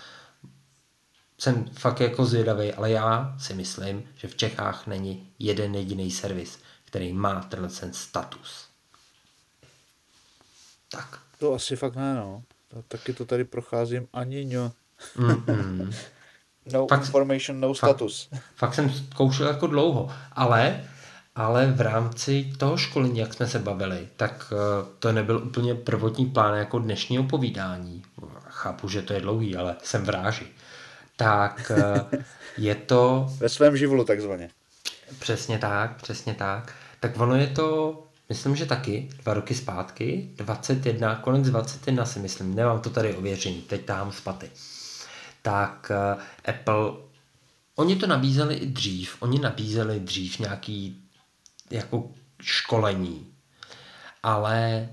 jsem 1.38 1.64
fakt 1.64 2.00
jako 2.00 2.24
zvědavý, 2.24 2.72
ale 2.72 2.90
já 2.90 3.36
si 3.38 3.54
myslím, 3.54 4.02
že 4.16 4.28
v 4.28 4.36
Čechách 4.36 4.86
není 4.86 5.32
jeden 5.38 5.74
jediný 5.74 6.10
servis, 6.10 6.58
který 6.84 7.12
má 7.12 7.40
tenhle 7.40 7.68
ten 7.68 7.92
status. 7.92 8.68
Tak. 10.88 11.20
To 11.38 11.54
asi 11.54 11.76
fakt 11.76 11.96
ne, 11.96 12.14
no. 12.14 12.42
Taky 12.88 13.12
to 13.12 13.24
tady 13.24 13.44
procházím 13.44 14.08
ani 14.12 14.44
ňo. 14.44 14.72
Mm-hmm. 15.16 15.94
no 16.72 16.86
fakt, 16.86 17.00
information, 17.00 17.60
no 17.60 17.74
status. 17.74 18.28
Fakt, 18.30 18.42
fakt 18.56 18.74
jsem 18.74 18.90
zkoušel 18.90 19.46
jako 19.46 19.66
dlouho, 19.66 20.10
ale 20.32 20.84
ale 21.34 21.66
v 21.66 21.80
rámci 21.80 22.52
toho 22.58 22.76
školení, 22.76 23.18
jak 23.18 23.34
jsme 23.34 23.46
se 23.46 23.58
bavili, 23.58 24.08
tak 24.16 24.52
eh, 24.52 24.86
to 24.98 25.12
nebyl 25.12 25.36
úplně 25.36 25.74
prvotní 25.74 26.26
plán 26.26 26.58
jako 26.58 26.78
dnešního 26.78 27.24
povídání. 27.24 28.02
Chápu, 28.48 28.88
že 28.88 29.02
to 29.02 29.12
je 29.12 29.20
dlouhý, 29.20 29.56
ale 29.56 29.76
jsem 29.82 30.04
v 30.04 30.08
ráži 30.08 30.46
tak 31.16 31.70
eh, 31.70 32.24
je 32.58 32.74
to... 32.74 33.26
Ve 33.38 33.48
svém 33.48 33.76
živlu 33.76 34.04
takzvaně. 34.04 34.50
Přesně 35.18 35.58
tak, 35.58 36.02
přesně 36.02 36.34
tak. 36.34 36.74
Tak 37.00 37.20
ono 37.20 37.36
je 37.36 37.46
to, 37.46 38.02
myslím, 38.28 38.56
že 38.56 38.66
taky, 38.66 39.08
dva 39.22 39.34
roky 39.34 39.54
zpátky, 39.54 40.30
21, 40.36 41.14
konec 41.14 41.50
21 41.50 42.04
si 42.04 42.18
myslím, 42.18 42.54
nemám 42.54 42.80
to 42.80 42.90
tady 42.90 43.14
ověření, 43.14 43.62
teď 43.62 43.84
tam 43.84 44.12
spaty. 44.12 44.50
Tak 45.42 45.92
uh, 46.14 46.22
Apple, 46.48 46.92
oni 47.76 47.96
to 47.96 48.06
nabízeli 48.06 48.54
i 48.54 48.66
dřív, 48.66 49.16
oni 49.20 49.38
nabízeli 49.38 50.00
dřív 50.00 50.38
nějaký 50.38 51.02
jako 51.70 52.10
školení, 52.40 53.26
ale 54.22 54.88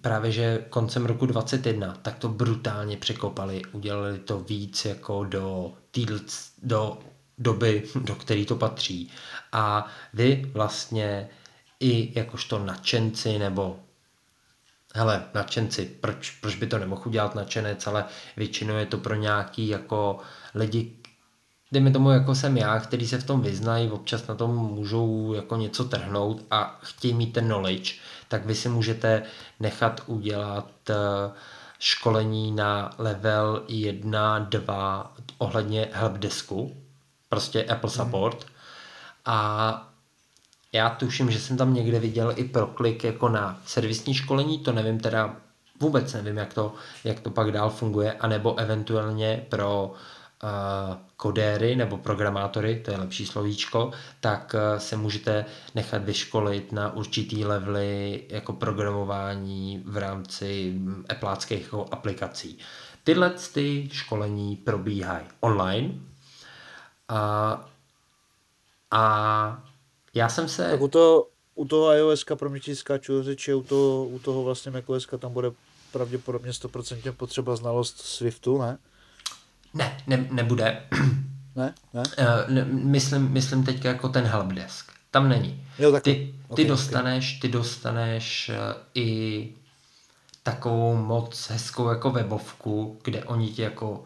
právě, 0.00 0.32
že 0.32 0.64
koncem 0.68 1.06
roku 1.06 1.26
21, 1.26 1.98
tak 2.02 2.18
to 2.18 2.28
brutálně 2.28 2.96
překopali, 2.96 3.62
udělali 3.72 4.18
to 4.18 4.40
víc 4.40 4.84
jako 4.84 5.24
do, 5.24 5.72
týdl, 5.90 6.20
do 6.62 6.98
doby, 7.38 7.82
do 8.00 8.14
které 8.14 8.44
to 8.44 8.56
patří. 8.56 9.10
A 9.52 9.86
vy 10.14 10.50
vlastně 10.54 11.28
i 11.80 12.18
jakožto 12.18 12.58
nadšenci 12.58 13.38
nebo 13.38 13.80
hele, 14.94 15.24
nadšenci, 15.34 15.84
proč, 16.00 16.30
proč 16.30 16.54
by 16.54 16.66
to 16.66 16.78
nemohl 16.78 17.02
udělat 17.06 17.34
nadšenec, 17.34 17.86
ale 17.86 18.04
většinou 18.36 18.76
je 18.76 18.86
to 18.86 18.98
pro 18.98 19.14
nějaký 19.14 19.68
jako 19.68 20.18
lidi, 20.54 20.96
dejme 21.72 21.90
tomu 21.90 22.10
jako 22.10 22.34
jsem 22.34 22.56
já, 22.56 22.80
který 22.80 23.08
se 23.08 23.18
v 23.18 23.26
tom 23.26 23.40
vyznají, 23.40 23.90
občas 23.90 24.26
na 24.26 24.34
tom 24.34 24.56
můžou 24.56 25.32
jako 25.34 25.56
něco 25.56 25.84
trhnout 25.84 26.44
a 26.50 26.78
chtějí 26.82 27.14
mít 27.14 27.32
ten 27.32 27.44
knowledge, 27.44 27.94
tak 28.28 28.46
vy 28.46 28.54
si 28.54 28.68
můžete 28.68 29.22
nechat 29.60 30.00
udělat 30.06 30.70
eh, 30.90 30.94
školení 31.78 32.52
na 32.52 32.94
level 32.98 33.64
1, 33.68 34.38
2 34.38 35.14
ohledně 35.38 35.88
helpdesku, 35.92 36.76
prostě 37.28 37.64
Apple 37.64 37.90
mhm. 37.90 38.04
Support. 38.04 38.44
Mm. 38.44 38.50
A 39.24 39.87
já 40.72 40.90
tuším, 40.90 41.30
že 41.30 41.40
jsem 41.40 41.56
tam 41.56 41.74
někde 41.74 42.00
viděl 42.00 42.32
i 42.36 42.44
proklik 42.44 43.04
jako 43.04 43.28
na 43.28 43.60
servisní 43.66 44.14
školení, 44.14 44.58
to 44.58 44.72
nevím 44.72 45.00
teda, 45.00 45.36
vůbec 45.80 46.12
nevím, 46.12 46.36
jak 46.36 46.54
to, 46.54 46.74
jak 47.04 47.20
to 47.20 47.30
pak 47.30 47.52
dál 47.52 47.70
funguje, 47.70 48.12
anebo 48.12 48.56
eventuálně 48.56 49.46
pro 49.48 49.92
uh, 50.42 50.48
kodéry 51.16 51.76
nebo 51.76 51.96
programátory, 51.96 52.82
to 52.84 52.90
je 52.90 52.96
lepší 52.96 53.26
slovíčko, 53.26 53.90
tak 54.20 54.54
uh, 54.54 54.78
se 54.78 54.96
můžete 54.96 55.44
nechat 55.74 56.04
vyškolit 56.04 56.72
na 56.72 56.92
určitý 56.92 57.44
levely 57.44 58.24
jako 58.28 58.52
programování 58.52 59.82
v 59.86 59.96
rámci 59.96 60.72
mm, 60.76 61.04
Appleáckých 61.08 61.62
jako 61.62 61.86
aplikací. 61.90 62.58
Tyhle 63.04 63.30
ty 63.30 63.88
školení 63.92 64.56
probíhají 64.56 65.26
online 65.40 65.94
a, 67.08 67.64
a 68.90 69.62
já 70.18 70.28
jsem 70.28 70.48
se... 70.48 70.70
Tak 70.70 70.80
u 70.80 70.88
toho, 70.88 71.26
u 71.54 71.64
toho 71.64 71.92
iOS, 71.92 72.24
pro 72.34 72.50
mě 72.50 72.60
ti 72.60 72.76
skáču 72.76 73.22
řeči, 73.22 73.54
u 73.54 73.62
toho, 73.62 74.04
u 74.04 74.18
toho 74.18 74.44
vlastně 74.44 74.72
macOS 74.72 75.08
tam 75.18 75.32
bude 75.32 75.50
pravděpodobně 75.92 76.50
100% 76.50 77.12
potřeba 77.12 77.56
znalost 77.56 78.00
Swiftu, 78.00 78.58
ne? 78.58 78.78
Ne, 79.74 80.02
ne 80.06 80.28
nebude. 80.30 80.82
Ne? 81.56 81.74
Ne? 81.94 82.02
Uh, 82.18 82.54
ne 82.54 82.64
myslím, 82.64 83.30
myslím 83.30 83.64
teď 83.64 83.84
jako 83.84 84.08
ten 84.08 84.24
helpdesk. 84.24 84.92
Tam 85.10 85.28
není. 85.28 85.66
Jo, 85.78 85.92
tak... 85.92 86.02
Ty, 86.02 86.14
ty 86.14 86.34
okay, 86.48 86.64
dostaneš, 86.64 87.30
okay. 87.32 87.40
ty 87.40 87.48
dostaneš 87.48 88.50
i 88.94 89.48
takovou 90.42 90.96
moc 90.96 91.48
hezkou 91.50 91.88
jako 91.88 92.10
webovku, 92.10 92.98
kde 93.04 93.24
oni 93.24 93.48
ti 93.48 93.62
jako 93.62 94.04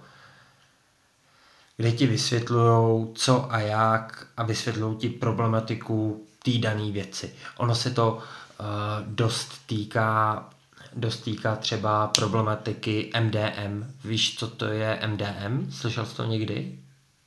kde 1.77 1.93
ti 1.93 2.07
vysvětlují, 2.07 3.07
co 3.15 3.53
a 3.53 3.61
jak 3.61 4.27
a 4.36 4.43
vysvětlují 4.43 4.97
ti 4.97 5.09
problematiku 5.09 6.27
té 6.44 6.59
dané 6.59 6.90
věci. 6.90 7.32
Ono 7.57 7.74
se 7.74 7.90
to 7.90 8.12
uh, 8.12 8.66
dost 9.07 9.66
týká 9.66 10.49
dost 10.94 11.20
týká 11.20 11.57
třeba 11.57 12.07
problematiky 12.07 13.11
MDM. 13.20 13.85
Víš, 14.05 14.36
co 14.39 14.49
to 14.49 14.65
je 14.65 15.01
MDM? 15.07 15.70
Slyšel 15.70 16.07
jsi 16.07 16.16
to 16.16 16.24
někdy? 16.24 16.78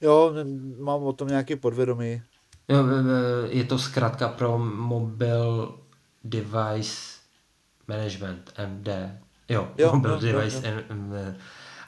Jo, 0.01 0.33
mám 0.79 1.03
o 1.03 1.13
tom 1.13 1.27
nějaký 1.27 1.55
podvědomí. 1.55 2.21
Jo, 2.69 2.77
je 3.49 3.63
to 3.63 3.79
zkrátka 3.79 4.27
pro 4.27 4.57
Mobile 4.57 5.67
Device 6.23 7.19
Management, 7.87 8.53
MD. 8.67 8.87
Jo, 9.49 9.67
jo 9.77 9.91
Mobile 9.93 10.13
jo, 10.13 10.19
Device 10.19 10.67
jo, 10.67 10.73
jo. 10.75 11.33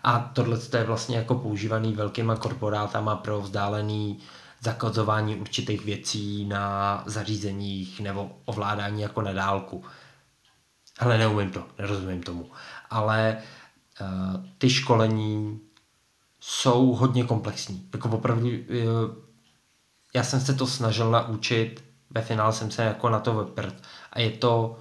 A 0.03 0.19
tohle 0.19 0.60
je 0.78 0.84
vlastně 0.84 1.18
jako 1.18 1.36
používaný 1.36 1.94
velkýma 1.94 2.36
korporátama 2.36 3.15
pro 3.15 3.41
vzdálený 3.41 4.19
zakazování 4.61 5.36
určitých 5.36 5.86
věcí 5.86 6.45
na 6.45 7.03
zařízeních 7.06 7.99
nebo 7.99 8.32
ovládání 8.45 9.02
jako 9.02 9.22
na 9.22 9.34
dálku. 9.34 9.84
Ale 10.99 11.18
neumím 11.18 11.52
to, 11.52 11.65
nerozumím 11.78 12.24
tomu. 12.24 12.52
Ale 12.90 13.38
uh, 14.02 14.45
ty 14.57 14.69
školení 14.69 15.60
jsou 16.40 16.94
hodně 16.94 17.24
komplexní. 17.24 17.90
Jako 17.94 18.10
opravdu, 18.10 18.48
uh, 18.48 18.53
já 20.14 20.24
jsem 20.24 20.40
se 20.41 20.53
to 20.53 20.68
snažil 20.68 21.11
naučit, 21.11 21.84
ve 22.10 22.22
finále 22.22 22.53
jsem 22.53 22.72
se 22.72 22.84
jako 22.84 23.10
na 23.10 23.19
to 23.19 23.44
vyprt. 23.44 23.76
A 24.14 24.19
je 24.19 24.30
to 24.30 24.80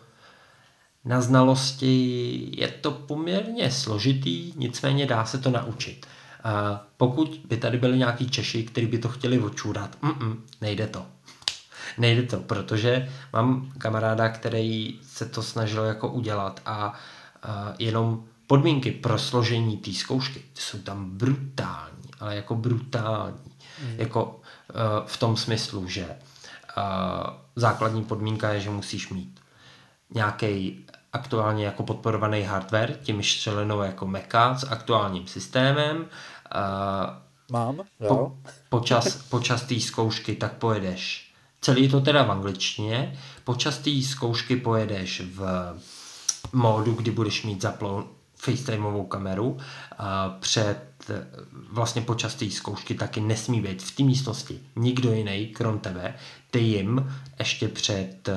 na 1.07 1.21
znalosti 1.21 2.49
je 2.57 2.69
to 2.69 2.91
poměrně 2.91 3.71
složitý, 3.71 4.53
nicméně 4.57 5.07
dá 5.07 5.25
se 5.25 5.39
to 5.39 5.51
naučit. 5.51 6.07
A 6.45 6.85
pokud 6.97 7.41
by 7.45 7.57
tady 7.57 7.79
byli 7.79 7.99
nějaký 7.99 8.31
Češi, 8.31 8.65
kteří 8.65 8.87
by 8.87 8.99
to 8.99 9.09
chtěli 9.09 9.39
očůrat, 9.39 9.97
mm 10.03 10.45
nejde 10.61 10.87
to. 10.87 11.07
Nejde 11.99 12.23
to, 12.23 12.41
protože 12.41 13.09
mám 13.33 13.73
kamaráda, 13.79 14.29
který 14.29 15.01
se 15.03 15.27
to 15.27 15.43
snažil 15.43 15.85
jako 15.85 16.09
udělat 16.09 16.61
a, 16.67 16.73
a 17.43 17.75
jenom 17.79 18.25
podmínky 18.47 18.91
pro 18.91 19.19
složení 19.19 19.77
té 19.77 19.93
zkoušky 19.93 20.43
jsou 20.55 20.79
tam 20.79 21.11
brutální, 21.11 22.11
ale 22.21 22.37
jako 22.37 22.55
brutální. 22.55 23.53
Mm. 23.83 23.95
Jako 23.97 24.25
uh, 24.25 24.81
v 25.07 25.17
tom 25.17 25.37
smyslu, 25.37 25.89
že 25.89 26.05
uh, 26.05 26.83
základní 27.57 28.05
podmínka 28.05 28.53
je, 28.53 28.61
že 28.61 28.71
musíš 28.71 29.09
mít 29.09 29.41
nějaký 30.15 30.86
aktuálně 31.13 31.65
jako 31.65 31.83
podporovaný 31.83 32.43
hardware, 32.43 32.99
tím 33.03 33.23
střelenou 33.23 33.83
jako 33.83 34.07
Mecha 34.07 34.59
s 34.59 34.65
aktuálním 34.65 35.27
systémem. 35.27 36.07
Mám, 37.53 37.81
jo. 38.01 38.09
Po, 38.09 38.37
počas, 38.69 39.15
počas 39.17 39.63
té 39.63 39.81
zkoušky 39.81 40.35
tak 40.35 40.53
pojedeš, 40.53 41.33
celý 41.61 41.89
to 41.89 42.01
teda 42.01 42.23
v 42.23 42.31
angličtině, 42.31 43.19
počas 43.45 43.79
té 43.79 43.91
zkoušky 44.03 44.57
pojedeš 44.57 45.23
v 45.35 45.75
módu, 46.53 46.93
kdy 46.93 47.11
budeš 47.11 47.43
mít 47.43 47.63
zaplou 47.63 48.05
FaceTimeovou 48.37 49.05
kameru. 49.07 49.57
A 49.99 50.29
před, 50.29 51.11
vlastně 51.73 52.03
počas 52.03 52.35
té 52.35 52.51
zkoušky 52.51 52.95
taky 52.95 53.21
nesmí 53.21 53.61
být 53.61 53.83
v 53.83 53.97
té 53.97 54.03
místnosti 54.03 54.61
nikdo 54.77 55.13
jiný, 55.13 55.47
krom 55.47 55.79
tebe. 55.79 56.15
Ty 56.51 56.59
jim 56.59 57.13
ještě 57.39 57.69
před 57.69 58.29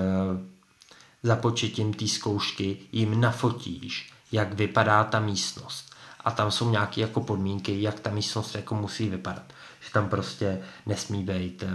započetím 1.23 1.93
té 1.93 2.07
zkoušky 2.07 2.77
jim 2.91 3.21
nafotíš, 3.21 4.11
jak 4.31 4.53
vypadá 4.53 5.03
ta 5.03 5.19
místnost. 5.19 5.95
A 6.25 6.31
tam 6.31 6.51
jsou 6.51 6.69
nějaké 6.69 7.01
jako 7.01 7.21
podmínky, 7.21 7.81
jak 7.81 7.99
ta 7.99 8.09
místnost 8.09 8.55
jako 8.55 8.75
musí 8.75 9.09
vypadat. 9.09 9.53
Že 9.81 9.91
tam 9.93 10.09
prostě 10.09 10.61
nesmí 10.85 11.23
být 11.23 11.63
uh, 11.63 11.69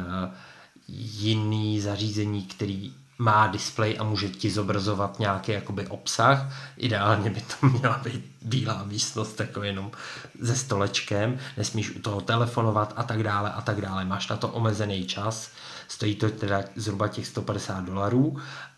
jiný 0.88 1.80
zařízení, 1.80 2.42
který 2.42 2.94
má 3.18 3.46
displej 3.46 3.96
a 4.00 4.04
může 4.04 4.28
ti 4.28 4.50
zobrazovat 4.50 5.18
nějaký 5.18 5.52
jakoby 5.52 5.86
obsah. 5.86 6.52
Ideálně 6.76 7.30
by 7.30 7.40
to 7.40 7.66
měla 7.66 7.98
být 8.04 8.24
bílá 8.42 8.84
místnost, 8.84 9.40
jako 9.40 9.62
jenom 9.62 9.90
se 10.44 10.56
stolečkem. 10.56 11.38
Nesmíš 11.56 11.90
u 11.90 11.98
toho 11.98 12.20
telefonovat 12.20 12.92
a 12.96 13.02
tak 13.02 13.22
dále 13.22 13.52
a 13.52 13.60
tak 13.60 13.80
dále. 13.80 14.04
Máš 14.04 14.28
na 14.28 14.36
to 14.36 14.48
omezený 14.48 15.06
čas. 15.06 15.50
Stojí 15.88 16.14
to 16.14 16.30
teda 16.30 16.62
zhruba 16.76 17.08
těch 17.08 17.26
150 17.26 17.84
dolarů 17.84 18.36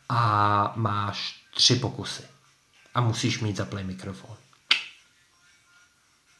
a 0.08 0.72
máš 0.76 1.46
tři 1.54 1.76
pokusy. 1.76 2.22
A 2.94 3.00
musíš 3.00 3.40
mít 3.40 3.56
zaplej 3.56 3.84
mikrofon. 3.84 4.36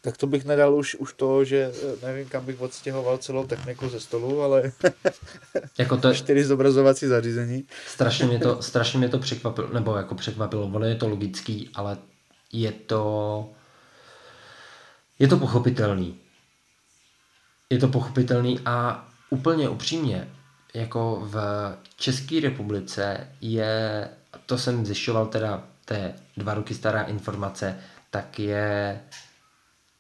Tak 0.01 0.17
to 0.17 0.27
bych 0.27 0.45
nedal 0.45 0.75
už, 0.75 0.95
už 0.95 1.13
to, 1.13 1.45
že 1.45 1.73
eh, 1.75 2.07
nevím, 2.07 2.29
kam 2.29 2.45
bych 2.45 2.61
odstěhoval 2.61 3.19
celou 3.19 3.47
techniku 3.47 3.89
ze 3.89 4.01
stolu, 4.01 4.43
ale 4.43 4.73
jako 5.79 5.97
to 5.97 6.09
je... 6.09 6.15
čtyři 6.15 6.45
zobrazovací 6.45 7.07
zařízení. 7.07 7.65
strašně, 7.87 8.27
mě 8.27 8.39
to, 8.39 8.63
strašně 8.63 8.99
mě 8.99 9.09
to 9.09 9.19
překvapilo, 9.19 9.69
nebo 9.73 9.97
jako 9.97 10.15
překvapilo, 10.15 10.67
ono 10.67 10.87
je 10.87 10.95
to 10.95 11.09
logický, 11.09 11.71
ale 11.75 11.99
je 12.53 12.73
to 12.73 13.51
je 15.19 15.29
to 15.29 15.37
pochopitelný. 15.37 16.19
Je 17.71 17.79
to 17.79 17.89
pochopitelný 17.89 18.61
a 18.65 19.09
úplně 19.31 19.69
upřímně, 19.69 20.29
jako 20.77 21.23
v 21.25 21.37
České 21.97 22.41
republice 22.41 23.29
je, 23.41 24.09
to 24.47 24.59
jsem 24.59 24.87
zjišťoval 24.87 25.27
teda, 25.27 25.65
to 25.85 25.95
je 25.95 26.15
dva 26.37 26.55
roky 26.55 26.75
stará 26.75 27.03
informace, 27.03 27.81
tak 28.11 28.39
je, 28.39 29.01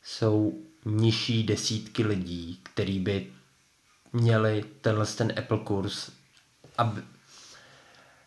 jsou 0.03 0.53
nižší 0.85 1.43
desítky 1.45 2.05
lidí, 2.05 2.61
který 2.63 2.99
by 2.99 3.33
měli 4.13 4.65
tenhle 4.81 5.07
ten 5.07 5.33
Apple 5.39 5.59
kurz, 5.59 6.11
aby, 6.79 7.03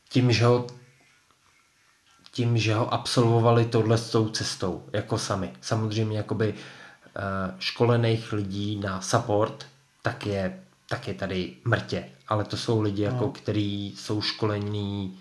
tím, 0.09 0.31
že 0.31 0.45
ho 0.45 0.67
tím, 2.31 2.57
že 2.57 2.75
ho 2.75 2.93
absolvovali 2.93 3.65
tohle 3.65 3.97
s 3.97 4.09
tou 4.11 4.29
cestou, 4.29 4.89
jako 4.93 5.17
sami. 5.17 5.53
Samozřejmě 5.61 6.17
jakoby 6.17 6.53
uh, 6.53 7.59
školených 7.59 8.33
lidí 8.33 8.75
na 8.75 9.01
support, 9.01 9.67
tak 10.01 10.25
je 10.25 10.63
tak 10.89 11.07
je 11.07 11.13
tady 11.13 11.55
mrtě. 11.65 12.09
Ale 12.27 12.43
to 12.43 12.57
jsou 12.57 12.81
lidi, 12.81 13.01
jako, 13.01 13.25
no. 13.25 13.31
kteří 13.31 13.95
jsou 13.97 14.21
školení 14.21 15.19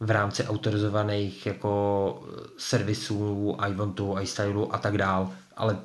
v 0.00 0.10
rámci 0.10 0.44
autorizovaných 0.44 1.46
jako 1.46 2.22
servisů, 2.58 3.56
iVontu, 3.68 4.18
iStylu 4.20 4.74
a 4.74 4.78
tak 4.78 4.98
dál, 4.98 5.32
ale 5.56 5.78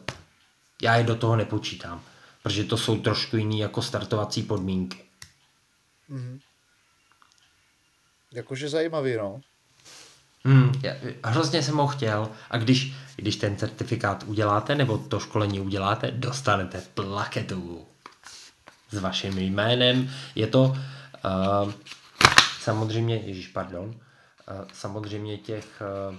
já 0.82 0.95
je 0.95 1.04
do 1.04 1.16
toho 1.16 1.36
nepočítám, 1.36 2.02
protože 2.44 2.64
to 2.64 2.78
jsou 2.78 3.02
trošku 3.02 3.38
jiný 3.38 3.60
jako 3.60 3.82
startovací 3.82 4.44
podmínky. 4.44 5.04
Mm-hmm. 6.10 6.40
Jakože 8.32 8.70
zajímavý, 8.70 9.16
no. 9.16 9.41
Hmm, 10.45 10.72
já, 10.84 10.94
hrozně 11.24 11.64
jsem 11.64 11.78
ho 11.78 11.88
chtěl 11.88 12.30
a 12.50 12.58
když, 12.58 12.94
když 13.16 13.36
ten 13.36 13.58
certifikát 13.58 14.24
uděláte 14.24 14.76
nebo 14.76 14.98
to 14.98 15.20
školení 15.20 15.60
uděláte, 15.60 16.12
dostanete 16.12 16.84
plaketu 16.94 17.88
s 18.94 18.99
vaším 18.99 19.38
jménem. 19.38 20.10
Je 20.36 20.48
to 20.48 20.64
uh, 20.64 21.72
samozřejmě, 22.60 23.15
ježíš, 23.15 23.48
pardon, 23.48 23.86
uh, 23.86 23.95
samozřejmě 24.74 25.38
těch 25.38 25.82
uh, 26.10 26.15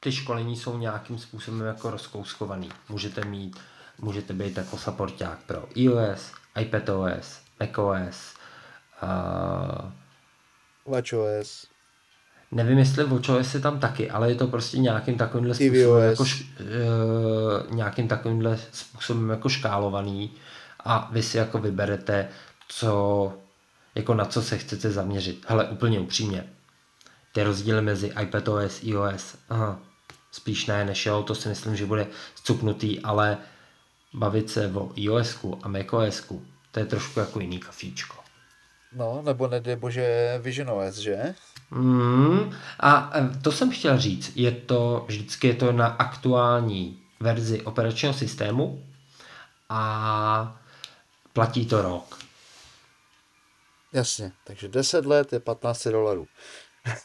ty 0.00 0.12
školení 0.12 0.56
jsou 0.56 0.78
nějakým 0.78 1.18
způsobem 1.18 1.60
jako 1.60 1.90
rozkouskovaný. 1.90 2.68
Můžete 2.88 3.24
mít, 3.24 3.60
můžete 3.98 4.32
být 4.32 4.56
jako 4.56 4.78
supporták 4.78 5.38
pro 5.46 5.68
iOS, 5.74 6.32
iPadOS, 6.60 7.40
macOS, 7.60 8.34
uh, 9.02 9.90
WatchOS. 10.86 11.66
Nevím, 12.52 12.78
jestli 12.78 13.04
WatchOS 13.04 13.54
je 13.54 13.60
tam 13.60 13.80
taky, 13.80 14.10
ale 14.10 14.28
je 14.28 14.34
to 14.34 14.46
prostě 14.46 14.78
nějakým 14.78 15.18
takovýmhle 15.18 15.54
způsobem 15.54 16.10
jako, 16.10 16.22
uh, 16.22 16.28
nějakým 17.74 18.08
takovýmhle 18.08 18.58
způsobem 18.72 19.30
jako 19.30 19.48
škálovaný 19.48 20.32
a 20.84 21.08
vy 21.12 21.22
si 21.22 21.36
jako 21.38 21.58
vyberete, 21.58 22.28
co, 22.68 23.32
jako 23.94 24.14
na 24.14 24.24
co 24.24 24.42
se 24.42 24.58
chcete 24.58 24.90
zaměřit. 24.90 25.44
Hele, 25.48 25.64
úplně 25.64 26.00
upřímně, 26.00 26.50
ty 27.32 27.42
rozdíly 27.42 27.82
mezi 27.82 28.12
iPadOS, 28.22 28.82
iOS, 28.82 29.36
aha, 29.48 29.78
spíš 30.32 30.66
ne 30.66 30.84
než 30.84 31.06
jo, 31.06 31.22
to 31.22 31.34
si 31.34 31.48
myslím, 31.48 31.76
že 31.76 31.86
bude 31.86 32.06
zcuknutý, 32.34 33.00
ale 33.00 33.38
bavit 34.14 34.50
se 34.50 34.72
o 34.74 34.92
iOS 34.96 35.44
a 35.62 35.68
macOS, 35.68 36.32
to 36.70 36.80
je 36.80 36.86
trošku 36.86 37.20
jako 37.20 37.40
jiný 37.40 37.58
kafíčko. 37.58 38.16
No, 38.96 39.22
nebo 39.24 39.48
nedej 39.48 39.76
bože 39.76 40.38
Vision 40.42 40.70
OS, 40.70 40.96
že? 40.96 41.34
Mm, 41.70 42.50
a 42.80 43.12
to 43.42 43.52
jsem 43.52 43.70
chtěl 43.70 43.98
říct, 43.98 44.32
je 44.36 44.52
to, 44.52 45.04
vždycky 45.08 45.46
je 45.46 45.54
to 45.54 45.72
na 45.72 45.86
aktuální 45.86 46.98
verzi 47.20 47.62
operačního 47.62 48.14
systému 48.14 48.84
a 49.68 50.60
platí 51.34 51.66
to 51.66 51.82
rok. 51.82 52.18
Jasně, 53.92 54.32
takže 54.44 54.68
10 54.68 55.06
let 55.06 55.32
je 55.32 55.40
15 55.40 55.88
dolarů. 55.88 56.28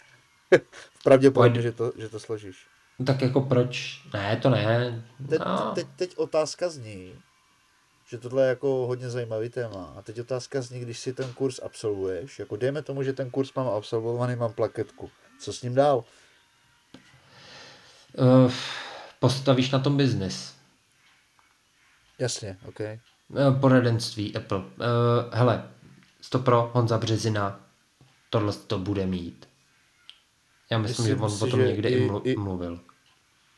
Pravděpodobně, 1.03 1.61
že 1.61 1.71
to, 1.71 1.91
že 1.97 2.09
to 2.09 2.19
složíš. 2.19 2.67
No 2.99 3.05
tak 3.05 3.21
jako 3.21 3.41
proč? 3.41 4.01
Ne, 4.13 4.37
to 4.37 4.49
ne. 4.49 5.03
Teď, 5.29 5.39
no. 5.45 5.71
teď, 5.75 5.87
teď 5.95 6.17
otázka 6.17 6.69
zní, 6.69 7.21
že 8.09 8.17
tohle 8.17 8.43
je 8.43 8.49
jako 8.49 8.67
hodně 8.67 9.09
zajímavý 9.09 9.49
téma. 9.49 9.93
A 9.97 10.01
teď 10.01 10.19
otázka 10.19 10.61
zní, 10.61 10.79
když 10.79 10.99
si 10.99 11.13
ten 11.13 11.33
kurz 11.33 11.59
absolvuješ, 11.59 12.39
jako 12.39 12.55
dejme 12.55 12.81
tomu, 12.81 13.03
že 13.03 13.13
ten 13.13 13.29
kurz 13.29 13.53
mám 13.53 13.67
absolvovaný, 13.67 14.35
mám 14.35 14.53
plaketku. 14.53 15.11
Co 15.39 15.53
s 15.53 15.61
ním 15.61 15.75
dál? 15.75 16.03
Uh, 18.17 18.51
postavíš 19.19 19.71
na 19.71 19.79
tom 19.79 19.97
biznis. 19.97 20.55
Jasně, 22.19 22.57
OK. 22.65 22.79
Uh, 23.29 23.59
poradenství 23.59 24.35
Apple. 24.35 24.57
Uh, 24.57 24.63
hele, 25.31 25.63
pro 26.43 26.71
Honza 26.73 26.97
Březina 26.97 27.59
tohle 28.29 28.53
to 28.53 28.79
bude 28.79 29.05
mít. 29.05 29.49
Já 30.71 30.77
myslím, 30.77 31.05
myslím 31.05 31.17
že 31.17 31.23
on 31.23 31.31
si, 31.31 31.45
o 31.45 31.47
tom 31.47 31.59
někde 31.59 31.89
i, 31.89 32.09
i 32.23 32.35
mluvil. 32.35 32.79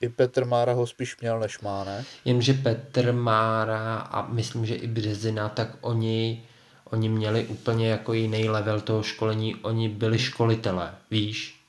I 0.02 0.10
Petr 0.10 0.46
Mára 0.46 0.74
ho 0.74 0.88
spíš 0.88 1.18
měl, 1.22 1.40
než 1.40 1.60
má, 1.60 1.84
ne? 1.84 2.06
Jenže 2.26 2.54
Petr 2.54 3.14
Mára 3.14 3.96
a 3.96 4.28
myslím, 4.28 4.66
že 4.66 4.76
i 4.76 4.88
Březina, 4.88 5.50
tak 5.50 5.78
oni, 5.82 6.44
oni 6.84 7.10
měli 7.10 7.46
úplně 7.46 7.90
jako 7.90 8.14
jiný 8.14 8.50
level 8.50 8.82
toho 8.82 9.04
školení. 9.04 9.56
Oni 9.56 9.90
byli 9.90 10.20
školitelé, 10.20 10.96
víš? 11.12 11.62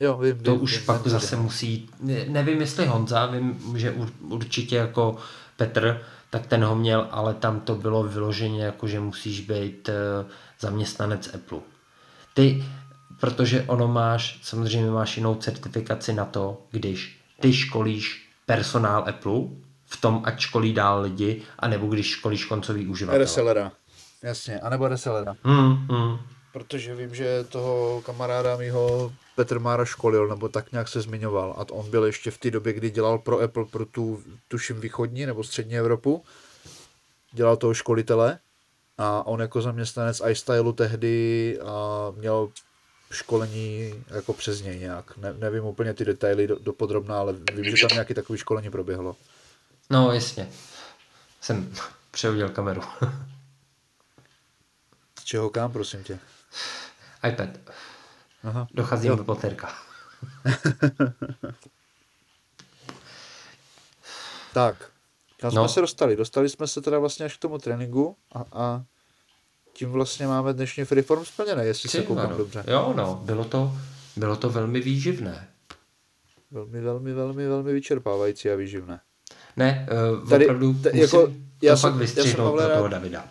Jo, 0.00 0.18
vím, 0.18 0.38
to 0.38 0.52
vím, 0.52 0.62
už 0.62 0.76
vím, 0.76 0.86
pak 0.86 1.04
vím, 1.04 1.10
zase 1.10 1.36
vím. 1.36 1.42
musí, 1.42 1.90
nevím 2.28 2.60
jestli 2.60 2.86
Honza, 2.86 3.26
vím, 3.26 3.74
že 3.76 3.94
určitě 4.20 4.76
jako 4.76 5.16
Petr, 5.56 6.02
tak 6.32 6.46
ten 6.46 6.64
ho 6.64 6.76
měl, 6.76 7.08
ale 7.10 7.34
tam 7.34 7.60
to 7.60 7.74
bylo 7.74 8.02
vyloženě 8.02 8.64
jako, 8.64 8.88
že 8.88 9.00
musíš 9.00 9.40
být 9.40 9.88
eh, 9.88 10.26
zaměstnanec 10.60 11.34
Apple. 11.34 11.58
Ty, 12.34 12.64
protože 13.20 13.62
ono 13.62 13.88
máš, 13.88 14.38
samozřejmě 14.42 14.90
máš 14.90 15.16
jinou 15.16 15.34
certifikaci 15.34 16.12
na 16.12 16.24
to, 16.24 16.62
když 16.70 17.20
ty 17.40 17.52
školíš 17.52 18.28
personál 18.46 19.04
Apple 19.08 19.40
v 19.86 20.00
tom, 20.00 20.22
ať 20.24 20.40
školí 20.40 20.72
dál 20.72 21.02
lidi, 21.02 21.42
anebo 21.58 21.86
když 21.86 22.06
školíš 22.06 22.44
koncový 22.44 22.86
uživatel. 22.86 23.18
Resellera, 23.18 23.72
jasně, 24.22 24.60
anebo 24.60 24.88
resellera. 24.88 25.36
Hmm, 25.44 25.86
hmm. 25.90 26.18
Protože 26.52 26.94
vím, 26.94 27.14
že 27.14 27.44
toho 27.44 28.02
kamaráda 28.06 28.56
mýho 28.56 29.12
Petr 29.36 29.58
Mára 29.58 29.84
školil, 29.84 30.28
nebo 30.28 30.48
tak 30.48 30.72
nějak 30.72 30.88
se 30.88 31.00
zmiňoval. 31.00 31.54
A 31.58 31.72
on 31.72 31.90
byl 31.90 32.04
ještě 32.04 32.30
v 32.30 32.38
té 32.38 32.50
době, 32.50 32.72
kdy 32.72 32.90
dělal 32.90 33.18
pro 33.18 33.40
Apple, 33.40 33.64
pro 33.64 33.86
tu, 33.86 34.22
tuším, 34.48 34.80
východní 34.80 35.26
nebo 35.26 35.44
střední 35.44 35.78
Evropu. 35.78 36.24
Dělal 37.32 37.56
toho 37.56 37.74
školitele. 37.74 38.38
A 38.98 39.26
on 39.26 39.40
jako 39.40 39.62
zaměstnanec 39.62 40.22
iStylu 40.30 40.72
tehdy 40.72 41.58
a 41.60 42.10
měl 42.16 42.48
školení 43.10 44.04
jako 44.08 44.32
přes 44.32 44.62
něj 44.62 44.78
nějak. 44.78 45.16
Ne, 45.16 45.34
nevím 45.38 45.64
úplně 45.64 45.94
ty 45.94 46.04
detaily 46.04 46.46
do, 46.46 46.58
do 46.58 46.72
podrobná, 46.72 47.18
ale 47.18 47.32
vím, 47.54 47.76
že 47.76 47.86
tam 47.88 47.94
nějaký 47.94 48.14
takový 48.14 48.38
školení 48.38 48.70
proběhlo. 48.70 49.16
No, 49.90 50.12
jasně. 50.12 50.48
Jsem 51.40 51.74
přehodil 52.10 52.48
kameru. 52.48 52.82
Z 55.20 55.24
čeho 55.24 55.50
kam, 55.50 55.72
prosím 55.72 56.04
tě? 56.04 56.18
iPad. 57.28 57.48
Aha. 58.44 58.68
Dochází 58.74 59.08
do 59.08 59.16
poterka. 59.16 59.74
tak, 64.52 64.90
kam 65.40 65.54
no. 65.54 65.62
jsme 65.62 65.68
se 65.74 65.80
dostali? 65.80 66.16
Dostali 66.16 66.48
jsme 66.48 66.66
se 66.66 66.80
teda 66.80 66.98
vlastně 66.98 67.26
až 67.26 67.36
k 67.36 67.40
tomu 67.40 67.58
tréninku 67.58 68.16
a, 68.32 68.44
a 68.52 68.84
tím 69.72 69.90
vlastně 69.92 70.26
máme 70.26 70.52
dnešní 70.52 70.84
freeform 70.84 71.24
splněné, 71.24 71.64
jestli 71.64 71.88
Ty, 71.88 71.98
se 71.98 72.02
koukám 72.02 72.26
ano. 72.26 72.36
dobře. 72.36 72.64
Jo, 72.66 72.92
no, 72.96 73.20
bylo 73.24 73.44
to, 73.44 73.72
bylo 74.16 74.36
to 74.36 74.50
velmi 74.50 74.80
výživné. 74.80 75.48
Velmi, 76.50 76.80
velmi, 76.80 77.12
velmi, 77.12 77.48
velmi 77.48 77.72
vyčerpávající 77.72 78.50
a 78.50 78.56
výživné. 78.56 79.00
Ne, 79.56 79.88
uh, 80.20 80.28
Tady, 80.28 80.46
opravdu 80.46 80.74
t- 80.74 80.90
jako, 80.94 81.26
to 81.26 81.32
já 81.62 81.76
fakt 81.76 81.94
vystřihnout 81.94 82.56
pro 82.56 82.68
toho 82.68 82.88
Davida. 82.88 83.28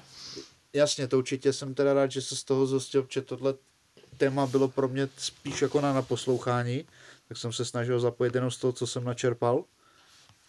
Jasně, 0.73 1.07
to 1.07 1.17
určitě 1.17 1.53
jsem 1.53 1.73
teda 1.73 1.93
rád, 1.93 2.11
že 2.11 2.21
se 2.21 2.35
z 2.35 2.43
toho 2.43 2.65
zjistil, 2.65 3.07
že 3.09 3.21
tohle 3.21 3.53
téma 4.17 4.47
bylo 4.47 4.67
pro 4.67 4.87
mě 4.87 5.09
spíš 5.17 5.61
jako 5.61 5.81
na 5.81 5.93
naposlouchání, 5.93 6.85
tak 7.27 7.37
jsem 7.37 7.53
se 7.53 7.65
snažil 7.65 7.99
zapojit 7.99 8.35
jenom 8.35 8.51
z 8.51 8.57
toho, 8.57 8.73
co 8.73 8.87
jsem 8.87 9.03
načerpal, 9.03 9.63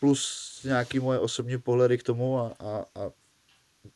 plus 0.00 0.60
nějaký 0.64 0.98
moje 1.00 1.18
osobní 1.18 1.58
pohledy 1.58 1.98
k 1.98 2.02
tomu 2.02 2.40
a, 2.40 2.52
a, 2.60 2.84
a 2.94 3.10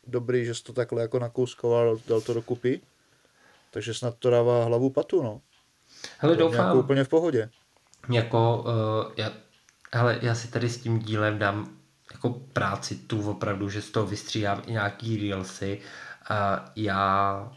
dobrý, 0.06 0.44
že 0.44 0.54
jsi 0.54 0.62
to 0.62 0.72
takhle 0.72 1.02
jako 1.02 1.18
nakouskoval, 1.18 1.98
dal 2.08 2.20
to 2.20 2.34
dokupy. 2.34 2.80
Takže 3.70 3.94
snad 3.94 4.16
to 4.18 4.30
dává 4.30 4.64
hlavu 4.64 4.90
patu, 4.90 5.22
no. 5.22 5.40
Hele, 6.18 6.36
doufám. 6.36 6.66
Jako 6.66 6.78
úplně 6.78 7.04
v 7.04 7.08
pohodě. 7.08 7.50
Jako, 8.12 8.64
uh, 8.66 9.12
já, 9.16 9.32
hele, 9.92 10.18
já 10.22 10.34
si 10.34 10.48
tady 10.48 10.68
s 10.68 10.78
tím 10.78 10.98
dílem 10.98 11.38
dám 11.38 11.76
jako 12.12 12.30
práci 12.30 12.94
tu 12.96 13.30
opravdu, 13.30 13.70
že 13.70 13.82
z 13.82 13.90
toho 13.90 14.06
vystříhám 14.06 14.62
i 14.66 14.72
nějaký 14.72 15.30
reelsy 15.30 15.80
a 15.80 16.05
já 16.76 17.52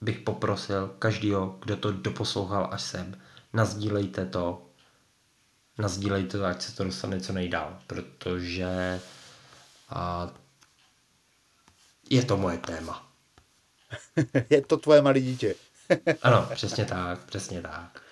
bych 0.00 0.18
poprosil 0.18 0.94
každýho, 0.98 1.58
kdo 1.60 1.76
to 1.76 1.92
doposlouchal 1.92 2.68
až 2.72 2.82
sem, 2.82 3.20
nazdílejte 3.52 4.26
to, 4.26 4.66
nazdílejte 5.78 6.38
to, 6.38 6.44
ať 6.44 6.62
se 6.62 6.76
to 6.76 6.84
dostane 6.84 7.20
co 7.20 7.32
nejdál, 7.32 7.78
protože 7.86 9.00
a 9.88 10.30
je 12.10 12.24
to 12.24 12.36
moje 12.36 12.58
téma. 12.58 13.12
je 14.50 14.62
to 14.62 14.76
tvoje 14.76 15.02
malé 15.02 15.20
dítě. 15.20 15.54
ano, 16.22 16.48
přesně 16.54 16.84
tak, 16.84 17.24
přesně 17.24 17.62
tak. 17.62 18.02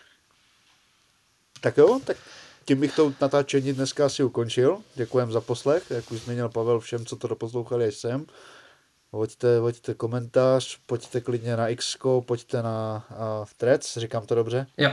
Tak 1.60 1.76
jo, 1.76 2.00
tak 2.04 2.16
tím 2.64 2.80
bych 2.80 2.94
to 2.94 3.14
natáčení 3.20 3.72
dneska 3.72 4.06
asi 4.06 4.22
ukončil. 4.22 4.78
Děkujem 4.94 5.32
za 5.32 5.40
poslech, 5.40 5.90
jak 5.90 6.10
už 6.10 6.20
změnil 6.20 6.48
Pavel 6.48 6.80
všem, 6.80 7.06
co 7.06 7.16
to 7.16 7.28
doposlouchali 7.28 7.86
až 7.86 7.94
sem. 7.94 8.26
Hoďte, 9.12 9.58
hoďte 9.58 9.94
komentář, 9.94 10.78
pojďte 10.86 11.20
klidně 11.20 11.56
na 11.56 11.68
X, 11.68 11.96
pojďte 12.26 12.62
na 12.62 13.06
uh, 13.10 13.46
Threads, 13.56 13.96
říkám 13.98 14.26
to 14.26 14.34
dobře? 14.34 14.66
Jo. 14.76 14.90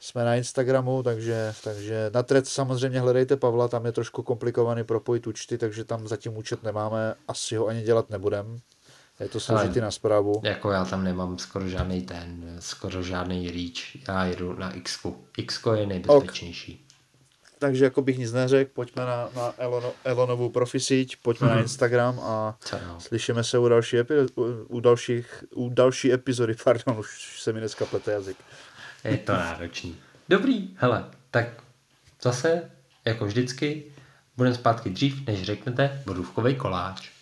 Jsme 0.00 0.24
na 0.24 0.34
Instagramu, 0.34 1.02
takže, 1.02 1.54
takže 1.64 2.10
na 2.14 2.22
Threads 2.22 2.52
samozřejmě 2.52 3.00
hledejte 3.00 3.36
Pavla, 3.36 3.68
tam 3.68 3.86
je 3.86 3.92
trošku 3.92 4.22
komplikovaný 4.22 4.84
propojit 4.84 5.26
účty, 5.26 5.58
takže 5.58 5.84
tam 5.84 6.08
zatím 6.08 6.36
účet 6.36 6.62
nemáme, 6.62 7.14
asi 7.28 7.56
ho 7.56 7.66
ani 7.66 7.82
dělat 7.82 8.10
nebudem. 8.10 8.58
Je 9.20 9.28
to 9.28 9.40
složitý 9.40 9.80
na 9.80 9.90
zprávu. 9.90 10.40
Jako 10.44 10.70
já 10.70 10.84
tam 10.84 11.04
nemám 11.04 11.38
skoro 11.38 11.68
žádný 11.68 12.02
ten, 12.02 12.56
skoro 12.58 13.02
žádný 13.02 13.50
reach. 13.50 14.08
Já 14.08 14.24
jedu 14.24 14.52
na 14.52 14.72
X. 14.72 14.98
X 15.38 15.60
je 15.74 15.86
nejbezpečnější. 15.86 16.80
Ok. 16.80 16.83
Takže 17.58 17.84
jako 17.84 18.02
bych 18.02 18.18
nic 18.18 18.32
neřekl, 18.32 18.70
pojďme 18.74 19.04
na, 19.04 19.28
na 19.36 19.54
Elono, 19.58 19.92
Elonovu 20.04 20.50
profisíť, 20.50 21.16
pojďme 21.22 21.46
mm-hmm. 21.46 21.50
na 21.50 21.54
mhm. 21.54 21.62
Instagram 21.62 22.20
a 22.20 22.58
slyšíme 22.98 23.44
se 23.44 23.58
u 23.58 23.68
další, 23.68 23.98
epi, 23.98 24.14
u, 24.34 24.44
u, 24.68 24.80
dalších, 24.80 25.44
u 25.54 25.68
další 25.68 26.12
epizody, 26.12 26.54
pardon, 26.64 26.98
už 26.98 27.40
se 27.40 27.52
mi 27.52 27.60
dneska 27.60 27.86
plete 27.86 28.12
jazyk. 28.12 28.36
Je 29.04 29.18
to 29.18 29.32
náročný. 29.32 29.96
Dobrý, 30.28 30.76
hele, 30.76 31.04
tak 31.30 31.46
zase, 32.22 32.70
jako 33.04 33.26
vždycky, 33.26 33.84
budeme 34.36 34.54
zpátky 34.54 34.90
dřív, 34.90 35.26
než 35.26 35.42
řeknete 35.42 36.02
bodůvkový 36.06 36.54
koláč. 36.54 37.13